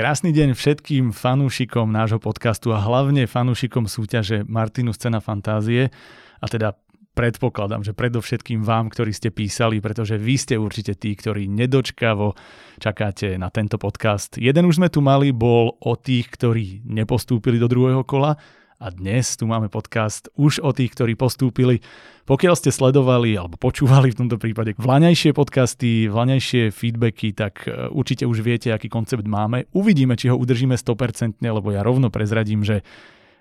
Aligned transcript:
Krásny 0.00 0.32
deň 0.32 0.56
všetkým 0.56 1.12
fanúšikom 1.12 1.84
nášho 1.92 2.16
podcastu 2.16 2.72
a 2.72 2.80
hlavne 2.80 3.28
fanúšikom 3.28 3.84
súťaže 3.84 4.48
Martinu 4.48 4.96
Scena 4.96 5.20
Fantázie 5.20 5.92
a 6.40 6.46
teda 6.48 6.72
predpokladám, 7.12 7.84
že 7.84 7.92
predovšetkým 7.92 8.64
vám, 8.64 8.88
ktorí 8.88 9.12
ste 9.12 9.28
písali, 9.28 9.76
pretože 9.84 10.16
vy 10.16 10.40
ste 10.40 10.56
určite 10.56 10.96
tí, 10.96 11.12
ktorí 11.12 11.52
nedočkavo 11.52 12.32
čakáte 12.80 13.36
na 13.36 13.52
tento 13.52 13.76
podcast. 13.76 14.40
Jeden 14.40 14.72
už 14.72 14.80
sme 14.80 14.88
tu 14.88 15.04
mali, 15.04 15.36
bol 15.36 15.76
o 15.76 15.92
tých, 16.00 16.32
ktorí 16.32 16.80
nepostúpili 16.88 17.60
do 17.60 17.68
druhého 17.68 18.00
kola 18.08 18.40
a 18.80 18.88
dnes 18.88 19.36
tu 19.36 19.44
máme 19.44 19.68
podcast 19.68 20.32
už 20.40 20.64
o 20.64 20.72
tých, 20.72 20.96
ktorí 20.96 21.12
postúpili. 21.12 21.84
Pokiaľ 22.24 22.54
ste 22.56 22.72
sledovali 22.72 23.36
alebo 23.36 23.60
počúvali 23.60 24.08
v 24.08 24.24
tomto 24.24 24.40
prípade 24.40 24.72
vlaňajšie 24.80 25.36
podcasty, 25.36 26.08
vlaňajšie 26.08 26.72
feedbacky, 26.72 27.36
tak 27.36 27.68
e, 27.68 27.92
určite 27.92 28.24
už 28.24 28.40
viete, 28.40 28.72
aký 28.72 28.88
koncept 28.88 29.28
máme. 29.28 29.68
Uvidíme, 29.76 30.16
či 30.16 30.32
ho 30.32 30.36
udržíme 30.40 30.80
100%, 30.80 31.36
lebo 31.44 31.68
ja 31.68 31.84
rovno 31.84 32.08
prezradím, 32.08 32.64
že 32.64 32.80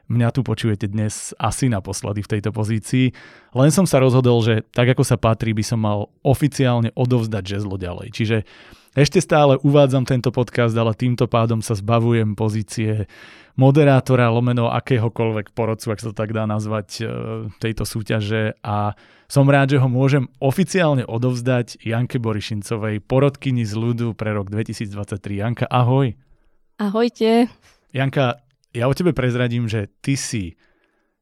Mňa 0.10 0.34
tu 0.34 0.42
počujete 0.42 0.90
dnes 0.90 1.38
asi 1.38 1.70
naposledy 1.70 2.26
v 2.26 2.32
tejto 2.34 2.50
pozícii, 2.50 3.14
len 3.54 3.70
som 3.70 3.86
sa 3.86 4.02
rozhodol, 4.02 4.42
že 4.42 4.66
tak 4.74 4.98
ako 4.98 5.06
sa 5.06 5.22
patrí, 5.22 5.54
by 5.54 5.62
som 5.62 5.78
mal 5.78 6.10
oficiálne 6.26 6.90
odovzdať 6.98 7.44
žezlo 7.46 7.78
ďalej. 7.78 8.10
Čiže 8.18 8.38
ešte 9.00 9.24
stále 9.24 9.56
uvádzam 9.64 10.04
tento 10.04 10.28
podcast, 10.30 10.76
ale 10.76 10.92
týmto 10.92 11.26
pádom 11.32 11.64
sa 11.64 11.72
zbavujem 11.72 12.36
pozície 12.36 13.08
moderátora 13.56 14.32
lomeno 14.32 14.72
akéhokoľvek 14.72 15.52
porodcu, 15.52 15.92
ak 15.92 16.00
sa 16.00 16.08
to 16.12 16.16
tak 16.16 16.32
dá 16.32 16.48
nazvať, 16.48 16.88
e, 17.00 17.04
tejto 17.60 17.84
súťaže 17.84 18.56
a 18.64 18.96
som 19.30 19.46
rád, 19.46 19.78
že 19.78 19.82
ho 19.84 19.88
môžem 19.92 20.26
oficiálne 20.42 21.06
odovzdať 21.06 21.84
Janke 21.84 22.18
Borišincovej, 22.18 23.04
porodkyni 23.04 23.68
z 23.68 23.74
ľudu 23.78 24.18
pre 24.18 24.34
rok 24.34 24.50
2023. 24.50 25.44
Janka, 25.44 25.66
ahoj. 25.70 26.16
Ahojte. 26.80 27.52
Janka, 27.94 28.42
ja 28.74 28.90
o 28.90 28.94
tebe 28.96 29.12
prezradím, 29.12 29.68
že 29.68 29.92
ty 30.02 30.16
si 30.16 30.58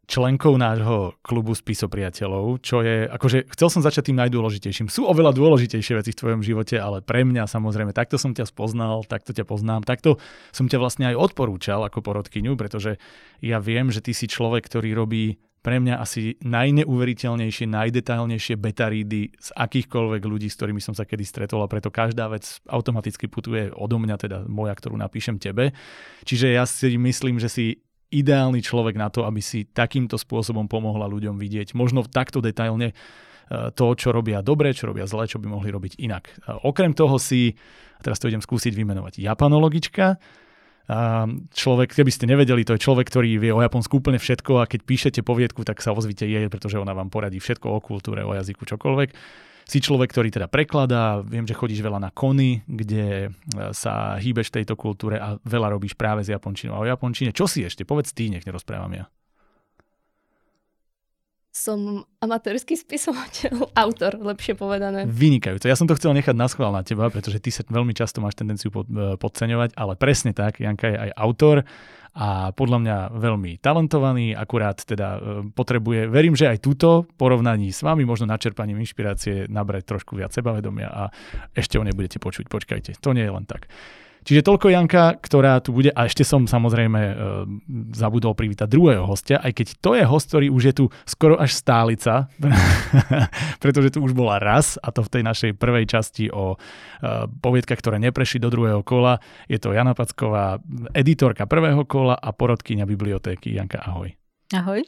členkou 0.08 0.56
nášho 0.56 1.20
klubu 1.20 1.52
spisopriateľov, 1.52 2.64
čo 2.64 2.80
je, 2.80 3.12
akože 3.12 3.52
chcel 3.52 3.68
som 3.68 3.84
začať 3.84 4.10
tým 4.10 4.24
najdôležitejším. 4.24 4.88
Sú 4.88 5.04
oveľa 5.04 5.36
dôležitejšie 5.36 6.00
veci 6.00 6.16
v 6.16 6.20
tvojom 6.24 6.42
živote, 6.42 6.80
ale 6.80 7.04
pre 7.04 7.28
mňa 7.28 7.44
samozrejme, 7.44 7.92
takto 7.92 8.16
som 8.16 8.32
ťa 8.32 8.48
spoznal, 8.48 9.04
takto 9.04 9.36
ťa 9.36 9.44
poznám, 9.44 9.84
takto 9.84 10.16
som 10.56 10.72
ťa 10.72 10.80
vlastne 10.80 11.12
aj 11.12 11.20
odporúčal 11.20 11.84
ako 11.84 12.00
porodkyňu, 12.00 12.56
pretože 12.56 12.96
ja 13.44 13.60
viem, 13.60 13.92
že 13.92 14.00
ty 14.00 14.16
si 14.16 14.32
človek, 14.32 14.64
ktorý 14.72 14.96
robí 14.96 15.44
pre 15.60 15.84
mňa 15.84 16.00
asi 16.00 16.40
najneuveriteľnejšie, 16.48 17.68
najdetailnejšie 17.68 18.56
betarídy 18.56 19.36
z 19.36 19.50
akýchkoľvek 19.52 20.24
ľudí, 20.24 20.48
s 20.48 20.56
ktorými 20.56 20.80
som 20.80 20.96
sa 20.96 21.04
kedy 21.04 21.28
stretol 21.28 21.60
a 21.60 21.68
preto 21.68 21.92
každá 21.92 22.32
vec 22.32 22.48
automaticky 22.72 23.28
putuje 23.28 23.68
odo 23.76 24.00
mňa, 24.00 24.16
teda 24.16 24.38
moja, 24.48 24.72
ktorú 24.72 24.96
napíšem 24.96 25.36
tebe. 25.36 25.76
Čiže 26.24 26.56
ja 26.56 26.64
si 26.64 26.96
myslím, 26.96 27.44
že 27.44 27.52
si 27.52 27.66
ideálny 28.10 28.64
človek 28.64 28.96
na 28.96 29.12
to, 29.12 29.28
aby 29.28 29.44
si 29.44 29.68
takýmto 29.68 30.16
spôsobom 30.16 30.72
pomohla 30.72 31.08
ľuďom 31.12 31.36
vidieť, 31.36 31.76
možno 31.76 32.08
takto 32.08 32.40
detailne 32.40 32.92
e, 32.92 32.96
to, 33.76 33.86
čo 33.96 34.16
robia 34.16 34.40
dobre, 34.40 34.72
čo 34.72 34.90
robia 34.90 35.08
zle, 35.08 35.28
čo 35.28 35.40
by 35.40 35.48
mohli 35.52 35.70
robiť 35.72 36.00
inak. 36.00 36.32
Okrem 36.64 36.96
toho 36.96 37.20
si, 37.20 37.56
teraz 38.00 38.20
to 38.20 38.32
idem 38.32 38.44
skúsiť 38.44 38.72
vymenovať, 38.72 39.20
japanologička, 39.20 40.20
človek, 41.52 41.92
keby 41.92 42.12
ste 42.16 42.32
nevedeli, 42.32 42.64
to 42.64 42.80
je 42.80 42.84
človek, 42.88 43.12
ktorý 43.12 43.44
vie 43.44 43.52
o 43.52 43.60
Japonsku 43.60 44.00
úplne 44.00 44.24
všetko 44.24 44.64
a 44.64 44.70
keď 44.72 44.80
píšete 44.88 45.20
poviedku, 45.20 45.68
tak 45.68 45.84
sa 45.84 45.92
ozvite 45.92 46.24
jej, 46.24 46.48
pretože 46.48 46.80
ona 46.80 46.96
vám 46.96 47.12
poradí 47.12 47.44
všetko 47.44 47.68
o 47.68 47.84
kultúre, 47.84 48.24
o 48.24 48.32
jazyku, 48.32 48.64
čokoľvek. 48.64 49.12
Si 49.68 49.84
človek, 49.84 50.16
ktorý 50.16 50.32
teda 50.32 50.48
prekladá, 50.48 51.20
viem, 51.20 51.44
že 51.44 51.52
chodíš 51.52 51.84
veľa 51.84 52.00
na 52.00 52.08
kony, 52.16 52.64
kde 52.64 53.28
e, 53.28 53.30
sa 53.76 54.16
hýbeš 54.16 54.48
v 54.48 54.64
tejto 54.64 54.80
kultúre 54.80 55.20
a 55.20 55.36
veľa 55.44 55.76
robíš 55.76 55.92
práve 56.00 56.24
s 56.24 56.32
japončinou 56.32 56.80
a 56.80 56.82
o 56.82 56.88
japončine. 56.88 57.36
Čo 57.36 57.52
si 57.52 57.68
ešte? 57.68 57.84
Povedz 57.84 58.16
ty, 58.16 58.32
nech 58.32 58.48
nerozprávam 58.48 58.96
ja 58.96 59.12
som 61.58 62.06
amatérsky 62.22 62.78
spisovateľ, 62.78 63.74
autor, 63.84 64.22
lepšie 64.22 64.54
povedané. 64.54 65.10
Vynikajúce. 65.10 65.66
Ja 65.66 65.74
som 65.74 65.90
to 65.90 65.98
chcel 65.98 66.14
nechať 66.14 66.38
na 66.38 66.46
schvál 66.46 66.70
na 66.70 66.86
teba, 66.86 67.10
pretože 67.10 67.42
ty 67.42 67.50
sa 67.50 67.66
veľmi 67.66 67.98
často 67.98 68.22
máš 68.22 68.38
tendenciu 68.38 68.70
pod, 68.70 68.86
e, 68.86 69.18
podceňovať, 69.18 69.74
ale 69.74 69.98
presne 69.98 70.38
tak, 70.38 70.62
Janka 70.62 70.94
je 70.94 70.98
aj 71.10 71.12
autor 71.18 71.66
a 72.14 72.56
podľa 72.56 72.78
mňa 72.84 72.98
veľmi 73.18 73.60
talentovaný, 73.60 74.32
akurát 74.38 74.80
teda 74.80 75.08
e, 75.18 75.20
potrebuje, 75.52 76.08
verím, 76.08 76.38
že 76.38 76.48
aj 76.48 76.64
túto 76.64 77.06
porovnaní 77.20 77.74
s 77.74 77.84
vami, 77.84 78.08
možno 78.08 78.30
načerpaním 78.30 78.80
inšpirácie, 78.80 79.52
nabrať 79.52 79.84
trošku 79.96 80.16
viac 80.16 80.32
sebavedomia 80.32 80.88
a 80.88 81.04
ešte 81.52 81.76
o 81.76 81.84
nej 81.84 81.96
budete 81.96 82.22
počuť. 82.22 82.48
Počkajte, 82.48 82.98
to 82.98 83.10
nie 83.12 83.28
je 83.28 83.34
len 83.34 83.46
tak. 83.46 83.68
Čiže 84.28 84.44
toľko 84.44 84.68
Janka, 84.68 85.16
ktorá 85.24 85.64
tu 85.64 85.72
bude. 85.72 85.88
A 85.96 86.04
ešte 86.04 86.28
som 86.28 86.44
samozrejme 86.44 87.00
e, 87.00 87.14
zabudol 87.96 88.36
privítať 88.36 88.68
druhého 88.68 89.08
hostia, 89.08 89.40
aj 89.40 89.56
keď 89.56 89.68
to 89.80 89.96
je 89.96 90.04
host, 90.04 90.36
ktorý 90.36 90.52
už 90.52 90.64
je 90.68 90.74
tu 90.84 90.86
skoro 91.08 91.40
až 91.40 91.56
stálica, 91.56 92.28
pretože 93.64 93.96
tu 93.96 94.04
už 94.04 94.12
bola 94.12 94.36
raz, 94.36 94.76
a 94.84 94.92
to 94.92 95.00
v 95.00 95.12
tej 95.16 95.24
našej 95.24 95.52
prvej 95.56 95.88
časti 95.88 96.28
o 96.28 96.54
e, 96.54 96.58
poviedkach, 97.40 97.80
ktoré 97.80 98.04
neprešli 98.04 98.44
do 98.44 98.52
druhého 98.52 98.84
kola. 98.84 99.16
Je 99.48 99.64
to 99.64 99.72
Jana 99.72 99.96
Packová, 99.96 100.60
editorka 100.92 101.48
prvého 101.48 101.88
kola 101.88 102.20
a 102.20 102.36
porodkyňa 102.36 102.84
bibliotéky. 102.84 103.56
Janka, 103.56 103.80
ahoj. 103.80 104.12
Ahoj. 104.52 104.84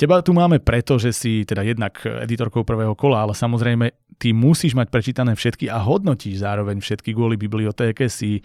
Teba 0.00 0.24
tu 0.24 0.32
máme 0.32 0.64
preto, 0.64 0.96
že 0.96 1.12
si 1.12 1.44
teda 1.44 1.60
jednak 1.60 2.00
editorkou 2.06 2.64
prvého 2.64 2.96
kola, 2.96 3.28
ale 3.28 3.36
samozrejme 3.36 4.16
ty 4.16 4.32
musíš 4.32 4.72
mať 4.72 4.88
prečítané 4.88 5.36
všetky 5.36 5.68
a 5.68 5.76
hodnotíš 5.82 6.40
zároveň 6.40 6.80
všetky 6.80 7.12
kvôli 7.12 7.34
bibliotéke, 7.34 8.06
si 8.06 8.40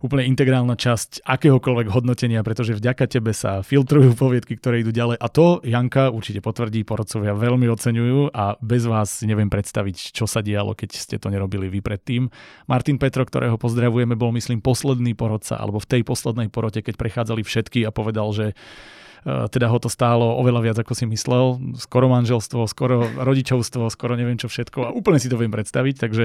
úplne 0.00 0.24
integrálna 0.24 0.74
časť 0.80 1.22
akéhokoľvek 1.28 1.92
hodnotenia, 1.92 2.40
pretože 2.40 2.72
vďaka 2.72 3.04
tebe 3.04 3.36
sa 3.36 3.60
filtrujú 3.60 4.16
poviedky, 4.16 4.56
ktoré 4.56 4.80
idú 4.80 4.90
ďalej. 4.96 5.20
A 5.20 5.28
to 5.28 5.60
Janka 5.60 6.08
určite 6.08 6.40
potvrdí, 6.40 6.88
porodcovia 6.88 7.36
veľmi 7.36 7.68
oceňujú 7.68 8.32
a 8.32 8.56
bez 8.64 8.88
vás 8.88 9.20
neviem 9.28 9.52
predstaviť, 9.52 10.16
čo 10.16 10.24
sa 10.24 10.40
dialo, 10.40 10.72
keď 10.72 10.90
ste 10.96 11.16
to 11.20 11.28
nerobili 11.28 11.68
vy 11.68 11.84
predtým. 11.84 12.32
Martin 12.64 12.96
Petro, 12.96 13.28
ktorého 13.28 13.60
pozdravujeme, 13.60 14.16
bol 14.16 14.32
myslím 14.32 14.64
posledný 14.64 15.12
porodca, 15.12 15.60
alebo 15.60 15.76
v 15.76 15.88
tej 15.88 16.02
poslednej 16.02 16.48
porote, 16.48 16.80
keď 16.80 16.96
prechádzali 16.96 17.44
všetky 17.44 17.84
a 17.84 17.92
povedal, 17.92 18.32
že 18.32 18.56
teda 19.24 19.68
ho 19.68 19.78
to 19.78 19.92
stálo 19.92 20.40
oveľa 20.40 20.60
viac, 20.64 20.76
ako 20.80 20.96
si 20.96 21.04
myslel. 21.04 21.76
Skoro 21.76 22.08
manželstvo, 22.08 22.64
skoro 22.64 23.04
rodičovstvo, 23.04 23.92
skoro 23.92 24.16
neviem 24.16 24.40
čo 24.40 24.48
všetko 24.48 24.78
a 24.88 24.94
úplne 24.96 25.20
si 25.20 25.28
to 25.28 25.36
viem 25.36 25.52
predstaviť, 25.52 25.94
takže 26.00 26.24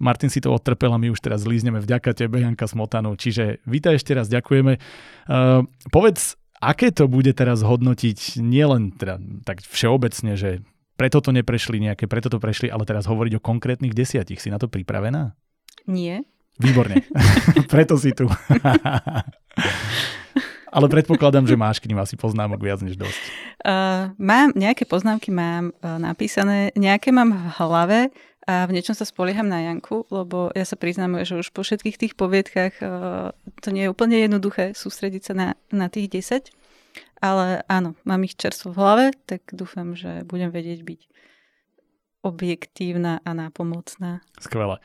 Martin 0.00 0.32
si 0.32 0.40
to 0.40 0.50
odtrpel 0.50 0.90
a 0.96 0.98
my 0.98 1.12
už 1.12 1.20
teraz 1.20 1.44
lízneme 1.44 1.78
vďaka 1.78 2.16
tebe, 2.16 2.40
Janka 2.40 2.66
Smotanu. 2.66 3.14
Čiže 3.14 3.60
vítaj 3.68 4.00
ešte 4.00 4.16
raz, 4.16 4.26
ďakujeme. 4.32 4.80
Uh, 5.28 5.68
povedz, 5.92 6.40
aké 6.58 6.90
to 6.90 7.06
bude 7.06 7.30
teraz 7.36 7.60
hodnotiť 7.60 8.40
nielen 8.40 8.96
teda, 8.96 9.20
tak 9.44 9.60
všeobecne, 9.62 10.34
že 10.34 10.64
preto 10.96 11.20
to 11.20 11.30
neprešli 11.34 11.82
nejaké, 11.82 12.06
preto 12.06 12.30
to 12.30 12.38
prešli, 12.38 12.70
ale 12.70 12.86
teraz 12.86 13.06
hovoriť 13.10 13.38
o 13.38 13.44
konkrétnych 13.44 13.92
desiatich. 13.92 14.40
Si 14.40 14.48
na 14.48 14.58
to 14.58 14.70
pripravená? 14.70 15.34
Nie. 15.86 16.24
Výborne. 16.62 17.02
preto 17.72 17.98
si 17.98 18.14
tu. 18.14 18.30
Ale 20.72 20.88
predpokladám, 20.88 21.44
že 21.44 21.60
máš 21.60 21.84
k 21.84 21.92
ním 21.92 22.00
asi 22.00 22.16
poznámok 22.16 22.64
viac 22.64 22.80
než 22.80 22.96
dosť. 22.96 23.22
Uh, 23.60 24.16
mám, 24.16 24.56
nejaké 24.56 24.88
poznámky 24.88 25.28
mám 25.28 25.76
uh, 25.76 26.00
napísané, 26.00 26.72
nejaké 26.72 27.12
mám 27.12 27.36
v 27.36 27.44
hlave 27.60 28.00
a 28.48 28.64
v 28.64 28.74
niečom 28.74 28.96
sa 28.96 29.04
spolieham 29.04 29.46
na 29.46 29.68
Janku, 29.68 30.08
lebo 30.08 30.48
ja 30.56 30.64
sa 30.64 30.74
priznám, 30.80 31.22
že 31.28 31.38
už 31.38 31.52
po 31.52 31.60
všetkých 31.60 32.00
tých 32.00 32.14
poviedkach 32.16 32.74
uh, 32.80 33.36
to 33.60 33.68
nie 33.68 33.84
je 33.86 33.92
úplne 33.92 34.16
jednoduché 34.16 34.72
sústrediť 34.72 35.22
sa 35.22 35.34
na, 35.36 35.48
na 35.68 35.92
tých 35.92 36.08
10. 36.08 36.48
Ale 37.22 37.62
áno, 37.70 37.94
mám 38.02 38.24
ich 38.26 38.34
čerstvo 38.34 38.74
v 38.74 38.80
hlave, 38.80 39.04
tak 39.30 39.46
dúfam, 39.54 39.94
že 39.94 40.26
budem 40.26 40.50
vedieť 40.50 40.82
byť 40.82 41.00
objektívna 42.26 43.20
a 43.22 43.30
nápomocná. 43.30 44.24
Skvelé. 44.40 44.80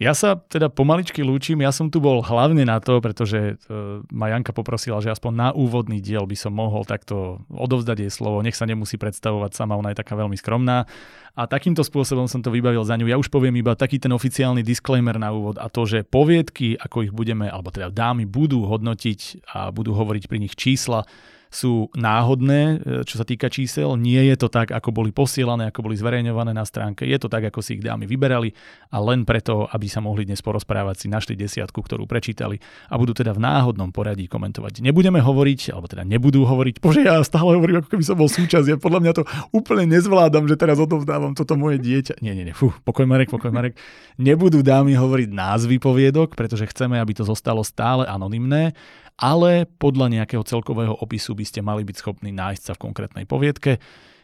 Ja 0.00 0.16
sa 0.16 0.32
teda 0.32 0.72
pomaličky 0.72 1.20
lúčim, 1.20 1.60
ja 1.60 1.68
som 1.76 1.92
tu 1.92 2.00
bol 2.00 2.24
hlavne 2.24 2.64
na 2.64 2.80
to, 2.80 3.04
pretože 3.04 3.60
uh, 3.68 4.00
ma 4.08 4.32
Janka 4.32 4.56
poprosila, 4.56 4.96
že 5.04 5.12
aspoň 5.12 5.32
na 5.36 5.48
úvodný 5.52 6.00
diel 6.00 6.24
by 6.24 6.32
som 6.40 6.56
mohol 6.56 6.88
takto 6.88 7.44
odovzdať 7.52 8.08
jej 8.08 8.12
slovo, 8.12 8.40
nech 8.40 8.56
sa 8.56 8.64
nemusí 8.64 8.96
predstavovať 8.96 9.52
sama, 9.52 9.76
ona 9.76 9.92
je 9.92 10.00
taká 10.00 10.16
veľmi 10.16 10.40
skromná. 10.40 10.88
A 11.36 11.44
takýmto 11.44 11.84
spôsobom 11.84 12.32
som 12.32 12.40
to 12.40 12.48
vybavil 12.48 12.80
za 12.80 12.96
ňu. 12.96 13.12
Ja 13.12 13.20
už 13.20 13.28
poviem 13.28 13.60
iba 13.60 13.76
taký 13.76 14.00
ten 14.00 14.16
oficiálny 14.16 14.64
disclaimer 14.64 15.20
na 15.20 15.36
úvod 15.36 15.60
a 15.60 15.68
to, 15.68 15.84
že 15.84 16.08
poviedky, 16.08 16.80
ako 16.80 17.04
ich 17.04 17.12
budeme, 17.12 17.52
alebo 17.52 17.68
teda 17.68 17.92
dámy 17.92 18.24
budú 18.24 18.64
hodnotiť 18.64 19.52
a 19.52 19.68
budú 19.68 19.92
hovoriť 19.92 20.24
pri 20.32 20.38
nich 20.40 20.56
čísla, 20.56 21.04
sú 21.50 21.90
náhodné, 21.98 22.60
e, 22.62 22.76
čo 23.02 23.18
sa 23.18 23.26
týka 23.26 23.50
čísel. 23.50 23.98
Nie 23.98 24.22
je 24.30 24.38
to 24.38 24.48
tak, 24.48 24.70
ako 24.70 24.94
boli 24.94 25.10
posielané, 25.10 25.68
ako 25.68 25.90
boli 25.90 25.98
zverejňované 25.98 26.54
na 26.54 26.62
stránke. 26.62 27.02
Je 27.02 27.18
to 27.18 27.26
tak, 27.26 27.50
ako 27.50 27.58
si 27.58 27.76
ich 27.76 27.82
dámy 27.82 28.06
vyberali 28.06 28.54
a 28.94 29.02
len 29.02 29.26
preto, 29.26 29.66
aby 29.66 29.90
sa 29.90 29.98
mohli 29.98 30.22
dnes 30.22 30.38
porozprávať, 30.40 31.04
si 31.04 31.06
našli 31.10 31.34
desiatku, 31.34 31.82
ktorú 31.82 32.06
prečítali 32.06 32.62
a 32.86 32.94
budú 32.94 33.12
teda 33.12 33.34
v 33.34 33.42
náhodnom 33.42 33.90
poradí 33.90 34.30
komentovať. 34.30 34.78
Nebudeme 34.78 35.18
hovoriť, 35.18 35.74
alebo 35.74 35.90
teda 35.90 36.06
nebudú 36.06 36.46
hovoriť, 36.46 36.78
bože, 36.78 37.02
ja 37.02 37.18
stále 37.26 37.58
hovorím, 37.58 37.82
ako 37.82 37.98
keby 37.98 38.04
som 38.06 38.14
bol 38.14 38.30
súčasť. 38.30 38.66
Ja 38.70 38.76
podľa 38.78 39.00
mňa 39.02 39.12
to 39.18 39.22
úplne 39.50 39.90
nezvládam, 39.90 40.46
že 40.46 40.54
teraz 40.54 40.78
odovzdávam 40.78 41.34
toto 41.34 41.58
moje 41.58 41.82
dieťa. 41.82 42.22
Nie, 42.22 42.38
nie, 42.38 42.46
nie, 42.46 42.54
fú, 42.54 42.70
pokoj 42.86 43.10
Marek, 43.10 43.34
pokoj 43.34 43.50
Marek. 43.50 43.74
Nebudú 44.22 44.62
dámy 44.62 44.94
hovoriť 44.94 45.28
názvy 45.34 45.82
poviedok, 45.82 46.38
pretože 46.38 46.70
chceme, 46.70 47.02
aby 47.02 47.18
to 47.18 47.26
zostalo 47.26 47.66
stále 47.66 48.06
anonymné 48.06 48.78
ale 49.20 49.68
podľa 49.68 50.08
nejakého 50.16 50.40
celkového 50.42 50.96
opisu 50.96 51.36
by 51.36 51.44
ste 51.44 51.60
mali 51.60 51.84
byť 51.84 51.96
schopní 52.00 52.32
nájsť 52.32 52.62
sa 52.64 52.72
v 52.72 52.82
konkrétnej 52.88 53.28
poviedke. 53.28 53.76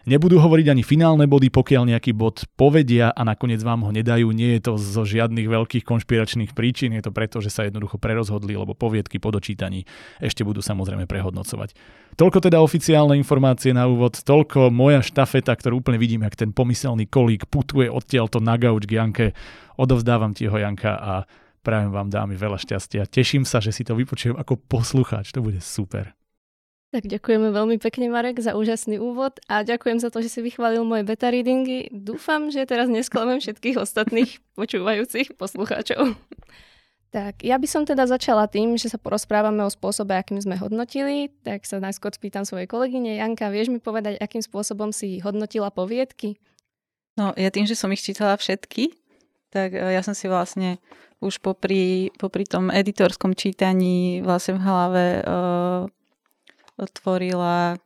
Nebudú 0.07 0.39
hovoriť 0.39 0.71
ani 0.71 0.87
finálne 0.87 1.27
body, 1.27 1.51
pokiaľ 1.51 1.91
nejaký 1.91 2.15
bod 2.15 2.47
povedia 2.55 3.11
a 3.11 3.27
nakoniec 3.27 3.59
vám 3.67 3.83
ho 3.83 3.91
nedajú. 3.91 4.31
Nie 4.31 4.55
je 4.57 4.71
to 4.71 4.73
zo 4.79 5.03
žiadnych 5.03 5.51
veľkých 5.51 5.83
konšpiračných 5.83 6.55
príčin, 6.55 6.95
je 6.95 7.03
to 7.03 7.11
preto, 7.11 7.43
že 7.43 7.51
sa 7.51 7.67
jednoducho 7.67 7.99
prerozhodli, 7.99 8.55
lebo 8.55 8.79
poviedky 8.79 9.19
po 9.19 9.35
dočítaní 9.35 9.83
ešte 10.23 10.47
budú 10.47 10.63
samozrejme 10.63 11.11
prehodnocovať. 11.11 11.75
Toľko 12.15 12.39
teda 12.39 12.63
oficiálne 12.63 13.19
informácie 13.19 13.75
na 13.75 13.91
úvod, 13.91 14.23
toľko 14.23 14.71
moja 14.71 15.03
štafeta, 15.03 15.59
ktorú 15.59 15.83
úplne 15.83 15.99
vidím, 15.99 16.23
jak 16.23 16.39
ten 16.39 16.55
pomyselný 16.55 17.11
kolík 17.11 17.51
putuje 17.51 17.91
odtiaľto 17.91 18.39
na 18.39 18.55
gauč 18.55 18.87
k 18.87 19.03
Janke. 19.03 19.27
Odovzdávam 19.75 20.39
ti 20.39 20.47
ho, 20.47 20.55
Janka, 20.55 20.95
a 20.95 21.27
Prajem 21.67 21.91
vám 21.91 22.07
dámy 22.07 22.39
veľa 22.39 22.63
šťastia. 22.63 23.11
Teším 23.11 23.43
sa, 23.43 23.59
že 23.59 23.75
si 23.75 23.83
to 23.83 23.99
vypočujem 23.99 24.39
ako 24.39 24.55
poslucháč. 24.55 25.35
To 25.35 25.43
bude 25.43 25.59
super. 25.59 26.15
Tak 26.95 27.11
ďakujeme 27.11 27.51
veľmi 27.51 27.83
pekne, 27.83 28.07
Marek, 28.07 28.39
za 28.39 28.55
úžasný 28.55 29.03
úvod 29.03 29.43
a 29.51 29.67
ďakujem 29.67 29.99
za 29.99 30.15
to, 30.15 30.23
že 30.23 30.31
si 30.31 30.41
vychválil 30.47 30.87
moje 30.87 31.03
beta 31.03 31.27
readingy. 31.27 31.91
Dúfam, 31.91 32.55
že 32.55 32.63
teraz 32.71 32.87
nesklamem 32.87 33.43
všetkých 33.43 33.83
ostatných 33.83 34.39
počúvajúcich 34.59 35.35
poslucháčov. 35.35 36.15
Tak, 37.11 37.43
ja 37.43 37.59
by 37.59 37.67
som 37.67 37.83
teda 37.83 38.07
začala 38.07 38.47
tým, 38.47 38.79
že 38.79 38.87
sa 38.87 39.03
porozprávame 39.03 39.67
o 39.67 39.71
spôsobe, 39.71 40.15
akým 40.15 40.39
sme 40.39 40.55
hodnotili. 40.55 41.35
Tak 41.43 41.67
sa 41.67 41.83
najskôr 41.83 42.15
spýtam 42.15 42.47
svojej 42.47 42.71
kolegyne 42.71 43.19
Janka, 43.19 43.51
vieš 43.51 43.75
mi 43.75 43.83
povedať, 43.83 44.23
akým 44.23 44.47
spôsobom 44.47 44.95
si 44.95 45.19
hodnotila 45.19 45.75
poviedky? 45.75 46.39
No, 47.19 47.35
ja 47.35 47.51
tým, 47.51 47.67
že 47.67 47.75
som 47.75 47.91
ich 47.91 48.07
čítala 48.07 48.39
všetky, 48.39 48.95
tak 49.51 49.75
e, 49.75 49.83
ja 49.83 50.05
som 50.07 50.15
si 50.15 50.31
vlastne 50.31 50.79
už 51.21 51.41
popri, 51.41 52.13
popri 52.21 52.45
tom 52.45 52.69
editorskom 52.69 53.33
čítaní 53.33 54.21
vlastne 54.21 54.61
v 54.61 54.65
hlave 54.65 55.05
uh, 55.25 55.89
otvorila 56.77 57.81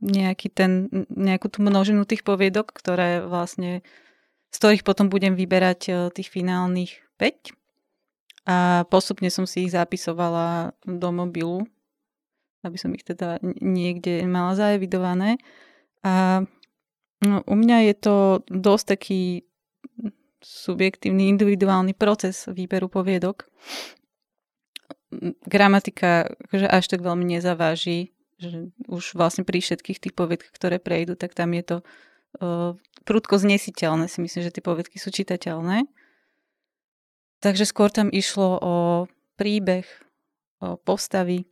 nejaký 0.00 0.48
ten, 0.50 0.88
nejakú 1.12 1.52
tú 1.52 1.60
množinu 1.60 2.08
tých 2.08 2.24
poviedok, 2.24 2.72
ktoré 2.72 3.20
vlastne, 3.20 3.84
z 4.50 4.56
ktorých 4.56 4.82
potom 4.82 5.12
budem 5.12 5.36
vyberať 5.36 5.80
uh, 5.92 5.96
tých 6.08 6.32
finálnych 6.32 7.04
5. 7.20 7.52
A 8.48 8.88
postupne 8.88 9.28
som 9.28 9.44
si 9.44 9.68
ich 9.68 9.76
zapisovala 9.76 10.72
do 10.88 11.08
mobilu, 11.12 11.68
aby 12.64 12.76
som 12.80 12.90
ich 12.96 13.04
teda 13.04 13.36
niekde 13.60 14.24
mala 14.24 14.56
zaevidované. 14.56 15.36
A 16.00 16.42
no, 17.20 17.44
u 17.44 17.54
mňa 17.54 17.92
je 17.92 17.94
to 18.00 18.16
dosť 18.48 18.84
taký 18.96 19.22
subjektívny, 20.40 21.28
individuálny 21.28 21.92
proces 21.92 22.48
výberu 22.48 22.88
poviedok. 22.88 23.48
Gramatika 25.44 26.30
že 26.54 26.66
až 26.70 26.86
tak 26.86 27.02
veľmi 27.02 27.26
nezaváži, 27.26 28.14
že 28.40 28.72
už 28.88 29.14
vlastne 29.18 29.44
pri 29.44 29.60
všetkých 29.60 30.00
tých 30.00 30.14
poviedkach, 30.16 30.54
ktoré 30.54 30.80
prejdú, 30.80 31.18
tak 31.18 31.36
tam 31.36 31.52
je 31.52 31.62
to 31.66 31.76
uh, 32.40 32.72
prudko 33.04 33.36
znesiteľné. 33.36 34.08
Si 34.08 34.22
myslím, 34.22 34.42
že 34.46 34.54
tie 34.54 34.64
poviedky 34.64 34.96
sú 34.96 35.12
čitateľné. 35.12 35.84
Takže 37.40 37.64
skôr 37.64 37.88
tam 37.88 38.12
išlo 38.12 38.60
o 38.60 38.74
príbeh, 39.40 39.88
o 40.60 40.76
postavy, 40.76 41.48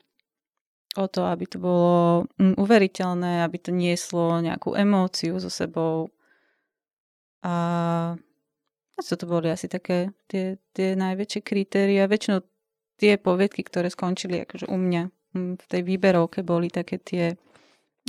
o 0.97 1.09
to, 1.09 1.25
aby 1.25 1.45
to 1.49 1.57
bolo 1.57 2.29
uveriteľné, 2.37 3.45
aby 3.45 3.57
to 3.57 3.73
nieslo 3.73 4.37
nejakú 4.41 4.77
emóciu 4.77 5.41
so 5.41 5.49
sebou. 5.49 6.13
A 7.41 8.17
a 8.99 9.15
to 9.17 9.27
boli 9.31 9.47
asi 9.47 9.71
také 9.71 10.11
tie, 10.27 10.59
tie 10.75 10.99
najväčšie 10.99 11.41
kritéria. 11.47 12.11
Väčšinou 12.11 12.43
tie 12.99 13.15
poviedky, 13.15 13.63
ktoré 13.63 13.87
skončili 13.95 14.43
akože 14.43 14.67
u 14.67 14.75
mňa 14.75 15.03
v 15.55 15.65
tej 15.71 15.83
výberovke, 15.87 16.43
boli 16.43 16.67
také 16.67 16.99
tie 16.99 17.39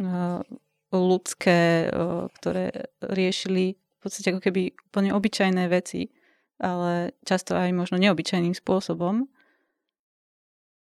uh, 0.02 0.42
ľudské, 0.90 1.94
uh, 1.94 2.26
ktoré 2.42 2.90
riešili 3.06 3.78
v 3.78 4.00
podstate 4.02 4.34
ako 4.34 4.42
keby 4.42 4.74
úplne 4.90 5.14
obyčajné 5.14 5.70
veci, 5.70 6.10
ale 6.58 7.14
často 7.22 7.54
aj 7.54 7.70
možno 7.76 8.02
neobyčajným 8.02 8.58
spôsobom. 8.58 9.30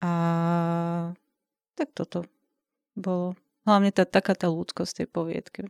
A 0.06 0.14
tak 1.74 1.90
toto 1.98 2.30
bolo. 2.94 3.34
Hlavne 3.66 3.92
tá, 3.92 4.08
taká 4.08 4.32
tá 4.38 4.48
ľudskosť 4.48 5.04
tej 5.04 5.08
poviedky. 5.12 5.68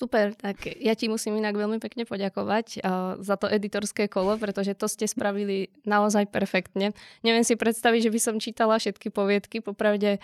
Super, 0.00 0.32
tak 0.32 0.64
ja 0.80 0.96
ti 0.96 1.12
musím 1.12 1.36
inak 1.44 1.52
veľmi 1.52 1.76
pekne 1.76 2.08
poďakovať 2.08 2.80
uh, 2.80 3.20
za 3.20 3.36
to 3.36 3.44
editorské 3.52 4.08
kolo, 4.08 4.40
pretože 4.40 4.72
to 4.72 4.88
ste 4.88 5.04
spravili 5.04 5.68
naozaj 5.84 6.24
perfektne. 6.32 6.96
Neviem 7.20 7.44
si 7.44 7.52
predstaviť, 7.52 8.08
že 8.08 8.14
by 8.16 8.20
som 8.24 8.34
čítala 8.40 8.80
všetky 8.80 9.12
poviedky, 9.12 9.60
popravde 9.60 10.16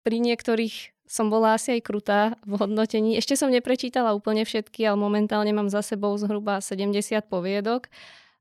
pri 0.00 0.16
niektorých 0.16 0.96
som 1.04 1.28
bola 1.28 1.60
asi 1.60 1.76
aj 1.76 1.84
krutá 1.84 2.40
v 2.48 2.56
hodnotení. 2.56 3.20
Ešte 3.20 3.36
som 3.36 3.52
neprečítala 3.52 4.16
úplne 4.16 4.48
všetky, 4.48 4.88
ale 4.88 4.96
momentálne 4.96 5.52
mám 5.52 5.68
za 5.68 5.84
sebou 5.84 6.16
zhruba 6.16 6.64
70 6.64 6.96
poviedok, 7.28 7.92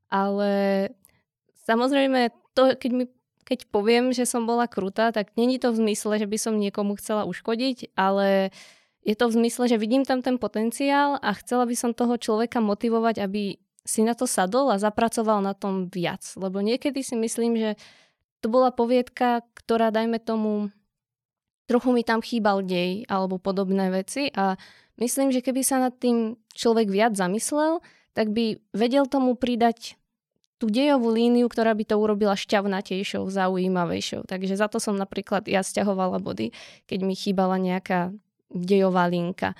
ale 0.07 0.87
samozrejme, 1.67 2.31
to, 2.55 2.79
keď 2.79 2.91
mi 2.95 3.05
keď 3.45 3.69
poviem, 3.69 4.09
že 4.09 4.25
som 4.25 4.49
bola 4.49 4.65
krutá, 4.65 5.13
tak 5.13 5.37
není 5.37 5.61
to 5.61 5.69
v 5.69 5.85
zmysle, 5.85 6.17
že 6.17 6.25
by 6.25 6.37
som 6.41 6.57
niekomu 6.57 6.97
chcela 6.97 7.29
uškodiť, 7.29 7.93
ale 7.93 8.49
je 9.05 9.13
to 9.13 9.29
v 9.29 9.37
zmysle, 9.37 9.69
že 9.69 9.77
vidím 9.77 10.01
tam 10.01 10.25
ten 10.25 10.41
potenciál 10.41 11.21
a 11.21 11.29
chcela 11.37 11.69
by 11.69 11.75
som 11.77 11.93
toho 11.93 12.17
človeka 12.17 12.57
motivovať, 12.57 13.21
aby 13.21 13.61
si 13.85 14.01
na 14.01 14.17
to 14.17 14.25
sadol 14.25 14.73
a 14.73 14.81
zapracoval 14.81 15.45
na 15.45 15.53
tom 15.53 15.93
viac. 15.93 16.25
Lebo 16.33 16.65
niekedy 16.65 17.05
si 17.05 17.13
myslím, 17.13 17.53
že 17.53 17.71
to 18.41 18.49
bola 18.49 18.73
poviedka, 18.73 19.45
ktorá, 19.53 19.93
dajme 19.93 20.17
tomu, 20.17 20.73
trochu 21.69 21.93
mi 21.93 22.01
tam 22.01 22.25
chýbal 22.25 22.65
dej 22.65 23.05
alebo 23.05 23.37
podobné 23.37 23.93
veci 23.93 24.33
a 24.33 24.57
myslím, 24.97 25.29
že 25.29 25.45
keby 25.45 25.61
sa 25.61 25.77
nad 25.77 25.93
tým 25.93 26.33
človek 26.57 26.89
viac 26.89 27.13
zamyslel, 27.13 27.85
tak 28.17 28.33
by 28.33 28.57
vedel 28.73 29.05
tomu 29.05 29.37
pridať 29.37 30.01
tú 30.57 30.71
dejovú 30.71 31.11
líniu, 31.11 31.45
ktorá 31.51 31.75
by 31.75 31.83
to 31.83 31.99
urobila 31.99 32.33
šťavnatejšou, 32.33 33.27
zaujímavejšou. 33.27 34.23
Takže 34.25 34.55
za 34.55 34.71
to 34.71 34.79
som 34.79 34.95
napríklad 34.95 35.45
ja 35.51 35.61
stiahovala 35.61 36.17
body, 36.23 36.55
keď 36.87 36.99
mi 37.03 37.13
chýbala 37.13 37.59
nejaká 37.59 38.15
dejová 38.55 39.11
linka. 39.11 39.51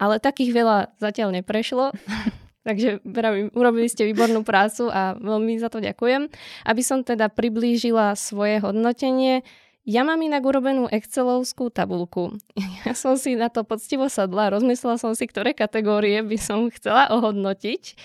Ale 0.00 0.18
takých 0.18 0.50
veľa 0.50 0.78
zatiaľ 0.98 1.38
neprešlo, 1.38 1.94
takže 2.68 2.98
pravím, 3.06 3.54
urobili 3.54 3.86
ste 3.86 4.04
výbornú 4.04 4.42
prácu 4.42 4.90
a 4.90 5.14
veľmi 5.14 5.56
za 5.62 5.70
to 5.70 5.78
ďakujem. 5.78 6.26
Aby 6.66 6.82
som 6.82 7.06
teda 7.06 7.30
priblížila 7.30 8.18
svoje 8.18 8.58
hodnotenie, 8.58 9.46
ja 9.88 10.04
mám 10.04 10.20
inak 10.20 10.44
urobenú 10.44 10.92
Excelovskú 10.92 11.72
tabulku. 11.72 12.36
Ja 12.84 12.92
som 12.92 13.16
si 13.16 13.32
na 13.32 13.48
to 13.48 13.64
poctivo 13.64 14.12
sadla, 14.12 14.52
rozmyslela 14.52 15.00
som 15.00 15.16
si, 15.16 15.24
ktoré 15.24 15.56
kategórie 15.56 16.20
by 16.20 16.36
som 16.36 16.68
chcela 16.68 17.08
ohodnotiť 17.08 17.96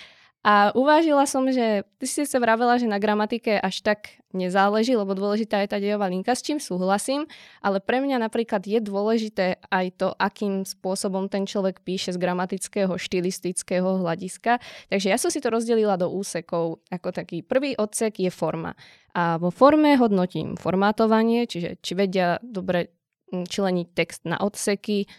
a 0.46 0.70
uvážila 0.78 1.25
som, 1.25 1.50
že 1.50 1.82
ty 1.98 2.06
si 2.06 2.22
sa 2.30 2.38
vravela, 2.38 2.78
že 2.78 2.86
na 2.86 3.02
gramatike 3.02 3.58
až 3.58 3.82
tak 3.82 4.22
nezáleží, 4.30 4.94
lebo 4.94 5.18
dôležitá 5.18 5.66
je 5.66 5.72
tá 5.74 5.82
dejová 5.82 6.06
linka, 6.06 6.38
s 6.38 6.46
čím 6.46 6.62
súhlasím, 6.62 7.25
ale 7.66 7.82
pre 7.82 7.98
mňa 7.98 8.22
napríklad 8.22 8.62
je 8.62 8.78
dôležité 8.78 9.58
aj 9.74 9.86
to, 9.98 10.14
akým 10.14 10.62
spôsobom 10.62 11.34
ten 11.34 11.50
človek 11.50 11.82
píše 11.82 12.14
z 12.14 12.22
gramatického, 12.22 12.94
štilistického 12.94 14.06
hľadiska. 14.06 14.62
Takže 14.94 15.08
ja 15.10 15.18
som 15.18 15.34
si 15.34 15.42
to 15.42 15.50
rozdelila 15.50 15.98
do 15.98 16.14
úsekov. 16.14 16.86
Ako 16.94 17.10
taký 17.10 17.42
prvý 17.42 17.74
odsek 17.74 18.22
je 18.22 18.30
forma. 18.30 18.78
A 19.18 19.42
vo 19.42 19.50
forme 19.50 19.98
hodnotím 19.98 20.62
formátovanie, 20.62 21.50
čiže 21.50 21.82
či 21.82 21.98
vedia 21.98 22.38
dobre 22.46 22.94
členiť 23.34 23.88
text 23.98 24.30
na 24.30 24.38
odseky, 24.38 25.10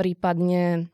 prípadne 0.00 0.88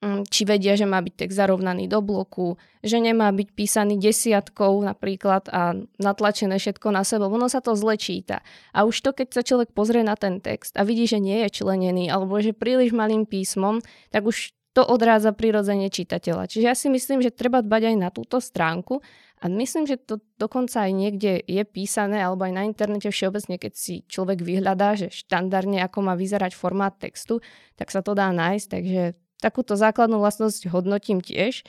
či 0.00 0.48
vedia, 0.48 0.80
že 0.80 0.88
má 0.88 0.96
byť 1.04 1.12
text 1.12 1.36
zarovnaný 1.36 1.84
do 1.84 2.00
bloku, 2.00 2.56
že 2.80 2.96
nemá 2.96 3.28
byť 3.36 3.48
písaný 3.52 4.00
desiatkou 4.00 4.80
napríklad 4.80 5.52
a 5.52 5.76
natlačené 6.00 6.56
všetko 6.56 6.88
na 6.88 7.04
sebe, 7.04 7.28
ono 7.28 7.52
sa 7.52 7.60
to 7.60 7.76
zle 7.76 8.00
číta. 8.00 8.40
A 8.72 8.88
už 8.88 8.96
to, 9.04 9.12
keď 9.12 9.28
sa 9.36 9.42
človek 9.44 9.76
pozrie 9.76 10.00
na 10.00 10.16
ten 10.16 10.40
text 10.40 10.72
a 10.80 10.88
vidí, 10.88 11.04
že 11.04 11.20
nie 11.20 11.44
je 11.44 11.60
členený 11.60 12.08
alebo 12.08 12.40
že 12.40 12.56
príliš 12.56 12.96
malým 12.96 13.28
písmom, 13.28 13.84
tak 14.08 14.24
už 14.24 14.56
to 14.72 14.86
odrádza 14.88 15.36
prirodzene 15.36 15.92
čitateľa. 15.92 16.48
Čiže 16.48 16.64
ja 16.64 16.72
si 16.78 16.88
myslím, 16.88 17.20
že 17.20 17.34
treba 17.34 17.60
dbať 17.60 17.92
aj 17.92 17.96
na 18.00 18.08
túto 18.08 18.40
stránku 18.40 19.04
A 19.40 19.48
myslím, 19.48 19.88
že 19.88 19.96
to 19.96 20.20
dokonca 20.36 20.84
aj 20.84 20.92
niekde 20.92 21.40
je 21.48 21.64
písané, 21.64 22.20
alebo 22.20 22.44
aj 22.44 22.52
na 22.52 22.68
internete 22.68 23.08
všeobecne, 23.08 23.56
keď 23.56 23.72
si 23.72 24.04
človek 24.04 24.44
vyhľadá, 24.44 25.00
že 25.00 25.08
štandardne 25.08 25.80
ako 25.80 26.04
má 26.04 26.12
vyzerať 26.12 26.52
formát 26.52 26.92
textu, 27.00 27.40
tak 27.80 27.88
sa 27.88 28.04
to 28.04 28.12
dá 28.12 28.28
nájsť. 28.36 28.68
Takže 28.68 29.02
takúto 29.40 29.74
základnú 29.74 30.20
vlastnosť 30.20 30.68
hodnotím 30.70 31.24
tiež. 31.24 31.64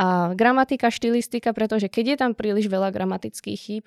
A 0.00 0.32
gramatika, 0.32 0.88
štilistika, 0.88 1.52
pretože 1.52 1.92
keď 1.92 2.04
je 2.04 2.16
tam 2.16 2.32
príliš 2.32 2.72
veľa 2.72 2.88
gramatických 2.88 3.58
chýb, 3.60 3.84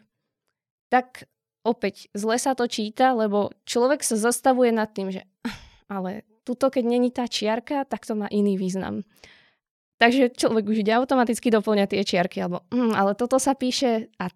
tak 0.93 1.25
opäť 1.65 2.13
zle 2.13 2.37
sa 2.37 2.53
to 2.53 2.69
číta, 2.69 3.17
lebo 3.17 3.49
človek 3.65 4.05
sa 4.05 4.13
zastavuje 4.13 4.69
nad 4.69 4.93
tým, 4.93 5.09
že 5.09 5.25
ale 5.93 6.21
tuto, 6.45 6.69
keď 6.69 6.83
není 6.85 7.09
tá 7.09 7.25
čiarka, 7.25 7.87
tak 7.87 8.05
to 8.05 8.13
má 8.13 8.29
iný 8.29 8.59
význam. 8.59 9.01
Takže 9.97 10.35
človek 10.35 10.67
už 10.67 10.83
ide 10.83 10.93
automaticky 10.93 11.47
doplňa 11.47 11.85
tie 11.87 12.03
čiarky, 12.03 12.43
alebo 12.43 12.67
mm, 12.69 12.93
ale 12.93 13.15
toto 13.15 13.39
sa 13.39 13.55
píše 13.55 14.11
a 14.19 14.27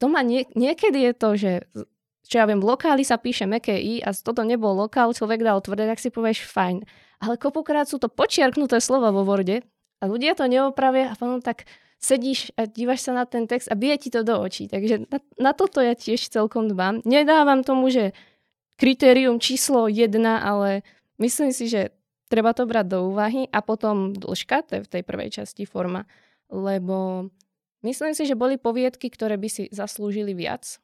to 0.00 0.08
má 0.08 0.24
nie, 0.24 0.48
niekedy 0.56 1.10
je 1.10 1.12
to, 1.12 1.30
že 1.36 1.52
čo 2.24 2.40
ja 2.40 2.46
viem, 2.46 2.62
lokáli 2.62 3.02
sa 3.04 3.20
píše 3.20 3.44
meké 3.44 3.76
i 3.76 4.00
a 4.00 4.14
toto 4.14 4.46
nebol 4.46 4.72
lokál, 4.72 5.12
človek 5.12 5.42
dal 5.42 5.58
tvrdé, 5.60 5.84
tak 5.90 5.98
si 6.00 6.08
povieš 6.14 6.46
fajn. 6.46 6.86
Ale 7.20 7.36
kopukrát 7.36 7.84
sú 7.84 8.00
to 8.00 8.08
počiarknuté 8.08 8.80
slova 8.80 9.12
vo 9.12 9.28
Worde 9.28 9.60
a 10.00 10.08
ľudia 10.08 10.32
to 10.32 10.48
neopravia 10.48 11.12
a 11.12 11.14
potom 11.14 11.44
tak 11.44 11.68
sedíš 12.00 12.48
a 12.56 12.64
dívaš 12.64 13.04
sa 13.04 13.12
na 13.12 13.28
ten 13.28 13.44
text 13.44 13.68
a 13.68 13.76
bije 13.76 13.96
ti 14.00 14.08
to 14.08 14.24
do 14.24 14.40
očí. 14.40 14.66
Takže 14.66 15.04
na, 15.12 15.18
na 15.36 15.52
toto 15.52 15.84
ja 15.84 15.92
tiež 15.92 16.32
celkom 16.32 16.72
dbám. 16.72 17.04
Nedávam 17.04 17.60
tomu, 17.60 17.92
že 17.92 18.16
kritérium 18.80 19.36
číslo 19.36 19.84
jedna, 19.92 20.40
ale 20.40 20.80
myslím 21.20 21.52
si, 21.52 21.68
že 21.68 21.92
treba 22.32 22.56
to 22.56 22.64
brať 22.64 22.96
do 22.96 22.98
úvahy 23.12 23.44
a 23.52 23.60
potom 23.60 24.16
dĺžka, 24.16 24.64
to 24.64 24.80
je 24.80 24.84
v 24.88 24.92
tej 24.96 25.02
prvej 25.04 25.28
časti 25.28 25.68
forma, 25.68 26.08
lebo 26.48 27.28
myslím 27.84 28.16
si, 28.16 28.24
že 28.24 28.38
boli 28.38 28.56
poviedky, 28.56 29.12
ktoré 29.12 29.36
by 29.36 29.48
si 29.52 29.68
zaslúžili 29.68 30.32
viac, 30.32 30.80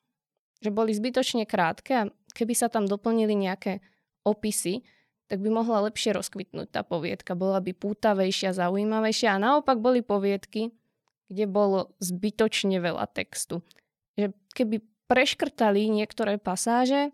že 0.61 0.69
boli 0.69 0.93
zbytočne 0.93 1.49
krátke 1.49 1.93
a 1.97 2.05
keby 2.37 2.53
sa 2.53 2.69
tam 2.69 2.85
doplnili 2.85 3.33
nejaké 3.33 3.81
opisy, 4.29 4.85
tak 5.27 5.43
by 5.43 5.51
mohla 5.51 5.91
lepšie 5.91 6.15
rozkvitnúť 6.15 6.71
tá 6.71 6.87
poviedka, 6.87 7.35
bola 7.35 7.59
by 7.59 7.75
pútavejšia, 7.75 8.55
zaujímavejšia 8.55 9.35
a 9.35 9.43
naopak 9.43 9.83
boli 9.83 10.01
poviedky, 10.03 10.71
kde 11.27 11.45
bolo 11.51 11.95
zbytočne 11.99 12.79
veľa 12.79 13.11
textu. 13.11 13.67
Že 14.15 14.31
keby 14.55 14.77
preškrtali 15.11 15.91
niektoré 15.91 16.39
pasáže, 16.39 17.11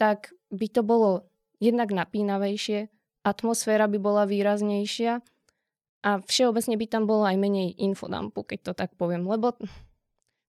tak 0.00 0.32
by 0.48 0.66
to 0.68 0.80
bolo 0.80 1.28
jednak 1.60 1.92
napínavejšie, 1.92 2.88
atmosféra 3.24 3.88
by 3.88 3.98
bola 4.00 4.24
výraznejšia 4.28 5.20
a 6.04 6.10
všeobecne 6.22 6.76
by 6.76 6.86
tam 6.86 7.04
bolo 7.08 7.24
aj 7.24 7.36
menej 7.36 7.76
infodampu, 7.76 8.44
keď 8.44 8.58
to 8.70 8.72
tak 8.76 8.94
poviem, 8.96 9.24
lebo 9.28 9.56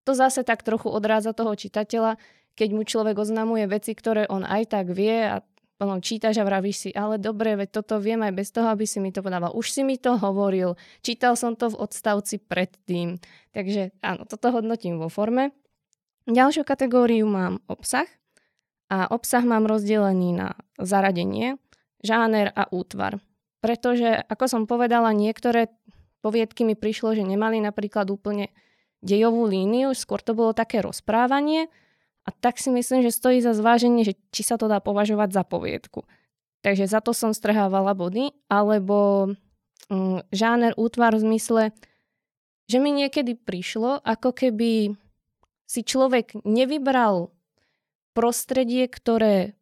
to 0.07 0.11
zase 0.15 0.47
tak 0.47 0.63
trochu 0.63 0.87
odrádza 0.87 1.35
toho 1.35 1.51
čitateľa, 1.51 2.15
keď 2.55 2.69
mu 2.71 2.83
človek 2.87 3.19
oznamuje 3.19 3.67
veci, 3.67 3.91
ktoré 3.91 4.23
on 4.31 4.47
aj 4.47 4.71
tak 4.71 4.93
vie 4.95 5.27
a 5.27 5.43
potom 5.77 6.01
čítaš 6.01 6.41
a 6.41 6.47
vravíš 6.49 6.77
si, 6.77 6.89
ale 6.89 7.21
dobre, 7.21 7.53
veď 7.53 7.69
toto 7.69 8.01
viem 8.01 8.17
aj 8.25 8.33
bez 8.33 8.49
toho, 8.49 8.73
aby 8.73 8.89
si 8.89 8.97
mi 8.97 9.13
to 9.13 9.21
podával. 9.21 9.53
Už 9.53 9.69
si 9.69 9.85
mi 9.85 10.01
to 10.01 10.17
hovoril, 10.17 10.73
čítal 11.05 11.37
som 11.37 11.53
to 11.53 11.69
v 11.69 11.79
odstavci 11.85 12.41
predtým. 12.41 13.21
Takže 13.53 13.93
áno, 14.01 14.25
toto 14.25 14.49
hodnotím 14.49 14.97
vo 14.97 15.07
forme. 15.07 15.53
Ďalšiu 16.25 16.65
kategóriu 16.65 17.29
mám 17.29 17.61
obsah 17.69 18.09
a 18.89 19.05
obsah 19.13 19.45
mám 19.45 19.69
rozdelený 19.69 20.33
na 20.33 20.57
zaradenie, 20.81 21.61
žáner 22.01 22.51
a 22.57 22.67
útvar. 22.73 23.21
Pretože, 23.61 24.25
ako 24.27 24.45
som 24.49 24.61
povedala, 24.65 25.13
niektoré 25.13 25.69
poviedky 26.25 26.65
mi 26.65 26.73
prišlo, 26.73 27.13
že 27.13 27.23
nemali 27.23 27.61
napríklad 27.61 28.09
úplne 28.09 28.49
dejovú 29.05 29.45
líniu, 29.45 29.93
skôr 29.93 30.25
to 30.25 30.33
bolo 30.33 30.57
také 30.57 30.81
rozprávanie 30.81 31.69
a 32.27 32.29
tak 32.35 32.59
si 32.59 32.67
myslím, 32.67 33.07
že 33.07 33.15
stojí 33.15 33.39
za 33.39 33.55
zváženie, 33.55 34.03
že 34.03 34.19
či 34.35 34.43
sa 34.43 34.59
to 34.59 34.67
dá 34.67 34.83
považovať 34.83 35.31
za 35.31 35.43
poviedku. 35.47 36.03
Takže 36.59 36.83
za 36.83 36.99
to 36.99 37.15
som 37.15 37.31
strhávala 37.31 37.95
body, 37.95 38.35
alebo 38.51 39.31
um, 39.87 40.19
žáner, 40.35 40.75
útvar 40.75 41.15
v 41.15 41.23
zmysle, 41.23 41.63
že 42.67 42.77
mi 42.83 42.91
niekedy 42.91 43.39
prišlo, 43.39 44.03
ako 44.03 44.35
keby 44.35 44.91
si 45.63 45.81
človek 45.87 46.43
nevybral 46.43 47.31
prostredie, 48.11 48.91
ktoré 48.91 49.55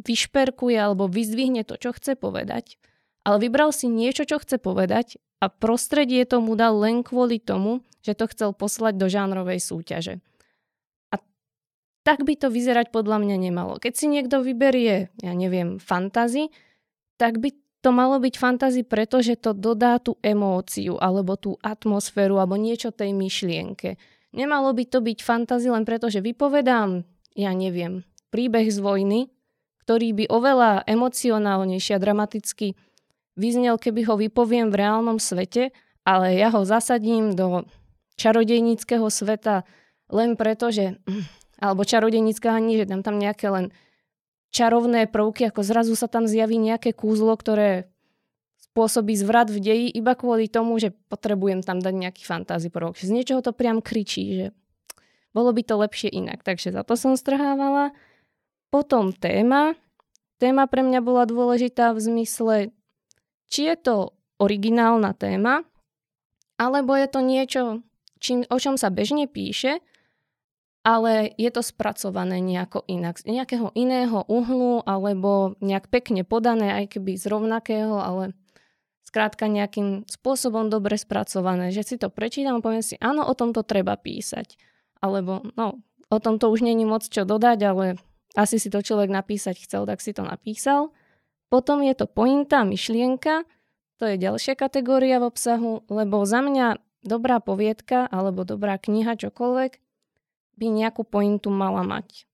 vyšperkuje 0.00 0.80
alebo 0.80 1.04
vyzdvihne 1.04 1.68
to, 1.68 1.76
čo 1.76 1.92
chce 1.92 2.16
povedať, 2.16 2.80
ale 3.28 3.36
vybral 3.44 3.76
si 3.76 3.92
niečo, 3.92 4.24
čo 4.24 4.40
chce 4.40 4.56
povedať 4.56 5.20
a 5.44 5.52
prostredie 5.52 6.24
tomu 6.24 6.56
dal 6.56 6.80
len 6.80 7.04
kvôli 7.04 7.36
tomu, 7.36 7.84
že 8.00 8.16
to 8.16 8.24
chcel 8.32 8.56
poslať 8.56 8.96
do 8.96 9.12
žánrovej 9.12 9.60
súťaže. 9.60 10.24
Tak 12.10 12.26
by 12.26 12.34
to 12.34 12.50
vyzerať 12.50 12.90
podľa 12.90 13.22
mňa 13.22 13.36
nemalo. 13.38 13.78
Keď 13.78 13.92
si 13.94 14.10
niekto 14.10 14.42
vyberie, 14.42 15.14
ja 15.22 15.30
neviem, 15.30 15.78
fantazy, 15.78 16.50
tak 17.14 17.38
by 17.38 17.54
to 17.86 17.94
malo 17.94 18.18
byť 18.18 18.34
fantazy, 18.34 18.82
pretože 18.82 19.38
to 19.38 19.54
dodá 19.54 20.02
tú 20.02 20.18
emóciu, 20.18 20.98
alebo 20.98 21.38
tú 21.38 21.54
atmosféru, 21.62 22.42
alebo 22.42 22.58
niečo 22.58 22.90
tej 22.90 23.14
myšlienke. 23.14 23.94
Nemalo 24.34 24.74
by 24.74 24.90
to 24.90 24.98
byť 24.98 25.18
fantazy 25.22 25.70
len 25.70 25.86
preto, 25.86 26.10
že 26.10 26.18
vypovedám, 26.18 27.06
ja 27.38 27.54
neviem, 27.54 28.02
príbeh 28.34 28.66
z 28.66 28.82
vojny, 28.82 29.30
ktorý 29.86 30.10
by 30.10 30.24
oveľa 30.34 30.70
emocionálnejšie 30.90 31.94
a 31.94 32.02
dramaticky 32.02 32.74
vyznel, 33.38 33.78
keby 33.78 34.10
ho 34.10 34.18
vypoviem 34.18 34.74
v 34.74 34.82
reálnom 34.82 35.22
svete, 35.22 35.70
ale 36.02 36.34
ja 36.34 36.50
ho 36.50 36.66
zasadím 36.66 37.38
do 37.38 37.62
čarodejníckého 38.18 39.06
sveta 39.06 39.62
len 40.10 40.34
preto, 40.34 40.74
že 40.74 40.98
alebo 41.60 41.84
čarodejnícka 41.84 42.48
ani, 42.50 42.80
že 42.80 42.88
tam 42.88 43.04
tam 43.04 43.20
nejaké 43.20 43.52
len 43.52 43.70
čarovné 44.50 45.06
prvky, 45.06 45.52
ako 45.52 45.62
zrazu 45.62 45.94
sa 45.94 46.10
tam 46.10 46.26
zjaví 46.26 46.58
nejaké 46.58 46.90
kúzlo, 46.96 47.36
ktoré 47.36 47.86
spôsobí 48.70 49.14
zvrat 49.14 49.50
v 49.50 49.58
deji 49.62 49.88
iba 49.92 50.16
kvôli 50.18 50.50
tomu, 50.50 50.80
že 50.80 50.94
potrebujem 51.12 51.62
tam 51.62 51.78
dať 51.78 51.94
nejaký 51.94 52.22
fantázy 52.26 52.72
prvok. 52.72 52.98
Z 52.98 53.10
niečoho 53.12 53.44
to 53.44 53.54
priam 53.54 53.84
kričí, 53.84 54.24
že 54.40 54.46
bolo 55.30 55.54
by 55.54 55.62
to 55.62 55.74
lepšie 55.78 56.10
inak. 56.10 56.42
Takže 56.42 56.74
za 56.74 56.82
to 56.82 56.98
som 56.98 57.14
strhávala. 57.14 57.94
Potom 58.70 59.14
téma. 59.14 59.78
Téma 60.38 60.66
pre 60.66 60.80
mňa 60.80 61.00
bola 61.04 61.28
dôležitá 61.28 61.92
v 61.92 62.00
zmysle, 62.00 62.56
či 63.52 63.68
je 63.68 63.76
to 63.76 63.96
originálna 64.40 65.12
téma, 65.12 65.68
alebo 66.56 66.96
je 66.96 67.08
to 67.12 67.20
niečo, 67.20 67.62
čím, 68.16 68.48
o 68.48 68.56
čom 68.56 68.80
sa 68.80 68.88
bežne 68.88 69.28
píše, 69.28 69.84
ale 70.80 71.36
je 71.36 71.50
to 71.52 71.60
spracované 71.60 72.40
nejako 72.40 72.84
inak, 72.88 73.20
z 73.20 73.28
nejakého 73.28 73.68
iného 73.76 74.24
uhlu, 74.24 74.80
alebo 74.88 75.54
nejak 75.60 75.92
pekne 75.92 76.24
podané, 76.24 76.72
aj 76.72 76.96
keby 76.96 77.20
z 77.20 77.28
rovnakého, 77.28 78.00
ale 78.00 78.32
skrátka 79.04 79.50
nejakým 79.50 80.08
spôsobom 80.08 80.72
dobre 80.72 80.96
spracované, 80.96 81.68
že 81.74 81.84
si 81.84 81.96
to 82.00 82.08
prečítam 82.08 82.60
a 82.60 82.64
poviem 82.64 82.84
si, 82.84 82.96
áno, 83.02 83.26
o 83.28 83.34
tomto 83.36 83.60
treba 83.66 83.98
písať. 83.98 84.56
Alebo, 85.04 85.44
no, 85.58 85.84
o 86.08 86.18
tomto 86.22 86.48
už 86.48 86.64
není 86.64 86.88
moc 86.88 87.04
čo 87.04 87.28
dodať, 87.28 87.58
ale 87.66 87.86
asi 88.38 88.56
si 88.56 88.72
to 88.72 88.80
človek 88.80 89.10
napísať 89.10 89.60
chcel, 89.66 89.84
tak 89.84 90.00
si 90.00 90.16
to 90.16 90.24
napísal. 90.24 90.94
Potom 91.50 91.82
je 91.82 91.92
to 91.98 92.06
pointa, 92.06 92.62
myšlienka, 92.62 93.44
to 94.00 94.08
je 94.08 94.16
ďalšia 94.16 94.56
kategória 94.56 95.20
v 95.20 95.28
obsahu, 95.28 95.84
lebo 95.92 96.24
za 96.24 96.40
mňa 96.40 96.80
dobrá 97.04 97.42
poviedka 97.42 98.08
alebo 98.08 98.48
dobrá 98.48 98.80
kniha, 98.80 99.18
čokoľvek, 99.18 99.89
by 100.60 100.66
nejakú 100.68 101.08
pointu 101.08 101.48
mala 101.48 101.80
mať. 101.80 102.28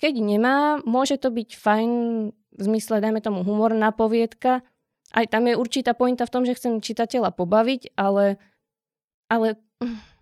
Keď 0.00 0.14
nemá, 0.16 0.80
môže 0.88 1.20
to 1.20 1.28
byť 1.28 1.60
fajn 1.60 1.90
v 2.32 2.60
zmysle, 2.62 3.04
dajme 3.04 3.20
tomu, 3.20 3.44
humorná 3.44 3.92
poviedka. 3.92 4.64
Aj 5.12 5.26
tam 5.28 5.44
je 5.44 5.60
určitá 5.60 5.92
pointa 5.92 6.24
v 6.24 6.32
tom, 6.32 6.42
že 6.48 6.56
chcem 6.56 6.80
čitateľa 6.80 7.36
pobaviť, 7.36 7.92
ale, 8.00 8.40
ale 9.28 9.60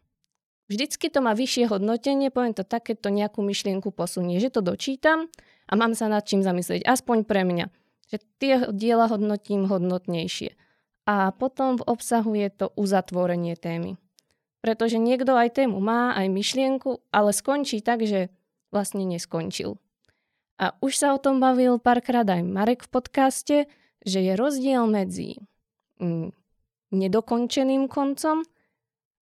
Vždycky 0.67 1.15
to 1.15 1.23
má 1.23 1.31
vyššie 1.31 1.71
hodnotenie, 1.71 2.35
poviem 2.35 2.51
to 2.51 2.67
tak, 2.67 2.91
keď 2.91 3.07
to 3.07 3.11
nejakú 3.15 3.39
myšlienku 3.39 3.95
posunie, 3.95 4.43
že 4.43 4.51
to 4.51 4.67
dočítam 4.67 5.31
a 5.71 5.73
mám 5.79 5.95
sa 5.95 6.11
nad 6.11 6.27
čím 6.27 6.43
zamyslieť, 6.43 6.83
aspoň 6.83 7.23
pre 7.23 7.47
mňa. 7.47 7.71
Že 8.11 8.17
tie 8.39 8.55
diela 8.75 9.07
hodnotím 9.07 9.71
hodnotnejšie. 9.71 10.59
A 11.07 11.31
potom 11.31 11.79
v 11.79 11.87
obsahu 11.87 12.35
je 12.35 12.51
to 12.51 12.75
uzatvorenie 12.75 13.55
témy. 13.55 13.95
Pretože 14.65 14.99
niekto 14.99 15.37
aj 15.37 15.63
tému 15.63 15.79
má, 15.79 16.17
aj 16.17 16.27
myšlienku, 16.33 17.03
ale 17.13 17.31
skončí 17.31 17.85
tak, 17.85 18.03
že 18.03 18.33
vlastne 18.75 19.07
neskončil. 19.07 19.79
A 20.57 20.73
už 20.81 20.97
sa 20.97 21.13
o 21.13 21.21
tom 21.21 21.39
bavil 21.39 21.77
párkrát 21.77 22.25
aj 22.25 22.41
Marek 22.41 22.89
v 22.89 22.93
podcaste, 22.93 23.57
že 24.01 24.19
je 24.25 24.33
rozdiel 24.33 24.89
medzi 24.89 25.37
mm, 26.01 26.33
nedokončeným 26.97 27.93
koncom 27.93 28.41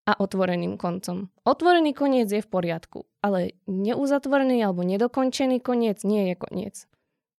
a 0.04 0.12
otvoreným 0.20 0.76
koncom. 0.76 1.32
Otvorený 1.42 1.96
koniec 1.96 2.28
je 2.28 2.44
v 2.44 2.48
poriadku, 2.48 3.08
ale 3.24 3.56
neuzatvorený 3.66 4.62
alebo 4.62 4.84
nedokončený 4.84 5.64
koniec 5.64 6.04
nie 6.04 6.32
je 6.32 6.34
koniec. 6.36 6.76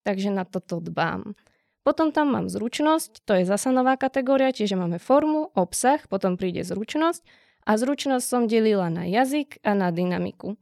Takže 0.04 0.34
na 0.34 0.44
toto 0.44 0.82
dbám. 0.82 1.38
Potom 1.86 2.10
tam 2.10 2.34
mám 2.34 2.50
zručnosť, 2.50 3.30
to 3.30 3.38
je 3.38 3.44
zasa 3.46 3.70
nová 3.70 3.94
kategória, 3.94 4.50
čiže 4.50 4.74
máme 4.74 4.98
formu, 4.98 5.54
obsah, 5.54 6.02
potom 6.10 6.34
príde 6.34 6.66
zručnosť 6.66 7.22
A 7.66 7.82
zručnosť 7.82 8.26
som 8.26 8.44
delila 8.46 8.94
na 8.94 9.10
jazyk 9.10 9.60
a 9.66 9.74
na 9.74 9.90
dynamiku. 9.90 10.54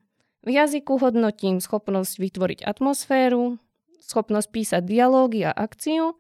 V 0.44 0.50
jazyku 0.52 1.00
hodnotím 1.00 1.60
schopnosť 1.60 2.20
vytvoriť 2.20 2.60
atmosféru, 2.64 3.60
schopnosť 4.04 4.48
písať 4.52 4.82
dialógy 4.84 5.48
a 5.48 5.52
akciu, 5.52 6.16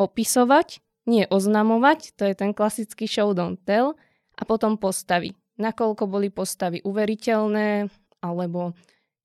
opisovať, 0.00 0.80
nie 1.04 1.24
oznamovať, 1.28 2.16
to 2.16 2.28
je 2.28 2.34
ten 2.36 2.52
klasický 2.56 3.04
show 3.04 3.32
don't 3.36 3.60
tell, 3.64 3.96
a 4.36 4.42
potom 4.48 4.80
postavy. 4.80 5.36
Nakoľko 5.60 6.08
boli 6.08 6.32
postavy 6.32 6.80
uveriteľné, 6.80 7.92
alebo 8.24 8.72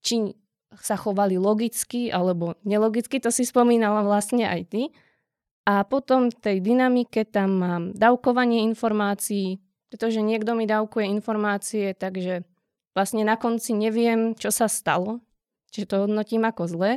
či 0.03 0.35
sa 0.77 0.99
chovali 0.99 1.39
logicky 1.39 2.11
alebo 2.11 2.59
nelogicky, 2.67 3.17
to 3.23 3.31
si 3.31 3.47
spomínala 3.47 4.03
vlastne 4.03 4.43
aj 4.43 4.61
ty. 4.67 4.81
A 5.67 5.83
potom 5.83 6.31
v 6.31 6.37
tej 6.37 6.57
dynamike 6.63 7.27
tam 7.27 7.59
mám 7.59 7.83
dávkovanie 7.95 8.63
informácií, 8.67 9.59
pretože 9.87 10.19
niekto 10.19 10.55
mi 10.55 10.67
dávkuje 10.67 11.05
informácie, 11.07 11.95
takže 11.95 12.43
vlastne 12.97 13.23
na 13.23 13.39
konci 13.39 13.77
neviem, 13.77 14.35
čo 14.35 14.51
sa 14.51 14.65
stalo, 14.65 15.23
čiže 15.71 15.93
to 15.93 15.95
hodnotím 16.07 16.43
ako 16.43 16.63
zle. 16.67 16.91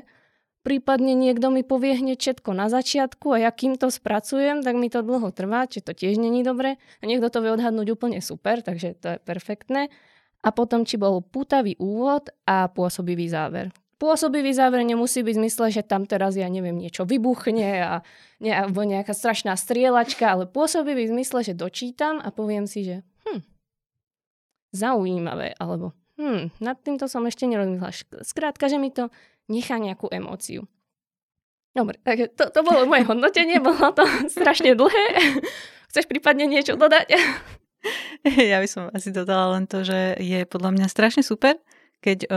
Prípadne 0.60 1.16
niekto 1.16 1.48
mi 1.48 1.64
povie 1.64 1.96
hneď 1.96 2.20
všetko 2.20 2.52
na 2.52 2.68
začiatku 2.68 3.32
a 3.32 3.48
ja 3.48 3.50
kým 3.52 3.80
to 3.80 3.88
spracujem, 3.88 4.60
tak 4.60 4.76
mi 4.76 4.92
to 4.92 5.00
dlho 5.00 5.32
trvá, 5.32 5.64
či 5.64 5.80
to 5.80 5.96
tiež 5.96 6.20
není 6.20 6.44
dobre. 6.44 6.76
A 7.00 7.08
niekto 7.08 7.32
to 7.32 7.40
vie 7.40 7.48
odhadnúť 7.56 7.96
úplne 7.96 8.20
super, 8.20 8.60
takže 8.60 8.92
to 9.00 9.16
je 9.16 9.18
perfektné. 9.24 9.88
A 10.44 10.48
potom, 10.52 10.84
či 10.84 11.00
bol 11.00 11.24
pútavý 11.24 11.80
úvod 11.80 12.28
a 12.44 12.68
pôsobivý 12.68 13.28
záver. 13.28 13.72
Pôsobivý 14.00 14.56
záver 14.56 14.80
nemusí 14.88 15.20
byť 15.20 15.34
v 15.36 15.40
zmysle, 15.44 15.66
že 15.68 15.84
tam 15.84 16.08
teraz, 16.08 16.32
ja 16.32 16.48
neviem, 16.48 16.72
niečo 16.72 17.04
vybuchne 17.04 17.84
a 17.84 17.92
ne, 18.40 18.52
alebo 18.56 18.80
nejaká 18.80 19.12
strašná 19.12 19.52
strieľačka, 19.60 20.24
ale 20.24 20.48
pôsobivý 20.48 21.04
v 21.04 21.20
zmysle, 21.20 21.44
že 21.44 21.52
dočítam 21.52 22.16
a 22.16 22.32
poviem 22.32 22.64
si, 22.64 22.88
že 22.88 23.04
zaujímavé, 24.70 25.58
alebo 25.58 25.92
hm, 26.18 26.54
nad 26.62 26.78
týmto 26.80 27.10
som 27.10 27.26
ešte 27.26 27.46
nerozmýšľala. 27.46 28.22
Skrátka, 28.22 28.70
že 28.70 28.78
mi 28.78 28.94
to 28.94 29.10
nechá 29.50 29.76
nejakú 29.78 30.06
emóciu. 30.10 30.66
Dobre, 31.70 32.02
takže 32.02 32.34
to, 32.34 32.50
to 32.50 32.60
bolo 32.66 32.86
moje 32.86 33.06
hodnotenie, 33.06 33.62
bolo 33.62 33.94
to 33.94 34.02
strašne 34.36 34.74
dlhé. 34.74 35.06
Chceš 35.90 36.06
prípadne 36.06 36.46
niečo 36.46 36.78
dodať? 36.78 37.06
Ja 38.20 38.60
by 38.60 38.68
som 38.68 38.92
asi 38.92 39.08
dodala 39.08 39.56
len 39.56 39.64
to, 39.64 39.80
že 39.80 40.12
je 40.20 40.44
podľa 40.44 40.76
mňa 40.76 40.86
strašne 40.92 41.24
super, 41.24 41.56
keď 42.04 42.28
o, 42.28 42.32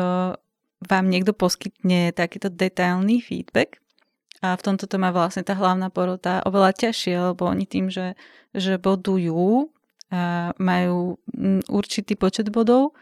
vám 0.86 1.10
niekto 1.10 1.32
poskytne 1.32 2.12
takýto 2.12 2.52
detailný 2.52 3.24
feedback, 3.24 3.84
a 4.44 4.60
v 4.60 4.66
tomto 4.66 4.92
to 4.92 5.00
má 5.00 5.16
vlastne 5.16 5.40
tá 5.48 5.56
hlavná 5.56 5.88
porota 5.88 6.44
oveľa 6.44 6.76
ťažšie, 6.76 7.32
lebo 7.32 7.48
oni 7.48 7.64
tým, 7.64 7.88
že, 7.88 8.20
že 8.52 8.76
bodujú 8.76 9.72
majú 10.60 11.18
mm, 11.34 11.70
určitý 11.70 12.14
počet 12.14 12.54
bodov, 12.54 12.94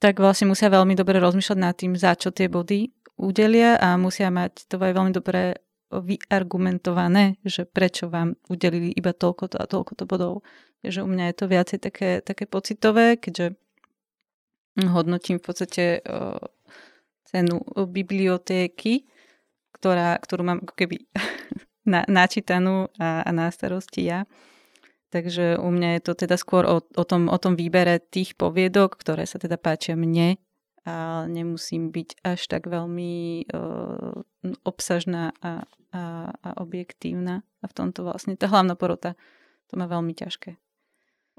tak 0.00 0.16
vlastne 0.16 0.48
musia 0.48 0.72
veľmi 0.72 0.96
dobre 0.96 1.20
rozmýšľať 1.20 1.58
nad 1.60 1.76
tým, 1.76 1.92
za 1.92 2.16
čo 2.16 2.32
tie 2.32 2.48
body 2.48 2.88
udelia 3.20 3.76
a 3.76 4.00
musia 4.00 4.32
mať 4.32 4.64
to 4.64 4.80
aj 4.80 4.96
veľmi 4.96 5.12
dobre 5.12 5.60
vyargumentované, 5.92 7.36
že 7.44 7.68
prečo 7.68 8.08
vám 8.08 8.38
udelili 8.48 8.94
iba 8.94 9.12
toľko 9.12 9.58
a 9.58 9.66
toľko 9.68 9.92
to 9.98 10.04
bodov. 10.08 10.34
Takže 10.80 11.04
u 11.04 11.08
mňa 11.10 11.24
je 11.28 11.36
to 11.36 11.44
viacej 11.50 11.78
také, 11.82 12.10
také 12.24 12.48
pocitové, 12.48 13.20
keďže 13.20 13.58
hodnotím 14.80 15.36
v 15.36 15.44
podstate 15.44 16.00
o, 16.08 16.40
cenu 17.30 17.62
bibliotéky, 17.86 19.06
ktorá, 19.70 20.18
ktorú 20.18 20.42
mám 20.42 20.58
ako 20.66 20.74
keby 20.74 21.06
na, 21.92 22.02
načítanú 22.10 22.90
a, 22.98 23.22
a 23.22 23.30
na 23.30 23.46
starosti 23.54 24.10
ja. 24.10 24.26
Takže 25.10 25.58
u 25.58 25.68
mňa 25.74 25.98
je 25.98 26.00
to 26.06 26.12
teda 26.14 26.38
skôr 26.38 26.62
o, 26.66 26.78
o, 26.82 27.04
tom, 27.06 27.26
o 27.26 27.38
tom 27.38 27.58
výbere 27.58 27.98
tých 27.98 28.38
poviedok, 28.38 28.94
ktoré 28.94 29.26
sa 29.26 29.42
teda 29.42 29.58
páčia 29.58 29.98
mne 29.98 30.38
a 30.86 31.26
nemusím 31.26 31.90
byť 31.90 32.22
až 32.22 32.40
tak 32.46 32.70
veľmi 32.70 33.44
uh, 33.50 34.14
obsažná 34.62 35.34
a, 35.42 35.66
a, 35.90 36.30
a 36.30 36.50
objektívna. 36.62 37.42
A 37.60 37.64
v 37.66 37.76
tomto 37.76 38.06
vlastne 38.06 38.38
tá 38.38 38.46
hlavná 38.46 38.78
porota 38.78 39.18
to 39.66 39.74
má 39.74 39.90
veľmi 39.90 40.14
ťažké. 40.14 40.56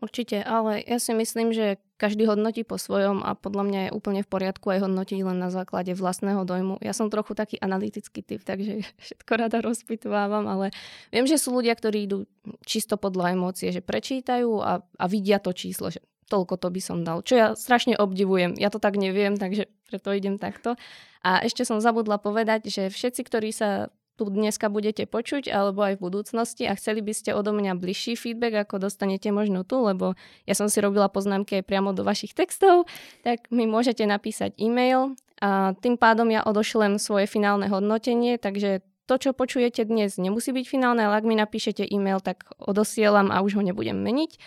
Určite, 0.01 0.41
ale 0.41 0.81
ja 0.81 0.98
si 0.98 1.13
myslím, 1.13 1.53
že 1.53 1.77
každý 2.01 2.25
hodnotí 2.25 2.65
po 2.65 2.81
svojom 2.81 3.22
a 3.22 3.38
podľa 3.38 3.63
mňa 3.70 3.79
je 3.86 3.91
úplne 3.93 4.25
v 4.25 4.31
poriadku 4.34 4.74
aj 4.74 4.89
hodnotiť 4.89 5.22
len 5.22 5.38
na 5.38 5.53
základe 5.53 5.93
vlastného 5.93 6.41
dojmu. 6.41 6.81
Ja 6.81 6.98
som 6.98 7.13
trochu 7.13 7.38
taký 7.38 7.62
analytický 7.62 8.25
typ, 8.25 8.41
takže 8.41 8.81
všetko 9.05 9.31
rada 9.38 9.62
rozpitovávam, 9.62 10.50
ale 10.50 10.74
viem, 11.13 11.29
že 11.29 11.38
sú 11.38 11.53
ľudia, 11.53 11.77
ktorí 11.77 12.10
idú 12.10 12.25
čisto 12.65 12.98
podľa 12.98 13.38
emócie, 13.38 13.70
že 13.70 13.86
prečítajú 13.86 14.50
a, 14.58 14.81
a 14.81 15.05
vidia 15.05 15.38
to 15.38 15.53
číslo, 15.53 15.93
že 15.93 16.01
toľko 16.34 16.58
to 16.58 16.67
by 16.74 16.81
som 16.81 16.98
dal. 17.05 17.22
Čo 17.22 17.34
ja 17.38 17.48
strašne 17.53 17.93
obdivujem. 17.93 18.58
Ja 18.58 18.74
to 18.74 18.81
tak 18.81 18.98
neviem, 18.98 19.38
takže 19.38 19.70
preto 19.86 20.10
idem 20.17 20.41
takto. 20.41 20.79
A 21.22 21.46
ešte 21.46 21.62
som 21.62 21.77
zabudla 21.77 22.17
povedať, 22.17 22.74
že 22.74 22.89
všetci, 22.89 23.22
ktorí 23.22 23.53
sa 23.53 23.93
tu 24.22 24.30
dneska 24.30 24.70
budete 24.70 25.10
počuť, 25.10 25.50
alebo 25.50 25.82
aj 25.82 25.98
v 25.98 26.06
budúcnosti 26.06 26.69
a 26.69 26.78
chceli 26.78 27.02
by 27.02 27.10
ste 27.10 27.34
odo 27.34 27.58
mňa 27.58 27.74
bližší 27.74 28.13
feedback, 28.13 28.69
ako 28.69 28.86
dostanete 28.86 29.34
možno 29.34 29.65
tu, 29.65 29.82
lebo 29.82 30.13
ja 30.45 30.54
som 30.54 30.69
si 30.69 30.78
robila 30.78 31.10
poznámky 31.10 31.65
priamo 31.65 31.89
do 31.98 32.06
vašich 32.06 32.38
textov, 32.38 32.86
tak 33.26 33.50
mi 33.50 33.65
môžete 33.65 34.06
napísať 34.06 34.54
e-mail. 34.62 35.17
A 35.41 35.74
tým 35.74 35.98
pádom 35.98 36.30
ja 36.30 36.45
odošlem 36.45 37.02
svoje 37.02 37.26
finálne 37.26 37.65
hodnotenie, 37.65 38.38
takže 38.38 38.86
to, 39.10 39.17
čo 39.17 39.34
počujete 39.34 39.89
dnes, 39.89 40.22
nemusí 40.22 40.54
byť 40.54 40.65
finálne, 40.69 41.02
ale 41.02 41.17
ak 41.17 41.26
mi 41.26 41.34
napíšete 41.34 41.82
e-mail, 41.82 42.22
tak 42.22 42.45
odosielam 42.62 43.34
a 43.34 43.41
už 43.41 43.58
ho 43.58 43.65
nebudem 43.65 43.98
meniť 43.98 44.38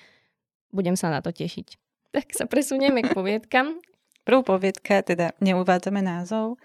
Budem 0.71 0.95
sa 0.95 1.11
na 1.11 1.19
to 1.19 1.35
tešiť. 1.35 1.75
Tak 2.15 2.31
sa 2.31 2.47
presunieme 2.47 3.03
k 3.03 3.11
poviedkam. 3.11 3.83
Prvú 4.23 4.55
poviedka, 4.55 5.03
teda 5.03 5.35
neuvádzame 5.43 5.99
názov, 5.99 6.55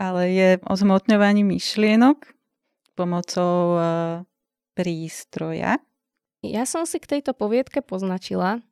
ale 0.00 0.32
je 0.32 0.50
o 0.64 0.72
zmotňovaní 0.72 1.44
myšlienok 1.44 2.32
pomocou 2.96 3.76
uh, 3.76 3.84
prístroja. 4.72 5.76
Ja 6.40 6.64
som 6.64 6.88
si 6.88 6.96
k 6.96 7.20
tejto 7.20 7.36
poviedke 7.36 7.84
poznačila, 7.84 8.64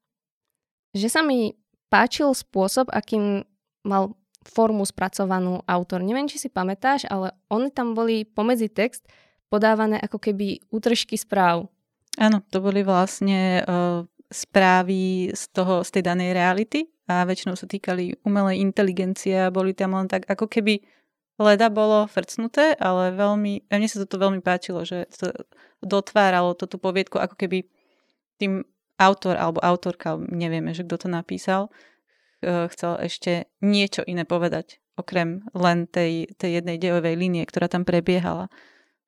že 0.96 1.12
sa 1.12 1.20
mi 1.20 1.52
páčil 1.92 2.32
spôsob, 2.32 2.88
akým 2.88 3.44
mal 3.84 4.16
formu 4.48 4.88
spracovanú 4.88 5.60
autor. 5.68 6.00
Neviem, 6.00 6.32
či 6.32 6.40
si 6.40 6.48
pamätáš, 6.48 7.04
ale 7.12 7.36
oni 7.52 7.68
tam 7.68 7.92
boli 7.92 8.24
pomedzi 8.24 8.72
text 8.72 9.04
podávané 9.52 10.00
ako 10.00 10.16
keby 10.16 10.64
útržky 10.72 11.20
správ. 11.20 11.68
Áno, 12.16 12.40
to 12.48 12.64
boli 12.64 12.80
vlastne 12.80 13.60
uh, 13.68 14.08
správy 14.32 15.32
z, 15.36 15.44
toho, 15.52 15.84
z 15.84 15.90
tej 15.92 16.02
danej 16.08 16.32
reality 16.32 16.88
a 17.08 17.24
väčšinou 17.24 17.56
sa 17.56 17.68
týkali 17.68 18.20
umelej 18.24 18.60
inteligencie 18.60 19.36
a 19.36 19.52
boli 19.52 19.72
tam 19.72 19.96
len 19.96 20.08
tak 20.08 20.28
ako 20.28 20.48
keby 20.48 20.84
leda 21.38 21.70
bolo 21.70 22.10
frcnuté, 22.10 22.74
ale 22.76 23.14
veľmi, 23.14 23.70
a 23.70 23.78
mne 23.78 23.88
sa 23.88 24.02
toto 24.02 24.18
veľmi 24.18 24.42
páčilo, 24.42 24.82
že 24.82 25.06
to 25.14 25.30
dotváralo 25.80 26.58
toto 26.58 26.76
poviedku 26.82 27.22
ako 27.22 27.38
keby 27.38 27.64
tým 28.42 28.66
autor 28.98 29.38
alebo 29.38 29.62
autorka, 29.62 30.18
nevieme, 30.18 30.74
že 30.74 30.82
kto 30.82 31.06
to 31.06 31.08
napísal, 31.10 31.70
chcel 32.42 32.98
ešte 32.98 33.46
niečo 33.62 34.02
iné 34.06 34.26
povedať, 34.26 34.82
okrem 34.98 35.46
len 35.54 35.86
tej, 35.86 36.30
tej 36.34 36.62
jednej 36.62 36.78
dejovej 36.78 37.14
línie, 37.14 37.46
ktorá 37.46 37.70
tam 37.70 37.86
prebiehala. 37.86 38.50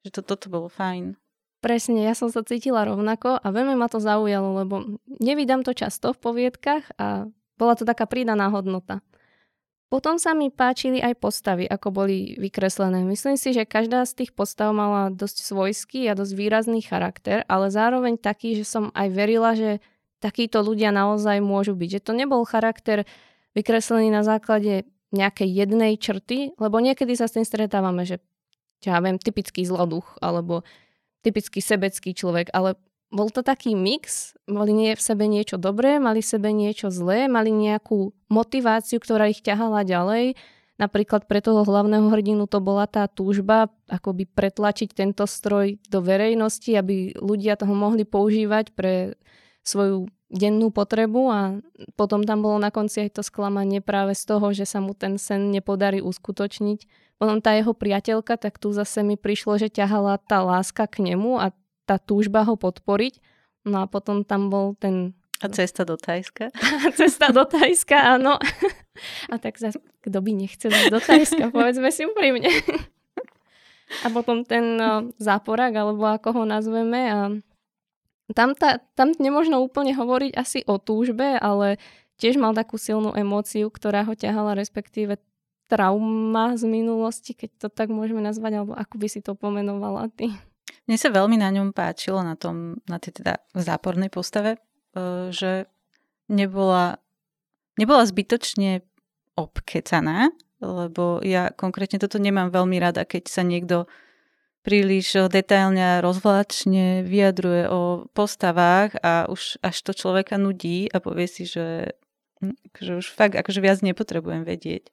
Že 0.07 0.11
to, 0.15 0.21
toto 0.35 0.47
bolo 0.47 0.69
fajn. 0.71 1.19
Presne, 1.61 2.07
ja 2.07 2.17
som 2.17 2.33
sa 2.33 2.41
cítila 2.41 2.89
rovnako 2.89 3.37
a 3.37 3.47
veľmi 3.53 3.77
ma 3.77 3.91
to 3.91 4.01
zaujalo, 4.01 4.65
lebo 4.65 4.97
nevydám 5.21 5.61
to 5.61 5.77
často 5.77 6.17
v 6.17 6.23
poviedkach 6.23 6.97
a 6.97 7.29
bola 7.61 7.75
to 7.77 7.85
taká 7.85 8.09
pridaná 8.09 8.49
hodnota. 8.49 9.05
Potom 9.91 10.23
sa 10.23 10.39
mi 10.39 10.55
páčili 10.55 11.03
aj 11.03 11.19
postavy, 11.19 11.67
ako 11.67 11.91
boli 11.91 12.39
vykreslené. 12.39 13.03
Myslím 13.03 13.35
si, 13.35 13.51
že 13.51 13.67
každá 13.67 14.07
z 14.07 14.23
tých 14.23 14.31
postav 14.31 14.71
mala 14.71 15.11
dosť 15.11 15.43
svojský 15.43 16.07
a 16.07 16.15
dosť 16.15 16.33
výrazný 16.39 16.79
charakter, 16.79 17.43
ale 17.51 17.75
zároveň 17.75 18.15
taký, 18.15 18.55
že 18.55 18.63
som 18.71 18.95
aj 18.95 19.09
verila, 19.11 19.59
že 19.59 19.83
takíto 20.23 20.63
ľudia 20.63 20.95
naozaj 20.95 21.43
môžu 21.43 21.75
byť. 21.75 21.99
Že 21.99 22.01
to 22.07 22.13
nebol 22.15 22.47
charakter 22.47 23.03
vykreslený 23.59 24.15
na 24.15 24.23
základe 24.23 24.87
nejakej 25.11 25.51
jednej 25.51 25.99
črty, 25.99 26.55
lebo 26.55 26.79
niekedy 26.79 27.19
sa 27.19 27.27
s 27.27 27.35
tým 27.35 27.43
stretávame, 27.43 28.07
že 28.07 28.23
ja 28.87 29.03
viem, 29.03 29.19
typický 29.19 29.67
zloduch 29.67 30.07
alebo 30.23 30.63
typický 31.27 31.59
sebecký 31.59 32.15
človek, 32.15 32.55
ale 32.55 32.79
bol 33.11 33.29
to 33.35 33.43
taký 33.43 33.75
mix, 33.75 34.39
mali 34.47 34.71
nie 34.71 34.95
v 34.95 35.03
sebe 35.03 35.27
niečo 35.27 35.59
dobré, 35.59 35.99
mali 35.99 36.23
v 36.23 36.31
sebe 36.31 36.55
niečo 36.55 36.95
zlé, 36.95 37.27
mali 37.27 37.51
nejakú 37.51 38.15
motiváciu, 38.31 39.03
ktorá 39.03 39.27
ich 39.27 39.43
ťahala 39.43 39.83
ďalej. 39.83 40.39
napríklad 40.81 41.29
pre 41.29 41.45
toho 41.45 41.61
hlavného 41.61 42.09
hrdinu 42.09 42.49
to 42.49 42.57
bola 42.65 42.89
tá 42.89 43.05
túžba 43.05 43.69
akoby 43.85 44.25
pretlačiť 44.25 44.97
tento 44.97 45.29
stroj 45.29 45.77
do 45.93 46.01
verejnosti, 46.01 46.73
aby 46.73 47.13
ľudia 47.21 47.61
toho 47.61 47.77
mohli 47.77 48.09
používať 48.09 48.73
pre 48.73 49.21
svoju 49.61 50.09
dennú 50.31 50.71
potrebu 50.71 51.23
a 51.29 51.41
potom 51.99 52.23
tam 52.23 52.41
bolo 52.41 52.57
na 52.63 52.71
konci 52.71 53.11
aj 53.11 53.21
to 53.21 53.23
sklamanie 53.27 53.83
práve 53.83 54.15
z 54.15 54.25
toho, 54.25 54.55
že 54.55 54.65
sa 54.65 54.79
mu 54.79 54.95
ten 54.95 55.19
sen 55.19 55.51
nepodarí 55.51 55.99
uskutočniť. 56.01 56.87
Potom 57.21 57.43
tá 57.45 57.53
jeho 57.53 57.77
priateľka, 57.77 58.41
tak 58.41 58.57
tu 58.57 58.73
zase 58.73 59.05
mi 59.05 59.21
prišlo, 59.21 59.61
že 59.61 59.69
ťahala 59.69 60.17
tá 60.25 60.41
láska 60.41 60.89
k 60.89 61.13
nemu 61.13 61.37
a 61.37 61.53
tá 61.91 61.99
túžba 61.99 62.47
ho 62.47 62.55
podporiť. 62.55 63.19
No 63.67 63.83
a 63.83 63.87
potom 63.91 64.23
tam 64.23 64.47
bol 64.47 64.79
ten... 64.79 65.19
A 65.43 65.51
cesta 65.51 65.83
do 65.83 65.99
Tajska. 65.99 66.55
cesta 67.01 67.35
do 67.35 67.43
Tajska, 67.43 68.15
áno. 68.15 68.39
a 69.27 69.35
tak 69.43 69.59
zase, 69.59 69.83
kto 70.07 70.23
by 70.23 70.31
nechcel 70.31 70.71
do 70.87 71.03
Tajska, 71.03 71.51
povedzme 71.57 71.91
si 71.91 72.07
úprimne. 72.07 72.47
a 74.05 74.07
potom 74.15 74.47
ten 74.47 74.79
no, 74.79 75.11
záporak, 75.19 75.75
alebo 75.75 76.07
ako 76.07 76.39
ho 76.39 76.43
nazveme, 76.47 77.03
a 77.11 77.21
tam, 78.39 78.55
ta, 78.55 78.79
tam 78.95 79.11
nemôžno 79.19 79.59
úplne 79.59 79.91
hovoriť 79.91 80.33
asi 80.39 80.63
o 80.71 80.79
túžbe, 80.79 81.35
ale 81.41 81.83
tiež 82.23 82.39
mal 82.39 82.55
takú 82.55 82.79
silnú 82.79 83.11
emóciu, 83.17 83.73
ktorá 83.73 84.07
ho 84.07 84.15
ťahala, 84.15 84.55
respektíve 84.55 85.19
trauma 85.67 86.55
z 86.55 86.69
minulosti, 86.69 87.33
keď 87.35 87.51
to 87.67 87.69
tak 87.73 87.89
môžeme 87.91 88.23
nazvať, 88.23 88.63
alebo 88.63 88.77
ako 88.77 88.95
by 89.01 89.07
si 89.09 89.25
to 89.25 89.35
pomenovala 89.35 90.07
ty. 90.15 90.31
Mne 90.87 90.97
sa 90.99 91.11
veľmi 91.11 91.37
na 91.39 91.51
ňom 91.55 91.71
páčilo, 91.71 92.23
na, 92.23 92.35
tom, 92.35 92.83
na 92.87 92.99
tej 92.99 93.23
teda 93.23 93.39
zápornej 93.55 94.11
postave, 94.11 94.59
e, 94.59 95.31
že 95.31 95.71
nebola, 96.31 97.03
nebola 97.79 98.07
zbytočne 98.07 98.83
obkecaná, 99.35 100.31
lebo 100.61 101.25
ja 101.25 101.51
konkrétne 101.55 101.97
toto 101.97 102.21
nemám 102.21 102.53
veľmi 102.53 102.77
rada, 102.77 103.09
keď 103.09 103.25
sa 103.27 103.43
niekto 103.43 103.89
príliš 104.61 105.17
detailne 105.33 105.81
a 105.81 106.03
rozvláčne 106.05 107.01
vyjadruje 107.09 107.65
o 107.73 108.05
postavách 108.13 108.93
a 109.01 109.25
už 109.33 109.57
až 109.65 109.77
to 109.81 109.93
človeka 109.97 110.37
nudí 110.37 110.85
a 110.93 111.01
povie 111.01 111.25
si, 111.25 111.49
že, 111.49 111.97
hm, 112.45 112.57
že 112.77 112.93
už 113.01 113.09
fakt 113.09 113.41
akože 113.41 113.61
viac 113.65 113.81
nepotrebujem 113.81 114.45
vedieť. 114.45 114.93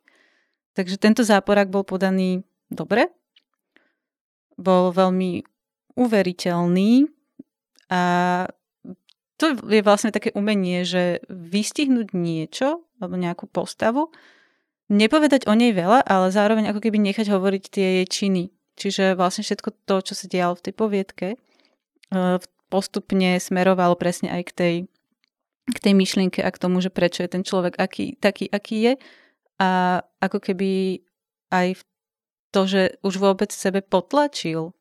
Takže 0.79 0.95
tento 0.95 1.27
záporák 1.27 1.67
bol 1.67 1.83
podaný 1.83 2.47
dobre, 2.71 3.11
bol 4.55 4.95
veľmi 4.95 5.43
uveriteľný 5.97 7.09
a 7.89 8.01
to 9.37 9.53
je 9.53 9.81
vlastne 9.85 10.09
také 10.13 10.33
umenie, 10.33 10.85
že 10.85 11.21
vystihnúť 11.29 12.13
niečo 12.13 12.85
alebo 12.97 13.17
nejakú 13.17 13.45
postavu, 13.49 14.09
nepovedať 14.89 15.45
o 15.45 15.53
nej 15.53 15.73
veľa, 15.73 16.01
ale 16.05 16.33
zároveň 16.33 16.73
ako 16.73 16.81
keby 16.81 16.97
nechať 17.01 17.29
hovoriť 17.29 17.63
tie 17.69 17.87
jej 18.01 18.07
činy 18.09 18.43
Čiže 18.77 19.17
vlastne 19.17 19.41
všetko 19.41 19.73
to, 19.89 19.95
čo 20.05 20.13
sa 20.13 20.29
dialo 20.29 20.53
v 20.53 20.63
tej 20.69 20.73
poviedke, 20.77 21.27
eh, 21.33 22.37
postupne 22.69 23.41
smerovalo 23.41 23.97
presne 23.97 24.29
aj 24.29 24.43
k 24.45 24.51
tej, 24.53 24.75
k 25.65 25.77
tej 25.81 25.93
myšlienke 25.97 26.39
a 26.45 26.53
k 26.53 26.61
tomu, 26.61 26.79
že 26.79 26.93
prečo 26.93 27.25
je 27.25 27.33
ten 27.33 27.41
človek 27.41 27.81
aký, 27.81 28.15
taký, 28.21 28.45
aký 28.53 28.77
je. 28.85 28.93
A 29.57 29.69
ako 30.21 30.37
keby 30.37 31.01
aj 31.49 31.81
to, 32.53 32.69
že 32.69 32.81
už 33.01 33.17
vôbec 33.17 33.49
sebe 33.49 33.81
potlačil 33.81 34.77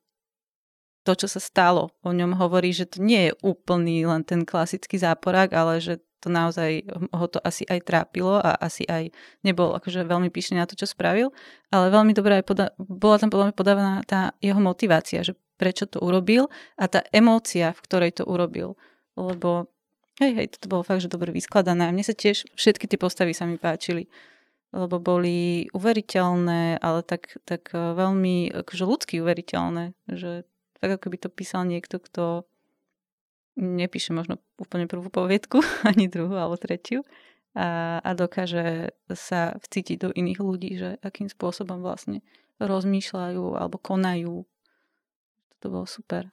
to, 1.07 1.15
čo 1.15 1.31
sa 1.31 1.39
stalo. 1.39 1.95
O 2.03 2.11
ňom 2.11 2.35
hovorí, 2.35 2.75
že 2.75 2.91
to 2.91 2.99
nie 2.99 3.31
je 3.31 3.33
úplný 3.47 4.03
len 4.03 4.27
ten 4.27 4.43
klasický 4.43 4.99
záporák, 4.99 5.55
ale 5.55 5.79
že 5.79 6.03
to 6.19 6.27
naozaj 6.27 6.83
ho 7.15 7.27
to 7.31 7.39
asi 7.39 7.63
aj 7.71 7.87
trápilo 7.87 8.43
a 8.43 8.59
asi 8.59 8.83
aj 8.91 9.15
nebol 9.47 9.79
akože 9.79 10.03
veľmi 10.03 10.27
pyšný 10.35 10.59
na 10.59 10.67
to, 10.67 10.75
čo 10.75 10.91
spravil, 10.91 11.31
ale 11.71 11.95
veľmi 11.95 12.11
dobrá 12.11 12.43
aj 12.43 12.47
poda- 12.51 12.75
bola 12.83 13.23
tam 13.23 13.31
podľa 13.31 13.53
mňa 13.53 13.55
podávaná 13.55 13.95
tá 14.03 14.35
jeho 14.43 14.59
motivácia, 14.59 15.23
že 15.23 15.39
prečo 15.55 15.87
to 15.87 16.03
urobil 16.03 16.51
a 16.75 16.91
tá 16.91 17.07
emócia, 17.15 17.71
v 17.71 17.81
ktorej 17.87 18.11
to 18.19 18.25
urobil. 18.27 18.75
Lebo 19.15 19.71
hej, 20.19 20.35
hej, 20.35 20.47
toto 20.59 20.67
bolo 20.67 20.83
fakt, 20.83 21.07
že 21.07 21.13
dobre 21.13 21.31
vyskladané. 21.31 21.87
A 21.87 21.95
mne 21.95 22.03
sa 22.03 22.13
tiež 22.13 22.49
všetky 22.59 22.91
tie 22.91 22.99
postavy 22.99 23.31
sa 23.31 23.47
mi 23.47 23.57
páčili 23.57 24.11
lebo 24.77 24.99
boli 25.01 25.71
uveriteľné, 25.71 26.83
ale 26.83 27.01
tak, 27.07 27.39
tak 27.49 27.71
e, 27.73 27.97
veľmi 27.97 28.53
akože 28.53 28.85
ľudsky 28.85 29.15
uveriteľné, 29.23 29.97
že 30.11 30.45
tak 30.81 31.01
ako 31.01 31.07
by 31.13 31.17
to 31.21 31.29
písal 31.29 31.63
niekto, 31.65 32.01
kto 32.01 32.45
nepíše 33.57 34.13
možno 34.13 34.37
úplne 34.61 34.85
prvú 34.85 35.09
poviedku, 35.09 35.65
ani 35.91 36.07
druhú 36.07 36.37
alebo 36.37 36.61
tretiu 36.61 37.03
a, 37.57 37.99
a 38.05 38.11
dokáže 38.13 38.93
sa 39.17 39.57
vcítiť 39.57 39.97
do 39.97 40.09
iných 40.13 40.41
ľudí, 40.41 40.71
že 40.77 41.01
akým 41.01 41.33
spôsobom 41.33 41.81
vlastne 41.81 42.21
rozmýšľajú 42.61 43.57
alebo 43.57 43.77
konajú. 43.81 44.45
To 45.65 45.67
bolo 45.73 45.89
super. 45.89 46.29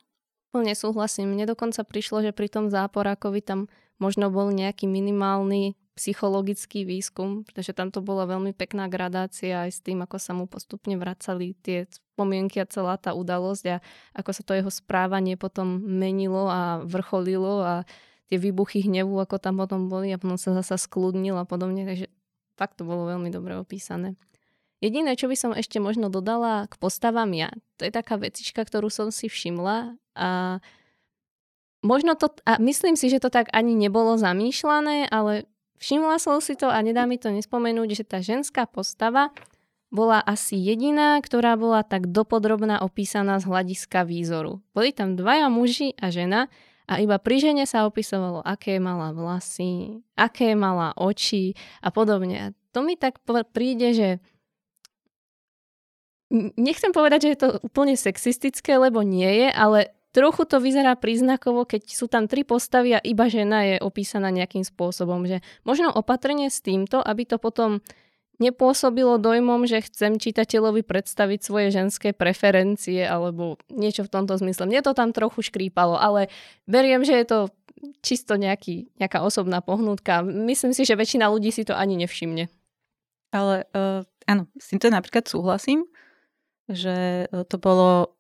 Plne 0.52 0.76
súhlasím. 0.76 1.34
Mne 1.34 1.50
dokonca 1.50 1.82
prišlo, 1.88 2.22
že 2.22 2.36
pri 2.36 2.52
tom 2.52 2.68
záporákovi 2.68 3.40
tam 3.42 3.72
možno 3.98 4.30
bol 4.30 4.52
nejaký 4.52 4.86
minimálny 4.86 5.80
psychologický 5.94 6.90
výskum, 6.90 7.46
pretože 7.46 7.74
tam 7.78 7.94
to 7.94 8.02
bola 8.02 8.26
veľmi 8.26 8.58
pekná 8.58 8.90
gradácia 8.90 9.70
aj 9.70 9.72
s 9.78 9.80
tým, 9.86 10.02
ako 10.02 10.18
sa 10.18 10.34
mu 10.34 10.50
postupne 10.50 10.98
vracali 10.98 11.54
tie 11.62 11.86
spomienky 11.86 12.58
a 12.58 12.66
celá 12.66 12.98
tá 12.98 13.14
udalosť 13.14 13.64
a 13.70 13.78
ako 14.18 14.32
sa 14.34 14.42
to 14.42 14.58
jeho 14.58 14.74
správanie 14.74 15.38
potom 15.38 15.78
menilo 15.86 16.50
a 16.50 16.82
vrcholilo 16.82 17.62
a 17.62 17.74
tie 18.26 18.42
výbuchy 18.42 18.90
hnevu, 18.90 19.22
ako 19.22 19.38
tam 19.38 19.62
potom 19.62 19.86
boli 19.86 20.10
a 20.10 20.18
potom 20.18 20.42
sa 20.42 20.58
zasa 20.58 20.82
skľudnil 20.82 21.38
a 21.38 21.46
podobne, 21.46 21.86
takže 21.86 22.10
fakt 22.58 22.82
to 22.82 22.90
bolo 22.90 23.06
veľmi 23.06 23.30
dobre 23.30 23.54
opísané. 23.54 24.18
Jediné, 24.82 25.16
čo 25.16 25.32
by 25.32 25.38
som 25.38 25.52
ešte 25.56 25.80
možno 25.80 26.10
dodala 26.10 26.68
k 26.68 26.76
postavám 26.76 27.32
ja, 27.38 27.54
to 27.78 27.88
je 27.88 27.94
taká 27.94 28.20
vecička, 28.20 28.66
ktorú 28.66 28.90
som 28.90 29.14
si 29.14 29.30
všimla 29.30 29.96
a 30.18 30.60
možno 31.86 32.18
to, 32.18 32.34
a 32.44 32.58
myslím 32.60 32.98
si, 32.98 33.08
že 33.14 33.22
to 33.22 33.30
tak 33.30 33.48
ani 33.54 33.78
nebolo 33.78 34.18
zamýšľané, 34.18 35.08
ale 35.08 35.48
Všimla 35.84 36.16
som 36.16 36.40
si 36.40 36.56
to 36.56 36.72
a 36.72 36.80
nedá 36.80 37.04
mi 37.04 37.20
to 37.20 37.28
nespomenúť, 37.28 37.90
že 37.92 38.08
tá 38.08 38.24
ženská 38.24 38.64
postava 38.64 39.36
bola 39.92 40.24
asi 40.24 40.56
jediná, 40.56 41.20
ktorá 41.20 41.60
bola 41.60 41.84
tak 41.84 42.08
dopodrobná 42.08 42.80
opísaná 42.80 43.36
z 43.44 43.52
hľadiska 43.52 44.08
výzoru. 44.08 44.64
Boli 44.72 44.96
tam 44.96 45.20
dvaja 45.20 45.52
muži 45.52 45.92
a 46.00 46.08
žena 46.08 46.48
a 46.88 47.04
iba 47.04 47.20
pri 47.20 47.44
žene 47.44 47.68
sa 47.68 47.84
opisovalo, 47.84 48.40
aké 48.48 48.80
mala 48.80 49.12
vlasy, 49.12 50.00
aké 50.16 50.56
mala 50.56 50.96
oči 50.96 51.52
a 51.84 51.92
podobne. 51.92 52.38
A 52.40 52.48
to 52.72 52.80
mi 52.80 52.96
tak 52.96 53.20
príde, 53.52 53.92
že 53.92 54.10
nechcem 56.56 56.96
povedať, 56.96 57.28
že 57.28 57.32
je 57.36 57.40
to 57.44 57.50
úplne 57.60 58.00
sexistické, 58.00 58.80
lebo 58.80 59.04
nie 59.04 59.28
je, 59.46 59.50
ale 59.52 59.92
trochu 60.14 60.46
to 60.46 60.62
vyzerá 60.62 60.94
príznakovo, 60.94 61.66
keď 61.66 61.90
sú 61.90 62.06
tam 62.06 62.30
tri 62.30 62.46
postavy 62.46 62.96
a 62.96 63.02
iba 63.02 63.26
žena 63.28 63.66
je 63.66 63.82
opísaná 63.82 64.30
nejakým 64.30 64.62
spôsobom, 64.62 65.26
že 65.26 65.42
možno 65.66 65.90
opatrne 65.90 66.48
s 66.54 66.62
týmto, 66.62 67.02
aby 67.02 67.26
to 67.26 67.42
potom 67.42 67.82
nepôsobilo 68.42 69.22
dojmom, 69.22 69.70
že 69.70 69.86
chcem 69.86 70.18
čitateľovi 70.18 70.82
predstaviť 70.82 71.40
svoje 71.42 71.68
ženské 71.70 72.18
preferencie 72.18 73.06
alebo 73.06 73.62
niečo 73.70 74.06
v 74.06 74.14
tomto 74.14 74.38
zmysle. 74.38 74.66
Mne 74.66 74.82
to 74.82 74.98
tam 74.98 75.14
trochu 75.14 75.46
škrípalo, 75.46 75.98
ale 75.98 76.34
beriem, 76.66 77.06
že 77.06 77.14
je 77.14 77.26
to 77.30 77.40
čisto 78.02 78.40
nejaký, 78.40 78.90
nejaká 78.98 79.22
osobná 79.22 79.62
pohnutka. 79.62 80.24
Myslím 80.24 80.72
si, 80.72 80.88
že 80.88 80.98
väčšina 80.98 81.30
ľudí 81.30 81.52
si 81.54 81.68
to 81.68 81.76
ani 81.78 82.00
nevšimne. 82.00 82.50
Ale 83.34 83.66
uh, 83.74 84.02
áno, 84.30 84.50
s 84.58 84.66
týmto 84.72 84.90
napríklad 84.90 85.26
súhlasím, 85.26 85.86
že 86.70 87.28
to 87.50 87.58
bolo 87.60 88.16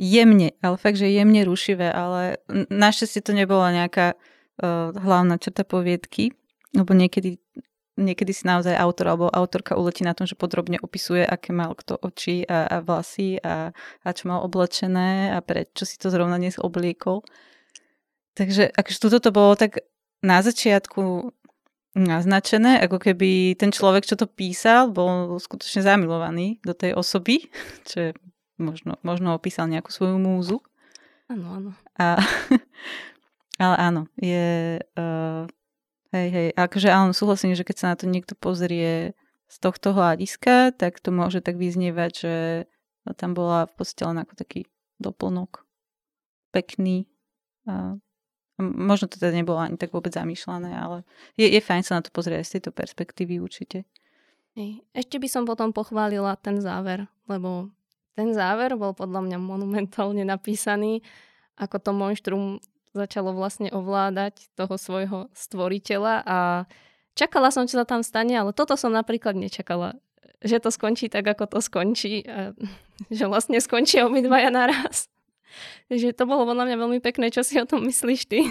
jemne, 0.00 0.56
ale 0.64 0.80
fakt, 0.80 0.96
že 0.96 1.12
jemne 1.12 1.44
rušivé, 1.44 1.92
ale 1.92 2.40
našťastie 2.72 3.20
to 3.20 3.36
nebola 3.36 3.68
nejaká 3.68 4.16
uh, 4.16 4.96
hlavná 4.96 5.36
črta 5.36 5.68
poviedky, 5.68 6.32
lebo 6.72 6.96
niekedy, 6.96 7.36
niekedy 8.00 8.32
si 8.32 8.48
naozaj 8.48 8.72
autor 8.80 9.12
alebo 9.12 9.28
autorka 9.28 9.76
uletí 9.76 10.00
na 10.00 10.16
tom, 10.16 10.24
že 10.24 10.40
podrobne 10.40 10.80
opisuje, 10.80 11.20
aké 11.20 11.52
mal 11.52 11.76
kto 11.76 12.00
oči 12.00 12.48
a, 12.48 12.64
a 12.64 12.76
vlasy 12.80 13.36
a, 13.44 13.76
a 13.76 14.08
čo 14.16 14.32
mal 14.32 14.40
oblečené 14.40 15.36
a 15.36 15.44
prečo 15.44 15.84
si 15.84 16.00
to 16.00 16.08
zrovna 16.08 16.40
dnes 16.40 16.56
obliekol. 16.56 17.20
Takže 18.32 18.72
akože 18.72 18.98
toto 19.04 19.18
to 19.20 19.30
bolo 19.36 19.52
tak 19.52 19.84
na 20.24 20.40
začiatku 20.40 21.28
naznačené, 21.92 22.80
ako 22.86 23.02
keby 23.02 23.58
ten 23.58 23.74
človek, 23.74 24.06
čo 24.06 24.14
to 24.14 24.30
písal, 24.30 24.94
bol 24.94 25.36
skutočne 25.36 25.82
zamilovaný 25.84 26.62
do 26.64 26.72
tej 26.72 26.96
osoby, 26.96 27.52
čo 27.88 27.96
je 28.00 28.10
možno, 28.60 29.00
možno 29.00 29.32
opísal 29.32 29.66
nejakú 29.66 29.88
svoju 29.88 30.20
múzu. 30.20 30.60
Áno, 31.26 31.46
áno. 31.56 31.70
A, 31.96 32.20
ale 33.64 33.76
áno, 33.80 34.02
je... 34.20 34.78
Uh, 34.94 35.48
hej, 36.12 36.28
hej, 36.30 36.48
akože 36.54 36.88
áno, 36.92 37.16
súhlasím, 37.16 37.56
že 37.56 37.64
keď 37.64 37.76
sa 37.76 37.86
na 37.92 37.96
to 37.96 38.06
niekto 38.06 38.36
pozrie 38.36 39.16
z 39.50 39.56
tohto 39.58 39.90
hľadiska, 39.96 40.76
tak 40.78 41.02
to 41.02 41.10
môže 41.10 41.42
tak 41.42 41.58
vyznievať, 41.58 42.12
že 42.14 42.34
tam 43.18 43.34
bola 43.34 43.66
v 43.66 43.74
podstate 43.74 44.06
len 44.06 44.22
ako 44.22 44.38
taký 44.38 44.70
doplnok 45.02 45.66
pekný. 46.54 47.10
A 47.66 47.98
možno 48.60 49.08
to 49.08 49.18
teda 49.18 49.34
nebolo 49.34 49.58
ani 49.58 49.80
tak 49.80 49.90
vôbec 49.90 50.12
zamýšľané, 50.12 50.70
ale 50.76 51.02
je, 51.34 51.48
je 51.48 51.58
fajn 51.58 51.82
sa 51.82 51.98
na 51.98 52.02
to 52.04 52.12
pozrieť 52.12 52.46
z 52.46 52.52
tejto 52.58 52.70
perspektívy 52.76 53.40
určite. 53.40 53.88
Hej. 54.54 54.82
Ešte 54.92 55.16
by 55.18 55.28
som 55.30 55.42
potom 55.46 55.70
pochválila 55.70 56.34
ten 56.38 56.58
záver, 56.58 57.06
lebo 57.30 57.70
ten 58.18 58.34
záver 58.34 58.74
bol 58.74 58.92
podľa 58.92 59.26
mňa 59.26 59.38
monumentálne 59.38 60.22
napísaný, 60.26 61.02
ako 61.56 61.76
to 61.78 61.90
monštrum 61.92 62.44
začalo 62.90 63.30
vlastne 63.30 63.70
ovládať 63.70 64.50
toho 64.58 64.74
svojho 64.74 65.18
stvoriteľa 65.30 66.14
a 66.26 66.38
čakala 67.14 67.54
som, 67.54 67.66
čo 67.70 67.78
sa 67.78 67.86
tam 67.86 68.02
stane, 68.02 68.34
ale 68.34 68.50
toto 68.50 68.74
som 68.74 68.90
napríklad 68.90 69.38
nečakala, 69.38 69.94
že 70.42 70.58
to 70.58 70.74
skončí 70.74 71.06
tak, 71.06 71.28
ako 71.28 71.46
to 71.46 71.58
skončí, 71.62 72.26
a, 72.26 72.50
že 73.16 73.30
vlastne 73.30 73.62
skončí 73.62 74.02
obidvaja 74.02 74.50
naraz. 74.50 75.06
Takže 75.90 76.14
to 76.14 76.24
bolo 76.30 76.46
podľa 76.46 76.70
mňa 76.70 76.76
veľmi 76.78 77.00
pekné. 77.02 77.34
Čo 77.34 77.42
si 77.42 77.58
o 77.58 77.66
tom 77.66 77.82
myslíš 77.86 78.30
ty? 78.30 78.46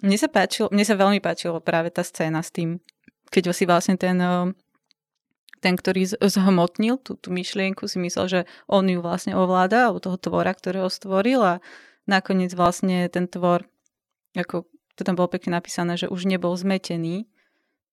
Mne 0.00 0.16
sa, 0.16 0.26
páčilo, 0.26 0.72
mne 0.72 0.82
sa 0.88 0.96
veľmi 0.96 1.20
páčilo 1.20 1.60
práve 1.60 1.92
tá 1.92 2.02
scéna 2.02 2.40
s 2.40 2.50
tým, 2.50 2.80
keď 3.28 3.52
si 3.54 3.68
vlastne 3.68 3.94
ten 3.94 4.18
ten, 5.62 5.78
ktorý 5.78 6.10
zhmotnil 6.18 6.98
tú, 6.98 7.14
tú 7.14 7.30
myšlienku, 7.30 7.86
si 7.86 8.02
myslel, 8.02 8.26
že 8.26 8.40
on 8.66 8.82
ju 8.90 8.98
vlastne 8.98 9.38
ovláda, 9.38 9.88
alebo 9.88 10.02
toho 10.02 10.18
tvora, 10.18 10.50
ktorého 10.50 10.90
stvoril 10.90 11.38
a 11.38 11.54
nakoniec 12.10 12.50
vlastne 12.58 13.06
ten 13.06 13.30
tvor, 13.30 13.70
ako 14.34 14.66
to 14.98 15.06
tam 15.06 15.14
bolo 15.14 15.30
pekne 15.30 15.54
napísané, 15.54 15.94
že 15.94 16.10
už 16.10 16.26
nebol 16.26 16.52
zmetený 16.58 17.30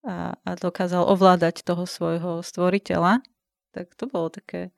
a, 0.01 0.33
a 0.33 0.49
dokázal 0.57 1.05
ovládať 1.05 1.61
toho 1.61 1.85
svojho 1.85 2.41
stvoriteľa, 2.41 3.21
tak 3.71 3.93
to 3.93 4.09
bolo 4.09 4.33
také, 4.33 4.73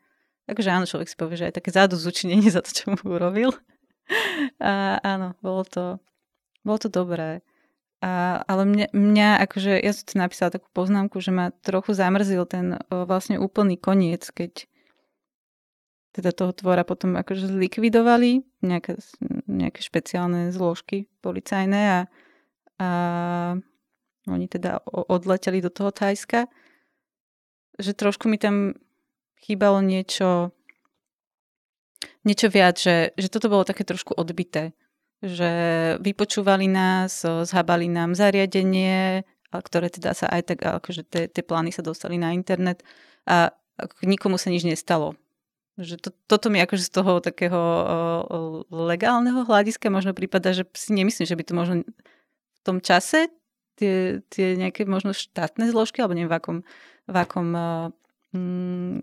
takže 0.45 0.69
áno, 0.69 0.84
človek 0.84 1.08
si 1.08 1.15
povie, 1.15 1.39
že 1.39 1.47
aj 1.47 1.63
také 1.63 1.71
zučinenie 1.95 2.51
za 2.56 2.60
to, 2.60 2.71
čo 2.75 2.84
mu 2.91 3.15
urobil. 3.15 3.56
A 4.60 4.99
áno, 4.99 5.39
bolo 5.39 5.63
to, 5.63 5.84
bolo 6.67 6.77
to 6.82 6.91
dobré. 6.91 7.39
A, 8.02 8.42
ale 8.50 8.66
mňa, 8.66 8.88
mňa, 8.98 9.30
akože, 9.46 9.78
ja 9.78 9.94
som 9.94 10.06
to 10.10 10.16
napísala 10.18 10.50
takú 10.50 10.66
poznámku, 10.74 11.22
že 11.22 11.30
ma 11.30 11.54
trochu 11.62 11.94
zamrzil 11.94 12.50
ten 12.50 12.82
o, 12.90 13.06
vlastne 13.06 13.38
úplný 13.38 13.78
koniec, 13.78 14.26
keď 14.34 14.66
teda 16.12 16.34
toho 16.34 16.52
tvora 16.52 16.82
potom 16.82 17.16
akože 17.16 17.48
zlikvidovali 17.48 18.42
nejaké, 18.66 19.00
nejaké 19.48 19.80
špeciálne 19.80 20.50
zložky 20.52 21.08
policajné 21.24 21.82
a, 21.88 22.00
a 22.82 22.88
oni 24.28 24.46
teda 24.50 24.82
odleteli 24.90 25.62
do 25.62 25.70
toho 25.72 25.94
Thajska, 25.94 26.50
že 27.80 27.94
trošku 27.94 28.28
mi 28.28 28.42
tam 28.42 28.76
chýbalo 29.40 29.80
niečo 29.80 30.52
niečo 32.26 32.48
viac, 32.50 32.78
že, 32.78 33.14
že 33.18 33.28
toto 33.30 33.50
bolo 33.50 33.66
také 33.66 33.86
trošku 33.86 34.14
odbité 34.14 34.74
že 35.21 35.51
vypočúvali 36.01 36.65
nás, 36.65 37.21
zhabali 37.21 37.86
nám 37.86 38.17
zariadenie, 38.17 39.21
ktoré 39.53 39.93
teda 39.93 40.17
sa 40.17 40.25
aj 40.34 40.41
tak, 40.53 40.60
akože 40.65 41.05
tie, 41.05 41.23
tie 41.29 41.43
plány 41.45 41.69
sa 41.69 41.86
dostali 41.86 42.17
na 42.17 42.34
internet 42.34 42.81
a 43.29 43.53
nikomu 44.01 44.41
sa 44.41 44.49
nič 44.49 44.65
nestalo. 44.65 45.13
Že 45.77 45.95
to, 46.01 46.10
toto 46.27 46.47
mi 46.49 46.57
akože 46.60 46.84
z 46.89 46.91
toho 46.91 47.21
takého 47.21 47.62
legálneho 48.69 49.45
hľadiska 49.45 49.93
možno 49.93 50.17
prípada, 50.17 50.51
že 50.57 50.65
si 50.73 50.91
nemyslím, 50.97 51.29
že 51.29 51.38
by 51.38 51.43
to 51.45 51.53
možno 51.53 51.75
v 51.86 52.60
tom 52.65 52.81
čase 52.81 53.29
tie, 53.77 54.25
tie 54.34 54.57
nejaké 54.57 54.89
možno 54.89 55.13
štátne 55.13 55.69
zložky, 55.69 56.01
alebo 56.01 56.17
neviem 56.17 56.34
v 56.34 56.38
akom, 56.38 56.57
v 57.05 57.15
akom 57.15 57.47
mm, 58.34 58.97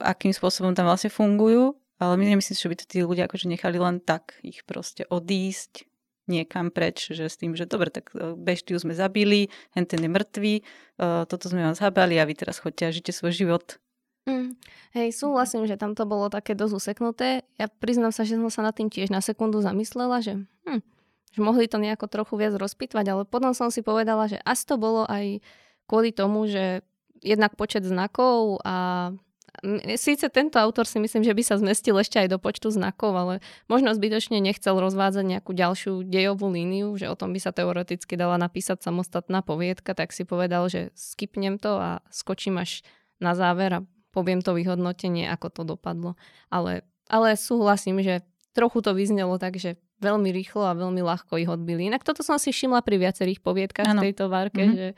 akým 0.00 0.32
spôsobom 0.34 0.76
tam 0.76 0.88
vlastne 0.88 1.08
fungujú, 1.08 1.79
ale 2.00 2.16
my 2.16 2.24
nemyslím, 2.32 2.56
že 2.56 2.70
by 2.72 2.76
to 2.80 2.84
tí 2.88 2.98
ľudia 3.04 3.28
akože 3.28 3.46
nechali 3.46 3.76
len 3.76 4.00
tak 4.00 4.40
ich 4.40 4.64
proste 4.64 5.04
odísť 5.04 5.84
niekam 6.30 6.70
preč, 6.70 7.10
že 7.10 7.26
s 7.26 7.36
tým, 7.36 7.58
že 7.58 7.66
dobre, 7.66 7.90
tak 7.90 8.14
e, 8.14 8.38
beštiu 8.38 8.78
sme 8.78 8.94
zabili, 8.94 9.50
hen 9.74 9.84
ten 9.84 9.98
je 9.98 10.06
mŕtvý, 10.06 10.54
uh, 11.02 11.26
toto 11.26 11.50
sme 11.50 11.66
vám 11.66 11.74
zhabali 11.74 12.22
a 12.22 12.24
vy 12.24 12.38
teraz 12.38 12.62
chodte 12.62 12.86
a 12.86 12.94
žite 12.94 13.10
svoj 13.10 13.34
život. 13.34 13.82
Mm. 14.30 14.54
Hej, 14.94 15.18
súhlasím, 15.18 15.66
že 15.66 15.74
tam 15.74 15.98
to 15.98 16.06
bolo 16.06 16.30
také 16.30 16.54
dosť 16.54 16.74
useknuté. 16.76 17.42
Ja 17.58 17.66
priznám 17.66 18.14
sa, 18.14 18.22
že 18.22 18.38
som 18.38 18.46
sa 18.46 18.62
nad 18.62 18.78
tým 18.78 18.86
tiež 18.86 19.10
na 19.10 19.18
sekundu 19.18 19.58
zamyslela, 19.58 20.22
že, 20.22 20.38
hm, 20.70 20.80
že 21.34 21.40
mohli 21.42 21.66
to 21.66 21.82
nejako 21.82 22.06
trochu 22.06 22.38
viac 22.38 22.54
rozpitvať, 22.54 23.06
ale 23.10 23.22
potom 23.26 23.50
som 23.50 23.72
si 23.74 23.82
povedala, 23.82 24.30
že 24.30 24.38
asi 24.46 24.62
to 24.68 24.78
bolo 24.78 25.08
aj 25.10 25.42
kvôli 25.90 26.14
tomu, 26.14 26.46
že 26.46 26.86
jednak 27.24 27.58
počet 27.58 27.82
znakov 27.82 28.62
a 28.62 29.10
Síce 30.00 30.32
tento 30.32 30.56
autor 30.56 30.88
si 30.88 30.96
myslím, 30.96 31.20
že 31.20 31.36
by 31.36 31.42
sa 31.44 31.60
zmestil 31.60 31.92
ešte 32.00 32.16
aj 32.16 32.32
do 32.32 32.38
počtu 32.40 32.72
znakov, 32.72 33.12
ale 33.12 33.34
možno 33.68 33.92
zbytočne 33.92 34.40
nechcel 34.40 34.72
rozvádzať 34.80 35.24
nejakú 35.36 35.52
ďalšiu 35.52 36.08
dejovú 36.08 36.48
líniu, 36.48 36.96
že 36.96 37.12
o 37.12 37.16
tom 37.16 37.36
by 37.36 37.40
sa 37.44 37.52
teoreticky 37.52 38.16
dala 38.16 38.40
napísať 38.40 38.80
samostatná 38.80 39.44
poviedka, 39.44 39.92
tak 39.92 40.16
si 40.16 40.24
povedal, 40.24 40.72
že 40.72 40.88
skipnem 40.96 41.60
to 41.60 41.76
a 41.76 42.00
skočím 42.08 42.56
až 42.56 42.80
na 43.20 43.36
záver 43.36 43.70
a 43.76 43.84
poviem 44.16 44.40
to 44.40 44.56
vyhodnotenie, 44.56 45.28
ako 45.28 45.52
to 45.52 45.62
dopadlo. 45.62 46.16
Ale, 46.48 46.82
ale 47.12 47.36
súhlasím, 47.36 48.00
že 48.00 48.24
trochu 48.56 48.80
to 48.80 48.96
vyznelo 48.96 49.36
tak, 49.36 49.60
že 49.60 49.76
veľmi 50.00 50.32
rýchlo 50.32 50.64
a 50.64 50.74
veľmi 50.74 51.04
ľahko 51.04 51.36
ich 51.36 51.46
odbili. 51.46 51.92
Inak 51.92 52.02
toto 52.02 52.24
som 52.24 52.40
si 52.40 52.50
všimla 52.50 52.80
pri 52.80 52.96
viacerých 52.96 53.44
poviedkach 53.44 53.86
ano. 53.86 54.00
v 54.00 54.10
tejto 54.10 54.32
várke, 54.32 54.64
mm-hmm. 54.64 54.78
že 54.80 54.88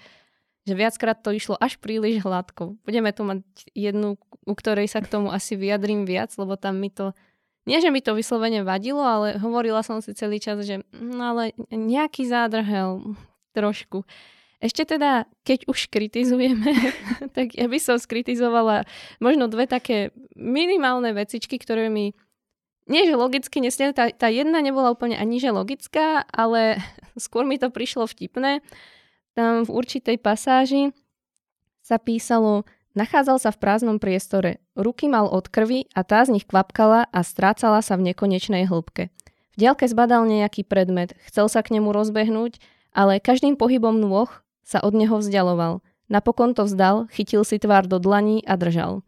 že 0.62 0.74
viackrát 0.78 1.18
to 1.18 1.34
išlo 1.34 1.58
až 1.58 1.78
príliš 1.82 2.22
hladko. 2.22 2.78
Budeme 2.86 3.10
tu 3.10 3.26
mať 3.26 3.42
jednu, 3.74 4.14
u 4.46 4.54
ktorej 4.54 4.86
sa 4.86 5.02
k 5.02 5.10
tomu 5.10 5.34
asi 5.34 5.58
vyjadrím 5.58 6.06
viac, 6.06 6.30
lebo 6.38 6.54
tam 6.54 6.78
mi 6.78 6.86
to, 6.86 7.14
nie 7.66 7.82
že 7.82 7.90
mi 7.90 7.98
to 7.98 8.14
vyslovene 8.14 8.62
vadilo, 8.62 9.02
ale 9.02 9.38
hovorila 9.42 9.82
som 9.82 9.98
si 9.98 10.14
celý 10.14 10.38
čas, 10.38 10.62
že 10.62 10.86
no 10.94 11.34
ale 11.34 11.54
nejaký 11.70 12.30
zádrhel 12.30 13.02
trošku. 13.54 14.06
Ešte 14.62 14.86
teda, 14.86 15.26
keď 15.42 15.66
už 15.66 15.90
kritizujeme, 15.90 16.70
tak 17.36 17.58
ja 17.58 17.66
by 17.66 17.78
som 17.82 17.98
skritizovala 17.98 18.86
možno 19.18 19.50
dve 19.50 19.66
také 19.66 20.14
minimálne 20.38 21.10
vecičky, 21.10 21.58
ktoré 21.58 21.90
mi 21.90 22.14
nie, 22.86 23.06
že 23.06 23.14
logicky 23.14 23.62
nesne, 23.62 23.94
tá, 23.94 24.10
tá 24.10 24.26
jedna 24.26 24.58
nebola 24.58 24.90
úplne 24.90 25.14
ani 25.14 25.38
že 25.38 25.54
logická, 25.54 26.26
ale 26.30 26.78
skôr 27.18 27.42
mi 27.42 27.58
to 27.58 27.74
prišlo 27.74 28.06
vtipné 28.06 28.62
tam 29.32 29.64
v 29.64 29.70
určitej 29.72 30.16
pasáži 30.20 30.92
sa 31.82 31.98
písalo 31.98 32.64
Nachádzal 32.92 33.40
sa 33.40 33.48
v 33.48 33.60
prázdnom 33.60 33.96
priestore. 33.96 34.60
Ruky 34.76 35.08
mal 35.08 35.24
od 35.24 35.48
krvi 35.48 35.88
a 35.96 36.04
tá 36.04 36.20
z 36.28 36.36
nich 36.36 36.44
kvapkala 36.44 37.08
a 37.08 37.20
strácala 37.24 37.80
sa 37.80 37.96
v 37.96 38.12
nekonečnej 38.12 38.68
hĺbke. 38.68 39.08
V 39.52 39.56
diaľke 39.56 39.88
zbadal 39.88 40.28
nejaký 40.28 40.60
predmet, 40.68 41.16
chcel 41.24 41.48
sa 41.48 41.64
k 41.64 41.72
nemu 41.72 41.88
rozbehnúť, 41.88 42.60
ale 42.92 43.16
každým 43.16 43.56
pohybom 43.56 43.96
nôh 43.96 44.28
sa 44.60 44.84
od 44.84 44.92
neho 44.92 45.16
vzdialoval. 45.16 45.80
Napokon 46.12 46.52
to 46.52 46.68
vzdal, 46.68 47.08
chytil 47.08 47.48
si 47.48 47.56
tvár 47.56 47.88
do 47.88 47.96
dlaní 47.96 48.44
a 48.44 48.60
držal. 48.60 49.00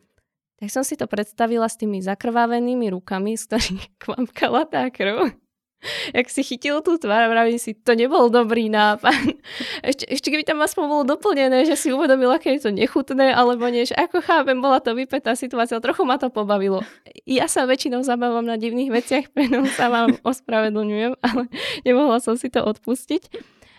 Tak 0.57 0.73
som 0.73 0.81
si 0.81 0.97
to 0.97 1.05
predstavila 1.05 1.69
s 1.69 1.77
tými 1.77 2.01
zakrvávenými 2.01 2.89
rukami, 2.89 3.37
z 3.37 3.53
ktorých 3.53 3.85
kvapkala 4.03 4.65
tá 4.65 4.89
krv 4.89 5.44
jak 6.17 6.27
si 6.31 6.43
chytil 6.43 6.81
tú 6.81 6.97
tvár 6.97 7.29
a 7.29 7.33
vravím 7.33 7.61
si, 7.61 7.75
to 7.75 7.93
nebol 7.95 8.29
dobrý 8.33 8.69
nápad. 8.73 9.37
Ešte, 9.85 10.05
ešte 10.09 10.29
keby 10.33 10.45
tam 10.49 10.65
aspoň 10.65 10.85
bolo 10.89 11.03
doplnené, 11.05 11.69
že 11.69 11.77
si 11.77 11.93
uvedomil, 11.93 12.33
aké 12.33 12.57
je 12.57 12.69
to 12.69 12.71
nechutné, 12.73 13.37
alebo 13.37 13.69
nie, 13.69 13.85
že 13.85 13.93
ako 13.95 14.25
chápem, 14.25 14.57
bola 14.57 14.81
to 14.81 14.97
vypetá 14.97 15.37
situácia, 15.37 15.77
trochu 15.79 16.09
ma 16.09 16.17
to 16.17 16.33
pobavilo. 16.33 16.81
Ja 17.29 17.45
sa 17.45 17.69
väčšinou 17.69 18.01
zabávam 18.01 18.47
na 18.49 18.57
divných 18.57 18.89
veciach, 18.91 19.25
preto 19.37 19.65
sa 19.77 19.93
vám 19.93 20.17
ospravedlňujem, 20.25 21.21
ale 21.21 21.43
nemohla 21.85 22.19
som 22.25 22.35
si 22.41 22.49
to 22.49 22.65
odpustiť. 22.65 23.29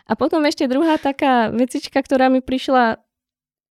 A 0.05 0.13
potom 0.13 0.45
ešte 0.45 0.69
druhá 0.69 1.01
taká 1.01 1.49
vecička, 1.49 1.97
ktorá 1.97 2.29
mi 2.29 2.37
prišla 2.37 3.01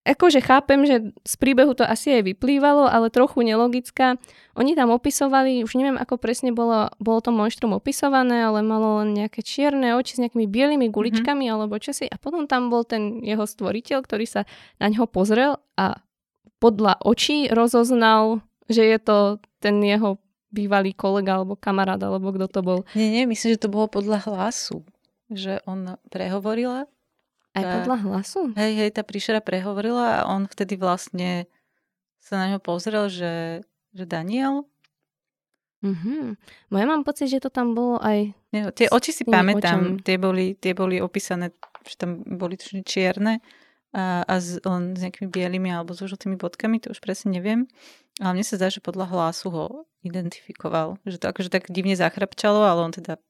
akože 0.05 0.39
chápem, 0.39 0.85
že 0.85 0.95
z 1.25 1.35
príbehu 1.41 1.73
to 1.73 1.81
asi 1.81 2.21
aj 2.21 2.29
vyplývalo, 2.29 2.85
ale 2.85 3.09
trochu 3.09 3.41
nelogická. 3.41 4.21
Oni 4.53 4.77
tam 4.77 4.93
opisovali, 4.93 5.65
už 5.65 5.73
neviem 5.75 5.97
ako 5.97 6.21
presne 6.21 6.53
bolo, 6.53 6.93
bolo 7.01 7.19
to 7.19 7.33
monštrum 7.33 7.73
opisované, 7.73 8.45
ale 8.45 8.61
malo 8.61 9.01
len 9.01 9.17
nejaké 9.17 9.41
čierne 9.41 9.97
oči 9.97 10.15
s 10.15 10.21
nejakými 10.21 10.45
bielými 10.45 10.87
guličkami 10.93 11.49
mm-hmm. 11.49 11.55
alebo 11.57 11.81
čosi. 11.81 12.05
A 12.05 12.21
potom 12.21 12.45
tam 12.45 12.69
bol 12.69 12.85
ten 12.85 13.25
jeho 13.25 13.43
stvoriteľ, 13.43 14.05
ktorý 14.05 14.29
sa 14.29 14.41
na 14.77 14.93
ňo 14.93 15.09
pozrel 15.09 15.57
a 15.75 15.99
podľa 16.61 17.01
očí 17.03 17.49
rozoznal, 17.51 18.45
že 18.69 18.85
je 18.85 18.99
to 19.01 19.17
ten 19.59 19.81
jeho 19.81 20.21
bývalý 20.55 20.95
kolega 20.95 21.35
alebo 21.41 21.59
kamarát, 21.59 21.99
alebo 21.99 22.31
kto 22.31 22.47
to 22.47 22.61
bol. 22.63 22.79
Nie, 22.95 23.11
nie, 23.11 23.23
myslím, 23.27 23.59
že 23.59 23.67
to 23.67 23.73
bolo 23.73 23.91
podľa 23.91 24.23
hlasu. 24.23 24.87
Že 25.27 25.59
on 25.67 25.99
prehovorila 26.07 26.87
aj 27.55 27.63
tá, 27.63 27.71
podľa 27.81 27.97
hlasu? 28.03 28.39
Hej, 28.59 28.71
hej, 28.75 28.89
tá 28.91 29.01
príšera 29.07 29.39
prehovorila 29.39 30.21
a 30.21 30.27
on 30.27 30.45
vtedy 30.45 30.75
vlastne 30.75 31.47
sa 32.19 32.35
na 32.41 32.51
ňo 32.51 32.59
pozrel, 32.59 33.07
že, 33.07 33.63
že 33.95 34.03
Daniel. 34.03 34.67
Mm-hmm. 35.85 36.23
Moja 36.73 36.85
mám 36.89 37.05
pocit, 37.05 37.29
že 37.29 37.39
to 37.39 37.53
tam 37.53 37.77
bolo 37.77 38.01
aj... 38.01 38.33
Nie, 38.49 38.73
tie 38.73 38.89
oči 38.89 39.13
si 39.13 39.23
pamätám, 39.23 40.01
tie 40.01 40.17
boli, 40.17 40.57
tie 40.57 40.73
boli 40.73 40.97
opísané, 40.97 41.53
že 41.85 41.95
tam 41.95 42.25
boli 42.25 42.57
čierne 42.81 43.39
a, 43.93 44.25
a 44.25 44.33
z, 44.41 44.59
len 44.65 44.97
s 44.97 45.05
nejakými 45.05 45.29
bielými 45.29 45.69
alebo 45.69 45.93
s 45.93 46.01
žltými 46.01 46.35
bodkami, 46.41 46.81
to 46.81 46.91
už 46.91 46.99
presne 46.99 47.37
neviem. 47.37 47.69
Ale 48.17 48.33
mne 48.33 48.45
sa 48.47 48.57
zdá, 48.57 48.73
že 48.73 48.81
podľa 48.81 49.11
hlasu 49.11 49.47
ho 49.53 49.65
identifikoval. 50.01 50.97
Že 51.05 51.17
to 51.21 51.25
akože 51.29 51.49
tak 51.53 51.69
divne 51.69 51.93
zachrapčalo, 51.93 52.65
ale 52.65 52.81
on 52.81 52.93
teda 52.95 53.21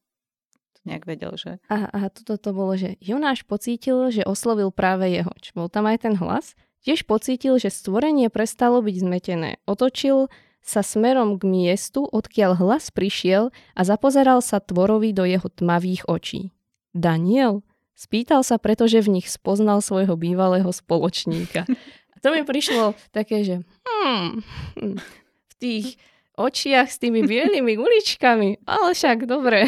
nejak 0.86 1.04
vedel, 1.04 1.34
že... 1.34 1.58
A, 1.66 1.90
a 1.90 1.98
toto 2.08 2.38
to 2.38 2.50
bolo, 2.54 2.78
že 2.78 2.94
Jonáš 3.02 3.42
pocítil, 3.42 4.14
že 4.14 4.22
oslovil 4.22 4.70
práve 4.70 5.10
jeho. 5.10 5.34
Či 5.42 5.52
bol 5.52 5.66
tam 5.66 5.90
aj 5.90 6.06
ten 6.06 6.14
hlas? 6.16 6.54
Tiež 6.86 7.02
pocítil, 7.02 7.58
že 7.58 7.74
stvorenie 7.74 8.30
prestalo 8.30 8.78
byť 8.78 8.96
zmetené. 9.02 9.50
Otočil 9.66 10.30
sa 10.62 10.82
smerom 10.82 11.38
k 11.38 11.46
miestu, 11.46 12.06
odkiaľ 12.06 12.58
hlas 12.58 12.94
prišiel 12.94 13.54
a 13.74 13.80
zapozeral 13.86 14.42
sa 14.42 14.58
tvorovi 14.58 15.14
do 15.14 15.22
jeho 15.22 15.46
tmavých 15.46 16.06
očí. 16.10 16.50
Daniel? 16.94 17.66
Spýtal 17.96 18.44
sa, 18.44 18.60
pretože 18.60 19.00
v 19.00 19.18
nich 19.18 19.26
spoznal 19.30 19.80
svojho 19.80 20.20
bývalého 20.20 20.68
spoločníka. 20.68 21.64
A 22.12 22.16
to 22.20 22.28
mi 22.34 22.44
prišlo 22.44 22.92
také, 23.08 23.40
že 23.40 23.64
hmm, 23.88 24.42
v 25.48 25.54
tých 25.56 25.96
očiach 26.36 26.92
s 26.92 27.00
tými 27.00 27.24
bielými 27.24 27.80
uličkami, 27.80 28.68
ale 28.68 28.92
však 28.92 29.24
dobre. 29.24 29.64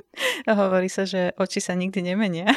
Hovorí 0.48 0.88
sa, 0.88 1.04
že 1.04 1.36
oči 1.36 1.60
sa 1.60 1.76
nikdy 1.76 2.02
nemenia. 2.02 2.48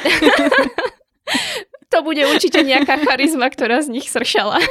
to 1.92 2.02
bude 2.02 2.22
určite 2.26 2.62
nejaká 2.62 2.98
charizma, 3.02 3.48
ktorá 3.48 3.82
z 3.82 3.92
nich 3.92 4.10
sršala. 4.10 4.58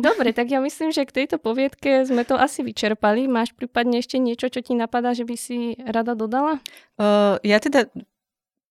Dobre, 0.00 0.32
tak 0.32 0.48
ja 0.48 0.64
myslím, 0.64 0.94
že 0.94 1.04
k 1.04 1.24
tejto 1.24 1.36
poviedke 1.36 2.08
sme 2.08 2.24
to 2.24 2.38
asi 2.38 2.64
vyčerpali. 2.64 3.28
Máš 3.28 3.52
prípadne 3.52 4.00
ešte 4.00 4.16
niečo, 4.16 4.48
čo 4.48 4.64
ti 4.64 4.72
napadá, 4.72 5.12
že 5.12 5.28
by 5.28 5.36
si 5.36 5.76
rada 5.82 6.16
dodala? 6.16 6.62
Uh, 6.96 7.36
ja 7.44 7.60
teda 7.60 7.90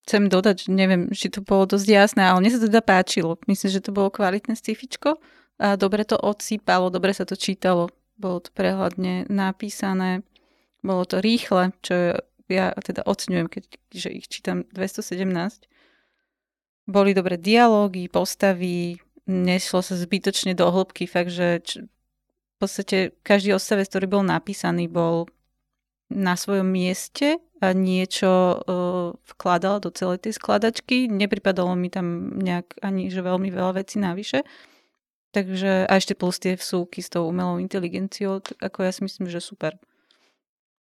chcem 0.08 0.26
dodať, 0.26 0.72
neviem, 0.74 1.14
či 1.14 1.30
to 1.30 1.46
bolo 1.46 1.70
dosť 1.70 1.86
jasné, 1.86 2.26
ale 2.26 2.42
mne 2.42 2.52
sa 2.56 2.66
teda 2.66 2.82
páčilo. 2.82 3.38
Myslím, 3.46 3.70
že 3.70 3.86
to 3.86 3.94
bolo 3.94 4.10
kvalitné 4.10 4.58
scifičko 4.58 5.22
a 5.62 5.78
dobre 5.78 6.02
to 6.02 6.18
odsýpalo, 6.18 6.90
dobre 6.90 7.14
sa 7.14 7.30
to 7.30 7.38
čítalo. 7.38 7.94
Bolo 8.18 8.42
to 8.42 8.50
prehľadne 8.52 9.30
napísané, 9.30 10.26
bolo 10.82 11.04
to 11.04 11.20
rýchle, 11.20 11.76
čo 11.84 12.20
ja 12.50 12.74
teda 12.74 13.06
oceňujem, 13.06 13.48
keď, 13.48 13.64
že 13.94 14.10
ich 14.10 14.26
čítam 14.26 14.66
217. 14.74 15.70
Boli 16.90 17.14
dobré 17.14 17.38
dialógy, 17.38 18.10
postavy, 18.10 18.98
nešlo 19.30 19.86
sa 19.86 19.94
zbytočne 19.94 20.58
do 20.58 20.66
hĺbky, 20.74 21.06
fakt, 21.06 21.30
že 21.30 21.62
č- 21.62 21.86
v 21.86 22.56
podstate 22.58 23.14
každý 23.22 23.54
odstavec, 23.54 23.88
ktorý 23.88 24.10
bol 24.10 24.24
napísaný, 24.26 24.90
bol 24.90 25.30
na 26.10 26.34
svojom 26.34 26.66
mieste 26.66 27.38
a 27.62 27.72
niečo 27.72 28.58
uh, 28.58 29.14
vkladal 29.30 29.78
do 29.80 29.94
celej 29.94 30.26
tej 30.26 30.42
skladačky. 30.42 31.06
Nepripadalo 31.06 31.78
mi 31.78 31.94
tam 31.94 32.34
nejak 32.42 32.82
ani, 32.82 33.14
že 33.14 33.22
veľmi 33.22 33.54
veľa 33.54 33.86
vecí 33.86 34.02
navyše. 34.02 34.42
Takže 35.30 35.86
a 35.86 35.94
ešte 35.94 36.18
plus 36.18 36.42
tie 36.42 36.58
vsúky 36.58 37.06
s 37.06 37.14
tou 37.14 37.30
umelou 37.30 37.62
inteligenciou, 37.62 38.42
ako 38.58 38.78
ja 38.82 38.92
si 38.92 39.06
myslím, 39.06 39.30
že 39.30 39.38
super. 39.38 39.78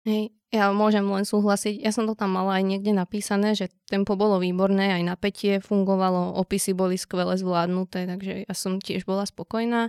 Hej, 0.05 0.37
ja 0.53 0.69
môžem 0.71 1.03
len 1.09 1.25
súhlasiť. 1.25 1.81
Ja 1.81 1.91
som 1.91 2.05
to 2.05 2.13
tam 2.13 2.37
mala 2.37 2.61
aj 2.61 2.65
niekde 2.69 2.93
napísané, 2.93 3.57
že 3.57 3.73
tempo 3.89 4.15
bolo 4.15 4.37
výborné, 4.37 4.93
aj 5.01 5.03
napätie 5.03 5.59
fungovalo, 5.65 6.37
opisy 6.37 6.77
boli 6.77 7.01
skvele 7.01 7.35
zvládnuté, 7.41 8.05
takže 8.05 8.45
ja 8.45 8.55
som 8.55 8.79
tiež 8.79 9.09
bola 9.09 9.25
spokojná. 9.25 9.89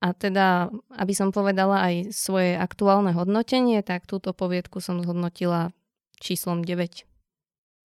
A 0.00 0.16
teda, 0.16 0.72
aby 0.96 1.12
som 1.12 1.28
povedala 1.28 1.84
aj 1.84 2.16
svoje 2.16 2.56
aktuálne 2.56 3.12
hodnotenie, 3.12 3.84
tak 3.84 4.08
túto 4.08 4.32
poviedku 4.32 4.80
som 4.80 5.04
zhodnotila 5.04 5.76
číslom 6.16 6.64
9. 6.64 7.04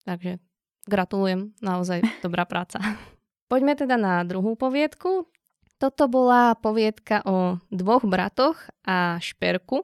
Takže 0.08 0.40
gratulujem, 0.88 1.52
naozaj 1.60 2.08
dobrá 2.24 2.48
práca. 2.48 2.80
Poďme 3.52 3.76
teda 3.76 4.00
na 4.00 4.24
druhú 4.24 4.56
poviedku. 4.56 5.28
Toto 5.76 6.08
bola 6.08 6.56
poviedka 6.56 7.20
o 7.28 7.60
dvoch 7.68 8.08
bratoch 8.08 8.56
a 8.88 9.20
šperku, 9.20 9.84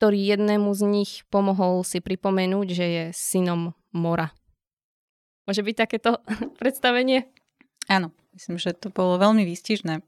ktorý 0.00 0.32
jednému 0.32 0.72
z 0.72 0.82
nich 0.88 1.12
pomohol 1.28 1.84
si 1.84 2.00
pripomenúť, 2.00 2.66
že 2.72 2.86
je 2.88 3.04
synom 3.12 3.76
mora. 3.92 4.32
Môže 5.44 5.60
byť 5.60 5.76
takéto 5.76 6.24
predstavenie? 6.60 7.28
Áno, 7.84 8.08
myslím, 8.32 8.56
že 8.56 8.72
to 8.72 8.88
bolo 8.88 9.20
veľmi 9.20 9.44
výstižné. 9.44 10.00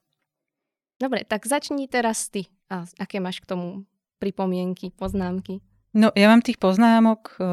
Dobre, 0.97 1.29
tak 1.29 1.45
začni 1.45 1.93
teraz 1.93 2.33
ty. 2.33 2.49
A 2.73 2.89
aké 2.97 3.21
máš 3.21 3.45
k 3.45 3.53
tomu 3.53 3.85
pripomienky, 4.17 4.97
poznámky? 4.97 5.61
No, 5.93 6.09
ja 6.17 6.33
mám 6.33 6.41
tých 6.41 6.57
poznámok 6.57 7.37
e, 7.37 7.45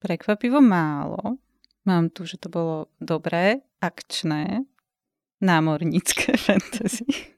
prekvapivo 0.00 0.64
málo. 0.64 1.36
Mám 1.84 2.08
tu, 2.08 2.24
že 2.24 2.40
to 2.40 2.48
bolo 2.48 2.88
dobré, 3.04 3.68
akčné, 3.84 4.64
námornícke 5.44 6.40
fantasy. 6.48 7.36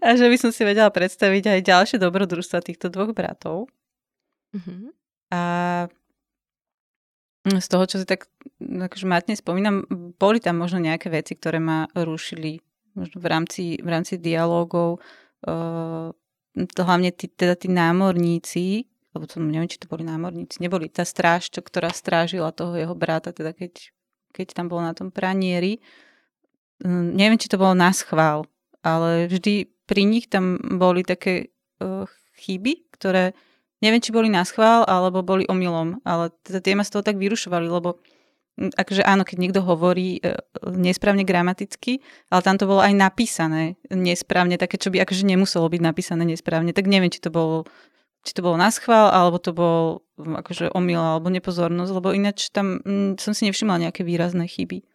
A 0.00 0.16
že 0.16 0.26
by 0.32 0.36
som 0.40 0.50
si 0.50 0.64
vedela 0.64 0.88
predstaviť 0.88 1.44
aj 1.58 1.60
ďalšie 1.68 1.96
dobrodružstva 2.00 2.64
týchto 2.64 2.88
dvoch 2.88 3.12
bratov. 3.12 3.68
Mm-hmm. 4.56 4.88
A 5.32 5.42
z 7.42 7.66
toho, 7.66 7.84
čo 7.90 7.96
si 7.98 8.06
tak 8.06 8.30
akože 8.62 9.06
matne 9.08 9.34
spomínam, 9.34 9.82
boli 10.14 10.38
tam 10.38 10.62
možno 10.62 10.78
nejaké 10.78 11.10
veci, 11.10 11.34
ktoré 11.34 11.58
ma 11.58 11.90
rušili 11.90 12.62
možno 12.94 13.18
v 13.18 13.26
rámci, 13.26 13.64
v 13.82 13.88
rámci 13.88 14.20
dialogov. 14.22 15.02
Uh, 15.42 16.14
to 16.54 16.80
hlavne 16.86 17.10
tí, 17.10 17.26
teda 17.26 17.58
tí 17.58 17.66
námorníci, 17.66 18.86
alebo 19.12 19.26
to, 19.26 19.42
neviem, 19.42 19.66
či 19.66 19.80
to 19.80 19.90
boli 19.90 20.06
námorníci, 20.06 20.62
neboli 20.62 20.86
tá 20.86 21.02
stráž, 21.02 21.50
čo, 21.50 21.64
ktorá 21.64 21.90
strážila 21.90 22.54
toho 22.54 22.76
jeho 22.78 22.94
brata, 22.94 23.34
teda 23.34 23.56
keď, 23.56 23.90
keď 24.30 24.46
tam 24.54 24.70
bol 24.70 24.78
na 24.78 24.94
tom 24.94 25.10
pranieri. 25.10 25.82
Uh, 26.84 27.10
neviem, 27.10 27.40
či 27.40 27.50
to 27.50 27.58
bolo 27.58 27.74
na 27.74 27.90
schvál, 27.90 28.46
ale 28.82 29.30
vždy 29.30 29.70
pri 29.86 30.02
nich 30.06 30.26
tam 30.30 30.58
boli 30.78 31.02
také 31.02 31.50
uh, 31.82 32.06
chyby, 32.38 32.92
ktoré 32.94 33.34
neviem, 33.82 34.02
či 34.02 34.14
boli 34.14 34.30
na 34.30 34.46
schvál, 34.46 34.86
alebo 34.86 35.26
boli 35.26 35.42
omylom, 35.50 36.02
ale 36.06 36.30
teda 36.46 36.62
tie 36.62 36.74
ma 36.78 36.86
z 36.86 36.94
toho 36.94 37.02
tak 37.02 37.18
vyrušovali, 37.18 37.66
lebo 37.66 37.98
akože 38.52 39.02
áno, 39.02 39.24
keď 39.26 39.36
niekto 39.40 39.60
hovorí 39.64 40.22
uh, 40.22 40.38
nesprávne 40.62 41.26
gramaticky, 41.26 42.04
ale 42.30 42.40
tam 42.44 42.60
to 42.60 42.68
bolo 42.68 42.84
aj 42.84 42.94
napísané 42.94 43.80
nesprávne, 43.90 44.60
také, 44.60 44.78
čo 44.78 44.92
by 44.92 45.02
akože 45.02 45.24
nemuselo 45.26 45.66
byť 45.66 45.82
napísané 45.82 46.22
nesprávne, 46.28 46.70
tak 46.76 46.86
neviem, 46.86 47.10
či 47.10 47.22
to 47.22 47.32
bolo 47.32 47.64
či 48.22 48.38
to 48.38 48.40
bolo 48.46 48.54
na 48.54 48.70
schvál, 48.70 49.10
alebo 49.10 49.42
to 49.42 49.50
bol 49.50 50.06
akože 50.14 50.70
omyl, 50.70 51.02
alebo 51.02 51.26
nepozornosť, 51.26 51.90
lebo 51.90 52.14
ináč 52.14 52.54
tam 52.54 52.78
mm, 52.78 53.18
som 53.18 53.34
si 53.34 53.50
nevšimla 53.50 53.82
nejaké 53.82 54.06
výrazné 54.06 54.46
chyby. 54.46 54.86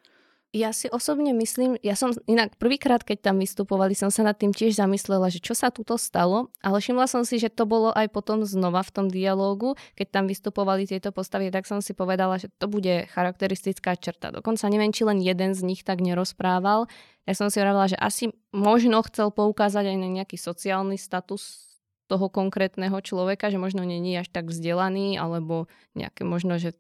Ja 0.56 0.72
si 0.72 0.88
osobne 0.88 1.36
myslím, 1.36 1.76
ja 1.84 1.92
som 2.00 2.16
inak 2.24 2.56
prvýkrát, 2.56 3.04
keď 3.04 3.30
tam 3.30 3.44
vystupovali, 3.44 3.92
som 3.92 4.08
sa 4.08 4.24
nad 4.24 4.40
tým 4.40 4.56
tiež 4.56 4.80
zamyslela, 4.80 5.28
že 5.28 5.44
čo 5.44 5.52
sa 5.52 5.76
tuto 5.76 6.00
stalo, 6.00 6.56
ale 6.64 6.80
všimla 6.80 7.04
som 7.04 7.28
si, 7.28 7.36
že 7.36 7.52
to 7.52 7.68
bolo 7.68 7.92
aj 7.92 8.08
potom 8.16 8.48
znova 8.48 8.80
v 8.80 8.94
tom 8.96 9.08
dialógu, 9.12 9.76
keď 10.00 10.08
tam 10.08 10.26
vystupovali 10.32 10.88
tieto 10.88 11.12
postavy, 11.12 11.52
tak 11.52 11.68
som 11.68 11.84
si 11.84 11.92
povedala, 11.92 12.40
že 12.40 12.48
to 12.48 12.72
bude 12.72 13.12
charakteristická 13.12 14.00
črta. 14.00 14.32
Dokonca 14.32 14.72
neviem, 14.72 14.96
či 14.96 15.04
len 15.04 15.20
jeden 15.20 15.52
z 15.52 15.68
nich 15.68 15.84
tak 15.84 16.00
nerozprával. 16.00 16.88
Ja 17.28 17.36
som 17.36 17.52
si 17.52 17.60
hovorila, 17.60 17.92
že 17.92 18.00
asi 18.00 18.32
možno 18.56 19.04
chcel 19.04 19.36
poukázať 19.36 19.84
aj 19.84 19.98
na 20.00 20.08
nejaký 20.08 20.40
sociálny 20.40 20.96
status 20.96 21.68
toho 22.08 22.32
konkrétneho 22.32 22.96
človeka, 23.04 23.52
že 23.52 23.60
možno 23.60 23.84
není 23.84 24.16
až 24.16 24.32
tak 24.32 24.48
vzdelaný, 24.48 25.20
alebo 25.20 25.68
nejaké 25.92 26.24
možno, 26.24 26.56
že 26.56 26.72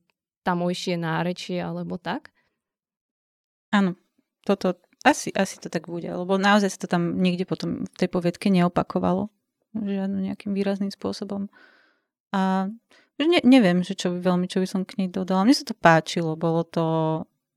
tamojšie 0.47 0.95
nárečie, 0.95 1.59
alebo 1.59 1.99
tak. 1.99 2.31
Áno, 3.77 3.93
toto, 4.41 4.73
asi, 5.05 5.29
asi 5.37 5.61
to 5.61 5.69
tak 5.69 5.85
bude, 5.85 6.09
lebo 6.09 6.41
naozaj 6.41 6.73
sa 6.73 6.79
to 6.81 6.87
tam 6.89 7.21
nikde 7.21 7.45
potom 7.45 7.85
v 7.85 7.97
tej 8.01 8.09
poviedke 8.09 8.49
neopakovalo 8.49 9.29
žiadnym 9.77 10.33
nejakým 10.33 10.57
výrazným 10.57 10.89
spôsobom. 10.89 11.53
A 12.33 12.71
ne, 13.21 13.39
neviem, 13.45 13.85
že 13.85 13.93
čo 13.93 14.09
by 14.13 14.19
veľmi, 14.25 14.49
čo 14.49 14.57
by 14.57 14.67
som 14.67 14.81
k 14.87 15.05
nej 15.05 15.09
dodala. 15.13 15.45
Mne 15.45 15.53
sa 15.53 15.65
to 15.67 15.77
páčilo, 15.77 16.33
bolo 16.33 16.65
to, 16.65 16.85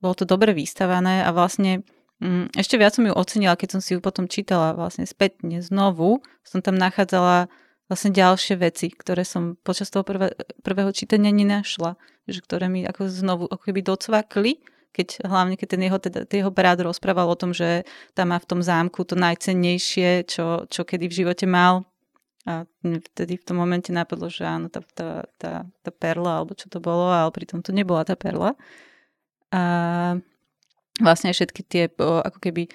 bolo 0.05 0.15
to 0.17 0.29
dobre 0.29 0.53
vystavané 0.53 1.25
a 1.25 1.33
vlastne 1.33 1.81
mm, 2.21 2.53
ešte 2.57 2.77
viac 2.77 2.93
som 2.93 3.09
ju 3.09 3.13
ocenila, 3.17 3.57
keď 3.57 3.79
som 3.79 3.81
si 3.81 3.97
ju 3.97 4.01
potom 4.05 4.29
čítala 4.29 4.77
vlastne 4.77 5.09
spätne 5.09 5.65
znovu. 5.65 6.21
Som 6.45 6.61
tam 6.61 6.77
nachádzala 6.77 7.49
vlastne 7.91 8.15
ďalšie 8.15 8.55
veci, 8.61 8.93
ktoré 8.93 9.27
som 9.27 9.59
počas 9.67 9.91
toho 9.91 10.07
prvé, 10.07 10.37
prvého 10.63 10.95
čítania 10.95 11.35
nenašla, 11.35 11.99
že 12.31 12.39
ktoré 12.45 12.71
mi 12.71 12.87
ako 12.87 13.11
znovu 13.11 13.45
ako 13.51 13.63
keby 13.67 13.81
docvakli 13.83 14.63
keď, 14.91 15.23
hlavne 15.23 15.55
keď 15.55 15.69
ten 15.77 15.83
jeho, 15.87 15.99
teda, 15.99 16.27
jeho 16.27 16.51
brat 16.51 16.83
rozprával 16.83 17.31
o 17.31 17.39
tom, 17.39 17.55
že 17.55 17.87
tam 18.15 18.35
má 18.35 18.39
v 18.43 18.49
tom 18.49 18.61
zámku 18.61 19.07
to 19.07 19.15
najcennejšie, 19.15 20.27
čo, 20.27 20.67
čo 20.67 20.83
kedy 20.83 21.07
v 21.07 21.17
živote 21.25 21.47
mal. 21.47 21.87
A 22.49 22.65
vtedy 22.83 23.37
v 23.37 23.45
tom 23.45 23.61
momente 23.61 23.93
napadlo, 23.93 24.33
že 24.33 24.49
áno, 24.49 24.73
tá, 24.73 24.81
tá, 24.97 25.29
tá, 25.37 25.53
tá 25.69 25.91
perla, 25.93 26.41
alebo 26.41 26.57
čo 26.57 26.73
to 26.73 26.81
bolo, 26.81 27.13
ale 27.13 27.29
pritom 27.31 27.61
to 27.61 27.71
nebola 27.71 28.03
tá 28.03 28.17
perla. 28.17 28.57
A 29.53 29.63
vlastne 30.99 31.31
všetky 31.31 31.63
tie, 31.63 31.85
ako 32.01 32.39
keby, 32.41 32.73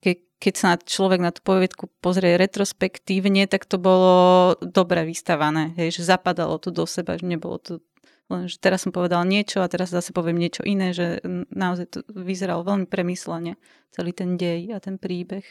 ke, 0.00 0.22
keď 0.38 0.54
sa 0.54 0.70
človek 0.78 1.18
na 1.18 1.34
tú 1.34 1.42
poviedku 1.42 1.90
pozrie 1.98 2.38
retrospektívne, 2.38 3.50
tak 3.50 3.66
to 3.66 3.76
bolo 3.76 4.54
dobre 4.62 5.02
vystavané, 5.02 5.74
hej, 5.74 5.98
že 5.98 6.14
zapadalo 6.14 6.62
to 6.62 6.70
do 6.70 6.86
seba, 6.86 7.18
že 7.18 7.26
nebolo 7.26 7.58
to 7.58 7.82
len, 8.28 8.44
že 8.44 8.60
teraz 8.60 8.84
som 8.84 8.92
povedala 8.92 9.24
niečo 9.24 9.64
a 9.64 9.72
teraz 9.72 9.88
zase 9.88 10.12
poviem 10.12 10.36
niečo 10.36 10.60
iné, 10.64 10.92
že 10.92 11.24
naozaj 11.48 11.86
to 11.88 11.98
vyzeralo 12.12 12.60
veľmi 12.60 12.84
premyslene, 12.84 13.56
celý 13.88 14.12
ten 14.12 14.36
dej 14.36 14.68
a 14.76 14.78
ten 14.78 15.00
príbeh. 15.00 15.44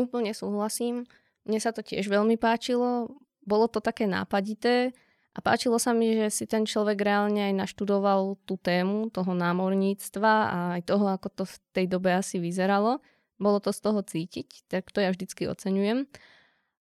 Úplne 0.00 0.32
súhlasím. 0.32 1.04
Mne 1.44 1.60
sa 1.60 1.76
to 1.76 1.84
tiež 1.84 2.08
veľmi 2.08 2.40
páčilo. 2.40 3.12
Bolo 3.44 3.68
to 3.68 3.84
také 3.84 4.08
nápadité 4.08 4.96
A 5.30 5.38
páčilo 5.38 5.78
sa 5.78 5.94
mi, 5.94 6.10
že 6.10 6.26
si 6.34 6.44
ten 6.50 6.66
človek 6.66 6.98
reálne 6.98 7.46
aj 7.46 7.54
naštudoval 7.54 8.34
tú 8.42 8.58
tému 8.58 9.14
toho 9.14 9.30
námorníctva 9.30 10.34
a 10.50 10.58
aj 10.78 10.82
toho, 10.90 11.06
ako 11.06 11.28
to 11.30 11.44
v 11.46 11.56
tej 11.70 11.86
dobe 11.86 12.10
asi 12.10 12.42
vyzeralo. 12.42 12.98
Bolo 13.38 13.62
to 13.62 13.70
z 13.70 13.80
toho 13.80 14.02
cítiť, 14.02 14.66
tak 14.66 14.90
to 14.90 14.98
ja 14.98 15.14
vždycky 15.14 15.46
oceňujem. 15.46 16.10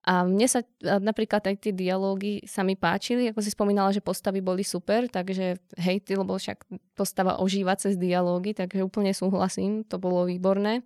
A 0.03 0.27
mne 0.27 0.51
sa 0.51 0.59
napríklad 0.83 1.47
aj 1.47 1.63
tie 1.63 1.71
dialógy 1.71 2.43
sa 2.43 2.59
mi 2.59 2.75
páčili, 2.75 3.31
ako 3.31 3.39
si 3.39 3.55
spomínala, 3.55 3.95
že 3.95 4.03
postavy 4.03 4.43
boli 4.43 4.59
super, 4.59 5.07
takže 5.07 5.55
hej, 5.79 5.97
ty, 6.03 6.19
lebo 6.19 6.35
však 6.35 6.67
postava 6.91 7.39
ožíva 7.39 7.79
cez 7.79 7.95
dialógy, 7.95 8.51
takže 8.51 8.83
úplne 8.83 9.15
súhlasím, 9.15 9.87
to 9.87 9.95
bolo 9.95 10.27
výborné. 10.27 10.83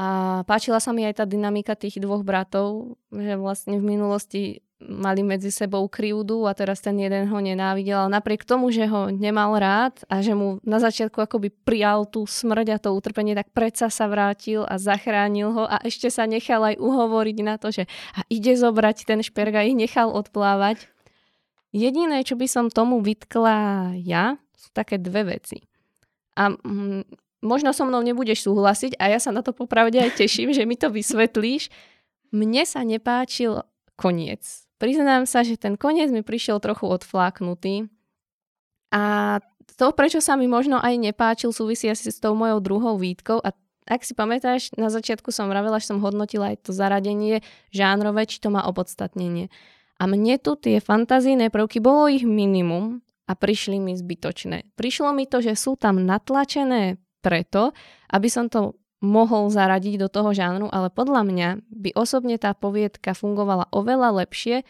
A 0.00 0.40
páčila 0.48 0.80
sa 0.80 0.96
mi 0.96 1.04
aj 1.04 1.20
tá 1.20 1.24
dynamika 1.28 1.76
tých 1.76 2.00
dvoch 2.00 2.24
bratov, 2.24 2.96
že 3.12 3.36
vlastne 3.36 3.78
v 3.78 3.84
minulosti 3.94 4.64
mali 4.88 5.24
medzi 5.24 5.48
sebou 5.48 5.88
krivdu 5.88 6.44
a 6.44 6.52
teraz 6.52 6.80
ten 6.84 6.96
jeden 7.00 7.26
ho 7.28 7.38
nenávidel, 7.40 8.06
ale 8.06 8.20
napriek 8.20 8.44
tomu, 8.44 8.68
že 8.68 8.84
ho 8.84 9.08
nemal 9.08 9.56
rád 9.56 10.04
a 10.12 10.20
že 10.20 10.36
mu 10.36 10.60
na 10.62 10.80
začiatku 10.80 11.16
akoby 11.20 11.50
prijal 11.50 12.04
tú 12.04 12.28
smrť 12.28 12.66
a 12.72 12.78
to 12.80 12.92
utrpenie, 12.92 13.32
tak 13.32 13.50
predsa 13.50 13.88
sa 13.88 14.06
vrátil 14.06 14.62
a 14.68 14.76
zachránil 14.76 15.50
ho 15.52 15.64
a 15.64 15.80
ešte 15.82 16.12
sa 16.12 16.28
nechal 16.28 16.60
aj 16.62 16.76
uhovoriť 16.78 17.36
na 17.40 17.56
to, 17.56 17.72
že 17.72 17.88
a 18.14 18.22
ide 18.28 18.52
zobrať 18.54 19.08
ten 19.08 19.20
šperk 19.24 19.54
a 19.56 19.66
ich 19.66 19.76
nechal 19.76 20.12
odplávať. 20.12 20.88
Jediné, 21.74 22.22
čo 22.22 22.38
by 22.38 22.46
som 22.46 22.70
tomu 22.70 23.02
vytkla 23.02 23.90
ja, 23.98 24.38
sú 24.54 24.70
také 24.70 25.00
dve 25.00 25.36
veci. 25.36 25.66
A 26.38 26.54
mm, 26.54 27.02
možno 27.44 27.76
so 27.76 27.84
mnou 27.84 28.00
nebudeš 28.00 28.48
súhlasiť 28.48 28.96
a 28.96 29.12
ja 29.12 29.18
sa 29.20 29.34
na 29.34 29.44
to 29.44 29.52
popravde 29.52 30.00
aj 30.00 30.16
teším, 30.16 30.54
že 30.54 30.64
mi 30.64 30.78
to 30.78 30.88
vysvetlíš. 30.88 31.68
Mne 32.34 32.64
sa 32.66 32.82
nepáčil 32.82 33.62
koniec. 33.94 34.63
Priznám 34.82 35.24
sa, 35.24 35.46
že 35.46 35.54
ten 35.54 35.78
koniec 35.78 36.10
mi 36.10 36.26
prišiel 36.26 36.58
trochu 36.58 36.90
odfláknutý. 36.90 37.86
A 38.94 39.38
to, 39.74 39.90
prečo 39.90 40.22
sa 40.22 40.38
mi 40.38 40.46
možno 40.46 40.78
aj 40.78 40.94
nepáčil, 40.98 41.50
súvisí 41.50 41.90
asi 41.90 42.10
s 42.10 42.22
tou 42.22 42.38
mojou 42.38 42.62
druhou 42.62 42.94
výtkou 42.94 43.42
a 43.42 43.54
ak 43.84 44.00
si 44.00 44.16
pamätáš, 44.16 44.72
na 44.80 44.88
začiatku 44.88 45.28
som 45.28 45.44
vravela, 45.52 45.76
že 45.76 45.92
som 45.92 46.00
hodnotila 46.00 46.56
aj 46.56 46.64
to 46.64 46.70
zaradenie 46.72 47.44
žánrové, 47.68 48.24
či 48.24 48.40
to 48.40 48.48
má 48.48 48.64
opodstatnenie. 48.64 49.52
A 50.00 50.08
mne 50.08 50.40
tu 50.40 50.56
tie 50.56 50.80
fantazijné 50.80 51.52
prvky, 51.52 51.84
bolo 51.84 52.08
ich 52.08 52.24
minimum 52.24 53.04
a 53.28 53.36
prišli 53.36 53.76
mi 53.76 53.92
zbytočné. 53.92 54.72
Prišlo 54.72 55.12
mi 55.12 55.28
to, 55.28 55.44
že 55.44 55.52
sú 55.52 55.76
tam 55.76 56.00
natlačené 56.00 56.96
preto, 57.20 57.76
aby 58.08 58.28
som 58.32 58.48
to 58.48 58.76
mohol 59.04 59.52
zaradiť 59.52 60.00
do 60.00 60.08
toho 60.08 60.32
žánru, 60.32 60.72
ale 60.72 60.88
podľa 60.88 61.22
mňa 61.28 61.48
by 61.68 61.90
osobne 61.94 62.40
tá 62.40 62.56
poviedka 62.56 63.12
fungovala 63.12 63.68
oveľa 63.70 64.24
lepšie, 64.24 64.64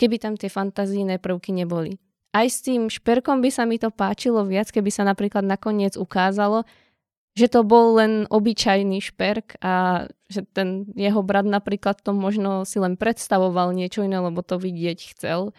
keby 0.00 0.16
tam 0.18 0.34
tie 0.34 0.48
fantazíne 0.50 1.20
prvky 1.20 1.54
neboli. 1.54 2.00
Aj 2.34 2.48
s 2.50 2.66
tým 2.66 2.90
šperkom 2.90 3.38
by 3.38 3.50
sa 3.52 3.62
mi 3.62 3.78
to 3.78 3.94
páčilo 3.94 4.42
viac, 4.42 4.72
keby 4.74 4.90
sa 4.90 5.06
napríklad 5.06 5.46
nakoniec 5.46 5.94
ukázalo, 5.94 6.66
že 7.34 7.46
to 7.50 7.62
bol 7.62 7.98
len 7.98 8.26
obyčajný 8.30 8.98
šperk 9.02 9.58
a 9.62 10.06
že 10.30 10.46
ten 10.54 10.86
jeho 10.94 11.22
brat 11.22 11.46
napríklad 11.46 11.98
to 12.02 12.14
možno 12.14 12.62
si 12.66 12.78
len 12.78 12.98
predstavoval 12.98 13.74
niečo 13.74 14.02
iné, 14.06 14.18
lebo 14.18 14.42
to 14.42 14.58
vidieť 14.58 15.14
chcel. 15.14 15.54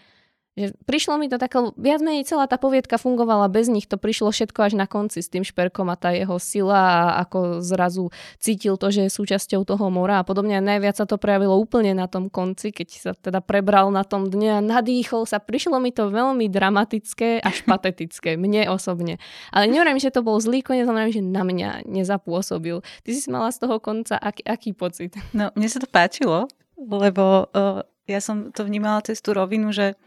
Že 0.55 0.71
prišlo 0.87 1.19
mi 1.19 1.27
to 1.27 1.35
také, 1.35 1.59
viac 1.75 1.99
menej 1.99 2.23
celá 2.23 2.47
tá 2.47 2.55
poviedka 2.55 2.95
fungovala 2.95 3.51
bez 3.51 3.67
nich, 3.67 3.91
to 3.91 3.99
prišlo 3.99 4.31
všetko 4.31 4.59
až 4.63 4.73
na 4.79 4.87
konci 4.87 5.19
s 5.19 5.27
tým 5.27 5.43
šperkom 5.43 5.91
a 5.91 5.99
tá 5.99 6.15
jeho 6.15 6.39
sila 6.39 6.79
a 6.79 7.27
ako 7.27 7.59
zrazu 7.59 8.07
cítil 8.39 8.79
to, 8.79 8.87
že 8.87 9.07
je 9.07 9.11
súčasťou 9.11 9.67
toho 9.67 9.91
mora 9.91 10.23
a 10.23 10.23
podobne. 10.23 10.55
A 10.55 10.63
najviac 10.63 10.95
sa 10.95 11.03
to 11.03 11.19
prejavilo 11.19 11.59
úplne 11.59 11.91
na 11.91 12.07
tom 12.07 12.31
konci, 12.31 12.71
keď 12.71 12.87
sa 12.95 13.11
teda 13.11 13.43
prebral 13.43 13.91
na 13.91 14.07
tom 14.07 14.31
dne 14.31 14.57
a 14.57 14.63
nadýchol 14.63 15.27
sa. 15.27 15.43
Prišlo 15.43 15.83
mi 15.83 15.91
to 15.91 16.07
veľmi 16.07 16.47
dramatické 16.47 17.43
až 17.43 17.63
patetické, 17.69 18.39
mne 18.39 18.71
osobne. 18.71 19.19
Ale 19.51 19.67
nevrajím, 19.67 19.99
že 19.99 20.15
to 20.15 20.23
bol 20.23 20.39
zlý 20.39 20.63
koniec, 20.63 20.87
ale 20.87 21.11
že 21.11 21.19
na 21.19 21.43
mňa 21.43 21.83
nezapôsobil. 21.83 22.79
Ty 23.03 23.09
si 23.11 23.27
mala 23.27 23.51
z 23.51 23.59
toho 23.59 23.83
konca 23.83 24.15
aký, 24.15 24.47
aký 24.47 24.71
pocit? 24.71 25.19
No, 25.35 25.51
mne 25.51 25.67
sa 25.67 25.83
to 25.83 25.87
páčilo, 25.91 26.47
lebo 26.79 27.51
uh, 27.51 27.83
ja 28.07 28.23
som 28.23 28.55
to 28.55 28.63
vnímala 28.63 29.03
cez 29.03 29.19
tú 29.19 29.35
rovinu, 29.35 29.75
že 29.75 29.99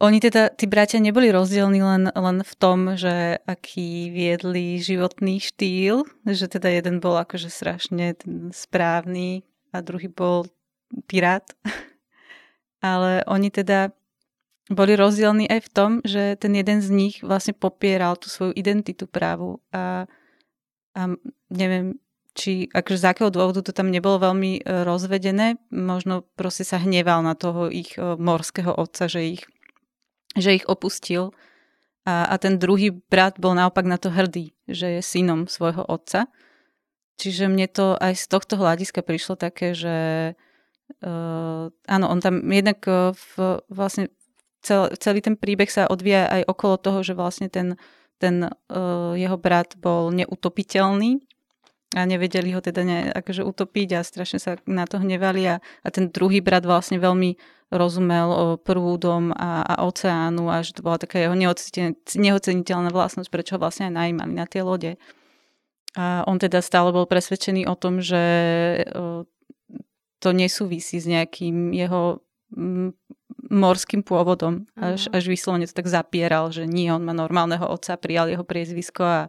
oni 0.00 0.16
teda, 0.16 0.48
tí 0.48 0.64
bratia 0.64 0.96
neboli 0.96 1.28
rozdielni 1.28 1.84
len, 1.84 2.04
len 2.08 2.40
v 2.40 2.54
tom, 2.56 2.96
že 2.96 3.36
aký 3.44 4.08
viedli 4.08 4.80
životný 4.80 5.36
štýl, 5.44 6.08
že 6.24 6.48
teda 6.48 6.72
jeden 6.72 7.04
bol 7.04 7.20
akože 7.20 7.52
strašne 7.52 8.16
správny 8.48 9.44
a 9.76 9.84
druhý 9.84 10.08
bol 10.08 10.48
pirát. 11.04 11.44
Ale 12.80 13.28
oni 13.28 13.52
teda 13.52 13.92
boli 14.72 14.96
rozdielni 14.96 15.44
aj 15.52 15.60
v 15.68 15.72
tom, 15.74 15.90
že 16.00 16.38
ten 16.40 16.56
jeden 16.56 16.80
z 16.80 16.88
nich 16.88 17.14
vlastne 17.20 17.52
popieral 17.52 18.16
tú 18.16 18.32
svoju 18.32 18.56
identitu 18.56 19.04
právu 19.04 19.60
a, 19.68 20.08
a 20.96 21.00
neviem, 21.52 22.00
či 22.32 22.70
akože 22.70 22.98
z 23.02 23.08
akého 23.10 23.28
dôvodu 23.28 23.60
to 23.60 23.74
tam 23.74 23.90
nebolo 23.90 24.22
veľmi 24.22 24.62
e, 24.62 24.86
rozvedené, 24.86 25.58
možno 25.74 26.22
proste 26.38 26.62
sa 26.62 26.78
hneval 26.78 27.26
na 27.26 27.34
toho 27.34 27.66
ich 27.66 27.98
e, 27.98 28.14
morského 28.14 28.70
otca, 28.70 29.10
že 29.10 29.36
ich 29.36 29.42
že 30.38 30.62
ich 30.62 30.66
opustil 30.66 31.34
a, 32.06 32.26
a 32.30 32.34
ten 32.38 32.56
druhý 32.56 32.90
brat 32.90 33.36
bol 33.36 33.52
naopak 33.52 33.84
na 33.84 33.98
to 34.00 34.08
hrdý, 34.08 34.54
že 34.70 34.98
je 34.98 35.00
synom 35.02 35.50
svojho 35.50 35.84
otca. 35.84 36.30
Čiže 37.20 37.52
mne 37.52 37.68
to 37.68 38.00
aj 38.00 38.16
z 38.16 38.24
tohto 38.32 38.56
hľadiska 38.56 39.04
prišlo 39.04 39.36
také, 39.36 39.76
že 39.76 39.96
uh, 41.04 41.68
áno, 41.68 42.06
on 42.08 42.18
tam 42.24 42.40
jednak 42.48 42.80
uh, 42.88 43.12
v, 43.12 43.60
vlastne 43.68 44.08
cel, 44.64 44.88
celý 44.96 45.20
ten 45.20 45.36
príbeh 45.36 45.68
sa 45.68 45.84
odvíja 45.84 46.28
aj 46.32 46.42
okolo 46.48 46.80
toho, 46.80 47.04
že 47.04 47.12
vlastne 47.12 47.52
ten, 47.52 47.76
ten 48.16 48.48
uh, 48.48 49.12
jeho 49.12 49.36
brat 49.36 49.76
bol 49.76 50.08
neutopiteľný 50.16 51.20
a 51.90 52.06
nevedeli 52.06 52.54
ho 52.54 52.62
teda 52.62 52.86
ne, 52.86 52.98
akože 53.10 53.42
utopiť 53.42 53.98
a 53.98 54.06
strašne 54.06 54.38
sa 54.38 54.54
na 54.66 54.86
to 54.86 55.02
hnevali 55.02 55.42
a, 55.50 55.56
a 55.58 55.88
ten 55.90 56.06
druhý 56.14 56.38
brat 56.38 56.62
vlastne 56.62 57.02
veľmi 57.02 57.34
rozumel 57.70 58.28
o 58.30 58.44
prúdom 58.58 59.34
a, 59.34 59.62
a 59.62 59.74
oceánu 59.86 60.50
a 60.50 60.62
že 60.62 60.74
to 60.74 60.86
bola 60.86 60.98
taká 60.98 61.22
jeho 61.22 61.34
neoceniteľná 62.18 62.90
vlastnosť, 62.90 63.30
prečo 63.30 63.54
ho 63.58 63.62
vlastne 63.62 63.90
aj 63.90 63.94
najímali 63.94 64.32
na 64.34 64.46
tie 64.46 64.62
lode. 64.62 64.98
A 65.98 66.22
on 66.26 66.38
teda 66.38 66.62
stále 66.62 66.94
bol 66.94 67.06
presvedčený 67.06 67.66
o 67.66 67.74
tom, 67.74 67.98
že 67.98 68.22
to 70.22 70.28
nesúvisí 70.30 71.02
s 71.02 71.06
nejakým 71.06 71.74
jeho 71.74 72.22
morským 73.50 74.06
pôvodom. 74.06 74.66
Až, 74.78 75.10
až 75.10 75.26
vyslovene 75.26 75.66
to 75.66 75.74
tak 75.74 75.90
zapieral, 75.90 76.54
že 76.54 76.66
nie, 76.66 76.90
on 76.90 77.02
má 77.02 77.14
normálneho 77.14 77.66
otca, 77.66 77.98
prijal 77.98 78.30
jeho 78.30 78.46
priezvisko 78.46 79.02
a, 79.02 79.20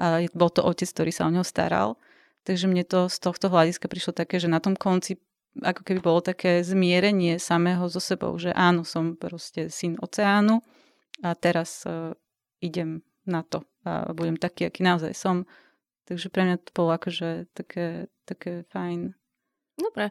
a 0.00 0.26
bol 0.34 0.50
to 0.50 0.64
otec, 0.64 0.90
ktorý 0.90 1.10
sa 1.14 1.26
o 1.26 1.32
neho 1.32 1.46
staral. 1.46 1.96
Takže 2.44 2.68
mne 2.68 2.84
to 2.84 3.08
z 3.08 3.16
tohto 3.22 3.48
hľadiska 3.48 3.88
prišlo 3.88 4.12
také, 4.12 4.36
že 4.36 4.52
na 4.52 4.60
tom 4.60 4.76
konci 4.76 5.16
ako 5.62 5.86
keby 5.86 6.00
bolo 6.02 6.18
také 6.18 6.66
zmierenie 6.66 7.38
samého 7.38 7.86
so 7.86 8.02
sebou, 8.02 8.34
že 8.34 8.50
áno, 8.50 8.82
som 8.82 9.14
proste 9.14 9.70
syn 9.70 9.94
oceánu 10.02 10.58
a 11.22 11.38
teraz 11.38 11.86
uh, 11.86 12.10
idem 12.58 13.06
na 13.22 13.46
to 13.46 13.62
a 13.86 14.10
budem 14.10 14.34
taký, 14.34 14.66
aký 14.66 14.82
naozaj 14.82 15.14
som. 15.14 15.46
Takže 16.04 16.28
pre 16.28 16.42
mňa 16.44 16.56
to 16.60 16.70
bolo 16.74 16.90
akože 16.96 17.48
také, 17.56 18.10
také 18.28 18.66
fajn. 18.72 19.14
Dobre, 19.78 20.10